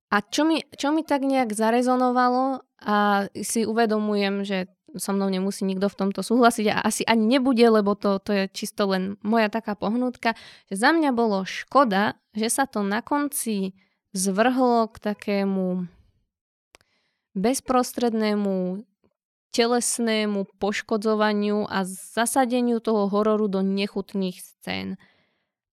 a 0.08 0.16
čo 0.24 0.48
mi, 0.48 0.64
čo 0.72 0.96
mi 0.96 1.04
tak 1.04 1.28
nejak 1.28 1.52
zarezonovalo 1.52 2.64
a 2.88 3.28
si 3.36 3.68
uvedomujem, 3.68 4.48
že 4.48 4.72
so 4.96 5.12
mnou 5.12 5.28
nemusí 5.28 5.68
nikto 5.68 5.92
v 5.92 5.98
tomto 5.98 6.20
súhlasiť 6.24 6.66
a 6.72 6.80
asi 6.80 7.04
ani 7.04 7.38
nebude, 7.38 7.64
lebo 7.68 7.92
to, 7.92 8.16
to 8.22 8.32
je 8.32 8.44
čisto 8.48 8.88
len 8.88 9.20
moja 9.20 9.52
taká 9.52 9.76
pohnutka, 9.76 10.32
že 10.72 10.80
za 10.80 10.96
mňa 10.96 11.10
bolo 11.12 11.44
škoda, 11.44 12.16
že 12.32 12.48
sa 12.48 12.64
to 12.64 12.80
na 12.80 13.04
konci 13.04 13.76
zvrhlo 14.16 14.88
k 14.88 14.96
takému 15.12 15.84
bezprostrednému 17.36 18.82
telesnému 19.52 20.44
poškodzovaniu 20.60 21.68
a 21.68 21.84
zasadeniu 21.88 22.80
toho 22.80 23.08
hororu 23.08 23.48
do 23.48 23.64
nechutných 23.64 24.40
scén. 24.40 25.00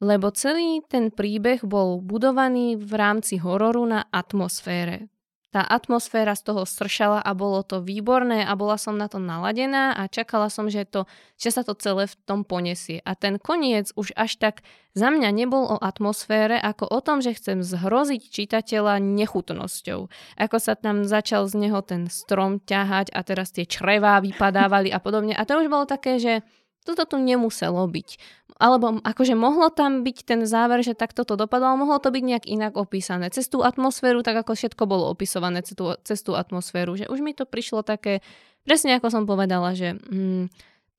Lebo 0.03 0.31
celý 0.31 0.83
ten 0.87 1.11
príbeh 1.11 1.63
bol 1.63 2.03
budovaný 2.03 2.75
v 2.75 2.91
rámci 2.95 3.39
hororu 3.39 3.87
na 3.87 4.03
atmosfére 4.11 5.07
tá 5.55 5.63
atmosféra 5.63 6.35
z 6.35 6.51
toho 6.51 6.67
sršala 6.67 7.23
a 7.23 7.31
bolo 7.31 7.63
to 7.63 7.79
výborné 7.79 8.43
a 8.43 8.59
bola 8.59 8.75
som 8.75 8.99
na 8.99 9.07
to 9.07 9.23
naladená 9.23 9.95
a 9.95 10.11
čakala 10.11 10.51
som, 10.51 10.67
že, 10.67 10.83
to, 10.83 11.07
že 11.39 11.55
sa 11.55 11.63
to 11.63 11.71
celé 11.79 12.11
v 12.11 12.15
tom 12.27 12.43
poniesie. 12.43 12.99
A 13.07 13.15
ten 13.15 13.39
koniec 13.39 13.95
už 13.95 14.11
až 14.19 14.35
tak 14.35 14.67
za 14.91 15.07
mňa 15.07 15.31
nebol 15.31 15.63
o 15.63 15.79
atmosfére, 15.79 16.59
ako 16.59 16.91
o 16.91 16.99
tom, 16.99 17.23
že 17.23 17.39
chcem 17.39 17.63
zhroziť 17.63 18.27
čitateľa 18.27 18.99
nechutnosťou. 18.99 20.11
Ako 20.35 20.57
sa 20.59 20.75
tam 20.75 21.07
začal 21.07 21.47
z 21.47 21.55
neho 21.55 21.79
ten 21.79 22.11
strom 22.11 22.59
ťahať 22.59 23.15
a 23.15 23.23
teraz 23.23 23.55
tie 23.55 23.63
črevá 23.63 24.19
vypadávali 24.19 24.91
a 24.91 24.99
podobne. 24.99 25.39
A 25.39 25.47
to 25.47 25.63
už 25.63 25.71
bolo 25.71 25.87
také, 25.87 26.19
že 26.19 26.43
toto 26.85 27.03
tu 27.09 27.17
nemuselo 27.17 27.81
byť. 27.89 28.09
Alebo 28.55 29.03
akože 29.03 29.35
mohlo 29.35 29.67
tam 29.73 30.05
byť 30.05 30.17
ten 30.23 30.41
záver, 30.47 30.79
že 30.85 30.95
takto 30.95 31.27
to 31.27 31.35
dopadlo, 31.35 31.75
ale 31.75 31.81
mohlo 31.81 31.99
to 31.99 32.13
byť 32.13 32.23
nejak 32.23 32.45
inak 32.47 32.79
opísané. 32.79 33.27
Cez 33.33 33.51
tú 33.51 33.65
atmosféru, 33.65 34.23
tak 34.23 34.39
ako 34.45 34.55
všetko 34.55 34.87
bolo 34.87 35.11
opisované 35.11 35.59
cez 35.65 35.75
tú, 35.75 35.91
cez 36.07 36.23
tú 36.23 36.37
atmosféru. 36.39 36.95
Že 36.95 37.11
už 37.11 37.19
mi 37.19 37.35
to 37.35 37.43
prišlo 37.43 37.83
také, 37.83 38.23
presne 38.63 38.95
ako 38.95 39.11
som 39.11 39.23
povedala, 39.27 39.75
že 39.75 39.99
mm, 39.99 40.47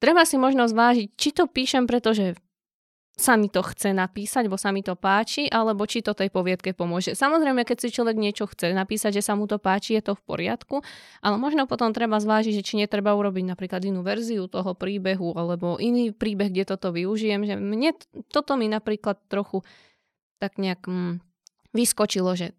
treba 0.02 0.28
si 0.28 0.36
možno 0.36 0.68
zvážiť, 0.68 1.08
či 1.16 1.32
to 1.32 1.48
píšem, 1.48 1.88
pretože 1.88 2.36
sa 3.16 3.40
mi 3.40 3.48
to 3.48 3.64
chce 3.64 3.96
napísať, 3.96 4.44
bo 4.44 4.60
sa 4.60 4.76
mi 4.76 4.84
to 4.84 4.92
páči, 4.92 5.48
alebo 5.48 5.88
či 5.88 6.04
to 6.04 6.12
tej 6.12 6.28
poviedke 6.28 6.76
pomôže. 6.76 7.16
Samozrejme, 7.16 7.64
keď 7.64 7.88
si 7.88 7.88
človek 7.88 8.12
niečo 8.12 8.44
chce 8.44 8.76
napísať, 8.76 9.18
že 9.18 9.22
sa 9.24 9.32
mu 9.32 9.48
to 9.48 9.56
páči, 9.56 9.96
je 9.96 10.12
to 10.12 10.12
v 10.12 10.22
poriadku, 10.28 10.84
ale 11.24 11.40
možno 11.40 11.64
potom 11.64 11.96
treba 11.96 12.20
zvážiť, 12.20 12.60
že 12.60 12.62
či 12.62 12.76
netreba 12.76 13.16
urobiť 13.16 13.48
napríklad 13.48 13.80
inú 13.88 14.04
verziu 14.04 14.44
toho 14.52 14.76
príbehu, 14.76 15.32
alebo 15.32 15.80
iný 15.80 16.12
príbeh, 16.12 16.52
kde 16.52 16.68
toto 16.68 16.92
využijem. 16.92 17.40
Že 17.48 17.56
mne 17.56 17.96
toto 18.28 18.52
mi 18.60 18.68
napríklad 18.68 19.16
trochu 19.32 19.64
tak 20.36 20.60
nejak 20.60 20.84
mm, 20.84 21.24
vyskočilo, 21.72 22.36
že 22.36 22.52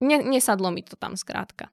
ne, 0.00 0.24
nesadlo 0.24 0.72
mi 0.72 0.80
to 0.80 0.96
tam 0.96 1.20
skrátka. 1.20 1.68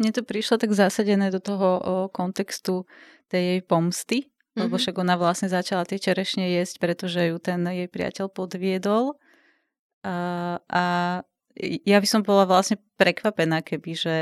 Mne 0.00 0.12
to 0.16 0.24
prišlo 0.24 0.56
tak 0.56 0.72
zasadené 0.72 1.28
do 1.28 1.40
toho 1.40 1.68
o, 1.68 1.80
kontextu 2.08 2.88
tej 3.28 3.42
jej 3.44 3.60
pomsty, 3.60 4.18
lebo 4.56 4.74
mhm. 4.76 4.80
však 4.80 4.96
ona 4.96 5.14
vlastne 5.20 5.52
začala 5.52 5.84
tie 5.84 6.00
čerešne 6.00 6.48
jesť, 6.56 6.80
pretože 6.80 7.20
ju 7.28 7.36
ten 7.36 7.60
jej 7.68 7.88
priateľ 7.92 8.32
podviedol. 8.32 9.20
A, 10.00 10.16
a 10.64 10.84
ja 11.60 11.98
by 12.00 12.06
som 12.08 12.24
bola 12.24 12.48
vlastne 12.48 12.80
prekvapená, 12.96 13.60
keby, 13.60 13.92
že 13.92 14.14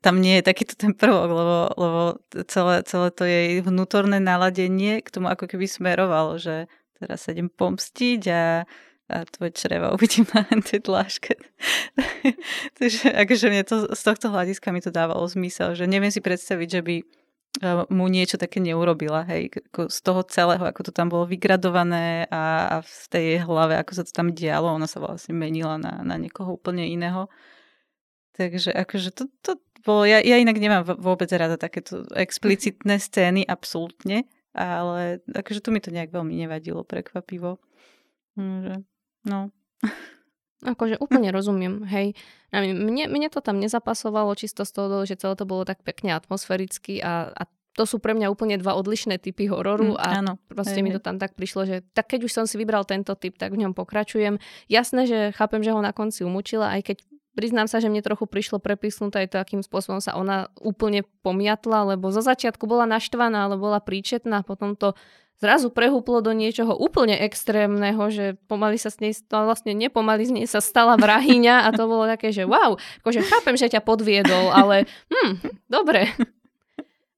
tam 0.00 0.22
nie 0.22 0.40
je 0.40 0.48
takýto 0.48 0.74
ten 0.78 0.94
prvok, 0.94 1.28
lebo, 1.28 1.58
lebo 1.76 2.00
celé, 2.48 2.86
celé 2.86 3.08
to 3.12 3.24
jej 3.26 3.60
vnútorné 3.60 4.22
naladenie 4.22 5.02
k 5.02 5.08
tomu 5.12 5.28
ako 5.28 5.50
keby 5.50 5.66
smerovalo, 5.68 6.40
že 6.40 6.70
teraz 6.96 7.26
sa 7.26 7.34
idem 7.34 7.50
pomstiť 7.52 8.22
a, 8.30 8.64
a 9.10 9.16
tvoje 9.28 9.52
čreva 9.58 9.92
uvidím 9.96 10.24
na 10.32 10.46
tej 10.62 10.80
dláške. 10.86 11.34
Takže 12.78 13.12
akože 13.12 13.46
mne 13.50 13.64
to, 13.66 13.76
z 13.92 14.02
tohto 14.02 14.30
hľadiska 14.30 14.72
mi 14.72 14.80
to 14.80 14.94
dávalo 14.94 15.26
zmysel, 15.28 15.76
že 15.76 15.90
neviem 15.90 16.14
si 16.14 16.24
predstaviť, 16.24 16.68
že 16.70 16.80
by 16.80 16.96
mu 17.90 18.10
niečo 18.10 18.34
také 18.34 18.58
neurobila, 18.58 19.22
hej, 19.30 19.54
z 19.70 19.98
toho 20.02 20.26
celého, 20.26 20.64
ako 20.66 20.90
to 20.90 20.92
tam 20.92 21.06
bolo 21.06 21.22
vygradované 21.22 22.26
a, 22.26 22.66
a 22.66 22.76
v 22.82 23.04
tej 23.06 23.24
jej 23.30 23.40
hlave, 23.46 23.78
ako 23.78 23.92
sa 23.94 24.02
to 24.02 24.10
tam 24.10 24.34
dialo, 24.34 24.74
ona 24.74 24.90
sa 24.90 24.98
vlastne 24.98 25.38
menila 25.38 25.78
na, 25.78 26.02
na 26.02 26.18
niekoho 26.18 26.58
úplne 26.58 26.82
iného. 26.90 27.30
Takže 28.34 28.74
akože 28.74 29.14
to, 29.14 29.30
to 29.46 29.62
bolo, 29.86 30.02
ja, 30.02 30.18
ja 30.18 30.42
inak 30.42 30.58
nemám 30.58 30.82
vôbec 30.98 31.30
rada 31.30 31.54
takéto 31.54 32.02
explicitné 32.18 32.98
scény, 33.06 33.46
absolútne, 33.46 34.26
ale 34.50 35.22
akože 35.30 35.62
tu 35.62 35.70
mi 35.70 35.78
to 35.78 35.94
nejak 35.94 36.10
veľmi 36.10 36.34
nevadilo, 36.34 36.82
prekvapivo. 36.82 37.62
Že, 38.34 38.82
no. 39.30 39.54
Akože 40.62 41.02
úplne 41.02 41.34
rozumiem, 41.34 41.82
hej. 41.90 42.14
Mne, 42.54 43.10
mne 43.10 43.28
to 43.28 43.42
tam 43.42 43.58
nezapasovalo 43.58 44.30
čisto 44.38 44.62
z 44.62 44.70
toho, 44.70 45.02
že 45.02 45.18
celé 45.18 45.34
to 45.34 45.44
bolo 45.44 45.66
tak 45.66 45.82
pekne 45.82 46.14
atmosféricky 46.14 47.02
a, 47.02 47.34
a 47.34 47.42
to 47.74 47.84
sú 47.84 47.98
pre 47.98 48.14
mňa 48.14 48.30
úplne 48.30 48.54
dva 48.54 48.78
odlišné 48.78 49.18
typy 49.18 49.50
hororu 49.50 49.98
mm, 49.98 50.00
a 50.00 50.06
áno, 50.22 50.38
proste 50.46 50.78
hej, 50.78 50.84
mi 50.86 50.94
to 50.94 51.02
tam 51.02 51.18
tak 51.18 51.34
prišlo, 51.34 51.66
že 51.66 51.76
tak 51.90 52.06
keď 52.06 52.30
už 52.30 52.32
som 52.32 52.44
si 52.46 52.54
vybral 52.54 52.86
tento 52.86 53.10
typ, 53.18 53.34
tak 53.34 53.50
v 53.50 53.66
ňom 53.66 53.74
pokračujem. 53.74 54.38
Jasné, 54.70 55.10
že 55.10 55.18
chápem, 55.34 55.58
že 55.66 55.74
ho 55.74 55.82
na 55.82 55.90
konci 55.90 56.22
umúčila, 56.22 56.70
aj 56.70 56.94
keď 56.94 56.96
priznám 57.34 57.66
sa, 57.66 57.82
že 57.82 57.90
mne 57.90 58.00
trochu 58.00 58.30
prišlo 58.30 58.62
prepisnuté 58.62 59.26
aj 59.26 59.28
to, 59.34 59.36
akým 59.42 59.62
spôsobom 59.66 59.98
sa 59.98 60.14
ona 60.14 60.48
úplne 60.62 61.02
pomiatla, 61.26 61.98
lebo 61.98 62.14
zo 62.14 62.22
začiatku 62.22 62.64
bola 62.70 62.86
naštvaná, 62.86 63.50
ale 63.50 63.58
bola 63.58 63.82
príčetná, 63.82 64.46
potom 64.46 64.78
to 64.78 64.94
zrazu 65.42 65.70
prehúplo 65.70 66.22
do 66.22 66.30
niečoho 66.30 66.74
úplne 66.74 67.18
extrémneho, 67.18 68.10
že 68.10 68.38
pomaly 68.46 68.78
sa 68.78 68.90
s 68.90 69.02
nej, 69.02 69.14
vlastne 69.30 69.74
nepomaly 69.74 70.22
z 70.26 70.32
nej 70.40 70.46
sa 70.46 70.62
stala 70.62 70.94
vrahyňa 70.94 71.66
a 71.66 71.68
to 71.74 71.84
bolo 71.90 72.06
také, 72.06 72.30
že 72.30 72.46
wow, 72.46 72.78
akože 73.02 73.20
chápem, 73.26 73.54
že 73.58 73.72
ťa 73.72 73.82
podviedol, 73.82 74.54
ale 74.54 74.86
hm, 75.10 75.42
dobre. 75.66 76.10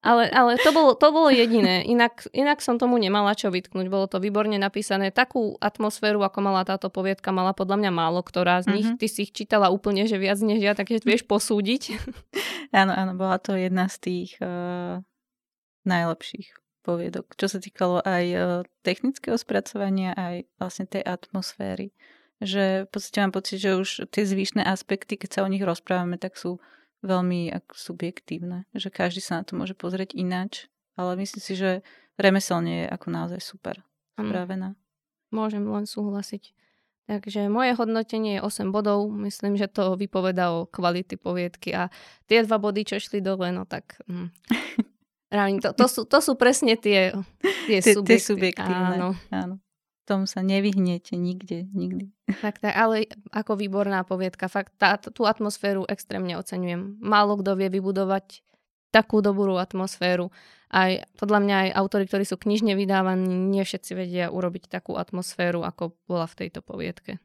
Ale, 0.06 0.30
ale 0.30 0.55
to, 0.62 0.70
bolo, 0.70 0.94
to 0.94 1.10
bolo 1.10 1.34
jediné. 1.34 1.82
Inak, 1.82 2.30
inak 2.30 2.62
som 2.62 2.78
tomu 2.78 2.94
nemala 2.94 3.34
čo 3.34 3.51
vytknúť. 3.51 3.90
Bolo 3.90 4.06
to 4.06 4.22
výborne 4.22 4.55
napísané. 4.55 5.10
Takú 5.10 5.59
atmosféru, 5.59 6.22
ako 6.22 6.47
mala 6.47 6.62
táto 6.62 6.94
poviedka, 6.94 7.34
mala 7.34 7.51
podľa 7.51 7.82
mňa 7.82 7.90
málo 7.90 8.22
ktorá 8.22 8.62
z 8.62 8.70
nich. 8.70 8.86
Mm-hmm. 8.86 9.02
Ty 9.02 9.06
si 9.10 9.26
ich 9.26 9.34
čítala 9.34 9.66
úplne, 9.74 10.06
že 10.06 10.22
viac 10.22 10.38
než 10.38 10.62
ja, 10.62 10.78
takže 10.78 11.02
vieš 11.02 11.26
posúdiť. 11.26 11.98
Áno, 12.74 12.94
áno, 12.94 13.14
bola 13.14 13.38
to 13.38 13.55
jedna 13.55 13.86
z 13.86 13.97
tých 13.98 14.30
uh, 14.43 14.98
najlepších 15.86 16.65
poviedok, 16.86 17.34
čo 17.34 17.50
sa 17.50 17.58
týkalo 17.58 17.98
aj 18.06 18.24
e, 18.30 18.38
technického 18.86 19.34
spracovania, 19.34 20.14
aj 20.14 20.46
vlastne 20.62 20.86
tej 20.86 21.02
atmosféry. 21.02 21.90
Že 22.38 22.86
v 22.86 22.88
podstate 22.94 23.18
mám 23.26 23.34
pocit, 23.34 23.58
že 23.58 23.74
už 23.74 23.88
tie 24.14 24.22
zvyšné 24.22 24.62
aspekty, 24.62 25.18
keď 25.18 25.30
sa 25.34 25.40
o 25.42 25.50
nich 25.50 25.66
rozprávame, 25.66 26.14
tak 26.14 26.38
sú 26.38 26.62
veľmi 27.02 27.50
subjektívne. 27.74 28.70
Že 28.70 28.94
každý 28.94 29.18
sa 29.18 29.42
na 29.42 29.42
to 29.42 29.58
môže 29.58 29.74
pozrieť 29.74 30.14
ináč. 30.14 30.70
Ale 30.94 31.18
myslím 31.18 31.42
si, 31.42 31.58
že 31.58 31.70
remeselne 32.16 32.84
je 32.84 32.86
ako 32.88 33.06
naozaj 33.10 33.40
super 33.42 33.82
spravená. 34.16 34.78
Môžem 35.34 35.64
len 35.66 35.84
súhlasiť. 35.84 36.56
Takže 37.06 37.46
moje 37.46 37.78
hodnotenie 37.78 38.40
je 38.40 38.44
8 38.44 38.74
bodov. 38.74 39.06
Myslím, 39.14 39.54
že 39.54 39.70
to 39.70 39.94
vypoveda 39.94 40.50
o 40.50 40.66
kvality 40.66 41.14
poviedky 41.14 41.70
a 41.70 41.86
tie 42.26 42.42
dva 42.42 42.58
body, 42.58 42.82
čo 42.82 42.96
šli 42.98 43.22
dole, 43.22 43.54
no 43.54 43.62
tak... 43.62 44.00
Mm. 44.10 44.34
to, 45.32 45.70
to, 45.74 45.86
sú, 45.90 46.03
to 46.07 46.19
sú 46.23 46.32
presne 46.39 46.78
tie, 46.78 47.11
tie, 47.66 47.82
tie 47.82 47.94
subjekty. 47.94 48.15
Tie 48.15 48.20
subjektívne, 48.23 48.94
áno. 48.98 49.11
áno. 49.35 49.55
Tom 50.07 50.23
sa 50.31 50.39
nevyhnete 50.39 51.19
nikde, 51.19 51.66
nikdy. 51.74 52.15
Tak, 52.39 52.62
tak, 52.62 52.78
ale 52.78 53.11
ako 53.35 53.59
výborná 53.59 54.07
poviedka. 54.07 54.47
Fakt, 54.47 54.78
tá, 54.78 54.94
tú 55.03 55.27
atmosféru 55.27 55.82
extrémne 55.90 56.39
oceňujem. 56.39 57.03
Málo 57.03 57.43
kto 57.43 57.59
vie 57.59 57.66
vybudovať 57.66 58.47
takú 58.94 59.19
dobrú 59.19 59.59
atmosféru. 59.59 60.31
Aj 60.70 61.03
podľa 61.19 61.39
mňa 61.43 61.57
aj 61.59 61.70
autory, 61.74 62.05
ktorí 62.07 62.23
sú 62.23 62.39
knižne 62.39 62.78
vydávaní, 62.78 63.51
nie 63.51 63.66
všetci 63.66 63.93
vedia 63.98 64.27
urobiť 64.31 64.70
takú 64.70 64.94
atmosféru, 64.94 65.66
ako 65.66 65.98
bola 66.07 66.31
v 66.31 66.47
tejto 66.47 66.62
poviedke. 66.62 67.19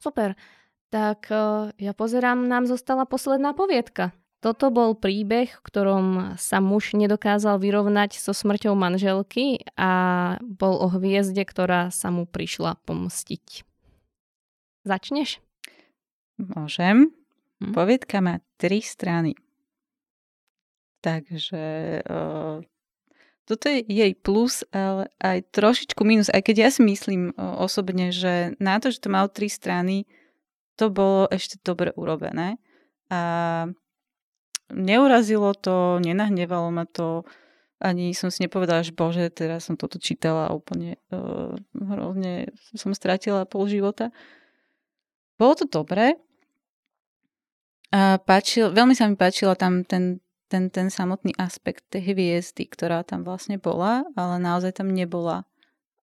Super. 0.00 0.32
Tak 0.88 1.28
eh, 1.28 1.76
ja 1.76 1.92
pozerám, 1.92 2.48
nám 2.48 2.64
zostala 2.64 3.04
posledná 3.04 3.52
poviedka. 3.52 4.16
Toto 4.38 4.70
bol 4.70 4.94
príbeh, 4.94 5.50
v 5.50 5.64
ktorom 5.66 6.06
sa 6.38 6.62
muž 6.62 6.94
nedokázal 6.94 7.58
vyrovnať 7.58 8.22
so 8.22 8.30
smrťou 8.30 8.78
manželky 8.78 9.66
a 9.74 9.90
bol 10.38 10.78
o 10.78 10.86
hviezde, 10.94 11.42
ktorá 11.42 11.90
sa 11.90 12.14
mu 12.14 12.22
prišla 12.22 12.78
pomstiť. 12.86 13.66
Začneš? 14.86 15.42
Môžem. 16.38 17.10
Hm? 17.58 17.74
Poviedka 17.74 18.22
má 18.22 18.38
tri 18.62 18.78
strany. 18.78 19.34
Takže 21.02 21.62
uh, 22.06 22.62
toto 23.48 23.64
je 23.66 23.82
jej 23.90 24.12
plus, 24.14 24.62
ale 24.70 25.10
aj 25.18 25.50
trošičku 25.50 26.02
minus, 26.06 26.30
aj 26.30 26.46
keď 26.46 26.56
ja 26.62 26.68
si 26.70 26.86
myslím 26.86 27.34
osobne, 27.34 28.14
že 28.14 28.54
na 28.62 28.78
to, 28.78 28.94
že 28.94 29.02
to 29.02 29.08
malo 29.10 29.26
tri 29.26 29.50
strany, 29.50 30.06
to 30.78 30.94
bolo 30.94 31.26
ešte 31.26 31.58
dobre 31.66 31.90
urobené. 31.98 32.62
A 33.10 33.72
neurazilo 34.72 35.54
to, 35.54 35.98
nenahnevalo 36.00 36.68
ma 36.70 36.84
to, 36.84 37.24
ani 37.78 38.10
som 38.10 38.28
si 38.28 38.42
nepovedala, 38.42 38.82
že 38.82 38.90
bože, 38.90 39.30
teraz 39.30 39.70
som 39.70 39.78
toto 39.78 40.02
čítala 40.02 40.50
úplne 40.50 40.98
uh, 41.14 41.54
hrozne 41.72 42.50
som 42.74 42.90
stratila 42.90 43.46
pol 43.46 43.70
života. 43.70 44.10
Bolo 45.38 45.54
to 45.54 45.66
dobré. 45.70 46.18
A 47.94 48.18
páčil, 48.20 48.74
veľmi 48.74 48.92
sa 48.92 49.08
mi 49.08 49.14
páčila 49.14 49.54
tam 49.54 49.86
ten 49.86 50.18
ten, 50.48 50.72
ten 50.72 50.88
samotný 50.88 51.36
aspekt 51.36 51.84
tej 51.92 52.16
hviezdy, 52.16 52.64
ktorá 52.64 53.04
tam 53.04 53.22
vlastne 53.22 53.60
bola, 53.60 54.08
ale 54.16 54.40
naozaj 54.40 54.80
tam 54.80 54.90
nebola. 54.90 55.44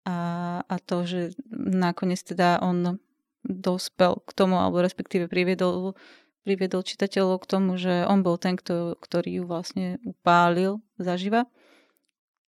A, 0.05 0.61
a 0.69 0.75
to, 0.77 1.01
že 1.09 1.33
nakoniec 1.49 2.21
teda 2.21 2.61
on 2.61 3.01
dospel 3.41 4.21
k 4.21 4.31
tomu, 4.37 4.61
alebo 4.61 4.85
respektíve 4.85 5.25
priviedol, 5.25 5.97
priviedol 6.45 6.85
čitateľov 6.85 7.41
k 7.41 7.49
tomu, 7.49 7.75
že 7.81 8.05
on 8.05 8.21
bol 8.21 8.37
ten, 8.37 8.53
kto, 8.53 9.01
ktorý 9.01 9.41
ju 9.41 9.43
vlastne 9.49 9.97
upálil 10.05 10.79
zaživa. 11.01 11.49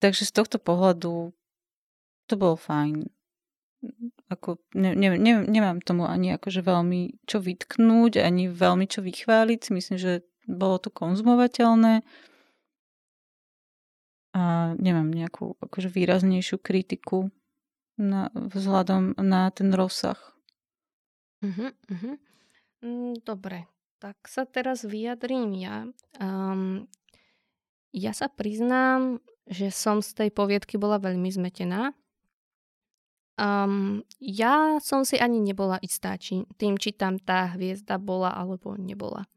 Takže 0.04 0.28
z 0.28 0.32
tohto 0.36 0.58
pohľadu 0.60 1.32
to 2.28 2.34
bolo 2.36 2.60
fajn. 2.60 3.08
Ako, 4.28 4.60
ne, 4.76 4.92
ne, 4.94 5.16
ne, 5.16 5.48
nemám 5.48 5.80
tomu 5.80 6.04
ani 6.04 6.36
akože 6.36 6.60
veľmi 6.60 7.24
čo 7.24 7.40
vytknúť, 7.40 8.20
ani 8.20 8.52
veľmi 8.52 8.86
čo 8.86 9.00
vychváliť. 9.00 9.72
Myslím, 9.72 9.98
že 9.98 10.28
bolo 10.44 10.78
to 10.84 10.92
konzumovateľné 10.92 12.04
a 14.38 14.76
nemám 14.78 15.10
nejakú 15.10 15.58
akože 15.64 15.90
výraznejšiu 15.90 16.62
kritiku 16.62 17.34
na, 17.98 18.30
vzhľadom 18.36 19.18
na 19.18 19.50
ten 19.50 19.74
rozsah. 19.74 20.20
Uh-huh, 21.42 21.74
uh-huh. 21.90 22.16
Dobre, 23.26 23.66
tak 23.98 24.18
sa 24.30 24.46
teraz 24.46 24.86
vyjadrím 24.86 25.58
ja. 25.58 25.90
Um, 26.22 26.86
ja 27.94 28.14
sa 28.14 28.30
priznám, 28.30 29.22
že 29.50 29.74
som 29.74 30.06
z 30.06 30.14
tej 30.14 30.30
poviedky 30.30 30.78
bola 30.78 31.02
veľmi 31.02 31.30
zmetená. 31.32 31.96
Um, 33.38 34.02
ja 34.18 34.82
som 34.82 35.06
si 35.06 35.22
ani 35.22 35.38
nebola 35.38 35.78
istá, 35.86 36.18
či 36.18 36.46
tým, 36.58 36.78
či 36.82 36.94
tam 36.94 37.22
tá 37.22 37.54
hviezda 37.54 38.02
bola 38.02 38.34
alebo 38.34 38.74
nebola. 38.74 39.30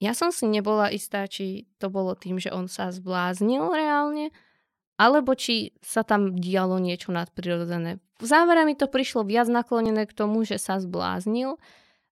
Ja 0.00 0.16
som 0.16 0.32
si 0.32 0.48
nebola 0.48 0.90
istá, 0.90 1.28
či 1.28 1.68
to 1.76 1.92
bolo 1.92 2.16
tým, 2.16 2.40
že 2.40 2.50
on 2.50 2.66
sa 2.66 2.88
zbláznil 2.90 3.68
reálne, 3.70 4.32
alebo 4.96 5.36
či 5.36 5.76
sa 5.84 6.02
tam 6.02 6.40
dialo 6.40 6.80
niečo 6.80 7.12
nadprirodzené. 7.12 8.00
V 8.20 8.24
závere 8.26 8.64
mi 8.64 8.74
to 8.74 8.88
prišlo 8.88 9.24
viac 9.28 9.48
naklonené 9.48 10.08
k 10.08 10.16
tomu, 10.16 10.42
že 10.42 10.56
sa 10.56 10.80
zbláznil, 10.80 11.60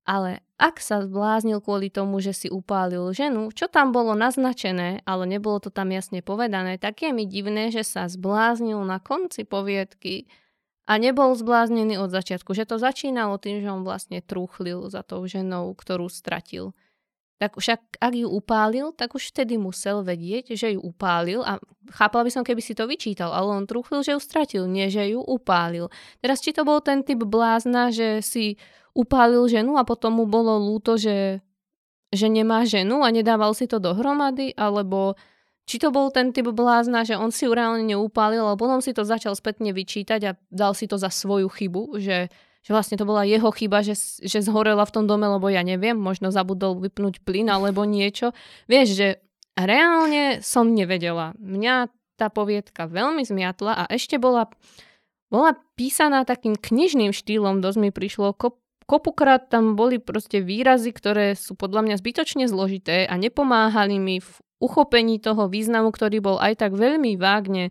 ale 0.09 0.41
ak 0.57 0.81
sa 0.81 1.05
zbláznil 1.05 1.61
kvôli 1.61 1.93
tomu, 1.93 2.25
že 2.25 2.33
si 2.33 2.49
upálil 2.49 3.13
ženu, 3.13 3.53
čo 3.53 3.69
tam 3.69 3.93
bolo 3.93 4.17
naznačené, 4.17 5.05
ale 5.05 5.29
nebolo 5.29 5.61
to 5.61 5.69
tam 5.69 5.93
jasne 5.93 6.25
povedané, 6.25 6.81
tak 6.81 7.05
je 7.05 7.13
mi 7.13 7.29
divné, 7.29 7.69
že 7.69 7.85
sa 7.85 8.09
zbláznil 8.09 8.81
na 8.89 9.05
konci 9.05 9.45
poviedky 9.45 10.25
a 10.89 10.97
nebol 10.97 11.37
zbláznený 11.37 12.01
od 12.01 12.09
začiatku. 12.09 12.57
Že 12.57 12.65
to 12.65 12.77
začínalo 12.81 13.37
tým, 13.37 13.61
že 13.61 13.69
on 13.69 13.85
vlastne 13.85 14.25
trúchlil 14.25 14.89
za 14.89 15.05
tou 15.05 15.21
ženou, 15.29 15.77
ktorú 15.77 16.09
stratil 16.09 16.73
tak 17.39 17.55
však 17.55 18.03
ak 18.03 18.13
ju 18.19 18.27
upálil, 18.27 18.91
tak 18.99 19.15
už 19.15 19.31
vtedy 19.31 19.63
musel 19.63 20.03
vedieť, 20.03 20.59
že 20.59 20.75
ju 20.75 20.83
upálil 20.83 21.47
a 21.47 21.63
chápala 21.95 22.27
by 22.27 22.31
som, 22.35 22.43
keby 22.43 22.59
si 22.59 22.75
to 22.75 22.91
vyčítal, 22.91 23.31
ale 23.31 23.55
on 23.55 23.65
trúchil, 23.65 24.03
že 24.03 24.19
ju 24.19 24.21
stratil, 24.21 24.67
nie 24.67 24.91
že 24.91 25.15
ju 25.15 25.23
upálil. 25.23 25.87
Teraz 26.19 26.43
či 26.43 26.51
to 26.51 26.67
bol 26.67 26.83
ten 26.83 27.07
typ 27.07 27.23
blázna, 27.23 27.95
že 27.95 28.27
si 28.27 28.59
upálil 28.99 29.47
ženu 29.47 29.79
a 29.79 29.87
potom 29.87 30.19
mu 30.19 30.27
bolo 30.27 30.59
lúto, 30.59 30.99
že, 30.99 31.39
že 32.11 32.27
nemá 32.27 32.67
ženu 32.67 33.07
a 33.07 33.15
nedával 33.15 33.55
si 33.55 33.71
to 33.71 33.79
dohromady, 33.79 34.51
alebo 34.59 35.15
či 35.71 35.79
to 35.79 35.95
bol 35.95 36.11
ten 36.11 36.35
typ 36.35 36.51
blázna, 36.51 37.07
že 37.07 37.15
on 37.15 37.31
si 37.31 37.47
ju 37.47 37.55
reálne 37.55 37.87
neupálil, 37.87 38.43
ale 38.43 38.59
potom 38.59 38.83
si 38.83 38.91
to 38.91 39.07
začal 39.07 39.39
spätne 39.39 39.71
vyčítať 39.71 40.21
a 40.27 40.33
dal 40.51 40.75
si 40.75 40.91
to 40.91 40.99
za 40.99 41.15
svoju 41.15 41.47
chybu, 41.47 42.03
že 42.03 42.27
že 42.69 42.77
vlastne 42.77 42.99
to 42.99 43.09
bola 43.09 43.25
jeho 43.25 43.49
chyba, 43.49 43.81
že, 43.81 43.97
že 44.21 44.45
zhorela 44.45 44.85
v 44.85 44.93
tom 44.93 45.05
dome, 45.09 45.25
lebo 45.25 45.49
ja 45.49 45.65
neviem, 45.65 45.97
možno 45.97 46.29
zabudol 46.29 46.77
vypnúť 46.83 47.23
plyn 47.25 47.49
alebo 47.49 47.87
niečo. 47.89 48.37
Vieš, 48.69 48.89
že 48.93 49.09
reálne 49.57 50.45
som 50.45 50.77
nevedela. 50.77 51.33
Mňa 51.41 51.89
tá 52.19 52.29
poviedka 52.29 52.91
veľmi 52.91 53.25
zmiatla 53.25 53.73
a 53.73 53.85
ešte 53.89 54.19
bola, 54.19 54.51
bola 55.31 55.57
písaná 55.79 56.27
takým 56.27 56.59
knižným 56.59 57.15
štýlom, 57.15 57.63
dosť 57.63 57.79
mi 57.79 57.91
prišlo. 57.95 58.35
Kop, 58.35 58.59
kopukrát 58.89 59.53
tam 59.53 59.77
boli 59.77 60.01
proste 60.01 60.41
výrazy, 60.41 60.97
ktoré 60.97 61.37
sú 61.37 61.53
podľa 61.53 61.85
mňa 61.85 61.95
zbytočne 62.01 62.45
zložité 62.49 63.05
a 63.05 63.15
nepomáhali 63.21 64.01
mi 64.01 64.25
v 64.25 64.31
uchopení 64.59 65.21
toho 65.21 65.47
významu, 65.47 65.93
ktorý 65.93 66.25
bol 66.25 66.37
aj 66.41 66.65
tak 66.65 66.73
veľmi 66.73 67.21
vágne 67.21 67.71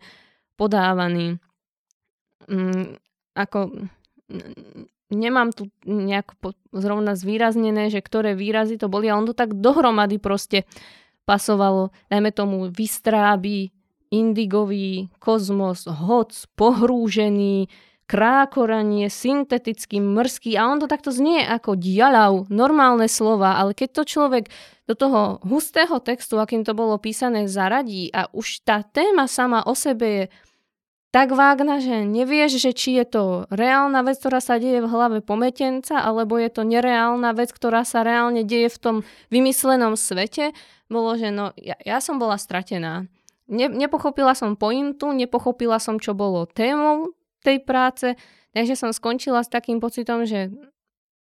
podávaný. 0.55 1.41
Mm, 2.45 3.01
ako 3.33 3.89
nemám 5.09 5.51
tu 5.51 5.73
nejako 5.83 6.53
zrovna 6.71 7.17
zvýraznené, 7.17 7.89
že 7.89 7.99
ktoré 7.99 8.37
výrazy 8.37 8.77
to 8.77 8.87
boli 8.87 9.09
a 9.09 9.17
on 9.17 9.27
to 9.27 9.35
tak 9.35 9.57
dohromady 9.57 10.21
proste 10.21 10.69
pasovalo. 11.27 11.91
Dajme 12.07 12.31
tomu 12.31 12.71
vystráby, 12.71 13.73
indigový, 14.13 15.11
kozmos, 15.19 15.83
hoc, 15.87 16.31
pohrúžený, 16.55 17.67
krákoranie, 18.07 19.11
syntetický, 19.11 19.99
mrský 19.99 20.55
a 20.55 20.71
on 20.71 20.79
to 20.79 20.87
takto 20.87 21.11
znie 21.11 21.43
ako 21.43 21.75
dialav, 21.75 22.47
normálne 22.47 23.11
slova, 23.11 23.59
ale 23.59 23.75
keď 23.75 24.01
to 24.01 24.03
človek 24.07 24.47
do 24.87 24.95
toho 24.95 25.43
hustého 25.43 25.99
textu, 25.99 26.39
akým 26.39 26.63
to 26.63 26.71
bolo 26.71 26.95
písané, 26.95 27.51
zaradí 27.51 28.07
a 28.15 28.31
už 28.31 28.63
tá 28.63 28.79
téma 28.81 29.27
sama 29.27 29.59
o 29.67 29.75
sebe 29.75 30.07
je 30.07 30.25
tak 31.11 31.35
vágna, 31.35 31.79
že 31.79 32.03
nevieš, 32.03 32.59
že 32.59 32.71
či 32.75 32.99
je 32.99 33.05
to 33.07 33.23
reálna 33.51 34.03
vec, 34.03 34.19
ktorá 34.19 34.43
sa 34.43 34.59
deje 34.59 34.83
v 34.83 34.91
hlave 34.91 35.19
pometenca, 35.23 36.03
alebo 36.03 36.35
je 36.39 36.51
to 36.51 36.67
nereálna 36.67 37.31
vec, 37.31 37.51
ktorá 37.51 37.87
sa 37.87 38.03
reálne 38.03 38.43
deje 38.43 38.71
v 38.71 38.79
tom 38.79 38.95
vymyslenom 39.31 39.95
svete, 39.95 40.51
bolo, 40.87 41.15
že 41.19 41.31
no, 41.31 41.55
ja, 41.59 41.75
ja 41.83 41.99
som 41.99 42.19
bola 42.19 42.39
stratená. 42.39 43.07
Ne, 43.47 43.71
nepochopila 43.71 44.35
som 44.35 44.59
pointu, 44.59 45.09
nepochopila 45.15 45.79
som, 45.79 45.97
čo 45.97 46.11
bolo 46.11 46.43
témou 46.47 47.16
tej 47.47 47.63
práce, 47.63 48.19
takže 48.51 48.75
som 48.75 48.91
skončila 48.91 49.39
s 49.39 49.47
takým 49.47 49.79
pocitom, 49.79 50.27
že 50.27 50.51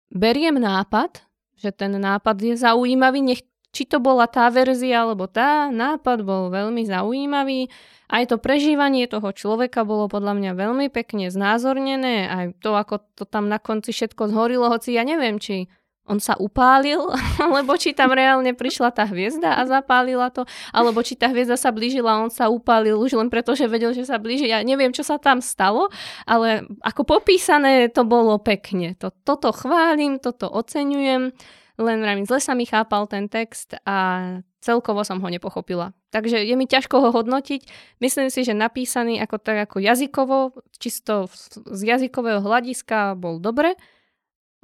beriem 0.08 0.56
nápad, 0.56 1.20
že 1.60 1.68
ten 1.76 1.92
nápad 1.92 2.36
je 2.40 2.54
zaujímavý, 2.56 3.20
nech 3.20 3.44
či 3.76 3.84
to 3.84 4.00
bola 4.00 4.24
tá 4.24 4.48
verzia 4.48 5.04
alebo 5.04 5.28
tá, 5.28 5.68
nápad 5.68 6.24
bol 6.24 6.48
veľmi 6.48 6.88
zaujímavý. 6.88 7.68
Aj 8.08 8.24
to 8.24 8.40
prežívanie 8.40 9.04
toho 9.04 9.28
človeka 9.36 9.84
bolo 9.84 10.08
podľa 10.08 10.32
mňa 10.32 10.52
veľmi 10.56 10.88
pekne 10.88 11.28
znázornené, 11.28 12.24
aj 12.24 12.44
to, 12.64 12.72
ako 12.72 13.04
to 13.12 13.28
tam 13.28 13.52
na 13.52 13.60
konci 13.60 13.92
všetko 13.92 14.32
zhorilo, 14.32 14.72
hoci 14.72 14.96
ja 14.96 15.04
neviem, 15.04 15.36
či 15.36 15.68
on 16.06 16.22
sa 16.22 16.38
upálil, 16.38 17.02
alebo 17.44 17.74
či 17.74 17.92
tam 17.92 18.14
reálne 18.14 18.54
prišla 18.54 18.94
tá 18.94 19.04
hviezda 19.06 19.58
a 19.58 19.62
zapálila 19.66 20.30
to, 20.30 20.46
alebo 20.70 21.02
či 21.02 21.18
tá 21.18 21.28
hviezda 21.30 21.58
sa 21.58 21.74
blížila 21.74 22.16
a 22.16 22.22
on 22.26 22.32
sa 22.32 22.46
upálil 22.46 22.96
už 22.96 23.18
len 23.18 23.28
preto, 23.28 23.52
že 23.52 23.66
vedel, 23.66 23.92
že 23.92 24.06
sa 24.06 24.16
blíži. 24.16 24.48
Ja 24.48 24.62
neviem, 24.62 24.94
čo 24.94 25.02
sa 25.02 25.18
tam 25.18 25.42
stalo, 25.42 25.90
ale 26.24 26.64
ako 26.80 27.18
popísané 27.18 27.90
to 27.90 28.06
bolo 28.06 28.38
pekne. 28.38 28.94
To, 29.02 29.10
toto 29.12 29.50
chválim, 29.50 30.22
toto 30.22 30.46
oceňujem 30.46 31.34
len 31.76 31.98
vravím, 32.00 32.24
zle 32.24 32.40
sa 32.40 32.56
mi 32.56 32.64
chápal 32.64 33.04
ten 33.04 33.28
text 33.28 33.76
a 33.84 34.40
celkovo 34.64 35.04
som 35.04 35.20
ho 35.20 35.28
nepochopila. 35.28 35.92
Takže 36.08 36.40
je 36.40 36.56
mi 36.56 36.64
ťažko 36.64 36.96
ho 36.98 37.08
hodnotiť. 37.12 37.68
Myslím 38.00 38.32
si, 38.32 38.42
že 38.42 38.56
napísaný 38.56 39.20
ako 39.20 39.36
tak 39.36 39.68
ako 39.68 39.84
jazykovo, 39.84 40.56
čisto 40.80 41.28
z 41.52 41.80
jazykového 41.84 42.40
hľadiska 42.40 43.14
bol 43.20 43.36
dobre, 43.36 43.76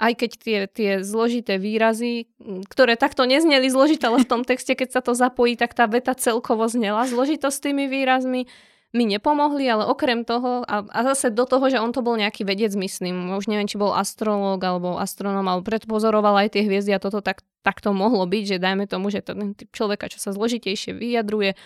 aj 0.01 0.13
keď 0.17 0.31
tie, 0.37 0.59
tie 0.67 0.91
zložité 1.05 1.61
výrazy, 1.61 2.27
ktoré 2.67 2.97
takto 2.97 3.23
nezneli 3.23 3.69
zložité, 3.69 4.09
ale 4.09 4.25
v 4.25 4.29
tom 4.29 4.41
texte, 4.49 4.73
keď 4.73 4.89
sa 4.99 5.01
to 5.03 5.13
zapojí, 5.13 5.57
tak 5.59 5.77
tá 5.77 5.85
veta 5.85 6.17
celkovo 6.17 6.65
znela. 6.69 7.05
Zložito 7.05 7.49
s 7.53 7.61
tými 7.61 7.85
výrazmi 7.85 8.49
mi 8.93 9.09
nepomohli, 9.09 9.65
ale 9.65 9.89
okrem 9.89 10.21
toho, 10.21 10.61
a, 10.69 10.85
a 10.85 10.99
zase 11.13 11.33
do 11.33 11.49
toho, 11.49 11.65
že 11.65 11.81
on 11.81 11.89
to 11.89 12.05
bol 12.05 12.13
nejaký 12.13 12.45
vedec, 12.45 12.77
myslím, 12.77 13.33
už 13.33 13.49
neviem, 13.49 13.65
či 13.65 13.81
bol 13.81 13.89
astrológ 13.89 14.61
alebo 14.61 15.01
astronom, 15.01 15.41
alebo 15.49 15.65
predpozoroval 15.65 16.45
aj 16.45 16.53
tie 16.53 16.61
hviezdy 16.61 16.93
a 16.93 17.01
toto 17.01 17.25
tak, 17.25 17.41
tak 17.65 17.81
to 17.81 17.89
mohlo 17.89 18.21
byť, 18.29 18.43
že 18.45 18.57
dajme 18.61 18.85
tomu, 18.85 19.09
že 19.09 19.25
ten 19.25 19.57
typ 19.57 19.73
človeka, 19.73 20.13
čo 20.13 20.21
sa 20.21 20.29
zložitejšie 20.29 20.93
vyjadruje, 20.93 21.57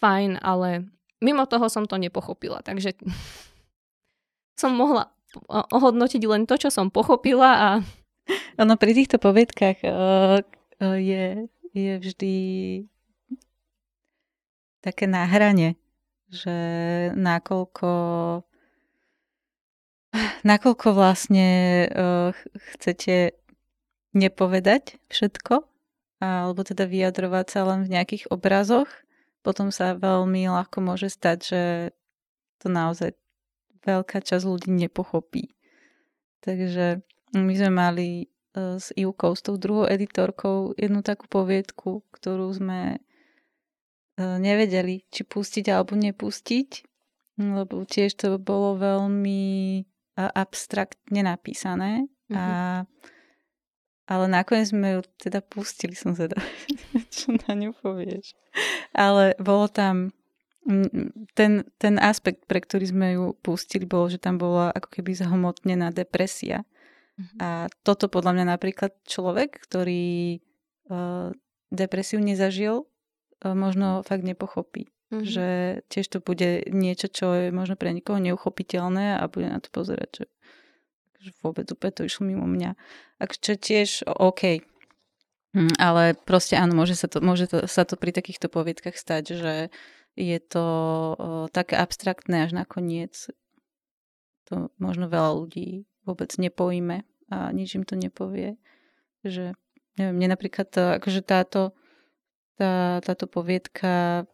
fajn, 0.00 0.40
ale 0.40 0.88
mimo 1.20 1.44
toho 1.44 1.68
som 1.68 1.84
to 1.84 2.00
nepochopila, 2.00 2.64
takže 2.64 2.96
som 4.60 4.72
mohla 4.72 5.12
ohodnotiť 5.48 6.22
len 6.26 6.46
to, 6.46 6.58
čo 6.58 6.68
som 6.72 6.90
pochopila 6.90 7.50
a... 7.54 7.70
Ono 8.62 8.74
pri 8.78 8.94
týchto 8.94 9.18
poviedkach 9.18 9.82
uh, 9.82 10.38
uh, 10.38 10.96
je, 10.98 11.50
je 11.74 11.92
vždy 11.98 12.34
také 14.80 15.10
náhranie 15.10 15.74
že 16.30 16.56
nakoľko 17.18 17.90
nakoľko 20.50 20.88
vlastne 20.94 21.48
uh, 21.90 22.30
chcete 22.74 23.34
nepovedať 24.10 24.98
všetko, 25.10 25.62
alebo 26.18 26.60
teda 26.66 26.86
vyjadrovať 26.86 27.46
sa 27.46 27.60
len 27.66 27.86
v 27.86 27.92
nejakých 27.98 28.26
obrazoch, 28.30 28.90
potom 29.46 29.70
sa 29.70 29.94
veľmi 29.94 30.50
ľahko 30.50 30.82
môže 30.82 31.10
stať, 31.10 31.38
že 31.46 31.62
to 32.58 32.66
naozaj 32.66 33.14
veľká 33.84 34.20
časť 34.20 34.44
ľudí 34.44 34.70
nepochopí. 34.72 35.52
Takže 36.40 37.04
my 37.36 37.52
sme 37.52 37.70
mali 37.70 38.08
e, 38.24 38.26
s 38.80 38.92
Ivkou, 38.96 39.36
s 39.36 39.42
tou 39.44 39.60
druhou 39.60 39.86
editorkou, 39.88 40.72
jednu 40.76 41.04
takú 41.04 41.28
poviedku, 41.28 42.04
ktorú 42.12 42.48
sme 42.52 42.96
e, 42.96 42.98
nevedeli, 44.20 45.04
či 45.12 45.22
pustiť 45.24 45.68
alebo 45.68 45.96
nepustiť, 45.96 46.70
lebo 47.40 47.84
tiež 47.88 48.20
to 48.20 48.36
bolo 48.36 48.76
veľmi 48.76 49.84
abstraktne 50.16 51.24
napísané. 51.24 52.04
Mm-hmm. 52.28 52.36
A, 52.36 52.84
ale 54.10 54.24
nakoniec 54.28 54.68
sme 54.68 54.98
ju 54.98 55.00
teda 55.16 55.40
pustili, 55.40 55.96
som 55.96 56.12
teda, 56.12 56.36
čo 57.14 57.32
na 57.46 57.52
ňu 57.56 57.72
povieš. 57.80 58.36
Ale 58.92 59.38
bolo 59.40 59.70
tam 59.70 60.12
ten, 61.34 61.52
ten 61.76 61.94
aspekt, 61.98 62.46
pre 62.46 62.62
ktorý 62.62 62.84
sme 62.86 63.08
ju 63.18 63.24
pustili, 63.42 63.84
bol, 63.84 64.06
že 64.06 64.22
tam 64.22 64.38
bola 64.38 64.70
ako 64.70 65.00
keby 65.00 65.12
zahmotnená 65.16 65.90
depresia. 65.90 66.62
Mm-hmm. 67.18 67.38
A 67.42 67.48
toto 67.84 68.08
podľa 68.08 68.40
mňa 68.40 68.44
napríklad 68.56 68.92
človek, 69.04 69.60
ktorý 69.60 70.40
uh, 70.88 71.34
depresiu 71.68 72.22
nezažil, 72.22 72.86
uh, 72.86 73.54
možno 73.56 74.06
fakt 74.06 74.24
nepochopí. 74.24 74.88
Mm-hmm. 75.10 75.26
Že 75.26 75.48
tiež 75.90 76.06
to 76.06 76.18
bude 76.22 76.70
niečo, 76.70 77.10
čo 77.10 77.34
je 77.34 77.46
možno 77.50 77.74
pre 77.74 77.90
niekoho 77.90 78.22
neuchopiteľné 78.22 79.18
a 79.18 79.26
bude 79.26 79.50
na 79.50 79.58
to 79.58 79.68
pozerať, 79.74 80.22
že, 80.22 80.26
že 81.18 81.30
vôbec 81.42 81.66
úplne 81.66 81.92
to 81.92 82.06
išlo 82.06 82.30
mimo 82.30 82.46
mňa. 82.46 82.78
čo 83.42 83.58
tiež 83.58 84.06
OK. 84.06 84.62
Hm, 85.50 85.74
ale 85.82 86.14
proste 86.14 86.54
áno, 86.54 86.78
môže 86.78 86.94
sa 86.94 87.10
to, 87.10 87.18
môže 87.18 87.50
to, 87.50 87.66
sa 87.66 87.82
to 87.82 87.98
pri 87.98 88.14
takýchto 88.14 88.46
poviedkach 88.46 88.94
stať, 88.94 89.24
že 89.34 89.54
je 90.20 90.38
to 90.44 90.66
také 91.56 91.80
abstraktné 91.80 92.44
až 92.44 92.52
nakoniec. 92.52 93.32
To 94.52 94.68
možno 94.76 95.08
veľa 95.08 95.32
ľudí 95.40 95.88
vôbec 96.04 96.28
nepojme 96.36 97.08
a 97.32 97.36
nič 97.56 97.80
im 97.80 97.88
to 97.88 97.96
nepovie. 97.96 98.60
Že, 99.24 99.56
neviem, 99.96 100.14
mne 100.20 100.28
napríklad 100.36 100.68
to, 100.68 101.00
akože 101.00 101.24
táto, 101.24 101.72
tá, 102.60 103.00
táto 103.00 103.24
poviedka 103.24 104.24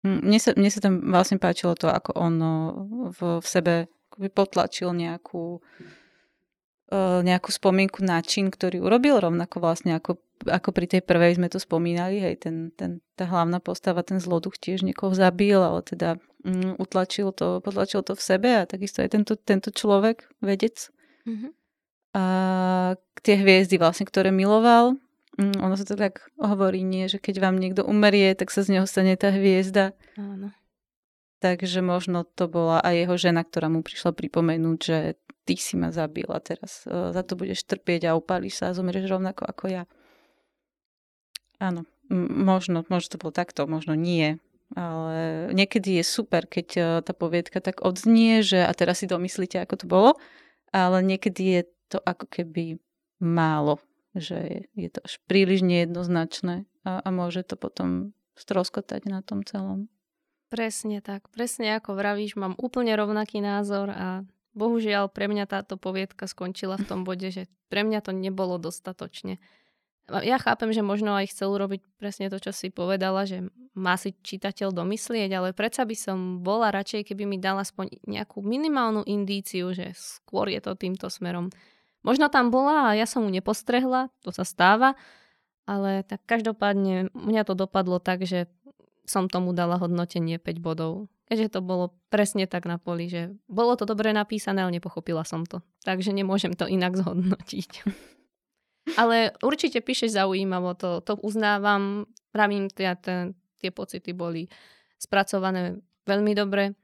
mne 0.00 0.38
sa, 0.40 0.56
mne 0.56 0.70
sa 0.72 0.80
tam 0.80 1.12
vlastne 1.12 1.36
páčilo 1.36 1.76
to, 1.76 1.92
ako 1.92 2.16
on 2.16 2.34
v, 3.12 3.20
v 3.44 3.46
sebe 3.46 3.74
potlačil 4.32 4.96
nejakú 4.96 5.60
e, 6.88 6.98
nejakú 7.20 7.50
spomienku 7.52 8.00
na 8.00 8.24
čin, 8.24 8.48
ktorý 8.48 8.80
urobil, 8.80 9.20
rovnako 9.20 9.60
vlastne 9.60 10.00
ako, 10.00 10.16
ako 10.46 10.72
pri 10.72 10.86
tej 10.88 11.02
prvej 11.04 11.36
sme 11.36 11.52
to 11.52 11.60
spomínali, 11.60 12.20
hej, 12.20 12.40
ten, 12.40 12.72
ten, 12.72 13.04
tá 13.18 13.28
hlavná 13.28 13.60
postava, 13.60 14.00
ten 14.00 14.16
zloduch 14.16 14.56
tiež 14.56 14.80
niekoho 14.80 15.12
zabil, 15.12 15.60
ale 15.60 15.84
teda 15.84 16.16
mm, 16.44 16.80
utlačil 16.80 17.32
to, 17.36 17.60
potlačil 17.60 18.00
to 18.00 18.16
v 18.16 18.22
sebe 18.22 18.50
a 18.60 18.64
takisto 18.64 19.04
aj 19.04 19.12
tento, 19.12 19.36
tento 19.36 19.68
človek, 19.68 20.28
vedec. 20.40 20.88
Mm-hmm. 21.28 21.50
A 22.16 22.24
tie 23.20 23.34
hviezdy 23.36 23.76
vlastne, 23.76 24.08
ktoré 24.08 24.32
miloval, 24.32 24.96
Mm, 25.40 25.62
ono 25.62 25.74
sa 25.78 25.88
to 25.88 25.96
tak 25.96 26.28
hovorí, 26.36 26.84
nie, 26.84 27.08
že 27.08 27.16
keď 27.16 27.40
vám 27.40 27.56
niekto 27.56 27.86
umerie, 27.86 28.36
tak 28.36 28.52
sa 28.52 28.60
z 28.60 28.76
neho 28.76 28.84
stane 28.84 29.16
tá 29.16 29.32
hviezda. 29.32 29.96
Áno. 30.18 30.52
Takže 31.40 31.80
možno 31.80 32.28
to 32.28 32.50
bola 32.50 32.84
aj 32.84 32.94
jeho 33.06 33.16
žena, 33.16 33.40
ktorá 33.40 33.72
mu 33.72 33.80
prišla 33.80 34.12
pripomenúť, 34.12 34.78
že 34.82 34.98
ty 35.48 35.56
si 35.56 35.80
ma 35.80 35.88
zabil 35.88 36.28
a 36.28 36.36
teraz 36.44 36.84
uh, 36.84 37.16
za 37.16 37.24
to 37.24 37.40
budeš 37.40 37.64
trpieť 37.64 38.12
a 38.12 38.18
upálíš 38.18 38.60
sa 38.60 38.64
a 38.70 38.76
zomrieš 38.76 39.08
rovnako 39.08 39.48
ako 39.48 39.64
ja. 39.72 39.82
Áno, 41.60 41.84
možno, 42.10 42.82
možno 42.88 43.08
to 43.12 43.20
bolo 43.20 43.32
takto, 43.36 43.68
možno 43.68 43.92
nie. 43.94 44.40
Ale 44.72 45.50
niekedy 45.52 46.00
je 46.00 46.04
super, 46.06 46.46
keď 46.46 46.68
uh, 46.78 46.84
tá 47.04 47.12
poviedka 47.12 47.60
tak 47.60 47.84
odznie, 47.84 48.40
že 48.40 48.64
a 48.64 48.70
teraz 48.72 49.02
si 49.02 49.06
domyslíte, 49.10 49.60
ako 49.60 49.74
to 49.76 49.86
bolo, 49.86 50.10
ale 50.72 51.02
niekedy 51.04 51.42
je 51.60 51.62
to 51.90 51.98
ako 52.00 52.24
keby 52.30 52.78
málo 53.18 53.82
že 54.14 54.66
je 54.74 54.90
to 54.90 55.00
až 55.06 55.22
príliš 55.30 55.62
nejednoznačné 55.62 56.66
a, 56.82 56.90
a 56.98 57.08
môže 57.14 57.46
to 57.46 57.54
potom 57.54 58.16
stroskotať 58.34 59.06
na 59.06 59.22
tom 59.22 59.46
celom. 59.46 59.86
Presne 60.50 60.98
tak. 60.98 61.30
Presne 61.30 61.78
ako 61.78 61.94
vravíš, 61.94 62.34
mám 62.34 62.58
úplne 62.58 62.98
rovnaký 62.98 63.38
názor 63.38 63.94
a 63.94 64.26
bohužiaľ 64.50 65.06
pre 65.06 65.30
mňa 65.30 65.46
táto 65.46 65.78
poviedka 65.78 66.26
skončila 66.26 66.74
v 66.74 66.88
tom 66.90 67.00
bode, 67.06 67.30
že 67.30 67.46
pre 67.70 67.86
mňa 67.86 68.02
to 68.02 68.10
nebolo 68.10 68.58
dostatočne. 68.58 69.38
Ja 70.10 70.42
chápem, 70.42 70.74
že 70.74 70.82
možno 70.82 71.14
aj 71.14 71.30
chcel 71.30 71.54
urobiť 71.54 71.86
presne 72.02 72.26
to, 72.26 72.42
čo 72.42 72.50
si 72.50 72.74
povedala, 72.74 73.22
že 73.22 73.46
má 73.78 73.94
si 73.94 74.10
čitateľ 74.10 74.74
domyslieť, 74.74 75.30
ale 75.30 75.54
predsa 75.54 75.86
by 75.86 75.94
som 75.94 76.18
bola 76.42 76.74
radšej, 76.74 77.14
keby 77.14 77.24
mi 77.30 77.38
dala 77.38 77.62
aspoň 77.62 78.02
nejakú 78.10 78.42
minimálnu 78.42 79.06
indíciu, 79.06 79.70
že 79.70 79.94
skôr 79.94 80.50
je 80.50 80.58
to 80.58 80.74
týmto 80.74 81.06
smerom. 81.06 81.54
Možno 82.02 82.26
tam 82.26 82.50
bola 82.50 82.90
a 82.90 82.96
ja 82.98 83.06
som 83.06 83.22
mu 83.22 83.30
nepostrehla, 83.30 84.10
to 84.26 84.34
sa 84.34 84.42
stáva, 84.42 84.98
ale 85.70 86.02
tak 86.02 86.26
každopádne 86.26 87.14
mňa 87.14 87.42
to 87.46 87.54
dopadlo 87.54 88.02
tak, 88.02 88.26
že 88.26 88.50
som 89.06 89.30
tomu 89.30 89.54
dala 89.54 89.78
hodnotenie 89.78 90.42
5 90.42 90.58
bodov. 90.58 91.10
Keďže 91.30 91.58
to 91.58 91.60
bolo 91.62 91.94
presne 92.10 92.50
tak 92.50 92.66
na 92.66 92.78
poli, 92.78 93.06
že 93.06 93.30
bolo 93.46 93.78
to 93.78 93.86
dobre 93.86 94.10
napísané, 94.10 94.66
ale 94.66 94.74
nepochopila 94.74 95.22
som 95.22 95.46
to. 95.46 95.62
Takže 95.86 96.10
nemôžem 96.10 96.58
to 96.58 96.66
inak 96.66 96.98
zhodnotiť. 96.98 97.70
ale 99.00 99.36
určite 99.44 99.80
píšeš 99.80 100.16
zaujímavo, 100.16 100.74
to, 100.74 101.00
to 101.04 101.18
uznávam. 101.20 102.06
Pravím, 102.30 102.70
tie, 102.70 102.94
tie 103.58 103.70
pocity 103.74 104.14
boli 104.14 104.46
spracované 105.00 105.80
veľmi 106.06 106.32
dobre 106.36 106.76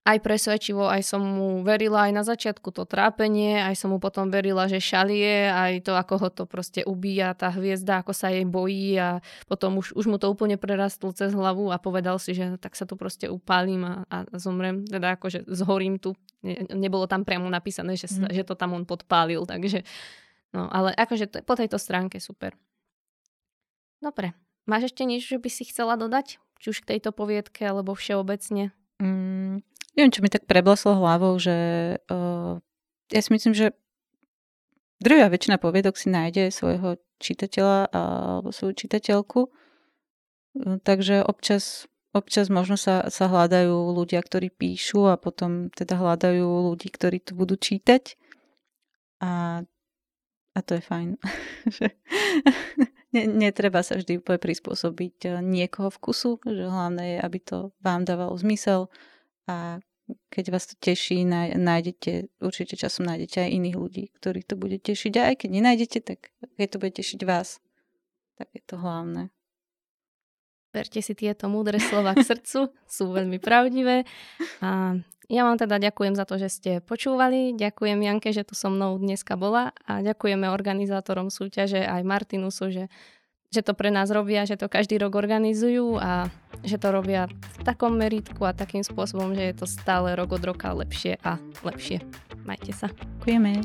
aj 0.00 0.18
presvedčivo, 0.24 0.88
aj 0.88 1.04
som 1.04 1.20
mu 1.20 1.60
verila 1.60 2.08
aj 2.08 2.12
na 2.16 2.24
začiatku 2.24 2.72
to 2.72 2.88
trápenie, 2.88 3.60
aj 3.60 3.76
som 3.76 3.92
mu 3.92 4.00
potom 4.00 4.32
verila, 4.32 4.64
že 4.64 4.80
šalie, 4.80 5.52
aj 5.52 5.84
to, 5.84 5.92
ako 5.92 6.14
ho 6.16 6.28
to 6.32 6.44
proste 6.48 6.80
ubíja, 6.88 7.36
tá 7.36 7.52
hviezda, 7.52 8.00
ako 8.00 8.16
sa 8.16 8.32
jej 8.32 8.48
bojí 8.48 8.96
a 8.96 9.20
potom 9.44 9.76
už, 9.76 9.92
už 9.92 10.08
mu 10.08 10.16
to 10.16 10.32
úplne 10.32 10.56
prerastlo 10.56 11.12
cez 11.12 11.36
hlavu 11.36 11.68
a 11.68 11.76
povedal 11.76 12.16
si, 12.16 12.32
že 12.32 12.56
tak 12.56 12.80
sa 12.80 12.88
tu 12.88 12.96
proste 12.96 13.28
upálim 13.28 13.84
a, 13.84 14.08
a 14.08 14.24
zomrem, 14.40 14.88
teda 14.88 15.20
akože 15.20 15.44
zhorím 15.52 16.00
tu. 16.00 16.16
Ne, 16.40 16.64
nebolo 16.72 17.04
tam 17.04 17.20
priamo 17.28 17.52
napísané, 17.52 18.00
že, 18.00 18.08
mm. 18.08 18.32
že 18.32 18.42
to 18.48 18.56
tam 18.56 18.72
on 18.72 18.88
podpálil, 18.88 19.44
takže 19.44 19.84
no, 20.54 20.68
ale 20.70 20.94
akože 20.94 21.26
to, 21.30 21.36
po 21.42 21.54
tejto 21.54 21.76
stránke 21.76 22.18
super. 22.22 22.54
Dobre, 24.00 24.32
máš 24.64 24.94
ešte 24.94 25.04
niečo, 25.04 25.36
že 25.36 25.42
by 25.42 25.50
si 25.52 25.68
chcela 25.68 25.94
dodať? 25.98 26.40
Či 26.60 26.66
už 26.72 26.78
k 26.84 26.96
tejto 26.96 27.12
poviedke, 27.12 27.64
alebo 27.64 27.96
všeobecne? 27.96 28.72
Mm, 29.00 29.64
Neviem, 29.98 30.12
čo 30.14 30.22
mi 30.22 30.30
tak 30.30 30.46
prebleslo 30.46 30.94
hlavou, 30.94 31.34
že 31.36 31.56
uh, 32.06 32.62
ja 33.10 33.20
si 33.20 33.30
myslím, 33.34 33.52
že 33.52 33.74
drvia 35.02 35.26
väčšina 35.26 35.58
poviedok 35.58 35.98
si 35.98 36.12
nájde 36.12 36.54
svojho 36.54 37.00
čitateľa 37.18 37.90
alebo 37.90 38.54
svoju 38.54 38.86
čitateľku. 38.86 39.40
Uh, 39.50 40.78
takže 40.86 41.26
občas, 41.26 41.90
občas 42.14 42.46
možno 42.48 42.78
sa, 42.78 43.10
sa 43.10 43.26
hľadajú 43.26 43.74
ľudia, 43.92 44.22
ktorí 44.22 44.54
píšu 44.54 45.10
a 45.10 45.18
potom 45.18 45.74
teda 45.74 45.98
hľadajú 45.98 46.70
ľudí, 46.70 46.88
ktorí 46.94 47.18
to 47.18 47.34
budú 47.34 47.58
čítať. 47.58 48.14
A, 49.20 49.60
a 50.54 50.58
to 50.62 50.78
je 50.78 50.82
fajn. 50.82 51.08
Netreba 53.42 53.82
sa 53.82 53.98
vždy 53.98 54.22
úplne 54.22 54.38
prispôsobiť 54.38 55.16
uh, 55.26 55.32
niekoho 55.42 55.90
vkusu, 55.90 56.38
že 56.46 56.70
hlavné 56.70 57.04
je, 57.14 57.18
aby 57.22 57.38
to 57.42 57.74
vám 57.82 58.06
dávalo 58.06 58.38
zmysel 58.38 58.86
a 59.50 59.82
keď 60.30 60.44
vás 60.50 60.66
to 60.66 60.74
teší, 60.74 61.22
nájdete, 61.54 62.42
určite 62.42 62.74
časom 62.74 63.06
nájdete 63.06 63.46
aj 63.46 63.50
iných 63.50 63.76
ľudí, 63.78 64.04
ktorých 64.18 64.46
to 64.46 64.58
bude 64.58 64.78
tešiť. 64.82 65.12
A 65.22 65.22
aj 65.30 65.36
keď 65.46 65.50
nenájdete, 65.54 65.98
tak 66.02 66.34
keď 66.58 66.66
to 66.66 66.80
bude 66.82 66.94
tešiť 66.98 67.20
vás, 67.22 67.62
tak 68.34 68.50
je 68.50 68.62
to 68.66 68.74
hlavné. 68.74 69.30
Verte 70.70 71.02
si 71.02 71.18
tieto 71.18 71.50
múdre 71.50 71.82
slova 71.82 72.14
k 72.14 72.22
srdcu, 72.22 72.70
sú 72.86 73.04
veľmi 73.10 73.42
pravdivé. 73.42 74.06
A 74.62 74.94
ja 75.30 75.42
vám 75.46 75.58
teda 75.58 75.78
ďakujem 75.78 76.14
za 76.14 76.26
to, 76.26 76.38
že 76.38 76.48
ste 76.50 76.70
počúvali. 76.82 77.54
Ďakujem 77.54 77.98
Janke, 78.02 78.30
že 78.30 78.46
tu 78.46 78.58
so 78.58 78.70
mnou 78.70 78.98
dneska 78.98 79.34
bola 79.38 79.74
a 79.86 80.02
ďakujeme 80.02 80.50
organizátorom 80.50 81.30
súťaže 81.30 81.82
aj 81.82 82.02
Martinusu, 82.06 82.70
že 82.70 82.84
že 83.50 83.66
to 83.66 83.74
pre 83.74 83.90
nás 83.90 84.06
robia, 84.14 84.46
že 84.46 84.54
to 84.54 84.70
každý 84.70 84.94
rok 85.02 85.18
organizujú 85.18 85.98
a 85.98 86.30
že 86.62 86.78
to 86.78 86.94
robia 86.94 87.26
v 87.26 87.56
takom 87.66 87.98
meritku 87.98 88.46
a 88.46 88.54
takým 88.54 88.86
spôsobom, 88.86 89.34
že 89.34 89.50
je 89.50 89.54
to 89.58 89.66
stále 89.66 90.14
rok 90.14 90.38
od 90.38 90.54
roka 90.54 90.70
lepšie 90.70 91.18
a 91.26 91.42
lepšie. 91.66 91.98
Majte 92.46 92.70
sa. 92.70 92.86
Ďakujeme. 93.26 93.58